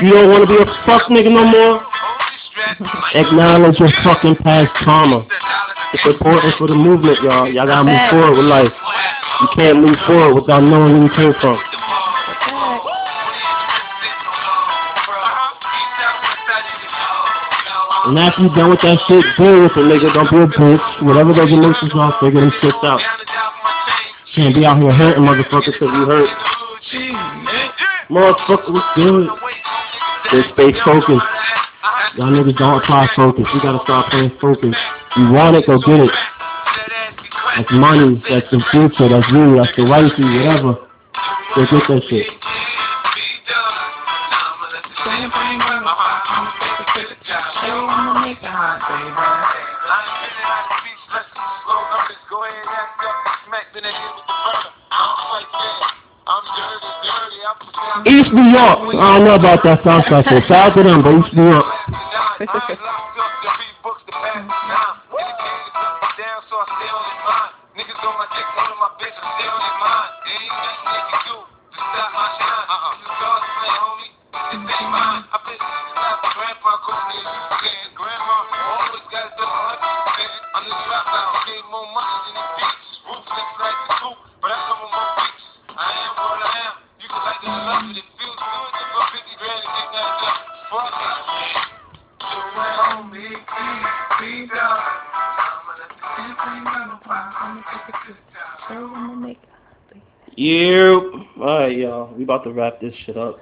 You 0.00 0.10
don't 0.10 0.30
want 0.30 0.42
to 0.42 0.50
be 0.50 0.58
a 0.58 0.66
fuck 0.86 1.06
nigga 1.10 1.30
no 1.30 1.44
more? 1.44 1.86
Acknowledge 3.14 3.78
your 3.78 3.90
fucking 4.02 4.36
past 4.36 4.72
trauma. 4.82 5.26
It's 5.94 6.06
important 6.06 6.54
for 6.58 6.66
the 6.66 6.74
movement, 6.74 7.22
y'all. 7.22 7.46
Y'all 7.46 7.66
gotta 7.66 7.84
move 7.84 8.10
forward 8.10 8.36
with 8.38 8.46
life. 8.46 8.72
You 9.40 9.48
can't 9.54 9.78
move 9.78 9.98
forward 10.06 10.34
without 10.42 10.60
knowing 10.60 10.92
where 10.94 11.02
you 11.04 11.10
came 11.14 11.34
from. 11.40 11.58
And 18.04 18.18
after 18.18 18.42
you 18.42 18.50
done 18.54 18.70
with 18.70 18.82
that 18.82 18.98
shit, 19.06 19.22
deal 19.38 19.62
with 19.62 19.78
it, 19.78 19.86
nigga. 19.86 20.10
Don't 20.10 20.30
be 20.30 20.42
a 20.42 20.46
bitch. 20.50 21.02
Whatever 21.06 21.34
those 21.34 21.52
emotions 21.52 21.92
are, 21.94 22.14
figure 22.18 22.40
them 22.40 22.52
shit 22.60 22.74
out. 22.82 23.00
Can't 24.34 24.54
be 24.54 24.64
out 24.66 24.82
here 24.82 24.90
hurting 24.90 25.22
motherfuckers 25.22 25.76
because 25.78 25.92
you 25.92 26.04
hurt. 26.10 26.30
Motherfucker, 28.10 28.72
what's 28.72 28.90
good? 28.96 29.28
Just 30.32 30.50
stay 30.54 30.72
focused. 30.84 31.26
Y'all 32.16 32.32
niggas 32.32 32.58
don't 32.58 32.82
apply 32.82 33.08
focus. 33.14 33.46
You 33.54 33.62
gotta 33.62 33.78
start 33.84 34.10
playing 34.10 34.32
focus. 34.40 34.74
You 35.16 35.30
want 35.30 35.56
it, 35.56 35.66
go 35.66 35.78
get 35.78 36.00
it. 36.00 36.10
That's 37.56 37.70
money, 37.72 38.22
that's 38.28 38.50
the 38.50 38.60
future, 38.70 39.08
that's 39.08 39.28
you, 39.30 39.56
that's 39.56 39.76
the 39.76 39.84
wifey, 39.84 40.24
whatever. 40.24 40.88
Go 41.54 41.66
get 41.70 41.88
that 41.88 42.02
shit. 42.08 42.26
East 58.06 58.32
New 58.32 58.48
York. 58.50 58.94
I 58.96 59.18
don't 59.18 59.24
know 59.24 59.34
about 59.34 59.62
that 59.64 59.84
South. 59.84 60.04
Shout 60.06 60.50
out 60.50 60.74
to 60.76 60.82
them, 60.82 61.02
but 61.02 61.14
East 61.14 61.34
New 61.34 61.48
York. 61.50 61.66
All 101.40 101.58
right, 101.60 101.76
y'all. 101.76 102.14
We 102.14 102.24
about 102.24 102.44
to 102.44 102.52
wrap 102.52 102.80
this 102.80 102.94
shit 103.06 103.16
up. 103.16 103.38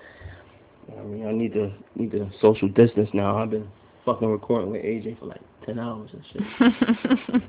I 0.99 1.03
mean, 1.03 1.27
I 1.27 1.33
need 1.33 1.53
to 1.55 1.73
need 1.95 2.11
to 2.13 2.31
social 2.41 2.69
distance 2.69 3.11
now. 3.13 3.37
I've 3.37 3.51
been 3.51 3.69
fucking 4.05 4.29
recording 4.29 4.71
with 4.71 4.83
AJ 4.83 5.19
for 5.19 5.27
like 5.27 5.41
ten 5.65 5.79
hours 5.79 6.11
and 6.13 6.25
shit. 6.33 6.43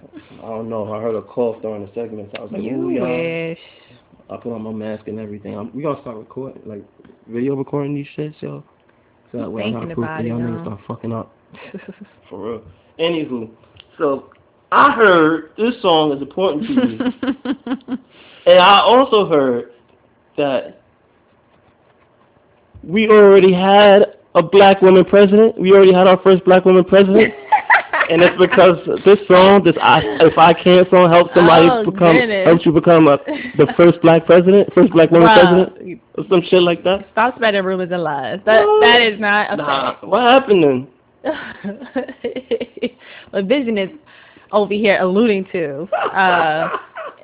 I 0.44 0.48
don't 0.48 0.70
know. 0.70 0.92
I 0.94 1.02
heard 1.02 1.16
a 1.16 1.22
cough 1.22 1.62
during 1.62 1.86
the 1.86 1.92
segment, 1.94 2.30
so 2.32 2.40
I 2.40 2.44
was 2.44 2.52
like, 2.52 2.64
you 2.64 2.76
"Ooh, 2.76 2.90
y'all." 2.90 3.50
wish. 3.50 3.60
I 4.30 4.38
put 4.38 4.54
on 4.54 4.62
my 4.62 4.72
mask 4.72 5.08
and 5.08 5.20
everything. 5.20 5.58
I'm, 5.58 5.74
we 5.76 5.84
gonna 5.84 6.00
start 6.02 6.18
recording, 6.18 6.62
like 6.66 6.86
video 7.28 7.56
recording 7.56 7.94
these 7.94 8.08
shits, 8.18 8.42
yo. 8.42 8.64
So 9.32 9.40
that 9.40 9.52
way 9.52 9.64
I'm 9.64 9.74
not 9.74 9.80
Thinking 9.82 9.96
proof 9.96 10.06
about 10.06 10.18
that 10.18 10.26
it, 10.26 10.30
y'all 10.30 10.40
niggas 10.40 10.62
start 10.62 10.80
fucking 10.88 11.12
up. 11.12 11.36
For 12.30 12.52
real. 12.52 12.64
Anywho, 13.00 13.50
so 13.98 14.32
I 14.72 14.92
heard 14.94 15.52
this 15.58 15.80
song 15.82 16.14
is 16.14 16.22
important 16.22 16.66
to 16.68 16.74
you. 16.74 17.98
And 18.44 18.58
I 18.58 18.80
also 18.80 19.30
heard 19.30 19.72
that 20.36 20.82
we 22.84 23.08
already 23.08 23.54
had 23.54 24.16
a 24.34 24.42
black 24.42 24.82
woman 24.82 25.06
president. 25.06 25.60
We 25.60 25.72
already 25.74 25.94
had 25.94 26.08
our 26.08 26.20
first 26.24 26.44
black 26.44 26.66
woman 26.66 26.84
president. 26.84 27.36
and 28.10 28.24
it's 28.24 28.36
because 28.40 28.78
this 29.06 29.20
song, 29.28 29.64
this 29.64 29.76
I, 29.80 30.02
"If 30.22 30.40
I 30.40 30.54
Can't" 30.54 30.90
song, 30.90 31.12
helps 31.12 31.36
somebody 31.36 31.68
Oh, 31.70 31.86
become, 31.86 32.16
goodness. 32.18 32.48
helps 32.48 32.66
you 32.66 32.72
become 32.72 33.08
a, 33.08 33.20
the 33.58 33.72
first 33.78 34.02
black 34.02 34.26
president, 34.26 34.74
first 34.74 34.92
black 34.92 35.12
woman 35.12 35.30
president, 35.30 36.02
or 36.16 36.24
some 36.28 36.42
shit 36.50 36.64
like 36.64 36.84
that. 36.84 37.08
Stop 37.12 37.36
spreading 37.36 37.64
rumors 37.64 37.92
and 37.92 38.02
lies. 38.02 38.40
That 38.46 38.66
What? 38.66 38.82
that 38.82 39.02
is 39.04 39.20
not 39.20 39.54
a 39.54 39.56
Nah, 39.58 39.96
what 40.02 40.22
happened 40.24 40.64
then? 40.64 40.88
what 43.30 43.46
Vision 43.46 43.78
is 43.78 43.90
over 44.52 44.74
here 44.74 44.98
alluding 45.02 45.46
to. 45.52 45.84
Uh, 45.94 46.70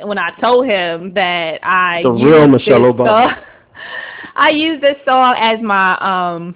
when 0.04 0.18
I 0.18 0.32
told 0.40 0.66
him 0.68 1.14
that 1.16 1.60
I 1.64 2.02
The 2.04 2.12
real 2.12 2.48
Michelle 2.48 2.84
this 2.84 2.92
Obama. 2.94 3.34
song- 3.36 3.44
I 4.36 4.50
use 4.52 4.80
this 4.82 4.98
song 5.06 5.36
as 5.40 5.60
my 5.62 5.98
um, 5.98 6.56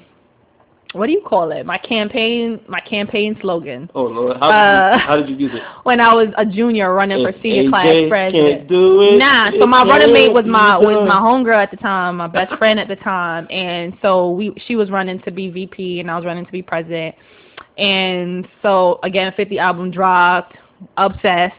what 0.93 1.07
do 1.07 1.13
you 1.13 1.21
call 1.25 1.51
it? 1.51 1.65
My 1.65 1.77
campaign, 1.77 2.59
my 2.67 2.81
campaign 2.81 3.37
slogan. 3.41 3.89
Oh 3.95 4.03
Lord, 4.03 4.37
how 4.37 4.51
did, 4.51 4.55
Uh, 4.57 4.93
you, 4.93 4.99
how 5.07 5.15
did 5.17 5.29
you 5.29 5.35
use 5.37 5.51
it? 5.55 5.63
When 5.83 5.99
I 5.99 6.13
was 6.13 6.27
a 6.37 6.45
junior 6.45 6.93
running 6.93 7.25
If 7.25 7.33
for 7.35 7.41
senior 7.41 7.69
class 7.69 7.85
president. 8.09 8.57
Can't 8.59 8.67
do 8.69 9.01
it. 9.01 9.17
Nah, 9.17 9.51
so 9.57 9.65
my 9.65 9.83
running 9.83 10.13
mate 10.13 10.33
was 10.33 10.45
my 10.45 10.77
was 10.77 11.07
my 11.07 11.15
homegirl 11.15 11.63
at 11.63 11.71
the 11.71 11.77
time, 11.77 12.17
my 12.17 12.27
best 12.27 12.53
friend 12.59 12.79
at 12.79 12.87
the 12.87 12.97
time, 12.97 13.47
and 13.49 13.97
so 14.01 14.31
we 14.31 14.53
she 14.67 14.75
was 14.75 14.91
running 14.91 15.19
to 15.21 15.31
be 15.31 15.49
VP 15.49 16.01
and 16.01 16.11
I 16.11 16.15
was 16.17 16.25
running 16.25 16.45
to 16.45 16.51
be 16.51 16.61
president, 16.61 17.15
and 17.79 18.47
so 18.61 18.99
again, 19.03 19.33
50 19.35 19.57
album 19.59 19.89
dropped, 19.91 20.55
obsessed, 20.97 21.55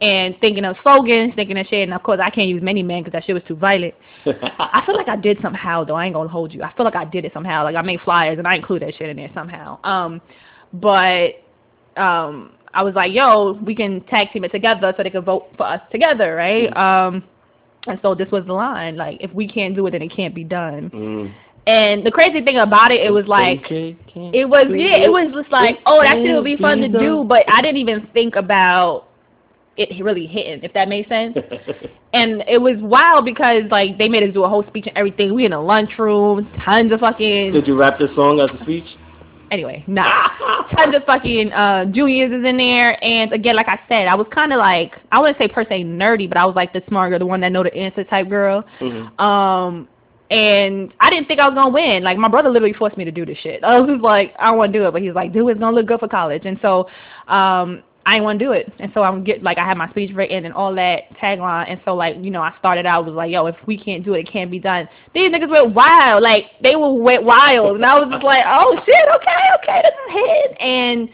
and 0.00 0.38
thinking 0.40 0.64
of 0.64 0.76
slogans, 0.82 1.34
thinking 1.34 1.56
of 1.56 1.66
shit, 1.66 1.82
and 1.82 1.94
of 1.94 2.02
course 2.02 2.20
I 2.22 2.30
can't 2.30 2.48
use 2.48 2.62
many 2.62 2.82
men 2.82 3.02
because 3.02 3.12
that 3.12 3.24
shit 3.24 3.34
was 3.34 3.44
too 3.46 3.56
violent. 3.56 3.94
I 4.26 4.82
feel 4.84 4.96
like 4.96 5.08
I 5.08 5.16
did 5.16 5.38
somehow 5.40 5.84
though. 5.84 5.94
I 5.94 6.06
ain't 6.06 6.14
gonna 6.14 6.28
hold 6.28 6.52
you. 6.52 6.62
I 6.62 6.72
feel 6.74 6.84
like 6.84 6.96
I 6.96 7.04
did 7.04 7.24
it 7.24 7.32
somehow. 7.32 7.64
Like 7.64 7.76
I 7.76 7.82
made 7.82 8.00
flyers 8.00 8.38
and 8.38 8.46
I 8.46 8.56
include 8.56 8.82
that 8.82 8.94
shit 8.96 9.08
in 9.08 9.16
there 9.16 9.30
somehow. 9.34 9.78
Um, 9.84 10.20
but 10.74 11.42
um, 11.96 12.52
I 12.74 12.82
was 12.82 12.94
like, 12.94 13.12
yo, 13.12 13.52
we 13.64 13.74
can 13.74 14.02
tag 14.02 14.32
team 14.32 14.44
it 14.44 14.52
together 14.52 14.92
so 14.96 15.02
they 15.02 15.10
can 15.10 15.22
vote 15.22 15.46
for 15.56 15.66
us 15.66 15.80
together, 15.92 16.34
right? 16.34 16.74
Um, 16.76 17.22
and 17.86 17.98
so 18.02 18.14
this 18.14 18.30
was 18.30 18.44
the 18.46 18.52
line. 18.52 18.96
Like, 18.96 19.18
if 19.20 19.32
we 19.32 19.46
can't 19.46 19.76
do 19.76 19.86
it, 19.86 19.92
then 19.92 20.02
it 20.02 20.14
can't 20.14 20.34
be 20.34 20.44
done. 20.44 20.90
Mm. 20.90 21.34
And 21.66 22.04
the 22.04 22.10
crazy 22.10 22.42
thing 22.42 22.58
about 22.58 22.92
it, 22.92 23.00
it 23.00 23.10
was 23.10 23.26
like, 23.26 23.70
it 23.70 24.48
was 24.48 24.66
yeah, 24.70 24.96
it 24.96 25.10
was 25.10 25.32
just 25.34 25.50
like, 25.50 25.78
oh, 25.86 26.02
that 26.02 26.16
shit 26.16 26.34
would 26.34 26.44
be 26.44 26.56
fun 26.56 26.80
to 26.80 26.88
do, 26.88 27.24
but 27.24 27.44
I 27.48 27.62
didn't 27.62 27.78
even 27.78 28.06
think 28.12 28.36
about 28.36 29.08
it 29.76 30.02
really 30.02 30.26
hitting, 30.26 30.62
if 30.62 30.72
that 30.74 30.88
made 30.88 31.08
sense. 31.08 31.36
And 32.14 32.44
it 32.46 32.58
was 32.58 32.76
wild 32.78 33.24
because 33.24 33.64
like 33.72 33.98
they 33.98 34.08
made 34.08 34.22
us 34.22 34.32
do 34.32 34.44
a 34.44 34.48
whole 34.48 34.64
speech 34.68 34.86
and 34.86 34.96
everything. 34.96 35.34
We 35.34 35.46
in 35.46 35.52
a 35.52 35.60
lunchroom, 35.60 36.48
tons 36.64 36.92
of 36.92 37.00
fucking 37.00 37.50
Did 37.50 37.66
you 37.66 37.76
rap 37.76 37.98
this 37.98 38.14
song 38.14 38.38
as 38.38 38.50
a 38.56 38.62
speech? 38.62 38.84
anyway, 39.50 39.84
nah. 39.86 40.28
tons 40.76 40.94
of 40.94 41.02
fucking 41.04 41.52
uh 41.52 41.86
juniors 41.86 42.30
is 42.30 42.44
in 42.44 42.56
there 42.56 43.02
and 43.04 43.32
again 43.32 43.56
like 43.56 43.68
I 43.68 43.80
said, 43.88 44.06
I 44.06 44.14
was 44.14 44.28
kinda 44.32 44.56
like 44.56 44.94
I 45.10 45.18
wouldn't 45.18 45.38
say 45.38 45.48
per 45.48 45.64
se 45.64 45.82
nerdy, 45.82 46.28
but 46.28 46.38
I 46.38 46.46
was 46.46 46.54
like 46.54 46.72
the 46.72 46.82
smart 46.88 47.10
girl, 47.10 47.18
the 47.18 47.26
one 47.26 47.40
that 47.40 47.50
know 47.50 47.64
the 47.64 47.74
answer 47.74 48.04
type 48.04 48.28
girl. 48.28 48.64
Mhm. 48.80 49.20
Um 49.20 49.88
and 50.34 50.92
I 51.00 51.10
didn't 51.10 51.28
think 51.28 51.40
I 51.40 51.46
was 51.48 51.54
gonna 51.54 51.70
win. 51.70 52.02
Like 52.02 52.18
my 52.18 52.28
brother 52.28 52.50
literally 52.50 52.74
forced 52.74 52.96
me 52.96 53.04
to 53.04 53.12
do 53.12 53.24
this 53.24 53.38
shit. 53.38 53.62
I 53.62 53.80
was 53.80 54.00
like, 54.00 54.34
I 54.38 54.46
don't 54.46 54.58
wanna 54.58 54.72
do 54.72 54.86
it, 54.86 54.92
but 54.92 55.02
he's 55.02 55.14
like, 55.14 55.32
do 55.32 55.48
it, 55.48 55.52
it's 55.52 55.60
gonna 55.60 55.76
look 55.76 55.86
good 55.86 56.00
for 56.00 56.08
college. 56.08 56.42
And 56.44 56.58
so 56.60 56.88
um 57.28 57.82
I 58.06 58.14
didn't 58.16 58.24
want 58.24 58.38
to 58.38 58.44
do 58.44 58.52
it, 58.52 58.70
and 58.80 58.92
so 58.92 59.02
I'm 59.02 59.24
get 59.24 59.42
like 59.42 59.56
I 59.56 59.64
had 59.64 59.78
my 59.78 59.88
speech 59.88 60.14
written 60.14 60.44
and 60.44 60.52
all 60.52 60.74
that 60.74 61.10
tagline, 61.16 61.70
and 61.70 61.80
so 61.86 61.94
like 61.94 62.16
you 62.20 62.30
know 62.30 62.42
I 62.42 62.52
started 62.58 62.84
out 62.84 63.06
was 63.06 63.14
like 63.14 63.30
yo 63.30 63.46
if 63.46 63.56
we 63.66 63.78
can't 63.78 64.04
do 64.04 64.12
it 64.12 64.20
it 64.20 64.30
can't 64.30 64.50
be 64.50 64.58
done. 64.58 64.88
These 65.14 65.32
niggas 65.32 65.48
went 65.48 65.74
wild, 65.74 66.22
like 66.22 66.50
they 66.62 66.76
were 66.76 66.92
went 66.92 67.24
wild, 67.24 67.76
and 67.76 67.84
I 67.84 67.98
was 67.98 68.10
just 68.10 68.22
like 68.22 68.44
oh 68.46 68.78
shit 68.84 69.08
okay 69.16 69.42
okay 69.62 69.82
this 69.82 69.94
is 69.94 70.12
hit, 70.12 70.60
and 70.60 71.08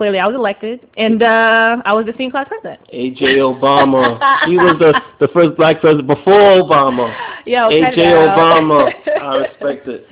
clearly 0.00 0.18
I 0.18 0.26
was 0.26 0.34
elected, 0.34 0.88
and 0.96 1.22
uh 1.22 1.76
I 1.84 1.92
was 1.92 2.06
the 2.06 2.14
senior 2.16 2.30
class 2.30 2.48
president. 2.48 2.80
AJ 2.90 3.36
Obama. 3.36 4.46
he 4.46 4.56
was 4.56 4.78
the 4.78 4.98
the 5.20 5.30
first 5.34 5.58
black 5.58 5.82
president 5.82 6.08
before 6.08 6.40
Obama. 6.64 7.14
Yo, 7.44 7.68
cut 7.68 7.92
AJ. 7.92 7.98
Obama. 7.98 8.90
I 9.20 9.36
respect 9.36 9.86
it. 9.88 10.06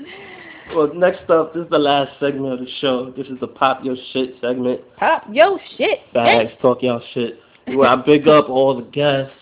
Well, 0.74 0.92
next 0.92 1.30
up, 1.30 1.54
this 1.54 1.64
is 1.64 1.70
the 1.70 1.78
last 1.78 2.10
segment 2.20 2.52
of 2.52 2.58
the 2.58 2.70
show. 2.82 3.14
This 3.16 3.28
is 3.28 3.40
the 3.40 3.48
pop 3.48 3.82
your 3.82 3.96
shit 4.12 4.34
segment. 4.42 4.82
Pop 4.98 5.24
yo 5.32 5.58
shit. 5.78 6.00
Bags 6.12 6.52
talk 6.60 6.82
y'all 6.82 7.00
shit. 7.14 7.40
Where 7.68 7.88
I 7.88 7.96
big 7.96 8.28
up 8.28 8.50
all 8.50 8.76
the 8.76 8.90
guests. 8.90 9.32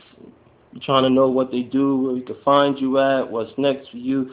trying 0.83 1.03
to 1.03 1.11
know 1.11 1.29
what 1.29 1.51
they 1.51 1.63
do, 1.63 1.99
where 2.03 2.13
we 2.13 2.21
can 2.21 2.37
find 2.45 2.79
you 2.79 3.01
at, 3.01 3.29
what's 3.29 3.51
next 3.59 3.91
for 3.91 3.97
you. 3.97 4.31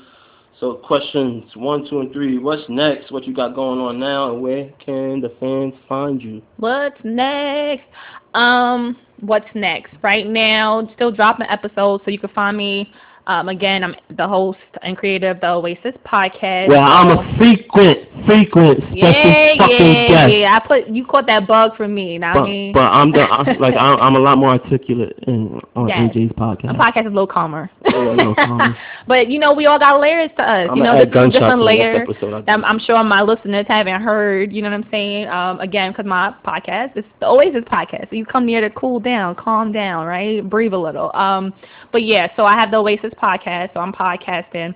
So 0.60 0.76
questions 0.76 1.43
one, 1.56 1.88
two, 1.89 1.99
and 1.99 2.14
three. 2.14 2.38
What's 2.38 2.64
next? 2.70 3.12
What 3.12 3.26
you 3.26 3.34
got 3.34 3.56
going 3.56 3.80
on 3.80 3.99
now, 3.99 4.32
and 4.32 4.41
where 4.41 4.70
can 4.84 5.20
the 5.20 5.34
fans 5.39 5.74
find 5.89 6.21
you? 6.21 6.42
What's 6.58 7.00
next? 7.04 7.86
Um, 8.34 8.97
what's 9.21 9.47
next? 9.55 9.93
Right 10.01 10.28
now, 10.28 10.88
still 10.96 11.12
dropping 11.12 11.47
episodes, 11.50 12.04
so 12.05 12.12
you 12.12 12.20
can 12.20 12.30
find 12.30 12.55
me. 12.55 12.92
Um, 13.28 13.47
again, 13.50 13.83
I'm 13.83 13.95
the 14.16 14.28
host 14.28 14.59
and 14.82 14.97
creator 14.97 15.29
of 15.29 15.39
the 15.39 15.47
Oasis 15.50 15.95
podcast. 16.05 16.67
Well, 16.67 16.82
I'm 16.82 17.17
a 17.17 17.37
frequent, 17.37 18.00
frequent 18.25 18.79
special 18.79 18.97
yeah, 18.97 19.58
fucking 19.58 19.93
yeah, 19.93 20.08
guest. 20.08 20.33
yeah. 20.33 20.59
I 20.62 20.67
put 20.67 20.87
you 20.89 21.05
caught 21.05 21.25
that 21.28 21.47
bug 21.47 21.78
from 21.78 21.95
me. 21.95 22.17
Now, 22.17 22.33
But, 22.33 22.74
but 22.74 22.79
I'm 22.82 23.12
the 23.12 23.21
I'm, 23.21 23.58
like 23.59 23.75
I'm, 23.75 24.00
I'm 24.00 24.16
a 24.16 24.20
lot 24.20 24.37
more 24.37 24.50
articulate 24.50 25.17
in, 25.28 25.62
on 25.75 25.87
Yes. 25.87 26.13
AJ's 26.13 26.32
podcast. 26.33 26.78
my 26.78 26.91
podcast 26.91 27.01
is 27.01 27.05
a 27.08 27.09
little 27.09 27.28
calmer. 27.28 27.70
Yeah, 27.86 27.97
a 27.97 28.16
little 28.16 28.36
calmer. 28.47 28.78
but 29.08 29.29
you 29.29 29.39
know, 29.39 29.54
we 29.54 29.67
all 29.67 29.79
got 29.79 30.00
layers 30.01 30.29
to 30.37 30.43
us. 30.43 30.67
I'm 30.70 30.78
you 30.78 30.83
know, 30.83 30.93
this 30.97 31.08
is 31.08 31.32
different 31.33 31.59
to 31.59 31.63
layer. 31.63 32.05
I 32.09 32.13
do. 32.20 32.43
I'm, 32.47 32.66
I'm 32.66 32.79
sure 32.79 33.01
my 33.04 33.21
listeners 33.21 33.66
haven't 33.70 34.01
heard, 34.01 34.51
you 34.51 34.62
know 34.62 34.70
what 34.70 34.75
I'm 34.83 34.87
saying? 34.91 35.28
Um, 35.29 35.59
again, 35.62 35.91
because 35.91 36.05
my 36.05 36.33
podcast 36.45 36.97
is 36.97 37.05
the 37.21 37.28
Oasis 37.28 37.63
podcast. 37.71 38.09
So 38.09 38.16
you 38.17 38.25
come 38.25 38.47
here 38.47 38.59
to 38.62 38.70
cool 38.71 39.00
down, 39.00 39.36
calm 39.36 39.71
down, 39.71 40.05
right? 40.08 40.47
Breathe 40.50 40.74
a 40.74 40.78
little. 40.78 41.16
Um, 41.16 41.54
but 41.93 42.03
yeah, 42.03 42.28
so 42.36 42.45
I 42.45 42.55
have 42.55 42.71
the 42.71 42.78
Oasis 42.78 43.13
podcast, 43.21 43.74
so 43.74 43.79
I'm 43.79 43.93
podcasting. 43.93 44.75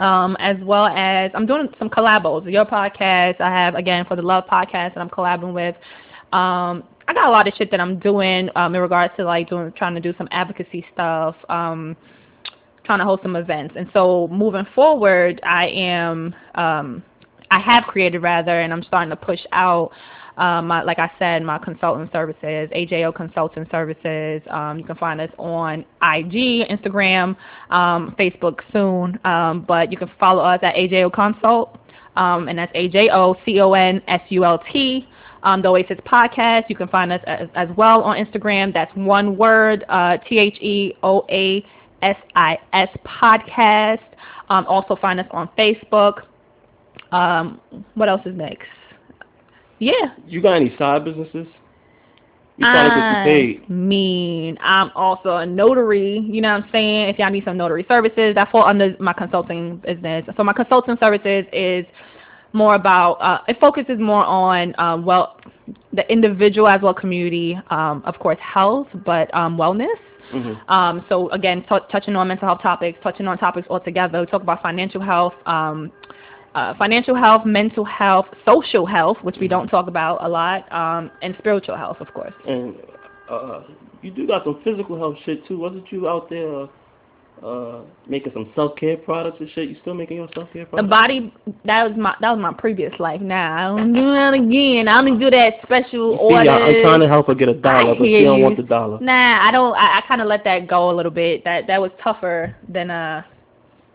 Um, 0.00 0.36
as 0.38 0.56
well 0.62 0.86
as 0.86 1.32
I'm 1.34 1.44
doing 1.44 1.68
some 1.76 1.90
collabos. 1.90 2.50
Your 2.50 2.64
podcast, 2.64 3.40
I 3.40 3.50
have 3.50 3.74
again 3.74 4.04
for 4.06 4.14
the 4.14 4.22
Love 4.22 4.44
podcast 4.46 4.94
that 4.94 4.98
I'm 4.98 5.10
collabing 5.10 5.52
with. 5.52 5.74
Um, 6.32 6.84
I 7.08 7.14
got 7.14 7.26
a 7.26 7.30
lot 7.30 7.48
of 7.48 7.54
shit 7.54 7.70
that 7.72 7.80
I'm 7.80 7.98
doing 7.98 8.48
um, 8.54 8.74
in 8.76 8.80
regards 8.80 9.12
to 9.16 9.24
like 9.24 9.50
doing, 9.50 9.72
trying 9.72 9.96
to 9.96 10.00
do 10.00 10.14
some 10.16 10.28
advocacy 10.30 10.86
stuff. 10.94 11.34
Um, 11.48 11.96
trying 12.88 13.00
to 13.00 13.04
host 13.04 13.22
some 13.22 13.36
events. 13.36 13.74
And 13.76 13.86
so 13.92 14.28
moving 14.32 14.66
forward, 14.74 15.40
I 15.44 15.66
am, 15.68 16.34
um, 16.54 17.02
I 17.50 17.60
have 17.60 17.84
created 17.84 18.22
rather, 18.22 18.60
and 18.60 18.72
I'm 18.72 18.82
starting 18.82 19.10
to 19.10 19.16
push 19.16 19.40
out, 19.52 19.92
um, 20.38 20.68
my, 20.68 20.82
like 20.82 21.00
I 21.00 21.10
said, 21.18 21.42
my 21.42 21.58
consulting 21.58 22.08
services, 22.12 22.70
AJO 22.70 23.14
Consulting 23.14 23.66
Services. 23.72 24.40
Um, 24.48 24.78
you 24.78 24.84
can 24.84 24.94
find 24.96 25.20
us 25.20 25.30
on 25.36 25.80
IG, 26.00 26.68
Instagram, 26.70 27.36
um, 27.70 28.14
Facebook 28.18 28.60
soon, 28.72 29.18
um, 29.24 29.64
but 29.66 29.90
you 29.90 29.98
can 29.98 30.10
follow 30.20 30.42
us 30.44 30.60
at 30.62 30.76
AJO 30.76 31.12
Consult. 31.12 31.76
um, 32.16 32.48
and 32.48 32.58
that's 32.58 32.70
A 32.74 32.88
J 32.88 33.10
O 33.10 33.34
C 33.44 33.60
O 33.60 33.72
N 33.72 34.00
S 34.06 34.20
U 34.28 34.44
L 34.44 34.62
T. 34.72 35.06
Um, 35.42 35.62
the 35.62 35.68
Oasis 35.68 35.98
Podcast. 36.06 36.64
You 36.68 36.76
can 36.76 36.88
find 36.88 37.12
us 37.12 37.20
as, 37.26 37.48
as 37.54 37.68
well 37.76 38.02
on 38.02 38.16
Instagram. 38.24 38.72
That's 38.72 38.94
one 38.96 39.36
word, 39.36 39.84
uh, 39.88 40.18
T 40.28 40.38
H 40.38 40.58
E 40.60 40.94
O 41.02 41.24
A 41.30 41.64
S 42.02 42.16
I 42.36 42.58
S 42.72 42.88
Podcast. 43.04 44.02
Also 44.48 44.96
find 44.96 45.20
us 45.20 45.26
on 45.30 45.48
Facebook. 45.58 46.22
What 47.94 48.08
else 48.08 48.22
is 48.24 48.36
next? 48.36 48.66
Yeah. 49.78 50.14
You 50.26 50.40
got 50.40 50.54
any 50.54 50.76
side 50.76 51.04
businesses? 51.04 51.46
You 52.56 52.64
trying 52.64 52.90
to 52.90 52.96
get 52.96 52.96
you 52.96 53.02
I 53.02 53.24
paid? 53.24 53.70
mean, 53.70 54.58
I'm 54.60 54.90
also 54.96 55.36
a 55.36 55.46
notary. 55.46 56.18
You 56.18 56.40
know 56.40 56.54
what 56.54 56.64
I'm 56.64 56.70
saying? 56.72 57.08
If 57.08 57.18
y'all 57.18 57.30
need 57.30 57.44
some 57.44 57.56
notary 57.56 57.84
services, 57.86 58.34
that 58.34 58.50
fall 58.50 58.64
under 58.64 58.96
my 58.98 59.12
consulting 59.12 59.76
business. 59.76 60.24
So 60.36 60.42
my 60.42 60.52
consulting 60.52 60.96
services 60.98 61.44
is 61.52 61.86
more 62.52 62.74
about 62.74 63.12
uh, 63.14 63.40
it 63.46 63.60
focuses 63.60 64.00
more 64.00 64.24
on 64.24 64.74
um, 64.78 65.04
well 65.04 65.40
the 65.92 66.10
individual 66.10 66.66
as 66.66 66.80
well 66.82 66.94
community, 66.94 67.58
um, 67.70 68.02
of 68.06 68.18
course, 68.18 68.38
health, 68.40 68.88
but 69.04 69.32
um, 69.34 69.56
wellness. 69.56 69.86
Mm-hmm. 70.32 70.70
Um, 70.70 71.04
so 71.08 71.30
again, 71.30 71.64
t- 71.68 71.78
touching 71.90 72.16
on 72.16 72.28
mental 72.28 72.48
health 72.48 72.62
topics, 72.62 72.98
touching 73.02 73.26
on 73.26 73.38
topics 73.38 73.66
altogether. 73.70 74.20
We 74.20 74.26
talk 74.26 74.42
about 74.42 74.62
financial 74.62 75.00
health, 75.00 75.34
um, 75.46 75.92
uh, 76.58 76.74
financial 76.76 77.14
health, 77.14 77.46
mental 77.46 77.84
health, 77.84 78.26
social 78.44 78.84
health, 78.84 79.16
which 79.22 79.36
we 79.40 79.48
don't 79.48 79.68
talk 79.68 79.86
about 79.86 80.24
a 80.24 80.28
lot, 80.28 80.70
um, 80.72 81.10
and 81.22 81.34
spiritual 81.38 81.76
health, 81.76 81.98
of 82.00 82.12
course. 82.14 82.34
And 82.46 82.74
uh, 83.30 83.62
you 84.02 84.10
do 84.10 84.26
got 84.26 84.44
some 84.44 84.60
physical 84.64 84.98
health 84.98 85.16
shit 85.24 85.46
too. 85.46 85.58
Wasn't 85.58 85.90
you 85.92 86.08
out 86.08 86.28
there 86.28 86.66
uh, 87.44 87.82
making 88.08 88.32
some 88.32 88.50
self 88.56 88.74
care 88.76 88.96
products 88.96 89.36
and 89.38 89.48
shit? 89.54 89.68
You 89.68 89.76
still 89.82 89.94
making 89.94 90.16
your 90.16 90.28
self 90.34 90.52
care 90.52 90.66
products? 90.66 90.86
The 90.86 90.90
body 90.90 91.32
that 91.64 91.88
was 91.88 91.96
my 91.96 92.16
that 92.20 92.30
was 92.32 92.40
my 92.40 92.52
previous 92.52 92.92
life. 92.98 93.20
Now 93.20 93.76
I 93.76 93.78
don't 93.78 93.92
do 93.92 94.10
that 94.12 94.34
again. 94.34 94.88
I 94.88 95.00
don't 95.00 95.20
do 95.20 95.30
that 95.30 95.54
special 95.62 96.16
See, 96.16 96.34
orders. 96.34 96.48
I- 96.48 96.58
I'm 96.58 96.82
trying 96.82 97.00
to 97.00 97.08
help 97.08 97.28
her 97.28 97.34
get 97.34 97.48
a 97.48 97.54
dollar, 97.54 97.94
but 97.94 98.04
she 98.04 98.24
don't 98.24 98.38
you. 98.38 98.44
want 98.44 98.56
the 98.56 98.64
dollar. 98.64 98.98
Nah, 99.00 99.46
I 99.46 99.52
don't. 99.52 99.74
I, 99.74 99.98
I 99.98 100.00
kind 100.08 100.20
of 100.20 100.26
let 100.26 100.42
that 100.44 100.66
go 100.66 100.90
a 100.90 100.94
little 100.94 101.12
bit. 101.12 101.44
That 101.44 101.68
that 101.68 101.80
was 101.80 101.92
tougher 102.02 102.56
than 102.68 102.90
uh. 102.90 103.22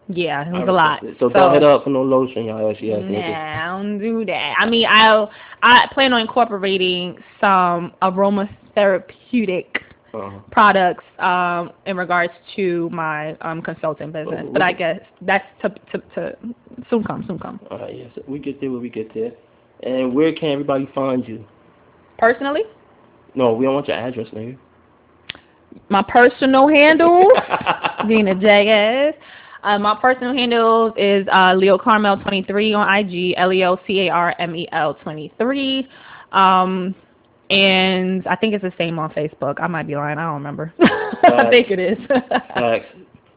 Yeah, 0.09 0.47
it 0.47 0.51
was 0.51 0.67
a 0.67 0.71
lot. 0.71 1.01
So, 1.19 1.29
don't 1.29 1.53
hit 1.53 1.63
up 1.63 1.85
for 1.85 1.89
no 1.89 2.03
lotion, 2.03 2.45
y'all. 2.45 2.75
She 2.77 2.89
has 2.89 3.03
Nah, 3.03 3.19
I 3.19 3.65
don't 3.67 3.99
do 3.99 4.25
that. 4.25 4.55
I 4.59 4.69
mean, 4.69 4.85
I'll 4.89 5.31
I 5.61 5.87
plan 5.93 6.11
on 6.11 6.21
incorporating 6.21 7.17
some 7.39 7.93
aromatherapeutic 8.01 9.65
uh 10.13 10.39
products 10.51 11.05
um, 11.19 11.71
in 11.85 11.95
regards 11.97 12.33
to 12.55 12.89
my 12.91 13.35
um, 13.41 13.61
consulting 13.61 14.11
business. 14.11 14.45
Oh, 14.45 14.51
But 14.51 14.61
I 14.61 14.73
guess 14.73 14.99
that's 15.21 15.45
to 15.61 15.69
to 15.69 15.97
to 16.15 16.37
soon 16.89 17.03
come, 17.05 17.23
soon 17.27 17.39
come. 17.39 17.59
All 17.71 17.79
right, 17.79 17.97
yes, 17.97 18.11
we 18.27 18.39
get 18.39 18.59
there 18.59 18.71
when 18.71 18.81
we 18.81 18.89
get 18.89 19.13
there. 19.13 19.31
And 19.83 20.13
where 20.13 20.33
can 20.33 20.49
everybody 20.51 20.89
find 20.93 21.27
you? 21.27 21.45
Personally, 22.17 22.63
No, 23.35 23.53
we 23.53 23.65
don't 23.65 23.73
want 23.73 23.87
your 23.87 23.97
address, 23.97 24.27
nigga. 24.33 24.57
my 25.89 26.03
personal 26.03 26.67
handle 26.67 27.25
being 28.07 28.27
a 28.27 28.35
jackass. 28.35 29.15
Uh, 29.63 29.79
my 29.79 29.95
personal 29.95 30.33
handle 30.33 30.93
is 30.97 31.25
uh, 31.31 31.53
Leo 31.55 31.77
Carmel 31.77 32.17
23 32.17 32.73
on 32.73 32.95
IG, 32.95 33.33
L 33.37 33.53
E 33.53 33.63
O 33.63 33.79
C 33.87 34.07
A 34.07 34.09
R 34.09 34.35
M 34.37 34.55
E 34.55 34.67
L 34.71 34.93
23. 34.95 35.87
Um, 36.33 36.93
and 37.49 38.27
I 38.27 38.35
think 38.35 38.53
it's 38.53 38.63
the 38.63 38.73
same 38.77 38.99
on 38.99 39.11
Facebook. 39.11 39.61
I 39.61 39.67
might 39.67 39.87
be 39.87 39.95
lying. 39.95 40.17
I 40.17 40.23
don't 40.23 40.35
remember. 40.35 40.73
I 40.81 41.47
think 41.49 41.71
it 41.71 41.79
is. 41.79 41.97
Facts. 42.07 42.87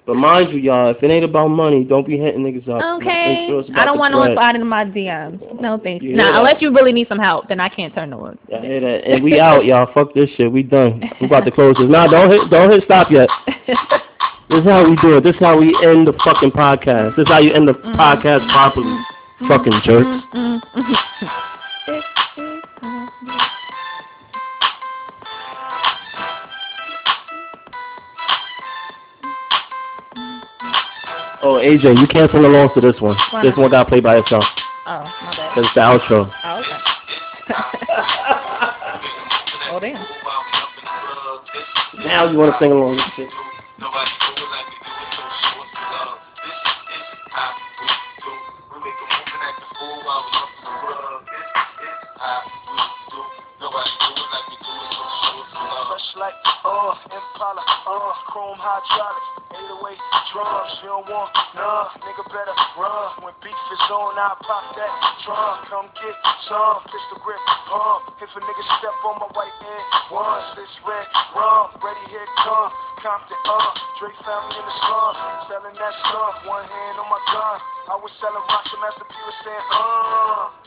But 0.06 0.14
mind 0.14 0.52
you, 0.52 0.58
y'all, 0.58 0.90
if 0.90 1.02
it 1.02 1.10
ain't 1.10 1.24
about 1.24 1.48
money, 1.48 1.82
don't 1.82 2.06
be 2.06 2.16
hitting 2.16 2.42
niggas 2.42 2.68
up. 2.68 3.02
Okay. 3.02 3.46
sure 3.48 3.64
I 3.76 3.84
don't 3.84 3.98
want 3.98 4.12
no 4.12 4.18
one 4.18 4.34
sliding 4.34 4.60
in 4.60 4.66
my 4.68 4.84
DMs. 4.84 5.60
No, 5.60 5.80
thank 5.82 6.00
you. 6.00 6.10
You 6.10 6.16
Nah, 6.16 6.38
unless 6.38 6.62
you 6.62 6.72
really 6.72 6.92
need 6.92 7.08
some 7.08 7.18
help, 7.18 7.48
then 7.48 7.58
I 7.58 7.68
can't 7.68 7.92
turn 7.92 8.10
no 8.10 8.18
one. 8.18 8.38
I 8.54 8.60
hear 8.60 8.80
that. 8.80 9.04
And 9.04 9.24
we 9.24 9.40
out, 9.40 9.64
y'all. 9.64 9.92
Fuck 9.92 10.14
this 10.14 10.30
shit. 10.36 10.50
We 10.50 10.62
done. 10.62 11.02
We 11.20 11.26
about 11.26 11.44
to 11.44 11.50
close 11.50 11.74
this. 11.76 11.90
Nah, 11.90 12.06
don't 12.06 12.30
hit, 12.30 12.48
don't 12.50 12.70
hit 12.70 12.84
stop 12.84 13.10
yet. 13.10 13.28
This 14.48 14.60
is 14.60 14.64
how 14.64 14.89
we 14.89 14.97
do 14.97 15.16
it. 15.16 15.24
This 15.24 15.35
is 15.35 15.40
how 15.40 15.59
we 15.59 15.77
end 15.85 16.06
the 16.06 16.12
fucking 16.24 16.52
podcast. 16.52 17.16
This 17.16 17.24
is 17.24 17.28
how 17.28 17.39
you 17.39 17.52
end 17.52 17.68
the 17.68 17.74
Mm-hmm. 17.74 18.01
podcast 18.01 18.48
properly. 18.51 18.97
Fucking 19.48 19.81
jerks. 19.85 20.06
Mm, 20.35 20.35
mm, 20.35 20.60
mm, 20.73 20.97
oh, 31.43 31.60
AJ, 31.62 31.98
you 32.01 32.06
can't 32.06 32.31
sing 32.31 32.44
along 32.44 32.70
to 32.74 32.81
this 32.81 32.98
one. 33.01 33.16
Why 33.31 33.43
This 33.43 33.51
not? 33.52 33.59
one 33.62 33.70
got 33.70 33.89
played 33.89 34.02
by 34.02 34.16
itself. 34.18 34.44
Oh, 34.86 35.02
my 35.02 35.35
bad. 35.36 35.59
It's 35.59 35.74
the 35.74 35.81
outro. 35.81 36.31
Oh, 36.44 36.59
okay. 36.60 36.78
oh, 39.73 39.81
damn. 39.81 40.05
Now 42.06 42.31
you 42.31 42.39
want 42.39 42.52
to 42.52 42.59
sing 42.60 42.73
along 42.73 42.97
with 42.97 43.05
shit. 43.16 43.28
Like 56.16 56.36
uh 56.64 56.93
Impala, 57.12 57.60
uh 57.60 58.12
chrome 58.32 58.56
hydraulics, 58.56 59.28
808 59.52 60.01
drums. 60.32 60.72
You 60.80 60.88
don't 60.97 61.09
want 61.12 61.30
none, 61.52 61.88
nigga 62.01 62.24
better 62.32 62.56
run. 62.80 63.20
When 63.20 63.36
beef 63.44 63.52
is 63.52 63.84
on, 63.93 64.16
I 64.16 64.32
pop 64.40 64.64
that 64.76 64.93
drum. 65.28 65.56
Come 65.68 65.88
get 66.01 66.16
some 66.48 66.80
pistol 66.88 67.20
grip 67.20 67.40
pump. 67.68 68.16
If 68.20 68.32
a 68.32 68.40
nigga 68.40 68.64
step 68.80 68.97
on 69.05 69.20
my 69.20 69.28
white 69.36 69.56
end 69.60 69.86
once, 70.09 70.56
it's 70.56 70.76
red 70.88 71.06
rum. 71.36 71.76
Ready 71.84 72.05
here 72.09 72.28
come 72.43 72.72
Compton, 73.05 73.36
uh, 73.44 73.70
Drake 74.01 74.18
found 74.24 74.51
me 74.51 74.56
in 74.56 74.64
the 74.64 74.74
slum, 74.88 75.14
selling 75.52 75.76
that 75.76 75.94
stuff. 76.01 76.48
One 76.48 76.64
hand 76.64 76.97
on 76.97 77.09
my 77.12 77.20
gun. 77.28 77.56
I 77.93 77.97
was 78.01 78.10
selling 78.18 78.40
rocks 78.40 78.72
and 78.72 78.80
Master 78.80 79.05
P 79.05 79.14
was 79.20 79.36
saying, 79.44 79.66
uh. 79.68 80.66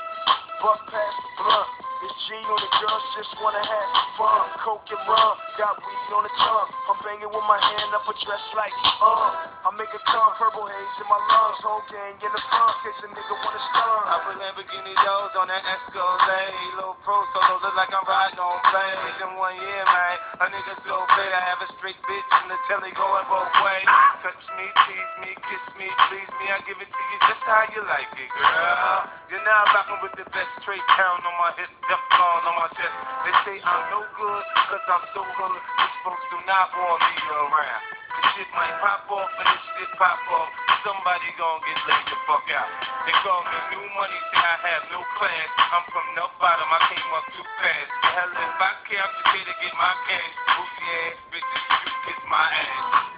Buck 0.61 0.79
past 0.91 1.17
the 1.23 1.29
blunt. 1.41 1.88
It's 1.99 2.15
G 2.31 2.31
on 2.31 2.59
the 2.63 2.71
girls 2.79 3.03
just 3.19 3.35
wanna 3.43 3.59
have 3.59 3.89
fun. 4.15 4.47
Coke 4.63 4.87
and 4.87 5.03
rum, 5.03 5.35
got 5.59 5.75
weed 5.83 6.11
on 6.15 6.23
the 6.23 6.31
tongue. 6.31 6.71
I'm 6.87 6.95
banging 7.03 7.27
with 7.27 7.43
my 7.43 7.59
hand 7.59 7.91
up 7.91 8.07
a 8.07 8.15
dress 8.23 8.45
like 8.55 8.71
uh. 9.03 9.67
I 9.67 9.69
make 9.75 9.91
a 9.91 9.99
tongue, 10.07 10.31
purple 10.39 10.63
haze 10.63 10.95
in 10.95 11.07
my 11.11 11.19
lungs. 11.19 11.59
Whole 11.59 11.83
gang 11.91 12.15
in 12.23 12.31
the 12.31 12.39
front, 12.39 12.75
case 12.87 13.03
a 13.03 13.07
nigga 13.11 13.35
wanna 13.43 13.61
stun. 13.75 14.03
I 14.07 14.15
put 14.23 14.35
Lamborghini 14.39 14.95
doors 14.95 15.35
on 15.43 15.51
that 15.51 15.59
Escalade. 15.59 16.55
Little 16.79 16.95
pro 17.03 17.19
solo 17.35 17.59
look 17.67 17.75
like 17.75 17.91
I'm 17.91 18.07
riding 18.07 18.39
on 18.39 18.63
planes. 18.71 19.19
In 19.19 19.35
one 19.35 19.59
year, 19.59 19.83
man, 19.83 20.15
a 20.39 20.45
nigga 20.55 20.79
so 20.87 21.03
big 21.19 21.31
I 21.35 21.41
have 21.51 21.59
a 21.59 21.67
straight 21.75 21.99
bitch 22.07 22.29
in 22.39 22.47
the 22.47 22.59
telly 22.71 22.95
going 22.95 23.27
both 23.27 23.51
ways. 23.59 23.87
Touch 24.23 24.43
me, 24.55 24.65
tease 24.87 25.13
me, 25.19 25.31
kiss 25.35 25.65
me, 25.75 25.87
please 26.07 26.31
me. 26.39 26.45
I 26.47 26.63
give 26.63 26.79
it 26.79 26.87
to 26.87 27.03
you 27.11 27.17
just 27.27 27.43
how 27.43 27.67
you 27.75 27.83
like 27.91 28.07
it, 28.15 28.31
girl. 28.39 29.03
You're 29.27 29.43
now 29.43 29.61
rocking 29.75 29.99
with 29.99 30.15
the 30.15 30.25
best 30.31 30.49
straight 30.63 30.81
pound 30.95 31.21
on 31.21 31.35
my 31.37 31.51
hip, 31.59 31.69
Teflon 31.89 32.45
on 32.45 32.53
my 32.53 32.69
chest. 32.77 32.93
They 33.25 33.33
say 33.49 33.57
I'm 33.65 33.81
no 33.89 34.05
good, 34.13 34.43
cause 34.69 34.85
I'm 34.93 35.05
so 35.09 35.25
good. 35.25 35.57
These 35.57 35.97
folks 36.05 36.21
do 36.29 36.37
not 36.45 36.69
want 36.77 37.01
me 37.01 37.17
around. 37.33 37.83
This 38.13 38.25
shit 38.37 38.49
might 38.53 38.77
pop 38.77 39.09
off 39.09 39.33
and 39.41 39.49
this 39.49 39.63
shit 39.73 39.89
pop 39.97 40.21
off. 40.29 40.53
Somebody 40.85 41.25
gon' 41.41 41.57
get 41.65 41.81
laid 41.89 42.05
the 42.13 42.17
fuck 42.29 42.45
out. 42.53 42.69
They 43.09 43.15
call 43.25 43.41
me 43.41 43.57
new 43.73 43.85
money, 43.97 44.19
say 44.29 44.37
I 44.37 44.55
have 44.69 44.85
no 44.93 45.01
class. 45.17 45.49
I'm 45.57 45.81
from 45.89 46.05
the 46.13 46.29
bottom, 46.37 46.69
I 46.69 46.79
came 46.93 47.09
up 47.09 47.25
too 47.33 47.47
fast. 47.57 47.89
Hell, 48.05 48.37
if 48.37 48.61
I 48.61 48.71
care, 48.85 49.01
I'm 49.01 49.09
just 49.09 49.29
here 49.33 49.47
to 49.49 49.55
get 49.57 49.73
my 49.73 49.93
cash. 50.05 50.33
Booty 50.45 50.85
ass 50.93 51.17
bitches, 51.33 51.65
you 51.73 51.91
kiss 52.05 52.21
my 52.29 52.45
ass. 52.53 53.09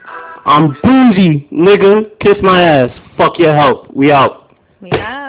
I'm 0.48 0.66
bougie, 0.80 1.44
nigga. 1.52 2.08
Kiss 2.24 2.40
my 2.40 2.64
ass. 2.64 2.92
Fuck 3.20 3.36
your 3.36 3.52
help. 3.52 3.92
We 3.92 4.16
out. 4.16 4.56
We 4.80 4.96
out. 4.96 5.21